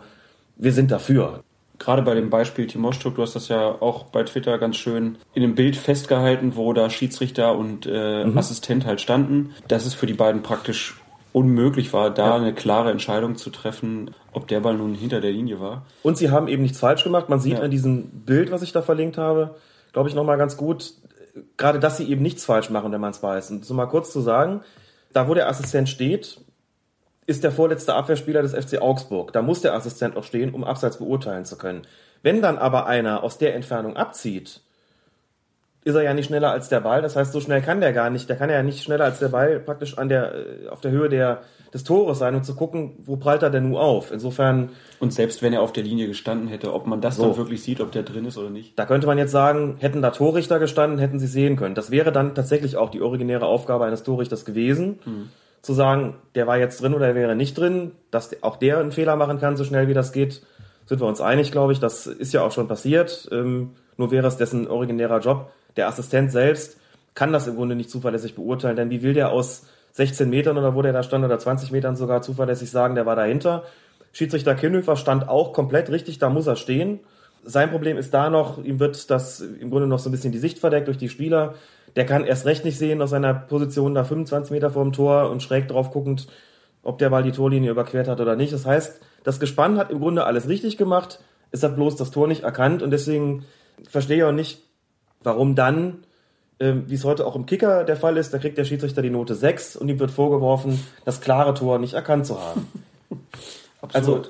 wir 0.56 0.74
sind 0.74 0.92
dafür 0.92 1.44
gerade 1.80 2.02
bei 2.02 2.14
dem 2.14 2.30
Beispiel 2.30 2.68
Timoschuk, 2.68 3.16
du 3.16 3.22
hast 3.22 3.36
das 3.36 3.48
ja 3.48 3.82
auch 3.82 4.06
bei 4.06 4.24
Twitter 4.24 4.58
ganz 4.58 4.76
schön 4.76 5.18
in 5.34 5.42
dem 5.42 5.56
Bild 5.56 5.76
festgehalten, 5.76 6.56
wo 6.56 6.74
da 6.74 6.90
Schiedsrichter 6.90 7.58
und 7.58 7.88
äh, 7.90 8.26
mhm. 8.26 8.38
Assistent 8.38 8.86
halt 8.86 9.02
standen, 9.02 9.56
dass 9.68 9.86
es 9.86 9.94
für 9.94 10.06
die 10.06 10.14
beiden 10.14 10.44
praktisch 10.44 11.02
unmöglich 11.32 11.94
war, 11.94 12.10
da 12.10 12.28
ja. 12.28 12.36
eine 12.36 12.54
klare 12.54 12.92
Entscheidung 12.92 13.36
zu 13.36 13.50
treffen, 13.50 14.12
ob 14.34 14.48
der 14.48 14.60
Ball 14.60 14.76
nun 14.76 14.96
hinter 14.96 15.22
der 15.22 15.32
Linie 15.32 15.60
war. 15.60 15.86
Und 16.04 16.18
sie 16.18 16.32
haben 16.32 16.48
eben 16.48 16.64
nichts 16.64 16.80
falsch 16.80 17.04
gemacht. 17.04 17.30
Man 17.30 17.40
sieht 17.40 17.60
ja. 17.60 17.64
an 17.64 17.72
diesem 17.72 18.10
Bild, 18.26 18.52
was 18.52 18.62
ich 18.62 18.72
da 18.72 18.82
verlinkt 18.82 19.18
habe, 19.18 19.56
glaube 19.94 20.10
ich, 20.10 20.16
nochmal 20.16 20.38
ganz 20.38 20.58
gut, 20.58 20.94
gerade 21.58 21.80
dass 21.80 21.98
sie 21.98 22.10
eben 22.10 22.22
nichts 22.22 22.46
falsch 22.46 22.70
machen, 22.70 22.92
wenn 22.92 23.02
man 23.02 23.12
es 23.12 23.22
weiß. 23.22 23.52
Und 23.52 23.66
so 23.66 23.74
mal 23.74 23.86
kurz 23.86 24.12
zu 24.12 24.22
sagen, 24.22 24.62
da 25.14 25.28
wo 25.28 25.34
der 25.34 25.48
Assistent 25.50 25.88
steht, 25.90 26.42
ist 27.30 27.44
der 27.44 27.52
vorletzte 27.52 27.94
Abwehrspieler 27.94 28.42
des 28.42 28.56
FC 28.56 28.82
Augsburg. 28.82 29.32
Da 29.34 29.44
muss 29.44 29.62
der 29.62 29.76
Assistent 29.76 30.18
auch 30.18 30.24
stehen, 30.24 30.52
um 30.52 30.64
Abseits 30.64 30.98
beurteilen 30.98 31.46
zu 31.46 31.60
können. 31.60 31.84
Wenn 32.24 32.42
dann 32.42 32.58
aber 32.58 32.88
einer 32.88 33.22
aus 33.22 33.38
der 33.38 33.54
Entfernung 33.54 33.96
abzieht, 33.96 34.62
ist 35.84 35.94
er 35.94 36.02
ja 36.02 36.16
nicht 36.16 36.26
schneller 36.26 36.52
als 36.52 36.70
der 36.70 36.80
Ball. 36.80 37.04
Das 37.04 37.16
heißt, 37.16 37.32
so 37.32 37.40
schnell 37.40 37.62
kann 37.62 37.82
der 37.82 37.94
gar 37.94 38.10
nicht. 38.10 38.30
Der 38.30 38.36
kann 38.36 38.50
ja 38.50 38.64
nicht 38.64 38.82
schneller 38.82 39.06
als 39.06 39.20
der 39.20 39.28
Ball 39.28 39.60
praktisch 39.60 39.96
an 40.00 40.10
der, 40.10 40.34
äh, 40.34 40.68
auf 40.70 40.82
der 40.82 40.90
Höhe 40.90 41.08
der, 41.08 41.44
des 41.72 41.84
Tores 41.84 42.18
sein 42.18 42.34
und 42.34 42.46
zu 42.46 42.56
gucken, 42.56 42.94
wo 43.06 43.16
prallt 43.16 43.44
er 43.44 43.52
denn 43.52 43.70
nun 43.70 43.78
auf. 43.78 44.12
Insofern. 44.12 44.70
Und 45.00 45.14
selbst 45.14 45.44
wenn 45.44 45.54
er 45.54 45.62
auf 45.62 45.72
der 45.72 45.84
Linie 45.84 46.08
gestanden 46.08 46.48
hätte, 46.48 46.74
ob 46.74 46.88
man 46.88 47.00
das 47.00 47.18
so. 47.18 47.28
dann 47.28 47.38
wirklich 47.38 47.62
sieht, 47.62 47.80
ob 47.80 47.92
der 47.92 48.02
drin 48.02 48.26
ist 48.26 48.40
oder 48.40 48.50
nicht. 48.50 48.78
Da 48.78 48.88
könnte 48.88 49.06
man 49.06 49.20
jetzt 49.20 49.32
sagen, 49.32 49.78
hätten 49.78 50.02
da 50.02 50.10
Torrichter 50.10 50.58
gestanden, 50.58 50.98
hätten 50.98 51.20
sie 51.20 51.28
sehen 51.28 51.58
können. 51.58 51.76
Das 51.76 51.92
wäre 51.92 52.12
dann 52.12 52.34
tatsächlich 52.34 52.76
auch 52.76 52.90
die 52.90 53.02
originäre 53.02 53.46
Aufgabe 53.46 53.86
eines 53.86 54.02
Torrichters 54.02 54.46
gewesen. 54.46 54.98
Hm 55.04 55.30
zu 55.62 55.74
sagen, 55.74 56.16
der 56.36 56.48
war 56.48 56.58
jetzt 56.58 56.82
drin 56.82 56.94
oder 56.94 57.08
der 57.08 57.16
wäre 57.16 57.36
nicht 57.36 57.58
drin, 57.58 57.92
dass 58.12 58.42
auch 58.44 58.58
der 58.58 58.80
einen 58.80 58.92
Fehler 58.92 59.16
machen 59.16 59.40
kann, 59.40 59.58
so 59.58 59.64
schnell 59.64 59.88
wie 59.88 59.94
das 59.94 60.12
geht, 60.12 60.42
sind 60.86 61.02
wir 61.02 61.08
uns 61.08 61.22
einig, 61.22 61.52
glaube 61.52 61.74
ich. 61.74 61.80
Das 61.80 62.08
ist 62.08 62.34
ja 62.34 62.42
auch 62.42 62.52
schon 62.52 62.68
passiert. 62.68 63.30
Ähm, 63.32 63.72
nur 63.98 64.12
wäre 64.12 64.28
es 64.28 64.38
dessen 64.38 64.68
originärer 64.68 65.20
Job. 65.20 65.52
Der 65.76 65.88
Assistent 65.88 66.32
selbst 66.32 66.78
kann 67.14 67.34
das 67.34 67.48
im 67.48 67.56
Grunde 67.56 67.76
nicht 67.76 67.90
zuverlässig 67.90 68.36
beurteilen, 68.36 68.76
denn 68.76 68.90
wie 68.90 69.04
will 69.04 69.14
der 69.14 69.32
aus 69.32 69.68
16 69.94 70.30
Metern 70.30 70.58
oder 70.58 70.74
wo 70.74 70.82
der 70.82 70.94
da 70.94 71.04
stand 71.04 71.26
oder 71.26 71.38
20 71.38 71.72
Metern 71.72 71.96
sogar 71.96 72.22
zuverlässig 72.22 72.72
sagen, 72.72 72.96
der 72.96 73.06
war 73.06 73.16
dahinter? 73.16 73.64
Schiedsrichter 74.14 74.56
Kinnhöfer 74.56 74.96
stand 74.96 75.28
auch 75.28 75.54
komplett 75.54 75.90
richtig, 75.90 76.18
da 76.18 76.30
muss 76.30 76.48
er 76.48 76.56
stehen. 76.56 77.00
Sein 77.44 77.70
Problem 77.70 77.98
ist 77.98 78.14
da 78.14 78.30
noch, 78.30 78.64
ihm 78.64 78.80
wird 78.80 79.10
das 79.10 79.40
im 79.40 79.70
Grunde 79.70 79.88
noch 79.88 80.00
so 80.00 80.10
ein 80.10 80.12
bisschen 80.12 80.32
die 80.32 80.40
Sicht 80.40 80.60
verdeckt 80.60 80.88
durch 80.88 80.98
die 80.98 81.10
Spieler 81.10 81.56
der 81.96 82.06
kann 82.06 82.26
erst 82.26 82.46
recht 82.46 82.66
nicht 82.66 82.78
sehen 82.78 83.02
aus 83.02 83.10
seiner 83.12 83.34
Position 83.34 83.96
da 83.96 84.04
25 84.04 84.52
Meter 84.52 84.72
vor 84.72 84.84
dem 84.84 84.94
Tor 84.94 85.30
und 85.30 85.42
schräg 85.42 85.68
drauf 85.68 85.92
guckend, 85.92 86.28
ob 86.84 86.98
der 86.98 87.10
Ball 87.10 87.24
die 87.24 87.32
Torlinie 87.32 87.72
überquert 87.72 88.08
hat 88.08 88.20
oder 88.22 88.36
nicht. 88.36 88.54
Das 88.54 88.66
heißt, 88.66 89.02
das 89.24 89.40
Gespann 89.40 89.78
hat 89.78 89.92
im 89.92 90.00
Grunde 90.00 90.26
alles 90.26 90.48
richtig 90.48 90.78
gemacht, 90.78 91.20
es 91.52 91.64
hat 91.64 91.76
bloß 91.76 91.96
das 91.96 92.12
Tor 92.12 92.28
nicht 92.28 92.44
erkannt 92.44 92.82
und 92.82 92.92
deswegen 92.92 93.46
verstehe 93.88 94.18
ich 94.18 94.24
auch 94.24 94.32
nicht, 94.32 94.62
warum 95.24 95.56
dann, 95.56 96.04
äh, 96.60 96.74
wie 96.86 96.96
es 96.96 97.04
heute 97.04 97.26
auch 97.26 97.36
im 97.36 97.46
Kicker 97.46 97.84
der 97.84 97.98
Fall 97.98 98.18
ist, 98.18 98.34
da 98.34 98.38
kriegt 98.38 98.58
der 98.58 98.66
Schiedsrichter 98.66 99.02
die 99.02 99.10
Note 99.10 99.36
6 99.36 99.76
und 99.76 99.90
ihm 99.90 100.00
wird 100.00 100.12
vorgeworfen, 100.12 100.80
das 101.06 101.22
klare 101.22 101.54
Tor 101.54 101.80
nicht 101.80 101.94
erkannt 101.94 102.28
zu 102.28 102.40
haben. 102.40 102.68
also 103.94 104.18
ähm, 104.18 104.24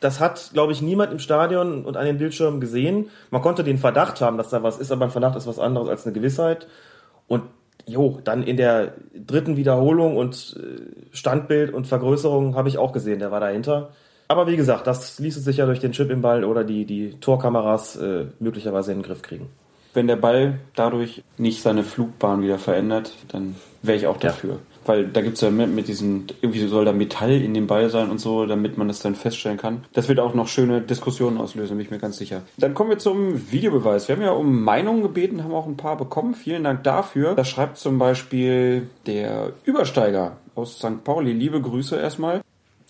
das 0.00 0.20
hat, 0.20 0.50
glaube 0.52 0.72
ich, 0.72 0.82
niemand 0.82 1.12
im 1.12 1.18
Stadion 1.18 1.84
und 1.84 1.96
an 1.96 2.06
den 2.06 2.18
Bildschirmen 2.18 2.60
gesehen. 2.60 3.10
Man 3.30 3.42
konnte 3.42 3.64
den 3.64 3.78
Verdacht 3.78 4.20
haben, 4.20 4.38
dass 4.38 4.50
da 4.50 4.62
was 4.62 4.78
ist, 4.78 4.92
aber 4.92 5.04
ein 5.04 5.10
Verdacht 5.10 5.36
ist 5.36 5.46
was 5.46 5.58
anderes 5.58 5.88
als 5.88 6.06
eine 6.06 6.14
Gewissheit. 6.14 6.66
Und 7.26 7.42
jo, 7.86 8.20
dann 8.22 8.42
in 8.42 8.56
der 8.56 8.94
dritten 9.14 9.56
Wiederholung 9.56 10.16
und 10.16 10.56
äh, 10.58 11.16
Standbild 11.16 11.72
und 11.72 11.86
Vergrößerung 11.86 12.54
habe 12.54 12.68
ich 12.68 12.78
auch 12.78 12.92
gesehen, 12.92 13.18
der 13.18 13.30
war 13.30 13.40
dahinter. 13.40 13.90
Aber 14.28 14.46
wie 14.46 14.56
gesagt, 14.56 14.86
das 14.86 15.18
ließe 15.18 15.40
sich 15.40 15.56
ja 15.56 15.66
durch 15.66 15.80
den 15.80 15.92
Chip 15.92 16.10
im 16.10 16.22
Ball 16.22 16.44
oder 16.44 16.62
die, 16.62 16.84
die 16.84 17.18
Torkameras 17.20 17.96
äh, 17.96 18.26
möglicherweise 18.38 18.92
in 18.92 18.98
den 18.98 19.04
Griff 19.04 19.22
kriegen. 19.22 19.48
Wenn 19.92 20.06
der 20.06 20.16
Ball 20.16 20.60
dadurch 20.76 21.24
nicht 21.36 21.62
seine 21.62 21.82
Flugbahn 21.82 22.42
wieder 22.42 22.58
verändert, 22.58 23.12
dann 23.28 23.56
wäre 23.82 23.98
ich 23.98 24.06
auch 24.06 24.18
dafür. 24.18 24.52
Ja 24.52 24.69
weil 24.84 25.06
da 25.06 25.20
gibt's 25.20 25.40
ja 25.40 25.50
mit, 25.50 25.74
mit 25.74 25.88
diesen, 25.88 26.26
irgendwie 26.40 26.66
soll 26.66 26.84
da 26.84 26.92
Metall 26.92 27.32
in 27.32 27.54
dem 27.54 27.66
Ball 27.66 27.90
sein 27.90 28.10
und 28.10 28.18
so, 28.18 28.46
damit 28.46 28.78
man 28.78 28.88
das 28.88 29.00
dann 29.00 29.14
feststellen 29.14 29.58
kann. 29.58 29.84
Das 29.92 30.08
wird 30.08 30.20
auch 30.20 30.34
noch 30.34 30.48
schöne 30.48 30.80
Diskussionen 30.80 31.38
auslösen, 31.38 31.76
bin 31.76 31.84
ich 31.84 31.90
mir 31.90 31.98
ganz 31.98 32.16
sicher. 32.16 32.42
Dann 32.56 32.74
kommen 32.74 32.90
wir 32.90 32.98
zum 32.98 33.50
Videobeweis. 33.50 34.08
Wir 34.08 34.16
haben 34.16 34.22
ja 34.22 34.32
um 34.32 34.62
Meinungen 34.62 35.02
gebeten, 35.02 35.44
haben 35.44 35.54
auch 35.54 35.66
ein 35.66 35.76
paar 35.76 35.96
bekommen. 35.96 36.34
Vielen 36.34 36.64
Dank 36.64 36.84
dafür. 36.84 37.34
Da 37.34 37.44
schreibt 37.44 37.78
zum 37.78 37.98
Beispiel 37.98 38.88
der 39.06 39.52
Übersteiger 39.64 40.36
aus 40.54 40.78
St. 40.78 41.04
Pauli, 41.04 41.32
liebe 41.32 41.60
Grüße 41.60 41.96
erstmal. 41.96 42.42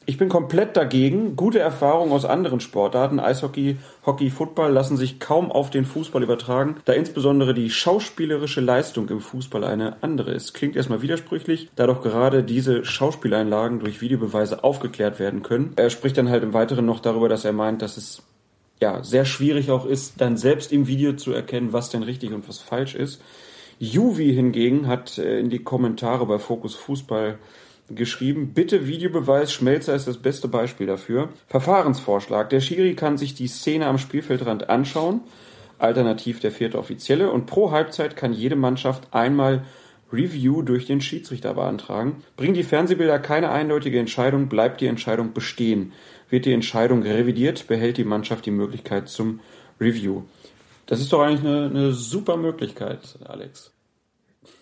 Ich 0.07 0.17
bin 0.17 0.29
komplett 0.29 0.77
dagegen. 0.77 1.37
Gute 1.37 1.59
Erfahrungen 1.59 2.13
aus 2.13 2.25
anderen 2.25 2.61
Sportarten, 2.61 3.21
Eishockey, 3.21 3.77
Hockey, 4.07 4.31
Football, 4.31 4.73
lassen 4.73 4.97
sich 4.97 5.21
kaum 5.21 5.53
auf 5.53 5.71
den 5.71 5.85
Fußball 5.85 6.23
übertragen, 6.23 6.77
da 6.87 6.95
insbesondere 6.95 7.53
die 7.55 7.71
schauspielerische 7.71 8.61
Leistung 8.61 9.09
im 9.11 9.21
Fußball 9.21 9.63
eine 9.63 10.03
andere 10.03 10.33
ist. 10.33 10.55
Klingt 10.55 10.75
erstmal 10.75 11.03
widersprüchlich, 11.03 11.71
da 11.77 11.87
doch 11.87 12.03
gerade 12.03 12.43
diese 12.43 12.85
Schauspieleinlagen 12.85 13.79
durch 13.79 14.01
Videobeweise 14.01 14.65
aufgeklärt 14.65 15.19
werden 15.19 15.43
können. 15.43 15.75
Er 15.77 15.91
spricht 15.91 16.17
dann 16.17 16.31
halt 16.31 16.43
im 16.43 16.55
Weiteren 16.55 16.87
noch 16.87 17.01
darüber, 17.01 17.29
dass 17.29 17.45
er 17.45 17.53
meint, 17.53 17.83
dass 17.83 17.97
es 17.97 18.23
ja 18.81 19.05
sehr 19.05 19.27
schwierig 19.27 19.71
auch 19.71 19.85
ist, 19.85 20.21
dann 20.21 20.39
selbst 20.39 20.73
im 20.73 20.87
Video 20.87 21.13
zu 21.13 21.33
erkennen, 21.33 21.75
was 21.75 21.91
denn 21.91 22.03
richtig 22.03 22.33
und 22.33 22.49
was 22.49 22.59
falsch 22.59 22.95
ist. 22.95 23.21
Juvi 23.79 24.35
hingegen 24.35 24.89
hat 24.89 25.19
äh, 25.19 25.39
in 25.39 25.51
die 25.51 25.63
Kommentare 25.63 26.27
bei 26.27 26.39
Fokus 26.39 26.75
Fußball 26.75 27.39
geschrieben, 27.95 28.53
bitte 28.55 28.87
Videobeweis, 28.87 29.53
Schmelzer 29.53 29.95
ist 29.95 30.07
das 30.07 30.19
beste 30.19 30.49
Beispiel 30.49 30.87
dafür. 30.87 31.31
Verfahrensvorschlag, 31.49 32.51
der 32.51 32.61
Schiri 32.61 32.95
kann 32.95 33.19
sich 33.19 33.35
die 33.35 33.49
Szene 33.49 33.87
am 33.87 33.99
Spielfeldrand 33.99 34.71
anschauen, 34.71 35.21
alternativ 35.79 36.41
der 36.41 36.53
vierte 36.53 36.79
Offizielle, 36.79 37.31
und 37.31 37.47
pro 37.47 37.71
Halbzeit 37.71 38.17
kann 38.17 38.33
jede 38.33 38.57
Mannschaft 38.57 39.09
einmal 39.13 39.65
Review 40.13 40.63
durch 40.63 40.87
den 40.87 41.01
Schiedsrichter 41.01 41.55
beantragen. 41.55 42.23
Bringen 42.37 42.55
die 42.55 42.65
Fernsehbilder 42.65 43.19
keine 43.19 43.51
eindeutige 43.51 43.99
Entscheidung, 43.99 44.49
bleibt 44.49 44.81
die 44.81 44.87
Entscheidung 44.87 45.33
bestehen. 45.33 45.93
Wird 46.29 46.47
die 46.47 46.53
Entscheidung 46.53 47.03
revidiert, 47.03 47.67
behält 47.69 47.97
die 47.97 48.05
Mannschaft 48.05 48.47
die 48.47 48.51
Möglichkeit 48.51 49.09
zum 49.09 49.41
Review. 49.81 50.23
Das 50.87 51.01
ist 51.01 51.13
doch 51.13 51.23
eigentlich 51.23 51.47
eine, 51.47 51.67
eine 51.67 51.93
super 51.93 52.37
Möglichkeit, 52.37 53.19
Alex. 53.25 53.73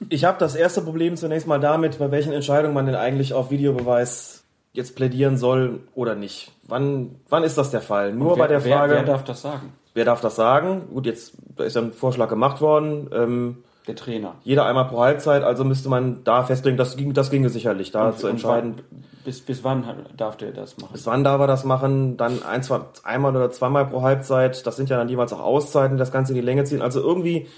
Ich 0.08 0.24
habe 0.24 0.38
das 0.38 0.54
erste 0.54 0.82
Problem 0.82 1.16
zunächst 1.16 1.46
mal 1.46 1.60
damit, 1.60 1.98
bei 1.98 2.10
welchen 2.10 2.32
Entscheidungen 2.32 2.74
man 2.74 2.86
denn 2.86 2.94
eigentlich 2.94 3.34
auf 3.34 3.50
Videobeweis 3.50 4.44
jetzt 4.72 4.94
plädieren 4.94 5.36
soll 5.36 5.80
oder 5.94 6.14
nicht. 6.14 6.52
Wann, 6.66 7.16
wann 7.28 7.42
ist 7.42 7.58
das 7.58 7.70
der 7.70 7.80
Fall? 7.80 8.12
Nur 8.12 8.36
wer, 8.36 8.44
bei 8.44 8.48
der 8.48 8.60
Frage. 8.60 8.92
Wer, 8.92 9.00
wer, 9.00 9.06
darf 9.06 9.24
das 9.24 9.42
sagen? 9.42 9.72
Wer 9.94 10.04
darf 10.04 10.20
das 10.20 10.36
sagen? 10.36 10.82
Gut, 10.92 11.06
jetzt 11.06 11.32
ist 11.56 11.74
ja 11.74 11.82
ein 11.82 11.92
Vorschlag 11.92 12.28
gemacht 12.28 12.60
worden. 12.60 13.10
Ähm, 13.12 13.56
der 13.88 13.96
Trainer. 13.96 14.34
Jeder 14.44 14.66
einmal 14.66 14.86
pro 14.86 15.00
Halbzeit, 15.00 15.42
also 15.42 15.64
müsste 15.64 15.88
man 15.88 16.22
da 16.22 16.44
festlegen, 16.44 16.76
das, 16.76 16.96
ging, 16.96 17.14
das 17.14 17.30
ginge 17.30 17.48
sicherlich, 17.48 17.90
da 17.90 18.08
und, 18.08 18.18
zu 18.18 18.28
entscheiden. 18.28 18.74
Wann, 18.76 19.02
bis, 19.24 19.40
bis 19.40 19.64
wann 19.64 19.84
darf 20.16 20.36
der 20.36 20.52
das 20.52 20.76
machen? 20.76 20.92
Bis 20.92 21.06
wann 21.06 21.24
darf 21.24 21.40
er 21.40 21.46
das 21.46 21.64
machen? 21.64 22.18
Dann 22.18 22.42
ein, 22.42 22.62
zwei, 22.62 22.80
einmal 23.02 23.34
oder 23.34 23.50
zweimal 23.50 23.86
pro 23.86 24.02
Halbzeit. 24.02 24.66
Das 24.66 24.76
sind 24.76 24.90
ja 24.90 24.98
dann 24.98 25.08
jeweils 25.08 25.32
auch 25.32 25.40
Auszeiten, 25.40 25.96
das 25.96 26.12
Ganze 26.12 26.32
in 26.32 26.36
die 26.36 26.44
Länge 26.44 26.64
ziehen. 26.64 26.82
Also 26.82 27.00
irgendwie 27.00 27.48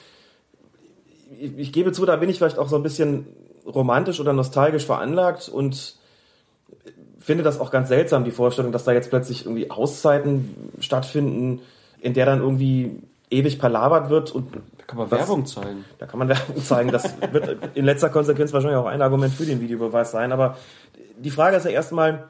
ich, 1.40 1.58
ich 1.58 1.72
gebe 1.72 1.92
zu, 1.92 2.04
da 2.06 2.16
bin 2.16 2.28
ich 2.28 2.38
vielleicht 2.38 2.58
auch 2.58 2.68
so 2.68 2.76
ein 2.76 2.82
bisschen 2.82 3.26
romantisch 3.66 4.20
oder 4.20 4.32
nostalgisch 4.32 4.84
veranlagt 4.84 5.48
und 5.48 5.96
finde 7.18 7.44
das 7.44 7.60
auch 7.60 7.70
ganz 7.70 7.88
seltsam, 7.88 8.24
die 8.24 8.30
Vorstellung, 8.30 8.72
dass 8.72 8.84
da 8.84 8.92
jetzt 8.92 9.10
plötzlich 9.10 9.44
irgendwie 9.44 9.70
Auszeiten 9.70 10.72
stattfinden, 10.80 11.60
in 12.00 12.14
der 12.14 12.26
dann 12.26 12.40
irgendwie 12.40 13.02
ewig 13.30 13.58
palabert 13.58 14.10
wird 14.10 14.32
und 14.32 14.54
da 14.54 14.84
kann 14.86 14.98
man 14.98 15.10
was, 15.10 15.20
Werbung 15.20 15.46
zeigen. 15.46 15.84
Da 15.98 16.06
kann 16.06 16.18
man 16.18 16.28
Werbung 16.28 16.62
zeigen. 16.62 16.90
Das 16.90 17.14
wird 17.30 17.76
in 17.76 17.84
letzter 17.84 18.10
Konsequenz 18.10 18.52
wahrscheinlich 18.52 18.78
auch 18.78 18.86
ein 18.86 19.02
Argument 19.02 19.32
für 19.32 19.44
den 19.44 19.60
Videobeweis 19.60 20.10
sein. 20.10 20.32
Aber 20.32 20.56
die 21.18 21.30
Frage 21.30 21.56
ist 21.56 21.64
ja 21.64 21.70
erstmal, 21.70 22.28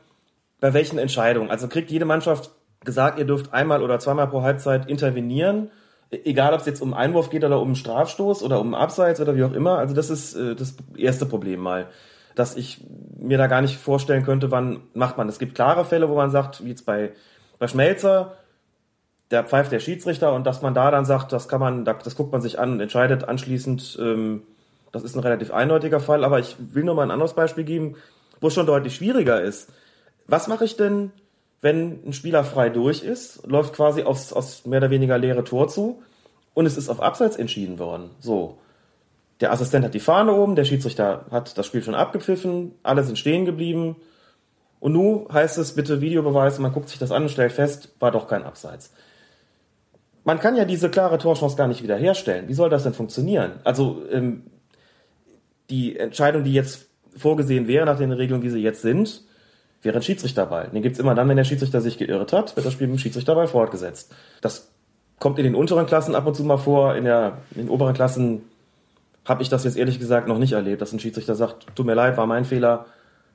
bei 0.61 0.75
welchen 0.75 0.99
Entscheidungen? 0.99 1.51
Also 1.51 1.69
kriegt 1.69 1.91
jede 1.91 2.05
Mannschaft 2.05 2.51
gesagt, 2.85 3.19
ihr 3.19 3.25
dürft 3.25 3.55
einmal 3.55 3.83
oder 3.83 3.99
zweimal 3.99 4.27
pro 4.27 4.43
Halbzeit 4.43 4.91
intervenieren 4.91 5.71
egal 6.11 6.55
ob 6.55 6.61
es 6.61 6.67
jetzt 6.67 6.83
um 6.83 6.95
Einwurf 6.95 7.31
geht 7.31 7.45
oder 7.45 7.61
um 7.61 7.75
Strafstoß 7.75 8.43
oder 8.43 8.61
um 8.61 8.75
Abseits 8.75 9.21
oder 9.21 9.37
wie 9.37 9.45
auch 9.45 9.53
immer. 9.53 9.79
Also 9.79 9.95
das 9.95 10.11
ist 10.11 10.35
äh, 10.35 10.55
das 10.55 10.77
erste 10.97 11.27
Problem 11.27 11.61
mal, 11.61 11.87
dass 12.35 12.57
ich 12.57 12.85
mir 13.19 13.39
da 13.39 13.47
gar 13.47 13.61
nicht 13.61 13.77
vorstellen 13.77 14.25
könnte, 14.25 14.51
wann 14.51 14.81
macht 14.95 15.17
man. 15.19 15.29
Es 15.29 15.39
gibt 15.39 15.55
klare 15.55 15.85
Fälle, 15.85 16.09
wo 16.09 16.15
man 16.17 16.31
sagt, 16.31 16.65
wie 16.65 16.71
jetzt 16.71 16.87
bei, 16.87 17.13
bei 17.59 17.69
Schmelzer, 17.69 18.37
der 19.31 19.45
pfeift 19.45 19.71
der 19.71 19.81
Schiedsrichter 19.81 20.33
und 20.33 20.47
dass 20.47 20.63
man 20.63 20.75
da 20.75 20.91
dann 20.91 21.05
sagt, 21.05 21.33
das 21.33 21.49
kann 21.49 21.61
man, 21.61 21.85
das 21.85 22.17
guckt 22.17 22.33
man 22.33 22.41
sich 22.41 22.59
an 22.59 22.73
und 22.73 22.81
entscheidet 22.81 23.25
anschließend, 23.25 23.99
ähm, 24.01 24.43
das 24.93 25.05
ist 25.05 25.15
ein 25.15 25.21
relativ 25.21 25.53
eindeutiger 25.53 26.01
Fall, 26.01 26.25
aber 26.25 26.41
ich 26.41 26.57
will 26.59 26.83
nur 26.83 26.97
mal 26.97 27.05
ein 27.05 27.13
anderes 27.13 27.35
Beispiel 27.35 27.63
geben, 27.63 27.95
wo 28.41 28.49
es 28.49 28.55
schon 28.55 28.67
deutlich 28.67 28.97
schwieriger 28.97 29.41
ist. 29.41 29.71
Was 30.27 30.49
mache 30.49 30.65
ich 30.65 30.77
denn, 30.77 31.13
wenn 31.61 32.05
ein 32.07 32.13
Spieler 32.13 32.45
frei 32.45 32.71
durch 32.71 33.03
ist, 33.03 33.47
läuft 33.47 33.75
quasi 33.75 34.03
aufs, 34.03 34.33
aufs 34.33 34.65
mehr 34.67 34.79
oder 34.79 34.91
weniger 34.91 35.19
leere 35.19 35.45
Tor 35.45 35.69
zu 35.69 36.03
und 36.55 36.67
es 36.67 36.77
ist 36.77 36.89
auf 36.89 37.01
Abseits 37.01 37.37
entschieden 37.37 37.79
worden. 37.79 38.11
So. 38.21 38.59
Der 39.41 39.53
Assistent 39.53 39.85
hat 39.85 39.95
die 39.95 40.01
Fahne 40.01 40.35
oben, 40.35 40.55
der 40.55 40.65
Schiedsrichter 40.65 41.27
hat 41.31 41.57
das 41.57 41.67
Spiel 41.67 41.83
schon 41.83 41.95
abgepfiffen, 41.95 42.73
alle 42.83 43.03
sind 43.05 43.19
stehen 43.19 43.47
geblieben. 43.47 43.97
Und 44.81 44.93
nun 44.93 45.27
heißt 45.33 45.59
es 45.59 45.75
bitte 45.75 46.01
Videobeweis, 46.01 46.59
man 46.59 46.73
guckt 46.73 46.89
sich 46.89 46.99
das 46.99 47.11
an 47.11 47.23
und 47.23 47.31
stellt 47.31 47.53
fest, 47.53 47.95
war 48.01 48.11
doch 48.11 48.27
kein 48.27 48.43
Abseits. 48.43 48.93
Man 50.25 50.39
kann 50.39 50.57
ja 50.57 50.67
diese 50.67 50.91
klare 50.91 51.19
Torchance 51.19 51.57
gar 51.57 51.69
nicht 51.69 51.83
wiederherstellen. 51.83 52.49
Wie 52.49 52.55
soll 52.55 52.69
das 52.69 52.83
denn 52.83 52.93
funktionieren? 52.93 53.53
Also 53.65 54.03
ähm, 54.11 54.45
die 55.71 55.99
Entscheidung, 55.99 56.45
die 56.45 56.53
jetzt 56.53 56.89
vorgesehen 57.17 57.67
wäre 57.67 57.87
nach 57.87 57.99
den 57.99 58.13
Regeln, 58.13 58.43
wie 58.43 58.51
sie 58.51 58.63
jetzt 58.63 58.83
sind, 58.83 59.25
wäre 59.83 59.97
ein 59.97 60.03
Schiedsrichterball. 60.03 60.69
Den 60.69 60.83
gibt's 60.83 60.99
immer 60.99 61.15
dann, 61.15 61.29
wenn 61.29 61.37
der 61.37 61.45
Schiedsrichter 61.45 61.81
sich 61.81 61.99
geirrt 61.99 62.33
hat, 62.33 62.57
wird 62.57 62.67
das 62.67 62.73
Spiel 62.73 62.87
mit 62.87 62.97
dem 62.97 63.01
Schiedsrichterball 63.01 63.47
fortgesetzt. 63.47 64.15
Das 64.41 64.71
kommt 65.19 65.39
in 65.39 65.45
den 65.45 65.55
unteren 65.55 65.87
Klassen 65.87 66.15
ab 66.15 66.27
und 66.27 66.35
zu 66.35 66.45
mal 66.45 66.59
vor. 66.59 66.97
In, 66.97 67.05
der, 67.05 67.39
in 67.53 67.63
den 67.63 67.69
oberen 67.69 67.95
Klassen 67.95 68.43
habe 69.25 69.43
ich 69.43 69.49
das 69.49 69.65
jetzt 69.65 69.77
ehrlich 69.77 69.99
gesagt 69.99 70.29
noch 70.29 70.39
nicht 70.39 70.53
erlebt, 70.53 70.83
dass 70.83 70.93
ein 70.93 71.01
Schiedsrichter 71.01 71.35
sagt, 71.35 71.67
tut 71.75 71.87
mir 71.87 71.95
leid, 71.95 72.17
war 72.17 72.27
mein 72.27 72.45
Fehler, 72.45 72.87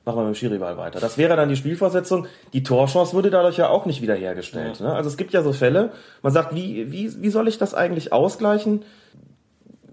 machen 0.04 0.18
wir 0.18 0.24
mit 0.24 0.34
dem 0.34 0.38
Schiriball 0.38 0.76
weiter. 0.76 1.00
Das 1.00 1.18
wäre 1.18 1.36
dann 1.36 1.48
die 1.48 1.56
Spielfortsetzung. 1.56 2.26
Die 2.52 2.62
Torchance 2.62 3.14
würde 3.14 3.30
dadurch 3.30 3.56
ja 3.56 3.68
auch 3.68 3.86
nicht 3.86 4.02
wiederhergestellt. 4.02 4.80
Ja. 4.80 4.88
Ne? 4.88 4.94
Also 4.94 5.08
es 5.08 5.16
gibt 5.16 5.32
ja 5.32 5.42
so 5.42 5.52
Fälle, 5.52 5.92
man 6.22 6.32
sagt, 6.32 6.54
wie, 6.54 6.92
wie, 6.92 7.22
wie 7.22 7.30
soll 7.30 7.48
ich 7.48 7.58
das 7.58 7.74
eigentlich 7.74 8.12
ausgleichen, 8.12 8.84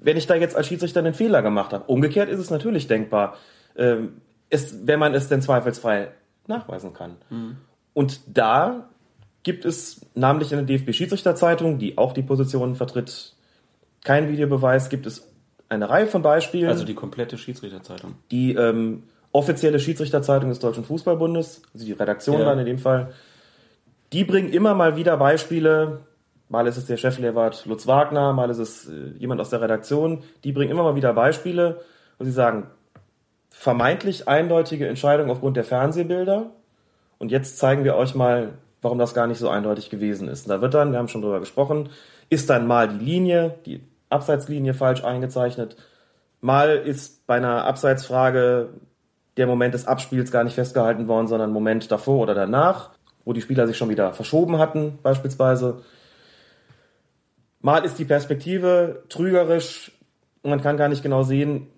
wenn 0.01 0.17
ich 0.17 0.27
da 0.27 0.35
jetzt 0.35 0.55
als 0.55 0.67
Schiedsrichter 0.67 0.99
einen 0.99 1.13
Fehler 1.13 1.41
gemacht 1.41 1.73
habe? 1.73 1.85
Umgekehrt 1.85 2.29
ist 2.29 2.39
es 2.39 2.49
natürlich 2.49 2.87
denkbar, 2.87 3.37
ähm, 3.75 4.21
ist, 4.49 4.85
wenn 4.85 4.99
man 4.99 5.15
es 5.15 5.29
denn 5.29 5.41
zweifelsfrei 5.41 6.09
nachweisen 6.47 6.93
kann. 6.93 7.17
Mhm. 7.29 7.57
Und 7.93 8.21
da 8.27 8.89
gibt 9.43 9.65
es 9.65 10.05
namentlich 10.15 10.51
in 10.51 10.65
der 10.65 10.65
DFB-Schiedsrichterzeitung, 10.65 11.77
die 11.77 11.97
auch 11.97 12.13
die 12.13 12.23
Position 12.23 12.75
vertritt, 12.75 13.33
keinen 14.03 14.29
Videobeweis, 14.29 14.89
gibt 14.89 15.05
es 15.05 15.29
eine 15.69 15.89
Reihe 15.89 16.07
von 16.07 16.21
Beispielen. 16.21 16.69
Also 16.69 16.85
die 16.85 16.93
komplette 16.93 17.37
Schiedsrichterzeitung. 17.37 18.15
Die 18.31 18.53
ähm, 18.53 19.03
offizielle 19.31 19.79
Schiedsrichterzeitung 19.79 20.49
des 20.49 20.59
Deutschen 20.59 20.83
Fußballbundes, 20.83 21.61
also 21.73 21.85
die 21.85 21.93
Redaktion 21.93 22.39
ja. 22.39 22.45
dann 22.45 22.59
in 22.59 22.65
dem 22.65 22.79
Fall, 22.79 23.13
die 24.13 24.23
bringen 24.23 24.49
immer 24.49 24.75
mal 24.75 24.95
wieder 24.95 25.17
Beispiele. 25.17 26.01
Mal 26.49 26.67
ist 26.67 26.77
es 26.77 26.85
der 26.85 26.97
Cheflehrer 26.97 27.51
Lutz 27.65 27.87
Wagner, 27.87 28.31
mal 28.33 28.49
ist 28.49 28.59
es 28.59 28.87
äh, 28.87 29.13
jemand 29.17 29.41
aus 29.41 29.49
der 29.49 29.61
Redaktion. 29.61 30.23
Die 30.43 30.51
bringen 30.51 30.71
immer 30.71 30.83
mal 30.83 30.95
wieder 30.95 31.13
Beispiele, 31.13 31.81
wo 32.19 32.25
sie 32.25 32.31
sagen, 32.31 32.67
vermeintlich 33.63 34.27
eindeutige 34.27 34.89
Entscheidung 34.89 35.31
aufgrund 35.31 35.55
der 35.55 35.63
Fernsehbilder. 35.63 36.51
Und 37.17 37.31
jetzt 37.31 37.57
zeigen 37.59 37.85
wir 37.85 37.95
euch 37.95 38.13
mal, 38.13 38.55
warum 38.81 38.99
das 38.99 39.13
gar 39.13 39.25
nicht 39.25 39.37
so 39.37 39.47
eindeutig 39.47 39.89
gewesen 39.89 40.27
ist. 40.27 40.45
Und 40.45 40.49
da 40.49 40.59
wird 40.59 40.73
dann, 40.73 40.91
wir 40.91 40.99
haben 40.99 41.07
schon 41.07 41.21
drüber 41.21 41.39
gesprochen, 41.39 41.87
ist 42.29 42.49
dann 42.49 42.67
mal 42.67 42.89
die 42.89 43.05
Linie, 43.05 43.55
die 43.65 43.81
Abseitslinie 44.09 44.73
falsch 44.73 45.05
eingezeichnet. 45.05 45.77
Mal 46.41 46.75
ist 46.75 47.25
bei 47.25 47.35
einer 47.37 47.63
Abseitsfrage 47.63 48.67
der 49.37 49.47
Moment 49.47 49.73
des 49.73 49.87
Abspiels 49.87 50.29
gar 50.29 50.43
nicht 50.43 50.55
festgehalten 50.55 51.07
worden, 51.07 51.27
sondern 51.27 51.53
Moment 51.53 51.89
davor 51.89 52.19
oder 52.19 52.35
danach, 52.35 52.89
wo 53.23 53.31
die 53.31 53.41
Spieler 53.41 53.65
sich 53.65 53.77
schon 53.77 53.87
wieder 53.87 54.11
verschoben 54.11 54.57
hatten, 54.57 54.99
beispielsweise. 55.01 55.83
Mal 57.61 57.85
ist 57.85 57.97
die 57.97 58.03
Perspektive 58.03 59.03
trügerisch 59.07 59.93
und 60.41 60.49
man 60.49 60.61
kann 60.61 60.75
gar 60.75 60.89
nicht 60.89 61.01
genau 61.01 61.23
sehen, 61.23 61.69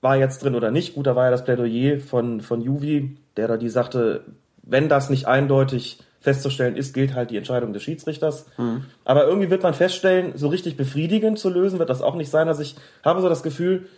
war 0.00 0.16
jetzt 0.16 0.42
drin 0.42 0.54
oder 0.54 0.70
nicht. 0.70 0.94
Gut, 0.94 1.06
da 1.06 1.16
war 1.16 1.26
ja 1.26 1.30
das 1.30 1.44
Plädoyer 1.44 2.00
von, 2.00 2.40
von 2.40 2.60
Juvi, 2.60 3.16
der 3.36 3.48
da 3.48 3.56
die 3.56 3.68
sagte, 3.68 4.24
wenn 4.62 4.88
das 4.88 5.10
nicht 5.10 5.26
eindeutig 5.26 5.98
festzustellen 6.20 6.76
ist, 6.76 6.92
gilt 6.92 7.14
halt 7.14 7.30
die 7.30 7.36
Entscheidung 7.36 7.72
des 7.72 7.82
Schiedsrichters. 7.82 8.46
Mhm. 8.58 8.84
Aber 9.04 9.24
irgendwie 9.26 9.50
wird 9.50 9.62
man 9.62 9.74
feststellen, 9.74 10.32
so 10.36 10.48
richtig 10.48 10.76
befriedigend 10.76 11.38
zu 11.38 11.48
lösen 11.48 11.78
wird 11.78 11.90
das 11.90 12.02
auch 12.02 12.14
nicht 12.14 12.30
sein. 12.30 12.48
Also 12.48 12.62
ich 12.62 12.76
habe 13.02 13.20
so 13.22 13.28
das 13.28 13.42
Gefühl, 13.42 13.88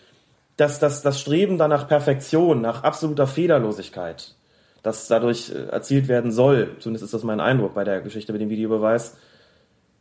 dass 0.56 0.78
das, 0.78 1.02
das 1.02 1.20
Streben 1.20 1.58
danach 1.58 1.88
Perfektion, 1.88 2.60
nach 2.60 2.84
absoluter 2.84 3.26
Fehlerlosigkeit, 3.26 4.34
das 4.82 5.08
dadurch 5.08 5.50
äh, 5.50 5.70
erzielt 5.70 6.08
werden 6.08 6.30
soll, 6.30 6.76
zumindest 6.78 7.04
ist 7.04 7.14
das 7.14 7.24
mein 7.24 7.40
Eindruck 7.40 7.74
bei 7.74 7.84
der 7.84 8.00
Geschichte 8.00 8.32
mit 8.32 8.40
dem 8.40 8.50
Videobeweis, 8.50 9.16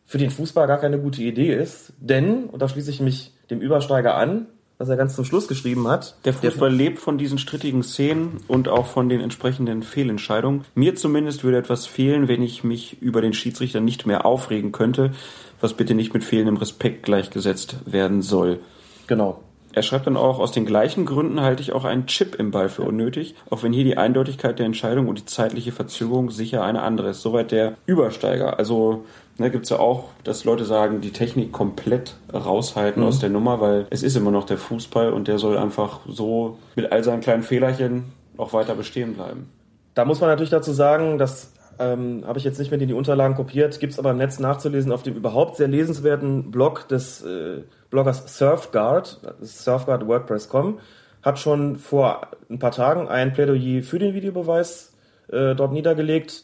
für 0.05 0.17
den 0.17 0.29
Fußball 0.29 0.67
gar 0.67 0.79
keine 0.79 0.99
gute 0.99 1.21
Idee 1.23 1.55
ist. 1.55 1.93
Denn, 1.99 2.45
und 2.45 2.61
da 2.61 2.67
schließe 2.67 2.91
ich 2.91 2.99
mich 2.99 3.31
dem 3.49 3.61
Übersteiger 3.61 4.15
an, 4.15 4.47
was 4.81 4.89
er 4.89 4.97
ganz 4.97 5.15
zum 5.15 5.25
Schluss 5.25 5.47
geschrieben 5.47 5.87
hat. 5.87 6.15
Der 6.25 6.33
Fußball 6.33 6.73
lebt 6.73 6.97
von 6.97 7.19
diesen 7.19 7.37
strittigen 7.37 7.83
Szenen 7.83 8.37
und 8.47 8.67
auch 8.67 8.87
von 8.87 9.09
den 9.09 9.21
entsprechenden 9.21 9.83
Fehlentscheidungen. 9.83 10.65
Mir 10.73 10.95
zumindest 10.95 11.43
würde 11.43 11.59
etwas 11.59 11.85
fehlen, 11.85 12.27
wenn 12.27 12.41
ich 12.41 12.63
mich 12.63 12.99
über 12.99 13.21
den 13.21 13.33
Schiedsrichter 13.33 13.79
nicht 13.79 14.07
mehr 14.07 14.25
aufregen 14.25 14.71
könnte, 14.71 15.11
was 15.59 15.75
bitte 15.75 15.93
nicht 15.93 16.15
mit 16.15 16.23
fehlendem 16.23 16.57
Respekt 16.57 17.03
gleichgesetzt 17.03 17.75
werden 17.85 18.23
soll. 18.23 18.59
Genau. 19.05 19.43
Er 19.73 19.83
schreibt 19.83 20.07
dann 20.07 20.17
auch, 20.17 20.39
aus 20.39 20.51
den 20.51 20.65
gleichen 20.65 21.05
Gründen 21.05 21.41
halte 21.41 21.61
ich 21.61 21.71
auch 21.71 21.85
einen 21.85 22.07
Chip 22.07 22.35
im 22.35 22.51
Ball 22.51 22.67
für 22.67 22.81
unnötig, 22.81 23.35
auch 23.49 23.63
wenn 23.63 23.71
hier 23.71 23.85
die 23.85 23.97
Eindeutigkeit 23.97 24.59
der 24.59 24.65
Entscheidung 24.65 25.07
und 25.07 25.19
die 25.19 25.25
zeitliche 25.25 25.71
Verzögerung 25.71 26.29
sicher 26.31 26.63
eine 26.63 26.81
andere 26.81 27.09
ist. 27.09 27.21
Soweit 27.21 27.51
der 27.51 27.75
Übersteiger. 27.85 28.57
Also 28.57 29.05
ne, 29.37 29.51
gibt 29.51 29.65
es 29.65 29.69
ja 29.69 29.79
auch, 29.79 30.09
dass 30.23 30.45
Leute 30.45 30.65
sagen, 30.65 31.01
die 31.01 31.11
Technik 31.11 31.51
komplett 31.51 32.15
raushalten 32.33 33.01
mhm. 33.01 33.07
aus 33.07 33.19
der 33.19 33.29
Nummer, 33.29 33.61
weil 33.61 33.87
es 33.89 34.03
ist 34.03 34.15
immer 34.15 34.31
noch 34.31 34.45
der 34.45 34.57
Fußball 34.57 35.13
und 35.13 35.27
der 35.27 35.37
soll 35.37 35.57
einfach 35.57 36.01
so 36.07 36.57
mit 36.75 36.91
all 36.91 37.03
seinen 37.03 37.21
kleinen 37.21 37.43
Fehlerchen 37.43 38.13
auch 38.37 38.53
weiter 38.53 38.75
bestehen 38.75 39.13
bleiben. 39.15 39.49
Da 39.93 40.05
muss 40.05 40.21
man 40.21 40.29
natürlich 40.29 40.49
dazu 40.49 40.71
sagen, 40.71 41.17
dass 41.17 41.53
ähm, 41.79 42.23
habe 42.27 42.37
ich 42.37 42.45
jetzt 42.45 42.59
nicht 42.59 42.69
mehr 42.69 42.79
in 42.79 42.87
die 42.87 42.93
Unterlagen 42.93 43.35
kopiert, 43.35 43.79
gibt 43.79 43.93
es 43.93 43.99
aber 43.99 44.11
im 44.11 44.17
Netz 44.17 44.39
nachzulesen 44.39 44.91
auf 44.91 45.03
dem 45.03 45.15
überhaupt 45.15 45.57
sehr 45.57 45.67
lesenswerten 45.67 46.51
Blog 46.51 46.87
des 46.87 47.23
äh, 47.23 47.63
Bloggers 47.89 48.37
Surfguard, 48.37 49.19
Surfguard 49.41 50.07
WordPress.com, 50.07 50.79
hat 51.23 51.39
schon 51.39 51.77
vor 51.77 52.27
ein 52.49 52.59
paar 52.59 52.71
Tagen 52.71 53.07
ein 53.07 53.33
Plädoyer 53.33 53.83
für 53.83 53.99
den 53.99 54.13
Videobeweis 54.13 54.93
äh, 55.31 55.55
dort 55.55 55.71
niedergelegt. 55.71 56.43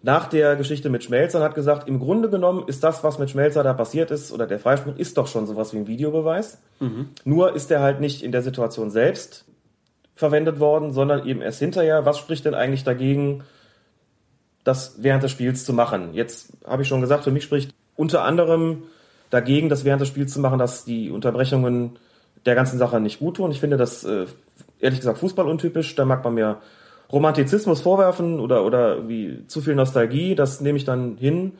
Nach 0.00 0.28
der 0.28 0.54
Geschichte 0.54 0.90
mit 0.90 1.02
Schmelzer 1.02 1.42
hat 1.42 1.56
gesagt, 1.56 1.88
im 1.88 1.98
Grunde 1.98 2.30
genommen 2.30 2.64
ist 2.68 2.84
das, 2.84 3.02
was 3.02 3.18
mit 3.18 3.30
Schmelzer 3.30 3.64
da 3.64 3.74
passiert 3.74 4.12
ist, 4.12 4.30
oder 4.32 4.46
der 4.46 4.60
Freispruch, 4.60 4.96
ist 4.96 5.18
doch 5.18 5.26
schon 5.26 5.46
sowas 5.46 5.72
wie 5.72 5.78
ein 5.78 5.88
Videobeweis. 5.88 6.58
Mhm. 6.78 7.08
Nur 7.24 7.54
ist 7.56 7.70
er 7.70 7.80
halt 7.80 8.00
nicht 8.00 8.22
in 8.22 8.30
der 8.30 8.42
Situation 8.42 8.90
selbst 8.90 9.44
verwendet 10.14 10.60
worden, 10.60 10.92
sondern 10.92 11.26
eben 11.26 11.42
erst 11.42 11.58
hinterher. 11.58 12.04
Was 12.04 12.18
spricht 12.18 12.44
denn 12.44 12.54
eigentlich 12.54 12.84
dagegen, 12.84 13.42
das 14.62 14.96
während 14.98 15.24
des 15.24 15.32
Spiels 15.32 15.64
zu 15.64 15.72
machen? 15.72 16.14
Jetzt 16.14 16.52
habe 16.64 16.82
ich 16.82 16.88
schon 16.88 17.00
gesagt, 17.00 17.24
für 17.24 17.32
mich 17.32 17.44
spricht 17.44 17.74
unter 17.96 18.22
anderem 18.22 18.84
dagegen, 19.30 19.68
das 19.68 19.84
während 19.84 20.00
des 20.00 20.08
Spiels 20.08 20.32
zu 20.32 20.40
machen, 20.40 20.58
dass 20.58 20.84
die 20.84 21.10
Unterbrechungen 21.10 21.98
der 22.46 22.54
ganzen 22.54 22.78
Sache 22.78 23.00
nicht 23.00 23.18
gut 23.18 23.36
tun. 23.36 23.50
Ich 23.50 23.60
finde 23.60 23.76
das 23.76 24.04
äh, 24.04 24.26
ehrlich 24.80 25.00
gesagt 25.00 25.18
fußballuntypisch. 25.18 25.94
Da 25.96 26.04
mag 26.04 26.22
man 26.22 26.34
mir 26.34 26.58
Romantizismus 27.10 27.80
vorwerfen 27.80 28.40
oder, 28.40 28.64
oder 28.64 29.08
wie 29.08 29.46
zu 29.46 29.60
viel 29.60 29.74
Nostalgie. 29.74 30.34
Das 30.34 30.60
nehme 30.60 30.78
ich 30.78 30.84
dann 30.84 31.16
hin. 31.16 31.52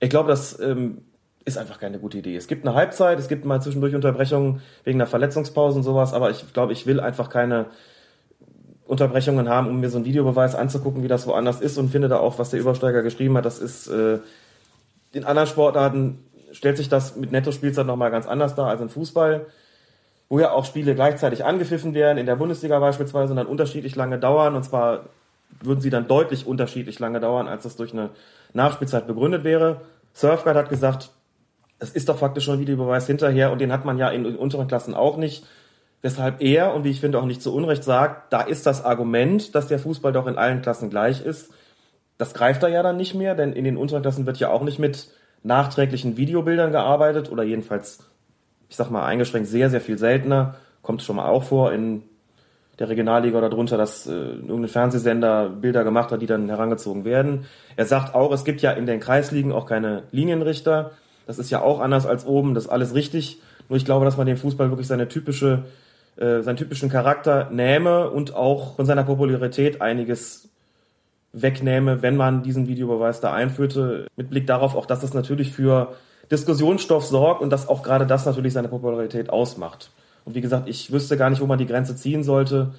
Ich 0.00 0.10
glaube, 0.10 0.28
das 0.28 0.58
ähm, 0.60 1.02
ist 1.44 1.58
einfach 1.58 1.78
keine 1.78 1.98
gute 1.98 2.18
Idee. 2.18 2.36
Es 2.36 2.46
gibt 2.46 2.66
eine 2.66 2.74
Halbzeit, 2.74 3.18
es 3.18 3.28
gibt 3.28 3.44
mal 3.44 3.60
zwischendurch 3.60 3.94
Unterbrechungen 3.94 4.60
wegen 4.84 5.00
einer 5.00 5.08
Verletzungspause 5.08 5.76
und 5.78 5.82
sowas, 5.82 6.12
aber 6.12 6.30
ich 6.30 6.52
glaube, 6.52 6.72
ich 6.72 6.86
will 6.86 7.00
einfach 7.00 7.30
keine 7.30 7.66
Unterbrechungen 8.86 9.48
haben, 9.48 9.68
um 9.68 9.80
mir 9.80 9.90
so 9.90 9.98
einen 9.98 10.04
Videobeweis 10.04 10.54
anzugucken, 10.54 11.02
wie 11.02 11.08
das 11.08 11.26
woanders 11.26 11.60
ist 11.60 11.78
und 11.78 11.90
finde 11.90 12.08
da 12.08 12.18
auch, 12.18 12.38
was 12.38 12.50
der 12.50 12.60
Übersteiger 12.60 13.02
geschrieben 13.02 13.36
hat, 13.36 13.44
das 13.44 13.58
ist 13.58 13.86
äh, 13.88 14.18
in 15.12 15.24
anderen 15.24 15.48
Sportarten 15.48 16.24
stellt 16.52 16.76
sich 16.76 16.88
das 16.88 17.16
mit 17.16 17.32
Netto-Spielzeit 17.32 17.86
nochmal 17.86 18.10
ganz 18.10 18.26
anders 18.26 18.54
dar 18.54 18.68
als 18.68 18.80
im 18.80 18.88
Fußball, 18.88 19.46
wo 20.28 20.38
ja 20.38 20.50
auch 20.50 20.64
Spiele 20.64 20.94
gleichzeitig 20.94 21.44
angepfiffen 21.44 21.94
werden, 21.94 22.18
in 22.18 22.26
der 22.26 22.36
Bundesliga 22.36 22.78
beispielsweise, 22.78 23.32
und 23.32 23.36
dann 23.36 23.46
unterschiedlich 23.46 23.96
lange 23.96 24.18
dauern, 24.18 24.54
und 24.54 24.62
zwar 24.62 25.04
würden 25.62 25.80
sie 25.80 25.90
dann 25.90 26.08
deutlich 26.08 26.46
unterschiedlich 26.46 26.98
lange 26.98 27.20
dauern, 27.20 27.48
als 27.48 27.62
das 27.62 27.76
durch 27.76 27.92
eine 27.92 28.10
Nachspielzeit 28.52 29.06
begründet 29.06 29.44
wäre. 29.44 29.80
Surfguard 30.12 30.56
hat 30.56 30.68
gesagt, 30.68 31.10
das 31.78 31.90
ist 31.90 32.08
doch 32.08 32.18
faktisch 32.18 32.44
schon 32.44 32.60
Videobeweis 32.60 33.06
hinterher 33.06 33.52
und 33.52 33.60
den 33.60 33.72
hat 33.72 33.84
man 33.84 33.98
ja 33.98 34.08
in, 34.10 34.24
in 34.24 34.36
unteren 34.36 34.68
Klassen 34.68 34.94
auch 34.94 35.16
nicht. 35.16 35.46
Weshalb 36.00 36.40
er, 36.42 36.74
und 36.74 36.84
wie 36.84 36.90
ich 36.90 37.00
finde 37.00 37.18
auch 37.18 37.24
nicht 37.24 37.42
zu 37.42 37.52
Unrecht 37.54 37.82
sagt, 37.82 38.32
da 38.32 38.40
ist 38.40 38.66
das 38.66 38.84
Argument, 38.84 39.54
dass 39.54 39.66
der 39.66 39.80
Fußball 39.80 40.12
doch 40.12 40.26
in 40.26 40.38
allen 40.38 40.62
Klassen 40.62 40.90
gleich 40.90 41.24
ist. 41.24 41.50
Das 42.18 42.34
greift 42.34 42.62
er 42.62 42.68
ja 42.68 42.82
dann 42.82 42.96
nicht 42.96 43.14
mehr, 43.14 43.34
denn 43.34 43.52
in 43.52 43.64
den 43.64 43.76
unteren 43.76 44.02
Klassen 44.02 44.26
wird 44.26 44.38
ja 44.38 44.50
auch 44.50 44.62
nicht 44.62 44.78
mit 44.78 45.10
nachträglichen 45.42 46.16
Videobildern 46.16 46.72
gearbeitet 46.72 47.30
oder 47.30 47.42
jedenfalls, 47.42 47.98
ich 48.68 48.76
sag 48.76 48.90
mal, 48.90 49.04
eingeschränkt 49.04 49.48
sehr, 49.48 49.70
sehr 49.70 49.80
viel 49.80 49.98
seltener. 49.98 50.56
Kommt 50.82 51.02
schon 51.02 51.16
mal 51.16 51.28
auch 51.28 51.44
vor 51.44 51.72
in 51.72 52.02
der 52.78 52.88
Regionalliga 52.88 53.38
oder 53.38 53.50
drunter, 53.50 53.76
dass 53.76 54.06
äh, 54.06 54.12
irgendein 54.12 54.68
Fernsehsender 54.68 55.48
Bilder 55.48 55.84
gemacht 55.84 56.12
hat, 56.12 56.22
die 56.22 56.26
dann 56.26 56.48
herangezogen 56.48 57.04
werden. 57.04 57.46
Er 57.76 57.86
sagt 57.86 58.14
auch, 58.14 58.32
es 58.32 58.44
gibt 58.44 58.62
ja 58.62 58.70
in 58.72 58.86
den 58.86 59.00
Kreisligen 59.00 59.52
auch 59.52 59.66
keine 59.66 60.04
Linienrichter. 60.12 60.92
Das 61.26 61.38
ist 61.38 61.50
ja 61.50 61.60
auch 61.60 61.80
anders 61.80 62.06
als 62.06 62.24
oben, 62.24 62.54
das 62.54 62.64
ist 62.64 62.70
alles 62.70 62.94
richtig. 62.94 63.40
Nur 63.68 63.76
ich 63.76 63.84
glaube, 63.84 64.04
dass 64.04 64.16
man 64.16 64.26
dem 64.26 64.36
Fußball 64.36 64.70
wirklich 64.70 64.86
seine 64.86 65.08
typische 65.08 65.64
äh, 66.18 66.42
seinen 66.42 66.56
typischen 66.56 66.88
Charakter 66.88 67.48
nähme 67.50 68.10
und 68.10 68.34
auch 68.34 68.74
von 68.74 68.86
seiner 68.86 69.04
Popularität 69.04 69.80
einiges 69.80 70.48
wegnähme, 71.32 72.02
wenn 72.02 72.16
man 72.16 72.42
diesen 72.42 72.66
Videobeweis 72.66 73.20
da 73.20 73.32
einführte, 73.32 74.08
mit 74.16 74.30
Blick 74.30 74.46
darauf 74.46 74.74
auch, 74.74 74.86
dass 74.86 75.00
das 75.00 75.14
natürlich 75.14 75.52
für 75.52 75.94
Diskussionsstoff 76.30 77.04
sorgt 77.04 77.42
und 77.42 77.50
dass 77.50 77.68
auch 77.68 77.82
gerade 77.82 78.06
das 78.06 78.26
natürlich 78.26 78.52
seine 78.52 78.68
Popularität 78.68 79.30
ausmacht. 79.30 79.90
Und 80.24 80.34
wie 80.34 80.40
gesagt, 80.40 80.68
ich 80.68 80.92
wüsste 80.92 81.16
gar 81.16 81.30
nicht, 81.30 81.40
wo 81.40 81.46
man 81.46 81.58
die 81.58 81.66
Grenze 81.66 81.96
ziehen 81.96 82.22
sollte 82.22 82.74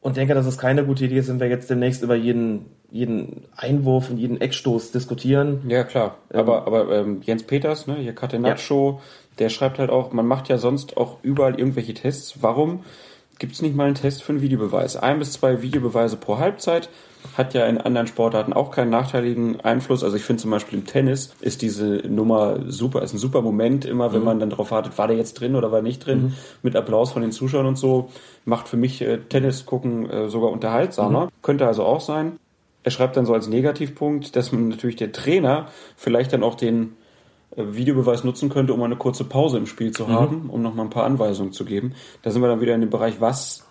und 0.00 0.16
denke, 0.16 0.34
dass 0.34 0.46
es 0.46 0.56
keine 0.56 0.84
gute 0.84 1.04
Idee 1.04 1.18
ist, 1.18 1.28
wenn 1.28 1.40
wir 1.40 1.48
jetzt 1.48 1.68
demnächst 1.68 2.02
über 2.02 2.14
jeden, 2.14 2.66
jeden 2.90 3.44
Einwurf 3.56 4.10
und 4.10 4.18
jeden 4.18 4.40
Eckstoß 4.40 4.92
diskutieren. 4.92 5.62
Ja, 5.68 5.84
klar. 5.84 6.16
Ähm, 6.32 6.40
aber, 6.40 6.66
aber 6.66 6.90
ähm, 6.96 7.22
Jens 7.22 7.42
Peters, 7.42 7.86
ne, 7.86 7.96
hier 7.96 8.14
Catenaccio, 8.14 8.92
ja 8.92 9.00
der 9.40 9.48
schreibt 9.48 9.78
halt 9.78 9.90
auch, 9.90 10.12
man 10.12 10.26
macht 10.26 10.48
ja 10.48 10.58
sonst 10.58 10.96
auch 10.96 11.18
überall 11.22 11.58
irgendwelche 11.58 11.94
Tests. 11.94 12.42
Warum 12.42 12.84
gibt 13.38 13.54
es 13.54 13.62
nicht 13.62 13.74
mal 13.74 13.86
einen 13.86 13.94
Test 13.94 14.22
für 14.22 14.32
einen 14.32 14.42
Videobeweis? 14.42 14.96
Ein 14.96 15.18
bis 15.18 15.32
zwei 15.32 15.62
Videobeweise 15.62 16.16
pro 16.18 16.38
Halbzeit 16.38 16.90
hat 17.36 17.54
ja 17.54 17.66
in 17.66 17.78
anderen 17.78 18.06
Sportarten 18.06 18.52
auch 18.52 18.70
keinen 18.70 18.90
nachteiligen 18.90 19.60
Einfluss. 19.60 20.02
Also 20.02 20.16
ich 20.16 20.22
finde 20.22 20.42
zum 20.42 20.50
Beispiel 20.50 20.78
im 20.78 20.86
Tennis 20.86 21.34
ist 21.40 21.62
diese 21.62 22.02
Nummer 22.08 22.60
super, 22.66 23.02
ist 23.02 23.14
ein 23.14 23.18
super 23.18 23.42
Moment 23.42 23.84
immer, 23.84 24.12
wenn 24.12 24.20
mhm. 24.20 24.26
man 24.26 24.40
dann 24.40 24.50
darauf 24.50 24.70
wartet, 24.70 24.98
war 24.98 25.08
der 25.08 25.16
jetzt 25.16 25.34
drin 25.34 25.56
oder 25.56 25.72
war 25.72 25.82
nicht 25.82 26.04
drin, 26.04 26.22
mhm. 26.22 26.32
mit 26.62 26.76
Applaus 26.76 27.12
von 27.12 27.22
den 27.22 27.32
Zuschauern 27.32 27.66
und 27.66 27.76
so, 27.76 28.10
macht 28.44 28.68
für 28.68 28.76
mich 28.76 29.00
äh, 29.02 29.18
Tennis 29.18 29.66
gucken 29.66 30.08
äh, 30.10 30.28
sogar 30.28 30.50
unterhaltsamer. 30.50 31.26
Mhm. 31.26 31.30
Könnte 31.42 31.66
also 31.66 31.84
auch 31.84 32.00
sein. 32.00 32.38
Er 32.82 32.90
schreibt 32.90 33.16
dann 33.16 33.26
so 33.26 33.34
als 33.34 33.48
Negativpunkt, 33.48 34.34
dass 34.36 34.52
man 34.52 34.68
natürlich 34.68 34.96
der 34.96 35.12
Trainer 35.12 35.68
vielleicht 35.96 36.32
dann 36.32 36.42
auch 36.42 36.54
den 36.54 36.96
äh, 37.56 37.62
Videobeweis 37.74 38.24
nutzen 38.24 38.48
könnte, 38.48 38.72
um 38.72 38.82
eine 38.82 38.96
kurze 38.96 39.24
Pause 39.24 39.58
im 39.58 39.66
Spiel 39.66 39.90
zu 39.90 40.06
mhm. 40.06 40.12
haben, 40.12 40.50
um 40.50 40.62
nochmal 40.62 40.86
ein 40.86 40.90
paar 40.90 41.04
Anweisungen 41.04 41.52
zu 41.52 41.64
geben. 41.64 41.94
Da 42.22 42.30
sind 42.30 42.42
wir 42.42 42.48
dann 42.48 42.60
wieder 42.60 42.74
in 42.74 42.80
dem 42.80 42.90
Bereich, 42.90 43.20
was 43.20 43.66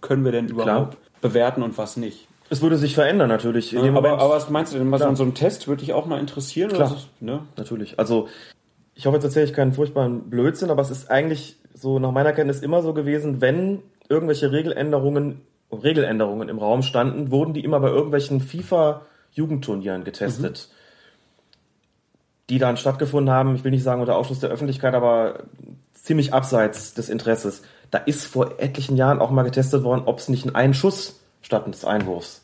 können 0.00 0.24
wir 0.24 0.32
denn 0.32 0.48
überhaupt 0.48 0.92
Klar. 0.92 1.02
bewerten 1.20 1.62
und 1.62 1.76
was 1.78 1.96
nicht. 1.96 2.25
Es 2.48 2.62
würde 2.62 2.78
sich 2.78 2.94
verändern 2.94 3.28
natürlich. 3.28 3.72
Ja, 3.72 3.82
aber, 3.82 4.18
aber, 4.18 4.30
was 4.30 4.50
meinst 4.50 4.72
du 4.72 4.78
denn? 4.78 4.90
Was 4.92 5.02
an 5.02 5.16
so 5.16 5.22
einem 5.22 5.34
Test 5.34 5.68
würde 5.68 5.80
dich 5.80 5.92
auch 5.92 6.06
mal 6.06 6.20
interessieren? 6.20 6.70
Klar, 6.70 6.94
ist, 6.94 7.08
ne? 7.20 7.40
natürlich. 7.56 7.98
Also 7.98 8.28
ich 8.94 9.06
hoffe, 9.06 9.16
jetzt 9.16 9.24
erzähle 9.24 9.46
ich 9.46 9.52
keinen 9.52 9.72
furchtbaren 9.72 10.30
Blödsinn, 10.30 10.70
aber 10.70 10.82
es 10.82 10.90
ist 10.90 11.10
eigentlich 11.10 11.56
so 11.74 11.98
nach 11.98 12.12
meiner 12.12 12.32
Kenntnis 12.32 12.60
immer 12.60 12.82
so 12.82 12.94
gewesen, 12.94 13.40
wenn 13.40 13.82
irgendwelche 14.08 14.52
Regeländerungen, 14.52 15.42
Regeländerungen 15.70 16.48
im 16.48 16.58
Raum 16.58 16.82
standen, 16.82 17.30
wurden 17.30 17.52
die 17.52 17.64
immer 17.64 17.80
bei 17.80 17.88
irgendwelchen 17.88 18.40
FIFA-Jugendturnieren 18.40 20.04
getestet. 20.04 20.68
Mhm 20.70 20.76
die 22.48 22.58
dann 22.58 22.76
stattgefunden 22.76 23.32
haben, 23.32 23.56
ich 23.56 23.64
will 23.64 23.72
nicht 23.72 23.82
sagen 23.82 24.00
unter 24.00 24.16
Ausschluss 24.16 24.40
der 24.40 24.50
Öffentlichkeit, 24.50 24.94
aber 24.94 25.44
ziemlich 25.94 26.32
abseits 26.32 26.94
des 26.94 27.08
Interesses. 27.08 27.62
Da 27.90 27.98
ist 27.98 28.26
vor 28.26 28.60
etlichen 28.60 28.96
Jahren 28.96 29.20
auch 29.20 29.30
mal 29.30 29.42
getestet 29.42 29.82
worden, 29.82 30.02
ob 30.06 30.18
es 30.18 30.28
nicht 30.28 30.54
ein 30.54 30.74
Schuss 30.74 31.20
statt 31.46 31.66
des 31.68 31.84
Einwurfs 31.84 32.42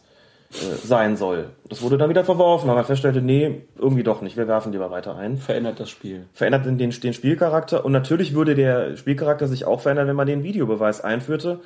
äh, 0.52 0.76
sein 0.76 1.16
soll. 1.16 1.50
Das 1.68 1.82
wurde 1.82 1.98
dann 1.98 2.08
wieder 2.08 2.24
verworfen, 2.24 2.68
weil 2.68 2.76
man 2.76 2.84
feststellte, 2.84 3.20
nee, 3.20 3.62
irgendwie 3.76 4.04
doch 4.04 4.22
nicht, 4.22 4.36
wir 4.36 4.46
werfen 4.46 4.70
lieber 4.72 4.90
weiter 4.90 5.16
ein. 5.16 5.38
Verändert 5.38 5.80
das 5.80 5.90
Spiel. 5.90 6.26
Verändert 6.32 6.66
den, 6.66 6.78
den 6.78 7.12
Spielcharakter 7.12 7.84
und 7.84 7.90
natürlich 7.90 8.32
würde 8.32 8.54
der 8.54 8.96
Spielcharakter 8.96 9.48
sich 9.48 9.64
auch 9.64 9.80
verändern, 9.80 10.06
wenn 10.06 10.16
man 10.16 10.28
den 10.28 10.44
Videobeweis 10.44 11.00
einführte. 11.00 11.60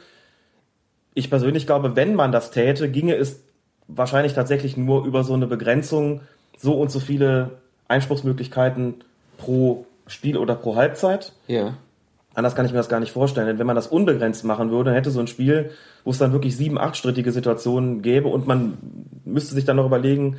Ich 1.12 1.28
persönlich 1.28 1.66
glaube, 1.66 1.94
wenn 1.94 2.14
man 2.14 2.32
das 2.32 2.50
täte, 2.50 2.90
ginge 2.90 3.14
es 3.14 3.42
wahrscheinlich 3.86 4.32
tatsächlich 4.32 4.76
nur 4.76 5.04
über 5.04 5.24
so 5.24 5.34
eine 5.34 5.46
Begrenzung, 5.46 6.22
so 6.56 6.80
und 6.80 6.90
so 6.90 7.00
viele 7.00 7.58
Einspruchsmöglichkeiten 7.88 9.04
pro 9.36 9.84
Spiel 10.06 10.38
oder 10.38 10.54
pro 10.54 10.76
Halbzeit. 10.76 11.32
Ja. 11.48 11.74
Anders 12.36 12.54
kann 12.54 12.66
ich 12.66 12.72
mir 12.72 12.76
das 12.76 12.90
gar 12.90 13.00
nicht 13.00 13.12
vorstellen. 13.12 13.46
Denn 13.46 13.58
wenn 13.58 13.66
man 13.66 13.76
das 13.76 13.86
unbegrenzt 13.86 14.44
machen 14.44 14.70
würde, 14.70 14.90
dann 14.90 14.94
hätte 14.94 15.10
so 15.10 15.20
ein 15.20 15.26
Spiel, 15.26 15.70
wo 16.04 16.10
es 16.10 16.18
dann 16.18 16.32
wirklich 16.32 16.54
sieben, 16.54 16.76
achtstrittige 16.76 17.32
Situationen 17.32 18.02
gäbe 18.02 18.28
und 18.28 18.46
man 18.46 18.76
müsste 19.24 19.54
sich 19.54 19.64
dann 19.64 19.76
noch 19.76 19.86
überlegen, 19.86 20.36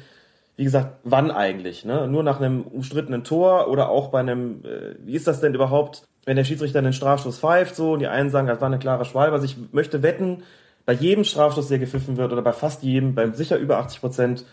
wie 0.58 0.64
gesagt, 0.64 1.00
wann 1.04 1.32
eigentlich? 1.32 1.86
Ne? 1.86 2.08
Nur 2.08 2.22
nach 2.22 2.40
einem 2.40 2.62
umstrittenen 2.62 3.24
Tor 3.24 3.68
oder 3.68 3.90
auch 3.90 4.10
bei 4.10 4.20
einem, 4.20 4.64
äh, 4.64 4.94
wie 5.06 5.16
ist 5.16 5.26
das 5.26 5.42
denn 5.42 5.56
überhaupt, 5.56 6.04
wenn 6.26 6.36
der 6.36 6.44
Schiedsrichter 6.44 6.78
einen 6.80 6.94
Strafstoß 6.94 7.40
pfeift 7.40 7.76
so 7.76 7.94
und 7.94 8.00
die 8.00 8.08
einen 8.08 8.30
sagen, 8.30 8.46
das 8.46 8.62
war 8.62 8.68
eine 8.68 8.78
klare 8.78 9.04
Schwalbe. 9.04 9.34
Also 9.34 9.46
ich 9.46 9.58
möchte 9.72 10.04
wetten, 10.04 10.44
bei 10.86 10.94
jedem 10.94 11.24
Strafstoß, 11.24 11.68
der 11.68 11.80
gepfiffen 11.80 12.18
wird 12.18 12.32
oder 12.32 12.44
bei 12.44 12.54
fast 12.54 12.84
jedem, 12.84 13.16
beim 13.16 13.34
sicher 13.34 13.58
über 13.58 13.80
80 13.80 14.02
Prozent, 14.02 14.46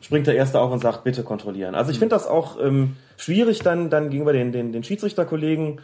springt 0.00 0.26
der 0.26 0.34
Erste 0.34 0.58
auf 0.60 0.72
und 0.72 0.80
sagt, 0.80 1.04
bitte 1.04 1.24
kontrollieren. 1.24 1.74
Also 1.74 1.90
ich 1.90 1.98
finde 1.98 2.14
das 2.14 2.26
auch 2.26 2.58
ähm, 2.58 2.96
schwierig 3.18 3.58
dann, 3.58 3.90
dann 3.90 4.08
gegenüber 4.08 4.32
den, 4.32 4.52
den, 4.52 4.72
den 4.72 4.82
Schiedsrichterkollegen, 4.82 5.80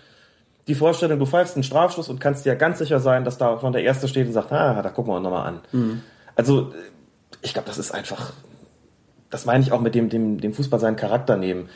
die 0.67 0.75
Vorstellung, 0.75 1.19
du 1.19 1.27
pfeifst 1.27 1.55
einen 1.55 1.63
Strafschuss 1.63 2.09
und 2.09 2.21
kannst 2.21 2.45
dir 2.45 2.57
ganz 2.57 2.79
sicher 2.79 2.99
sein, 2.99 3.25
dass 3.25 3.39
da 3.39 3.61
schon 3.61 3.73
der 3.73 3.83
Erste 3.83 4.09
steht 4.09 4.27
und 4.27 4.33
sagt, 4.33 4.53
ah, 4.53 4.83
da 4.83 4.91
gucken 4.91 5.13
wir 5.13 5.17
uns 5.17 5.25
nochmal 5.25 5.47
an. 5.47 5.61
Mhm. 5.73 6.03
Also 6.35 6.73
ich 7.43 7.53
glaube, 7.53 7.69
das 7.69 7.79
ist 7.79 7.93
einfach, 7.93 8.33
das 9.31 9.47
meine 9.47 9.63
ich 9.63 9.73
auch 9.73 9.81
mit 9.81 9.95
dem, 9.95 10.09
dem, 10.09 10.41
dem 10.41 10.53
Fußball 10.53 10.81
seinen 10.81 10.97
Charakter 10.97 11.37
nehmen. 11.37 11.69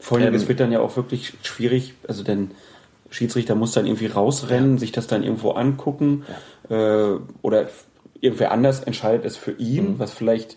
Vor 0.00 0.18
allem, 0.18 0.28
ähm, 0.28 0.34
es 0.34 0.46
wird 0.46 0.60
dann 0.60 0.70
ja 0.70 0.80
auch 0.80 0.96
wirklich 0.96 1.34
schwierig, 1.42 1.94
also 2.06 2.22
denn 2.22 2.52
Schiedsrichter 3.10 3.54
muss 3.54 3.72
dann 3.72 3.86
irgendwie 3.86 4.06
rausrennen, 4.06 4.72
ja. 4.72 4.78
sich 4.78 4.92
das 4.92 5.06
dann 5.06 5.24
irgendwo 5.24 5.52
angucken 5.52 6.24
ja. 6.68 7.14
äh, 7.14 7.18
oder 7.42 7.68
irgendwer 8.20 8.52
anders 8.52 8.82
entscheidet 8.82 9.24
es 9.24 9.36
für 9.36 9.52
ihn, 9.52 9.92
mhm. 9.92 9.98
was 9.98 10.12
vielleicht, 10.12 10.56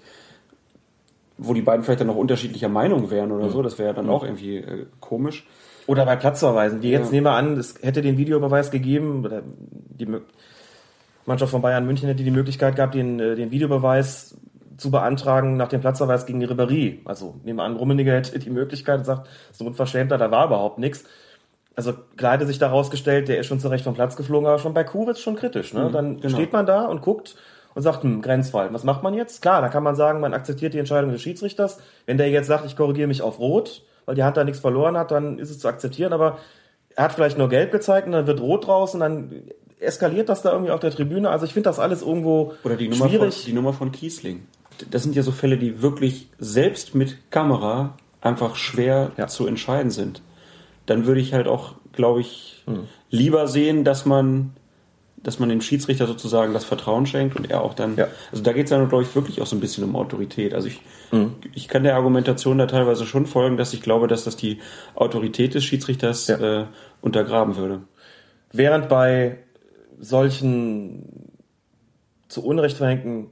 wo 1.38 1.54
die 1.54 1.62
beiden 1.62 1.84
vielleicht 1.84 2.02
dann 2.02 2.08
noch 2.08 2.16
unterschiedlicher 2.16 2.70
Meinung 2.70 3.10
wären 3.10 3.32
oder 3.32 3.46
mhm. 3.48 3.52
so, 3.52 3.62
das 3.64 3.80
wäre 3.80 3.90
ja 3.90 3.94
dann 3.94 4.06
mhm. 4.06 4.12
auch 4.12 4.24
irgendwie 4.24 4.58
äh, 4.58 4.86
komisch. 5.00 5.48
Oder 5.88 6.06
bei 6.06 6.16
Platzverweisen. 6.16 6.82
Ja. 6.82 6.90
jetzt 6.90 7.12
nehmen 7.12 7.26
wir 7.26 7.34
an, 7.34 7.58
es 7.58 7.76
hätte 7.82 8.02
den 8.02 8.18
Videobeweis 8.18 8.72
gegeben, 8.72 9.26
oder 9.26 9.42
die 9.46 10.08
Mannschaft 11.26 11.52
von 11.52 11.62
Bayern 11.62 11.86
München 11.86 12.08
hätte 12.08 12.24
die 12.24 12.32
Möglichkeit 12.32 12.76
gehabt, 12.76 12.96
den, 12.96 13.20
äh, 13.20 13.36
den 13.36 13.52
Videobeweis 13.52 14.36
zu 14.78 14.90
beantragen 14.90 15.58
nach 15.58 15.68
dem 15.68 15.82
Platzverweis 15.82 16.26
gegen 16.26 16.40
die 16.40 16.48
Ribéry. 16.48 17.00
Also 17.06 17.36
nehmen 17.44 17.60
wir 17.60 17.64
an, 17.64 17.76
Rummeniger 17.76 18.14
hätte 18.14 18.38
die 18.40 18.50
Möglichkeit 18.50 19.00
und 19.00 19.06
sagt, 19.06 19.30
so 19.52 19.66
unverschämter, 19.66 20.18
da 20.18 20.32
war 20.32 20.48
überhaupt 20.48 20.80
nichts. 20.80 21.04
Also 21.76 21.94
klar 22.18 22.34
hätte 22.34 22.48
sich 22.48 22.60
da 22.60 22.70
rausgestellt, 22.70 23.28
der 23.28 23.38
ist 23.40 23.46
schon 23.46 23.60
zurecht 23.60 23.84
vom 23.84 23.94
Platz 23.94 24.16
geflogen, 24.16 24.48
aber 24.48 24.60
schon 24.60 24.74
bei 24.74 24.84
wird 24.84 25.20
schon 25.20 25.36
kritisch. 25.36 25.74
Ne? 25.74 25.86
Mhm, 25.86 25.92
Dann 25.92 26.20
genau. 26.20 26.34
steht 26.34 26.52
man 26.52 26.66
da 26.66 26.86
und 26.86 27.02
guckt 27.02 27.36
und 27.76 27.82
sagt, 27.82 28.04
hm, 28.04 28.22
Grenzfall, 28.22 28.74
was 28.74 28.84
macht 28.84 29.04
man 29.04 29.14
jetzt? 29.14 29.42
Klar, 29.42 29.62
da 29.62 29.70
kann 29.70 29.84
man 29.84 29.96
sagen, 29.96 30.20
man 30.20 30.34
akzeptiert 30.34 30.74
die 30.74 30.80
Entscheidung 30.80 31.12
des 31.12 31.22
Schiedsrichters. 31.22 31.80
Wenn 32.06 32.18
der 32.18 32.30
jetzt 32.30 32.48
sagt, 32.48 32.66
ich 32.66 32.76
korrigiere 32.76 33.08
mich 33.08 33.22
auf 33.22 33.40
Rot, 33.40 33.84
weil 34.06 34.16
die 34.16 34.24
Hand 34.24 34.38
da 34.38 34.44
nichts 34.44 34.60
verloren 34.60 34.98
hat, 34.98 35.12
dann 35.12 35.40
ist 35.40 35.50
es 35.50 35.60
zu 35.60 35.68
akzeptieren, 35.68 36.14
aber 36.14 36.40
er 36.96 37.06
hat 37.06 37.14
vielleicht 37.14 37.38
nur 37.38 37.50
gelb 37.50 37.72
gezeigt 37.72 38.08
und 38.08 38.14
dann 38.14 38.28
wird 38.28 38.42
rot 38.42 38.68
draus 38.68 38.94
und 38.94 39.00
dann 39.00 39.44
eskaliert 39.80 40.30
das 40.30 40.42
da 40.42 40.52
irgendwie 40.52 40.72
auf 40.72 40.80
der 40.80 40.92
Tribüne. 40.92 41.30
Also 41.30 41.46
ich 41.46 41.54
finde 41.54 41.70
das 41.70 41.80
alles 41.80 42.02
irgendwo 42.02 42.54
Oder 42.64 42.76
die 42.76 42.90
Nummer 42.90 43.08
schwierig. 43.08 43.36
Von, 43.36 43.46
die 43.46 43.54
Nummer 43.54 43.74
von 43.74 43.92
Kiesling 43.92 44.46
das 44.90 45.04
sind 45.04 45.16
ja 45.16 45.24
so 45.24 45.32
Fälle, 45.32 45.58
die 45.58 45.82
wirklich 45.82 46.28
selbst 46.40 46.96
mit 46.96 47.32
Kamera 47.32 47.98
einfach 48.22 48.56
schwer 48.56 49.12
ja. 49.18 49.28
zu 49.28 49.48
entscheiden 49.48 49.92
sind. 49.92 50.22
Dann 50.86 51.06
würde 51.06 51.22
ich 51.22 51.34
halt 51.34 51.48
auch, 51.48 51.76
glaube 51.94 52.22
ich, 52.22 52.64
mhm. 52.66 52.88
lieber 53.10 53.48
sehen, 53.48 53.84
dass 53.84 54.06
man, 54.06 54.54
dass 55.24 55.40
man 55.40 55.50
dem 55.50 55.62
Schiedsrichter 55.62 56.08
sozusagen 56.08 56.54
das 56.54 56.66
Vertrauen 56.66 57.06
schenkt 57.06 57.36
und 57.36 57.50
er 57.50 57.62
auch 57.62 57.74
dann. 57.74 57.96
Ja. 57.96 58.08
Also 58.32 58.44
da 58.44 58.54
geht 58.54 58.66
es 58.66 58.70
dann, 58.72 58.88
glaube 58.90 59.04
ich, 59.04 59.14
wirklich 59.16 59.42
auch 59.42 59.46
so 59.46 59.56
ein 59.56 59.60
bisschen 59.60 59.84
um 59.84 59.96
Autorität. 59.96 60.54
Also 60.54 60.68
ich, 60.68 60.82
mhm. 61.12 61.36
ich 61.54 61.68
kann 61.68 61.84
der 61.84 61.96
Argumentation 61.96 62.58
da 62.58 62.66
teilweise 62.66 63.06
schon 63.06 63.28
folgen, 63.28 63.58
dass 63.58 63.74
ich 63.74 63.82
glaube, 63.82 64.08
dass 64.08 64.24
das 64.24 64.36
die 64.36 64.60
Autorität 64.96 65.54
des 65.54 65.64
Schiedsrichters 65.64 66.28
ja. 66.28 66.62
äh, 66.62 66.66
untergraben 67.02 67.56
würde. 67.56 67.82
Während 68.52 68.90
bei 68.90 69.38
solchen 70.00 71.32
zu 72.28 72.44
Unrecht 72.44 72.78
verhängten 72.78 73.30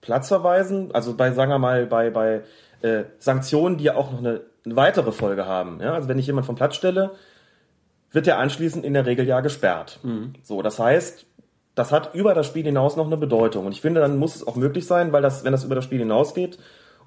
Platzverweisen, 0.00 0.94
also 0.94 1.16
bei, 1.16 1.32
sagen 1.32 1.50
wir 1.50 1.58
mal, 1.58 1.86
bei, 1.86 2.10
bei 2.10 2.42
äh, 2.82 3.04
Sanktionen, 3.18 3.78
die 3.78 3.84
ja 3.84 3.96
auch 3.96 4.12
noch 4.12 4.20
eine, 4.20 4.42
eine 4.64 4.76
weitere 4.76 5.10
Folge 5.10 5.46
haben. 5.46 5.80
Ja? 5.80 5.94
Also 5.94 6.08
wenn 6.08 6.18
ich 6.18 6.26
jemand 6.26 6.46
vom 6.46 6.54
Platz 6.54 6.76
stelle, 6.76 7.12
wird 8.10 8.26
er 8.26 8.38
anschließend 8.38 8.84
in 8.84 8.94
der 8.94 9.06
Regel 9.06 9.26
ja 9.26 9.40
gesperrt. 9.40 10.00
Mhm. 10.02 10.34
So, 10.42 10.62
das 10.62 10.78
heißt, 10.78 11.26
das 11.74 11.92
hat 11.92 12.14
über 12.14 12.34
das 12.34 12.46
Spiel 12.46 12.64
hinaus 12.64 12.96
noch 12.96 13.06
eine 13.06 13.16
Bedeutung. 13.16 13.66
Und 13.66 13.72
ich 13.72 13.80
finde, 13.80 14.00
dann 14.00 14.16
muss 14.16 14.34
es 14.34 14.46
auch 14.46 14.56
möglich 14.56 14.86
sein, 14.86 15.12
weil 15.12 15.22
das, 15.22 15.44
wenn 15.44 15.52
das 15.52 15.64
über 15.64 15.74
das 15.74 15.84
Spiel 15.84 15.98
hinausgeht 15.98 16.58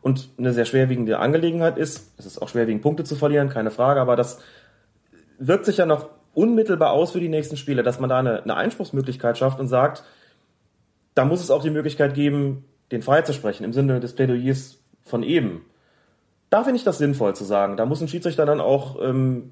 und 0.01 0.30
eine 0.38 0.53
sehr 0.53 0.65
schwerwiegende 0.65 1.17
Angelegenheit 1.19 1.77
ist, 1.77 2.13
es 2.17 2.26
ist 2.26 2.41
auch 2.41 2.49
schwerwiegend 2.49 2.84
Punkte 2.84 3.03
zu 3.03 3.15
verlieren, 3.15 3.49
keine 3.49 3.71
Frage, 3.71 3.99
aber 3.99 4.15
das 4.15 4.39
wirkt 5.39 5.65
sich 5.65 5.77
ja 5.77 5.85
noch 5.85 6.09
unmittelbar 6.34 6.91
aus 6.91 7.11
für 7.11 7.19
die 7.19 7.30
nächsten 7.30 7.57
Spiele, 7.57 7.81
dass 7.81 7.99
man 7.99 8.09
da 8.09 8.19
eine, 8.19 8.43
eine 8.43 8.55
Einspruchsmöglichkeit 8.55 9.38
schafft 9.38 9.59
und 9.59 9.67
sagt, 9.67 10.03
da 11.15 11.26
muss 11.26 11.41
es 11.41 11.49
auch 11.49 11.63
die 11.63 11.71
Möglichkeit 11.71 12.13
geben, 12.13 12.65
den 12.91 13.01
freizusprechen 13.01 13.63
im 13.63 13.73
Sinne 13.73 13.99
des 13.99 14.13
Plädoyers 14.13 14.80
von 15.03 15.23
eben. 15.23 15.65
Da 16.49 16.63
finde 16.63 16.77
ich 16.77 16.84
das 16.84 16.97
sinnvoll 16.97 17.35
zu 17.35 17.43
sagen. 17.43 17.77
Da 17.77 17.85
muss 17.85 18.01
ein 18.01 18.07
Schiedsrichter 18.07 18.45
dann 18.45 18.61
auch 18.61 19.01
ähm, 19.01 19.51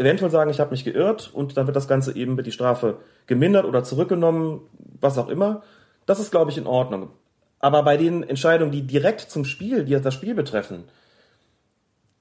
eventuell 0.00 0.30
sagen, 0.30 0.50
ich 0.50 0.60
habe 0.60 0.70
mich 0.70 0.84
geirrt 0.84 1.30
und 1.32 1.56
dann 1.56 1.66
wird 1.66 1.76
das 1.76 1.86
Ganze 1.86 2.16
eben 2.16 2.36
wird 2.36 2.46
die 2.46 2.52
Strafe 2.52 2.96
gemindert 3.26 3.66
oder 3.66 3.84
zurückgenommen, 3.84 4.62
was 5.00 5.18
auch 5.18 5.28
immer. 5.28 5.62
Das 6.06 6.18
ist, 6.18 6.30
glaube 6.30 6.50
ich, 6.50 6.58
in 6.58 6.66
Ordnung. 6.66 7.10
Aber 7.58 7.82
bei 7.82 7.98
den 7.98 8.22
Entscheidungen, 8.22 8.72
die 8.72 8.86
direkt 8.86 9.20
zum 9.20 9.44
Spiel, 9.44 9.84
die 9.84 10.00
das 10.00 10.14
Spiel 10.14 10.34
betreffen, 10.34 10.84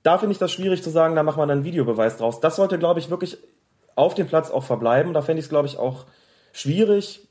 da 0.04 0.18
finde 0.18 0.34
ich 0.34 0.38
das 0.40 0.52
schwierig 0.52 0.84
zu 0.84 0.90
sagen, 0.90 1.16
da 1.16 1.24
macht 1.24 1.38
man 1.38 1.48
dann 1.48 1.64
Videobeweis 1.64 2.18
draus. 2.18 2.42
Das 2.42 2.58
sollte, 2.58 2.78
glaube 2.78 3.00
ich, 3.00 3.10
wirklich 3.10 3.38
auf 3.96 4.14
dem 4.14 4.28
Platz 4.28 4.52
auch 4.52 4.64
verbleiben. 4.64 5.14
Da 5.14 5.22
fände 5.22 5.40
ich 5.40 5.46
es, 5.46 5.50
glaube 5.50 5.68
ich, 5.68 5.78
auch 5.78 6.06
schwierig, 6.52 7.28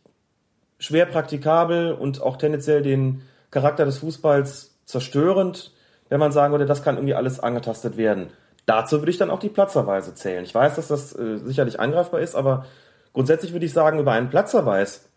schwer 0.78 1.06
praktikabel 1.06 1.92
und 1.92 2.22
auch 2.22 2.36
tendenziell 2.36 2.82
den 2.82 3.22
Charakter 3.50 3.84
des 3.84 3.98
Fußballs 3.98 4.78
zerstörend, 4.84 5.72
wenn 6.08 6.20
man 6.20 6.32
sagen 6.32 6.52
würde, 6.52 6.66
das 6.66 6.82
kann 6.82 6.96
irgendwie 6.96 7.14
alles 7.14 7.40
angetastet 7.40 7.98
werden. 7.98 8.30
Dazu 8.68 8.98
würde 9.00 9.10
ich 9.10 9.16
dann 9.16 9.30
auch 9.30 9.38
die 9.38 9.48
Platzerweise 9.48 10.14
zählen. 10.14 10.44
Ich 10.44 10.54
weiß, 10.54 10.76
dass 10.76 10.88
das 10.88 11.18
äh, 11.18 11.38
sicherlich 11.38 11.80
angreifbar 11.80 12.20
ist, 12.20 12.34
aber 12.34 12.66
grundsätzlich 13.14 13.54
würde 13.54 13.64
ich 13.64 13.72
sagen, 13.72 13.98
über 13.98 14.12
einen 14.12 14.28
Platzerweis 14.28 15.08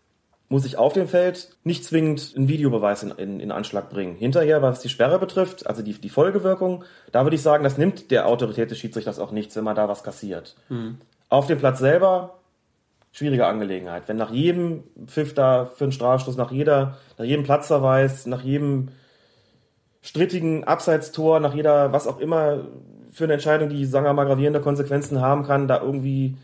muss 0.48 0.64
ich 0.64 0.78
auf 0.78 0.94
dem 0.94 1.06
Feld 1.06 1.50
nicht 1.62 1.84
zwingend 1.84 2.32
einen 2.34 2.48
Videobeweis 2.48 3.02
in, 3.02 3.10
in, 3.10 3.40
in 3.40 3.52
Anschlag 3.52 3.90
bringen. 3.90 4.16
Hinterher, 4.16 4.62
was 4.62 4.80
die 4.80 4.88
Sperre 4.88 5.18
betrifft, 5.18 5.66
also 5.66 5.82
die, 5.82 5.92
die 5.92 6.08
Folgewirkung, 6.08 6.84
da 7.10 7.24
würde 7.26 7.36
ich 7.36 7.42
sagen, 7.42 7.62
das 7.62 7.76
nimmt 7.76 8.10
der 8.10 8.26
Autorität 8.26 8.70
des 8.70 8.78
Schiedsrichters 8.78 9.18
auch 9.18 9.32
nichts, 9.32 9.54
wenn 9.54 9.64
man 9.64 9.76
da 9.76 9.86
was 9.86 10.02
kassiert. 10.02 10.56
Mhm. 10.70 10.96
Auf 11.28 11.46
dem 11.46 11.58
Platz 11.58 11.78
selber 11.78 12.38
schwierige 13.12 13.46
Angelegenheit. 13.46 14.04
Wenn 14.06 14.16
nach 14.16 14.30
jedem 14.30 14.84
Pfiff 15.04 15.34
da 15.34 15.66
für 15.66 15.84
einen 15.84 15.92
Strafstoß, 15.92 16.38
nach 16.38 16.52
jeder, 16.52 16.96
nach 17.18 17.26
jedem 17.26 17.44
Platzverweis, 17.44 18.24
nach 18.24 18.40
jedem 18.40 18.88
strittigen 20.00 20.64
Abseitstor, 20.64 21.38
nach 21.38 21.54
jeder, 21.54 21.92
was 21.92 22.06
auch 22.06 22.18
immer 22.18 22.64
für 23.12 23.24
eine 23.24 23.34
Entscheidung, 23.34 23.68
die, 23.68 23.84
sagen 23.84 24.06
wir 24.06 24.12
mal, 24.12 24.24
gravierende 24.24 24.60
Konsequenzen 24.60 25.20
haben 25.20 25.44
kann, 25.44 25.68
da 25.68 25.80
irgendwie 25.80 26.36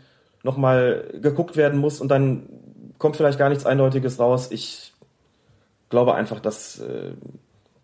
nochmal 0.43 1.05
geguckt 1.21 1.57
werden 1.57 1.79
muss 1.79 1.99
und 1.99 2.09
dann 2.09 2.47
kommt 2.97 3.17
vielleicht 3.17 3.39
gar 3.39 3.49
nichts 3.49 3.65
Eindeutiges 3.65 4.19
raus. 4.19 4.49
Ich 4.51 4.93
glaube 5.89 6.13
einfach, 6.15 6.39
das 6.39 6.79
äh, 6.79 7.11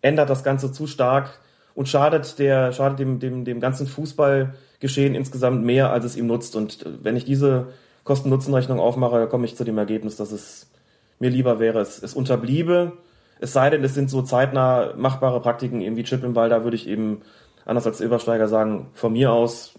ändert 0.02 0.30
das 0.30 0.44
Ganze 0.44 0.72
zu 0.72 0.86
stark 0.86 1.40
und 1.74 1.88
schadet 1.88 2.38
der, 2.38 2.72
schadet 2.72 2.98
dem, 2.98 3.18
dem, 3.18 3.44
dem 3.44 3.60
ganzen 3.60 3.86
Fußballgeschehen 3.86 5.14
insgesamt 5.14 5.64
mehr, 5.64 5.90
als 5.90 6.04
es 6.04 6.16
ihm 6.16 6.26
nutzt. 6.26 6.54
Und 6.56 6.86
äh, 6.86 6.90
wenn 7.02 7.16
ich 7.16 7.24
diese 7.24 7.68
Kosten-Nutzen-Rechnung 8.04 8.78
aufmache, 8.78 9.26
komme 9.26 9.46
ich 9.46 9.56
zu 9.56 9.64
dem 9.64 9.78
Ergebnis, 9.78 10.16
dass 10.16 10.32
es 10.32 10.70
mir 11.18 11.30
lieber 11.30 11.58
wäre, 11.58 11.80
es, 11.80 12.02
es 12.02 12.14
unterbliebe. 12.14 12.92
Es 13.38 13.52
sei 13.52 13.68
denn, 13.68 13.84
es 13.84 13.94
sind 13.94 14.08
so 14.08 14.22
zeitnah 14.22 14.94
machbare 14.96 15.40
Praktiken, 15.40 15.80
eben 15.80 15.96
wie 15.96 16.04
Chip 16.04 16.24
im 16.24 16.32
Ball, 16.32 16.48
da 16.48 16.64
würde 16.64 16.76
ich 16.76 16.88
eben, 16.88 17.22
anders 17.66 17.86
als 17.86 18.00
Übersteiger 18.00 18.48
sagen, 18.48 18.86
von 18.94 19.12
mir 19.12 19.32
aus, 19.32 19.74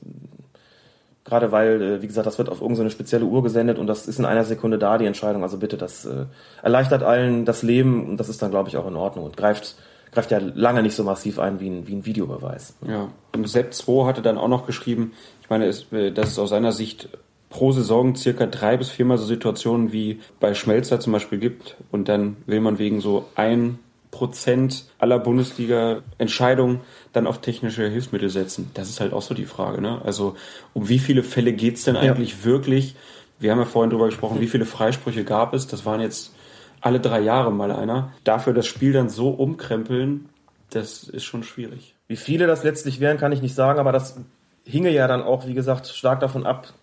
gerade 1.28 1.52
weil, 1.52 1.82
äh, 1.82 2.02
wie 2.02 2.08
gesagt, 2.08 2.28
das 2.28 2.38
wird 2.38 2.50
auf 2.50 2.62
irgendeine 2.62 2.90
spezielle 2.90 3.26
Uhr 3.26 3.44
gesendet 3.44 3.80
und 3.80 3.88
das 3.88 4.08
ist 4.08 4.20
in 4.20 4.26
einer 4.26 4.44
Sekunde 4.44 4.78
da, 4.78 4.98
die 4.98 5.06
Entscheidung. 5.06 5.44
Also 5.44 5.58
bitte, 5.58 5.78
das 5.78 6.06
äh, 6.06 6.26
erleichtert 6.62 7.04
allen 7.04 7.46
das 7.46 7.64
Leben 7.64 8.08
und 8.08 8.18
das 8.18 8.30
ist 8.30 8.42
dann, 8.42 8.52
glaube 8.52 8.70
ich, 8.70 8.78
auch 8.78 8.88
in 8.88 8.96
Ordnung 8.96 9.26
und 9.26 9.36
greift, 9.36 9.76
greift 10.12 10.32
ja 10.32 10.40
lange 10.40 10.84
nicht 10.84 10.96
so 10.96 11.04
massiv 11.04 11.40
ein 11.40 11.60
wie 11.60 11.70
ein, 11.70 11.88
wie 11.88 11.96
ein 11.96 12.06
Videobeweis. 12.06 12.76
Ja, 12.88 13.10
und 13.34 13.48
Sepp 13.48 13.74
2 13.74 14.06
hatte 14.06 14.22
dann 14.22 14.38
auch 14.38 14.48
noch 14.48 14.66
geschrieben, 14.66 15.14
ich 15.42 15.50
meine, 15.50 15.66
äh, 15.66 16.12
das 16.12 16.30
ist 16.30 16.40
aus 16.40 16.50
seiner 16.50 16.72
Sicht 16.72 17.10
pro 17.50 17.72
Saison 17.72 18.16
circa 18.16 18.46
drei 18.46 18.78
bis 18.78 18.90
viermal 18.90 19.18
so 19.18 19.26
Situationen 19.26 19.92
wie 19.92 20.20
bei 20.40 20.54
Schmelzer 20.54 21.00
zum 21.00 21.14
Beispiel 21.14 21.40
gibt 21.40 21.78
und 21.92 22.10
dann 22.10 22.38
will 22.46 22.60
man 22.60 22.78
wegen 22.78 23.00
so 23.00 23.26
ein 23.36 23.80
Prozent 24.12 24.86
aller 25.00 25.20
Bundesliga-Entscheidungen 25.20 26.82
dann 27.18 27.28
auf 27.28 27.42
technische 27.42 27.88
Hilfsmittel 27.88 28.30
setzen. 28.30 28.72
Das 28.74 28.90
ist 28.90 29.00
halt 29.00 29.14
auch 29.14 29.22
so 29.22 29.34
die 29.34 29.46
Frage. 29.46 29.82
Ne? 29.82 30.02
Also 30.04 30.36
um 30.74 30.88
wie 30.88 31.00
viele 31.00 31.24
Fälle 31.24 31.54
geht's 31.54 31.84
denn 31.84 31.98
eigentlich 31.98 32.40
ja. 32.40 32.44
wirklich? 32.46 32.96
Wir 33.40 33.52
haben 33.52 33.60
ja 33.60 33.66
vorhin 33.66 33.90
drüber 33.90 34.06
gesprochen, 34.06 34.40
wie 34.40 34.48
viele 34.48 34.66
Freisprüche 34.66 35.24
gab 35.24 35.54
es. 35.54 35.68
Das 35.68 35.86
waren 35.86 36.00
jetzt 36.00 36.34
alle 36.82 37.00
drei 37.00 37.20
Jahre 37.20 37.52
mal 37.52 37.72
einer. 37.72 38.14
Dafür 38.24 38.54
das 38.54 38.68
Spiel 38.68 38.94
dann 38.94 39.10
so 39.10 39.30
umkrempeln, 39.30 40.30
das 40.70 41.04
ist 41.04 41.26
schon 41.26 41.44
schwierig. 41.44 41.96
Wie 42.08 42.16
viele 42.16 42.48
das 42.48 42.64
letztlich 42.64 43.00
wären, 43.00 43.18
kann 43.18 43.32
ich 43.32 43.42
nicht 43.42 43.56
sagen, 43.56 43.80
aber 43.80 43.92
das 43.92 44.18
hinge 44.64 44.92
ja 44.92 45.08
dann 45.08 45.22
auch, 45.22 45.48
wie 45.48 45.54
gesagt, 45.54 45.88
stark 45.88 46.20
davon 46.20 46.46
ab, 46.46 46.74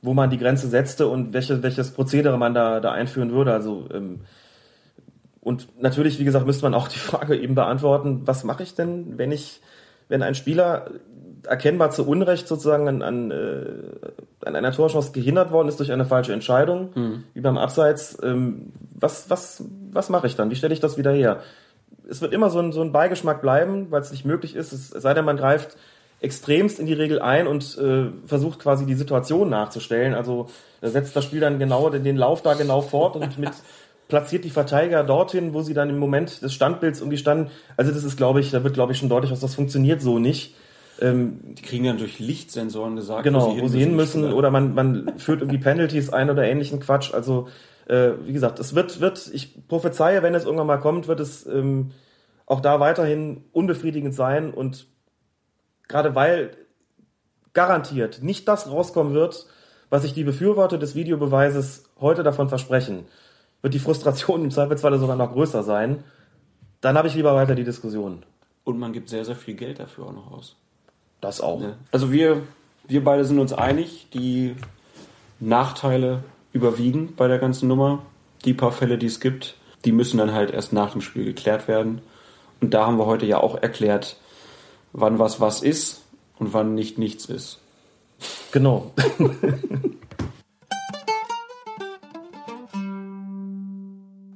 wo 0.00 0.14
man 0.14 0.30
die 0.30 0.38
Grenze 0.38 0.68
setzte 0.68 1.06
und 1.06 1.32
welche, 1.32 1.62
welches 1.62 1.92
Prozedere 1.92 2.38
man 2.38 2.54
da, 2.54 2.80
da 2.80 2.92
einführen 2.92 3.32
würde. 3.32 3.52
Also 3.52 3.88
ähm, 3.92 4.20
und 5.52 5.68
natürlich, 5.82 6.18
wie 6.18 6.24
gesagt, 6.24 6.46
müsste 6.46 6.64
man 6.64 6.72
auch 6.72 6.88
die 6.88 6.98
Frage 7.10 7.36
eben 7.36 7.54
beantworten, 7.54 8.22
was 8.24 8.42
mache 8.42 8.62
ich 8.62 8.74
denn, 8.74 9.18
wenn 9.18 9.32
ich, 9.32 9.60
wenn 10.08 10.22
ein 10.22 10.34
Spieler 10.34 10.90
erkennbar 11.46 11.90
zu 11.90 12.06
Unrecht 12.06 12.48
sozusagen 12.48 12.88
an, 12.88 13.02
an, 13.02 13.30
äh, 13.30 14.46
an 14.46 14.56
einer 14.56 14.72
Torchance 14.72 15.12
gehindert 15.12 15.50
worden 15.50 15.68
ist 15.68 15.78
durch 15.78 15.92
eine 15.92 16.06
falsche 16.06 16.32
Entscheidung, 16.32 16.90
mhm. 16.94 17.24
wie 17.34 17.40
beim 17.42 17.58
Abseits, 17.58 18.16
ähm, 18.22 18.72
was, 18.94 19.28
was, 19.28 19.62
was 19.90 20.08
mache 20.08 20.26
ich 20.26 20.36
dann? 20.36 20.50
Wie 20.50 20.56
stelle 20.56 20.72
ich 20.72 20.80
das 20.80 20.96
wieder 20.96 21.12
her? 21.12 21.40
Es 22.08 22.22
wird 22.22 22.32
immer 22.32 22.48
so 22.48 22.60
ein, 22.60 22.72
so 22.72 22.80
ein 22.80 22.92
Beigeschmack 22.92 23.42
bleiben, 23.42 23.88
weil 23.90 24.00
es 24.00 24.10
nicht 24.10 24.24
möglich 24.24 24.56
ist, 24.56 24.72
es 24.72 24.88
sei 24.88 25.12
denn, 25.12 25.26
man 25.26 25.36
greift 25.36 25.76
extremst 26.20 26.78
in 26.78 26.86
die 26.86 26.92
Regel 26.92 27.20
ein 27.20 27.46
und 27.46 27.76
äh, 27.78 28.06
versucht 28.26 28.60
quasi 28.60 28.86
die 28.86 28.94
Situation 28.94 29.50
nachzustellen. 29.50 30.14
Also 30.14 30.48
setzt 30.80 31.16
das 31.16 31.24
Spiel 31.24 31.40
dann 31.40 31.58
genau 31.58 31.90
den, 31.90 32.04
den 32.04 32.16
Lauf 32.16 32.42
da 32.42 32.54
genau 32.54 32.80
fort 32.80 33.16
und 33.16 33.38
mit 33.40 33.50
platziert 34.12 34.44
die 34.44 34.50
Verteidiger 34.50 35.04
dorthin, 35.04 35.54
wo 35.54 35.62
sie 35.62 35.72
dann 35.72 35.88
im 35.88 35.96
Moment 35.96 36.42
des 36.42 36.52
Standbilds 36.52 37.00
irgendwie 37.00 37.16
standen. 37.16 37.50
Also 37.78 37.92
das 37.92 38.04
ist, 38.04 38.18
glaube 38.18 38.40
ich, 38.40 38.50
da 38.50 38.62
wird, 38.62 38.74
glaube 38.74 38.92
ich, 38.92 38.98
schon 38.98 39.08
deutlich, 39.08 39.30
dass 39.30 39.40
das 39.40 39.54
funktioniert 39.54 40.02
so 40.02 40.18
nicht. 40.18 40.54
Ähm, 41.00 41.40
die 41.54 41.62
kriegen 41.62 41.84
dann 41.84 41.96
durch 41.96 42.18
Lichtsensoren 42.18 42.94
gesagt, 42.94 43.22
genau, 43.22 43.46
wo 43.46 43.54
sie, 43.54 43.62
wo 43.62 43.68
sie 43.68 43.78
hin 43.78 43.96
müssen. 43.96 44.34
Oder 44.34 44.50
man, 44.50 44.74
man 44.74 45.14
führt 45.16 45.40
irgendwie 45.40 45.56
Penalties 45.56 46.10
ein 46.10 46.28
oder 46.28 46.44
ähnlichen 46.44 46.78
Quatsch. 46.78 47.14
Also, 47.14 47.48
äh, 47.88 48.10
wie 48.26 48.34
gesagt, 48.34 48.58
es 48.58 48.74
wird, 48.74 49.00
wird, 49.00 49.30
ich 49.32 49.66
prophezeie, 49.66 50.22
wenn 50.22 50.34
es 50.34 50.44
irgendwann 50.44 50.66
mal 50.66 50.76
kommt, 50.76 51.08
wird 51.08 51.20
es 51.20 51.46
ähm, 51.46 51.92
auch 52.44 52.60
da 52.60 52.80
weiterhin 52.80 53.44
unbefriedigend 53.52 54.14
sein. 54.14 54.52
Und 54.52 54.88
gerade 55.88 56.14
weil 56.14 56.50
garantiert 57.54 58.22
nicht 58.22 58.46
das 58.46 58.70
rauskommen 58.70 59.14
wird, 59.14 59.46
was 59.88 60.02
sich 60.02 60.12
die 60.12 60.24
Befürworter 60.24 60.76
des 60.76 60.94
Videobeweises 60.94 61.84
heute 61.98 62.22
davon 62.22 62.50
versprechen, 62.50 63.06
wird 63.62 63.74
die 63.74 63.78
Frustration 63.78 64.44
im 64.44 64.50
Zweifelsfalle 64.50 64.98
sogar 64.98 65.16
noch 65.16 65.32
größer 65.32 65.62
sein. 65.62 66.04
Dann 66.80 66.98
habe 66.98 67.08
ich 67.08 67.14
lieber 67.14 67.34
weiter 67.34 67.54
die 67.54 67.64
Diskussion. 67.64 68.24
Und 68.64 68.78
man 68.78 68.92
gibt 68.92 69.08
sehr, 69.08 69.24
sehr 69.24 69.36
viel 69.36 69.54
Geld 69.54 69.78
dafür 69.78 70.06
auch 70.06 70.12
noch 70.12 70.30
aus. 70.32 70.56
Das 71.20 71.40
auch. 71.40 71.62
Ja. 71.62 71.74
Also 71.92 72.12
wir, 72.12 72.42
wir 72.88 73.04
beide 73.04 73.24
sind 73.24 73.38
uns 73.38 73.52
einig, 73.52 74.08
die 74.12 74.56
Nachteile 75.40 76.24
überwiegen 76.52 77.14
bei 77.16 77.28
der 77.28 77.38
ganzen 77.38 77.68
Nummer. 77.68 78.02
Die 78.44 78.54
paar 78.54 78.72
Fälle, 78.72 78.98
die 78.98 79.06
es 79.06 79.20
gibt, 79.20 79.56
die 79.84 79.92
müssen 79.92 80.18
dann 80.18 80.32
halt 80.32 80.50
erst 80.50 80.72
nach 80.72 80.92
dem 80.92 81.00
Spiel 81.00 81.24
geklärt 81.24 81.68
werden. 81.68 82.02
Und 82.60 82.74
da 82.74 82.86
haben 82.86 82.98
wir 82.98 83.06
heute 83.06 83.26
ja 83.26 83.38
auch 83.38 83.60
erklärt, 83.60 84.16
wann 84.92 85.18
was 85.20 85.40
was 85.40 85.62
ist 85.62 86.02
und 86.38 86.52
wann 86.52 86.74
nicht 86.74 86.98
nichts 86.98 87.26
ist. 87.26 87.60
Genau. 88.50 88.92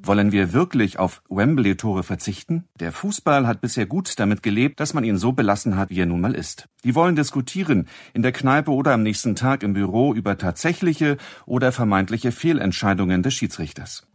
Wollen 0.07 0.31
wir 0.31 0.53
wirklich 0.53 1.01
auf 1.01 1.21
Wembley-Tore 1.29 2.05
verzichten? 2.05 2.69
Der 2.79 2.93
Fußball 2.93 3.49
hat 3.49 3.61
bisher 3.61 3.87
gut 3.87 4.21
damit 4.21 4.41
gelebt, 4.41 4.79
dass 4.79 4.95
man 4.95 5.03
ihn 5.03 5.19
so 5.19 5.33
belassen 5.33 5.77
hat, 5.77 5.91
wie 5.91 5.99
er 5.99 6.07
nun 6.07 6.21
mal 6.21 6.37
ist. 6.37 6.69
Die 6.85 6.95
wollen 6.95 7.17
diskutieren, 7.17 7.89
in 8.15 8.23
der 8.23 8.31
Kneipe 8.31 8.71
oder 8.71 8.93
am 8.93 9.03
nächsten 9.03 9.35
Tag 9.35 9.65
im 9.65 9.73
Büro 9.73 10.15
über 10.15 10.39
tatsächliche 10.39 11.17
oder 11.45 11.73
vermeintliche 11.73 12.31
Fehlentscheidungen 12.31 13.25
des 13.25 13.35
Schiedsrichters. 13.35 14.07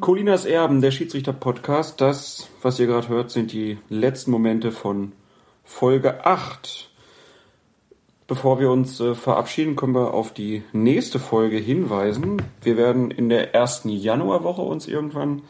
Colinas 0.00 0.44
Erben, 0.44 0.82
der 0.82 0.90
Schiedsrichter-Podcast. 0.90 2.02
Das, 2.02 2.50
was 2.60 2.78
ihr 2.78 2.88
gerade 2.88 3.08
hört, 3.08 3.30
sind 3.30 3.52
die 3.52 3.78
letzten 3.88 4.32
Momente 4.32 4.70
von 4.70 5.12
Folge 5.64 6.26
8 6.26 6.90
Bevor 8.28 8.60
wir 8.60 8.70
uns 8.70 9.00
äh, 9.00 9.14
verabschieden, 9.14 9.74
können 9.74 9.94
wir 9.94 10.12
auf 10.12 10.34
die 10.34 10.62
nächste 10.74 11.18
Folge 11.18 11.56
hinweisen. 11.56 12.42
Wir 12.62 12.76
werden 12.76 13.10
in 13.10 13.30
der 13.30 13.54
ersten 13.54 13.88
Januarwoche 13.88 14.60
uns 14.60 14.86
irgendwann 14.86 15.42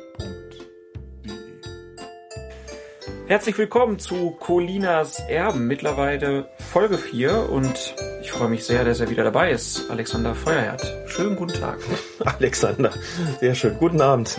Herzlich 3.26 3.56
willkommen 3.56 3.98
zu 3.98 4.32
Colinas 4.32 5.18
Erben, 5.28 5.66
mittlerweile 5.66 6.50
Folge 6.58 6.98
4 6.98 7.48
und 7.50 7.94
ich 8.22 8.30
freue 8.30 8.48
mich 8.48 8.64
sehr, 8.64 8.84
dass 8.84 9.00
er 9.00 9.08
wieder 9.08 9.24
dabei 9.24 9.50
ist, 9.50 9.90
Alexander 9.90 10.34
Feuerherd. 10.34 10.82
Schönen 11.06 11.36
guten 11.36 11.54
Tag. 11.54 11.78
Alexander, 12.38 12.92
sehr 13.40 13.54
schön. 13.54 13.76
Guten 13.78 14.02
Abend. 14.02 14.38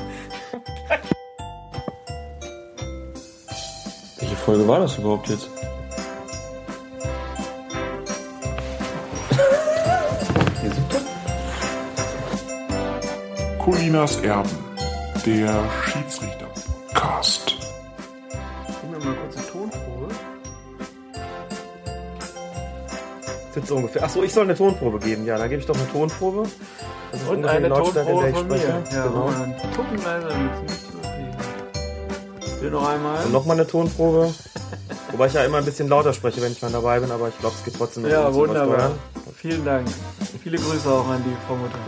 Welche 4.20 4.36
Folge 4.36 4.68
war 4.68 4.80
das 4.80 4.98
überhaupt 4.98 5.30
jetzt? 5.30 5.55
Colinas 13.66 14.18
Erben, 14.18 14.52
der 15.26 15.64
Schiedsrichter-Podcast. 15.86 17.56
Gib 18.68 18.92
mir 18.92 19.04
mal 19.04 19.16
kurz 19.16 19.38
eine 19.38 19.48
Tonprobe. 19.48 20.14
Jetzt 23.56 23.72
ungefähr. 23.72 24.04
Achso, 24.04 24.22
ich 24.22 24.32
soll 24.32 24.44
eine 24.44 24.54
Tonprobe 24.54 25.00
geben. 25.00 25.26
Ja, 25.26 25.40
dann 25.40 25.50
gebe 25.50 25.62
ich 25.62 25.66
doch 25.66 25.76
eine 25.76 25.92
Tonprobe. 25.92 26.44
Das 27.12 27.24
ist 27.24 27.28
Und 27.28 27.44
eine 27.44 27.70
Tonprobe 27.70 28.34
von 28.34 28.48
mir. 28.50 28.84
Ja, 28.94 29.08
genau. 29.08 29.32
Gucken 29.76 30.00
leider, 30.06 30.38
nicht. 30.38 30.54
Will 32.62 32.70
noch 32.70 32.88
einmal. 32.88 33.26
Und 33.26 33.32
nochmal 33.32 33.58
eine 33.58 33.66
Tonprobe. 33.66 34.32
Wobei 35.10 35.26
ich 35.26 35.34
ja 35.34 35.44
immer 35.44 35.58
ein 35.58 35.66
bisschen 35.66 35.90
lauter 35.90 36.14
spreche, 36.14 36.40
wenn 36.44 36.52
ich 36.52 36.62
mal 36.62 36.72
dabei 36.72 37.00
bin, 37.00 37.10
aber 37.10 37.30
ich 37.30 37.40
glaube, 37.40 37.56
es 37.58 37.66
geht 37.66 37.76
trotzdem. 37.76 38.06
Ja, 38.06 38.32
wunderbar. 38.32 38.92
Vielen 39.36 39.66
Dank. 39.66 39.88
Viele 40.44 40.60
Grüße 40.60 40.88
auch 40.88 41.08
an 41.08 41.24
die 41.26 41.36
Frau 41.48 41.56
Mutter. 41.56 41.80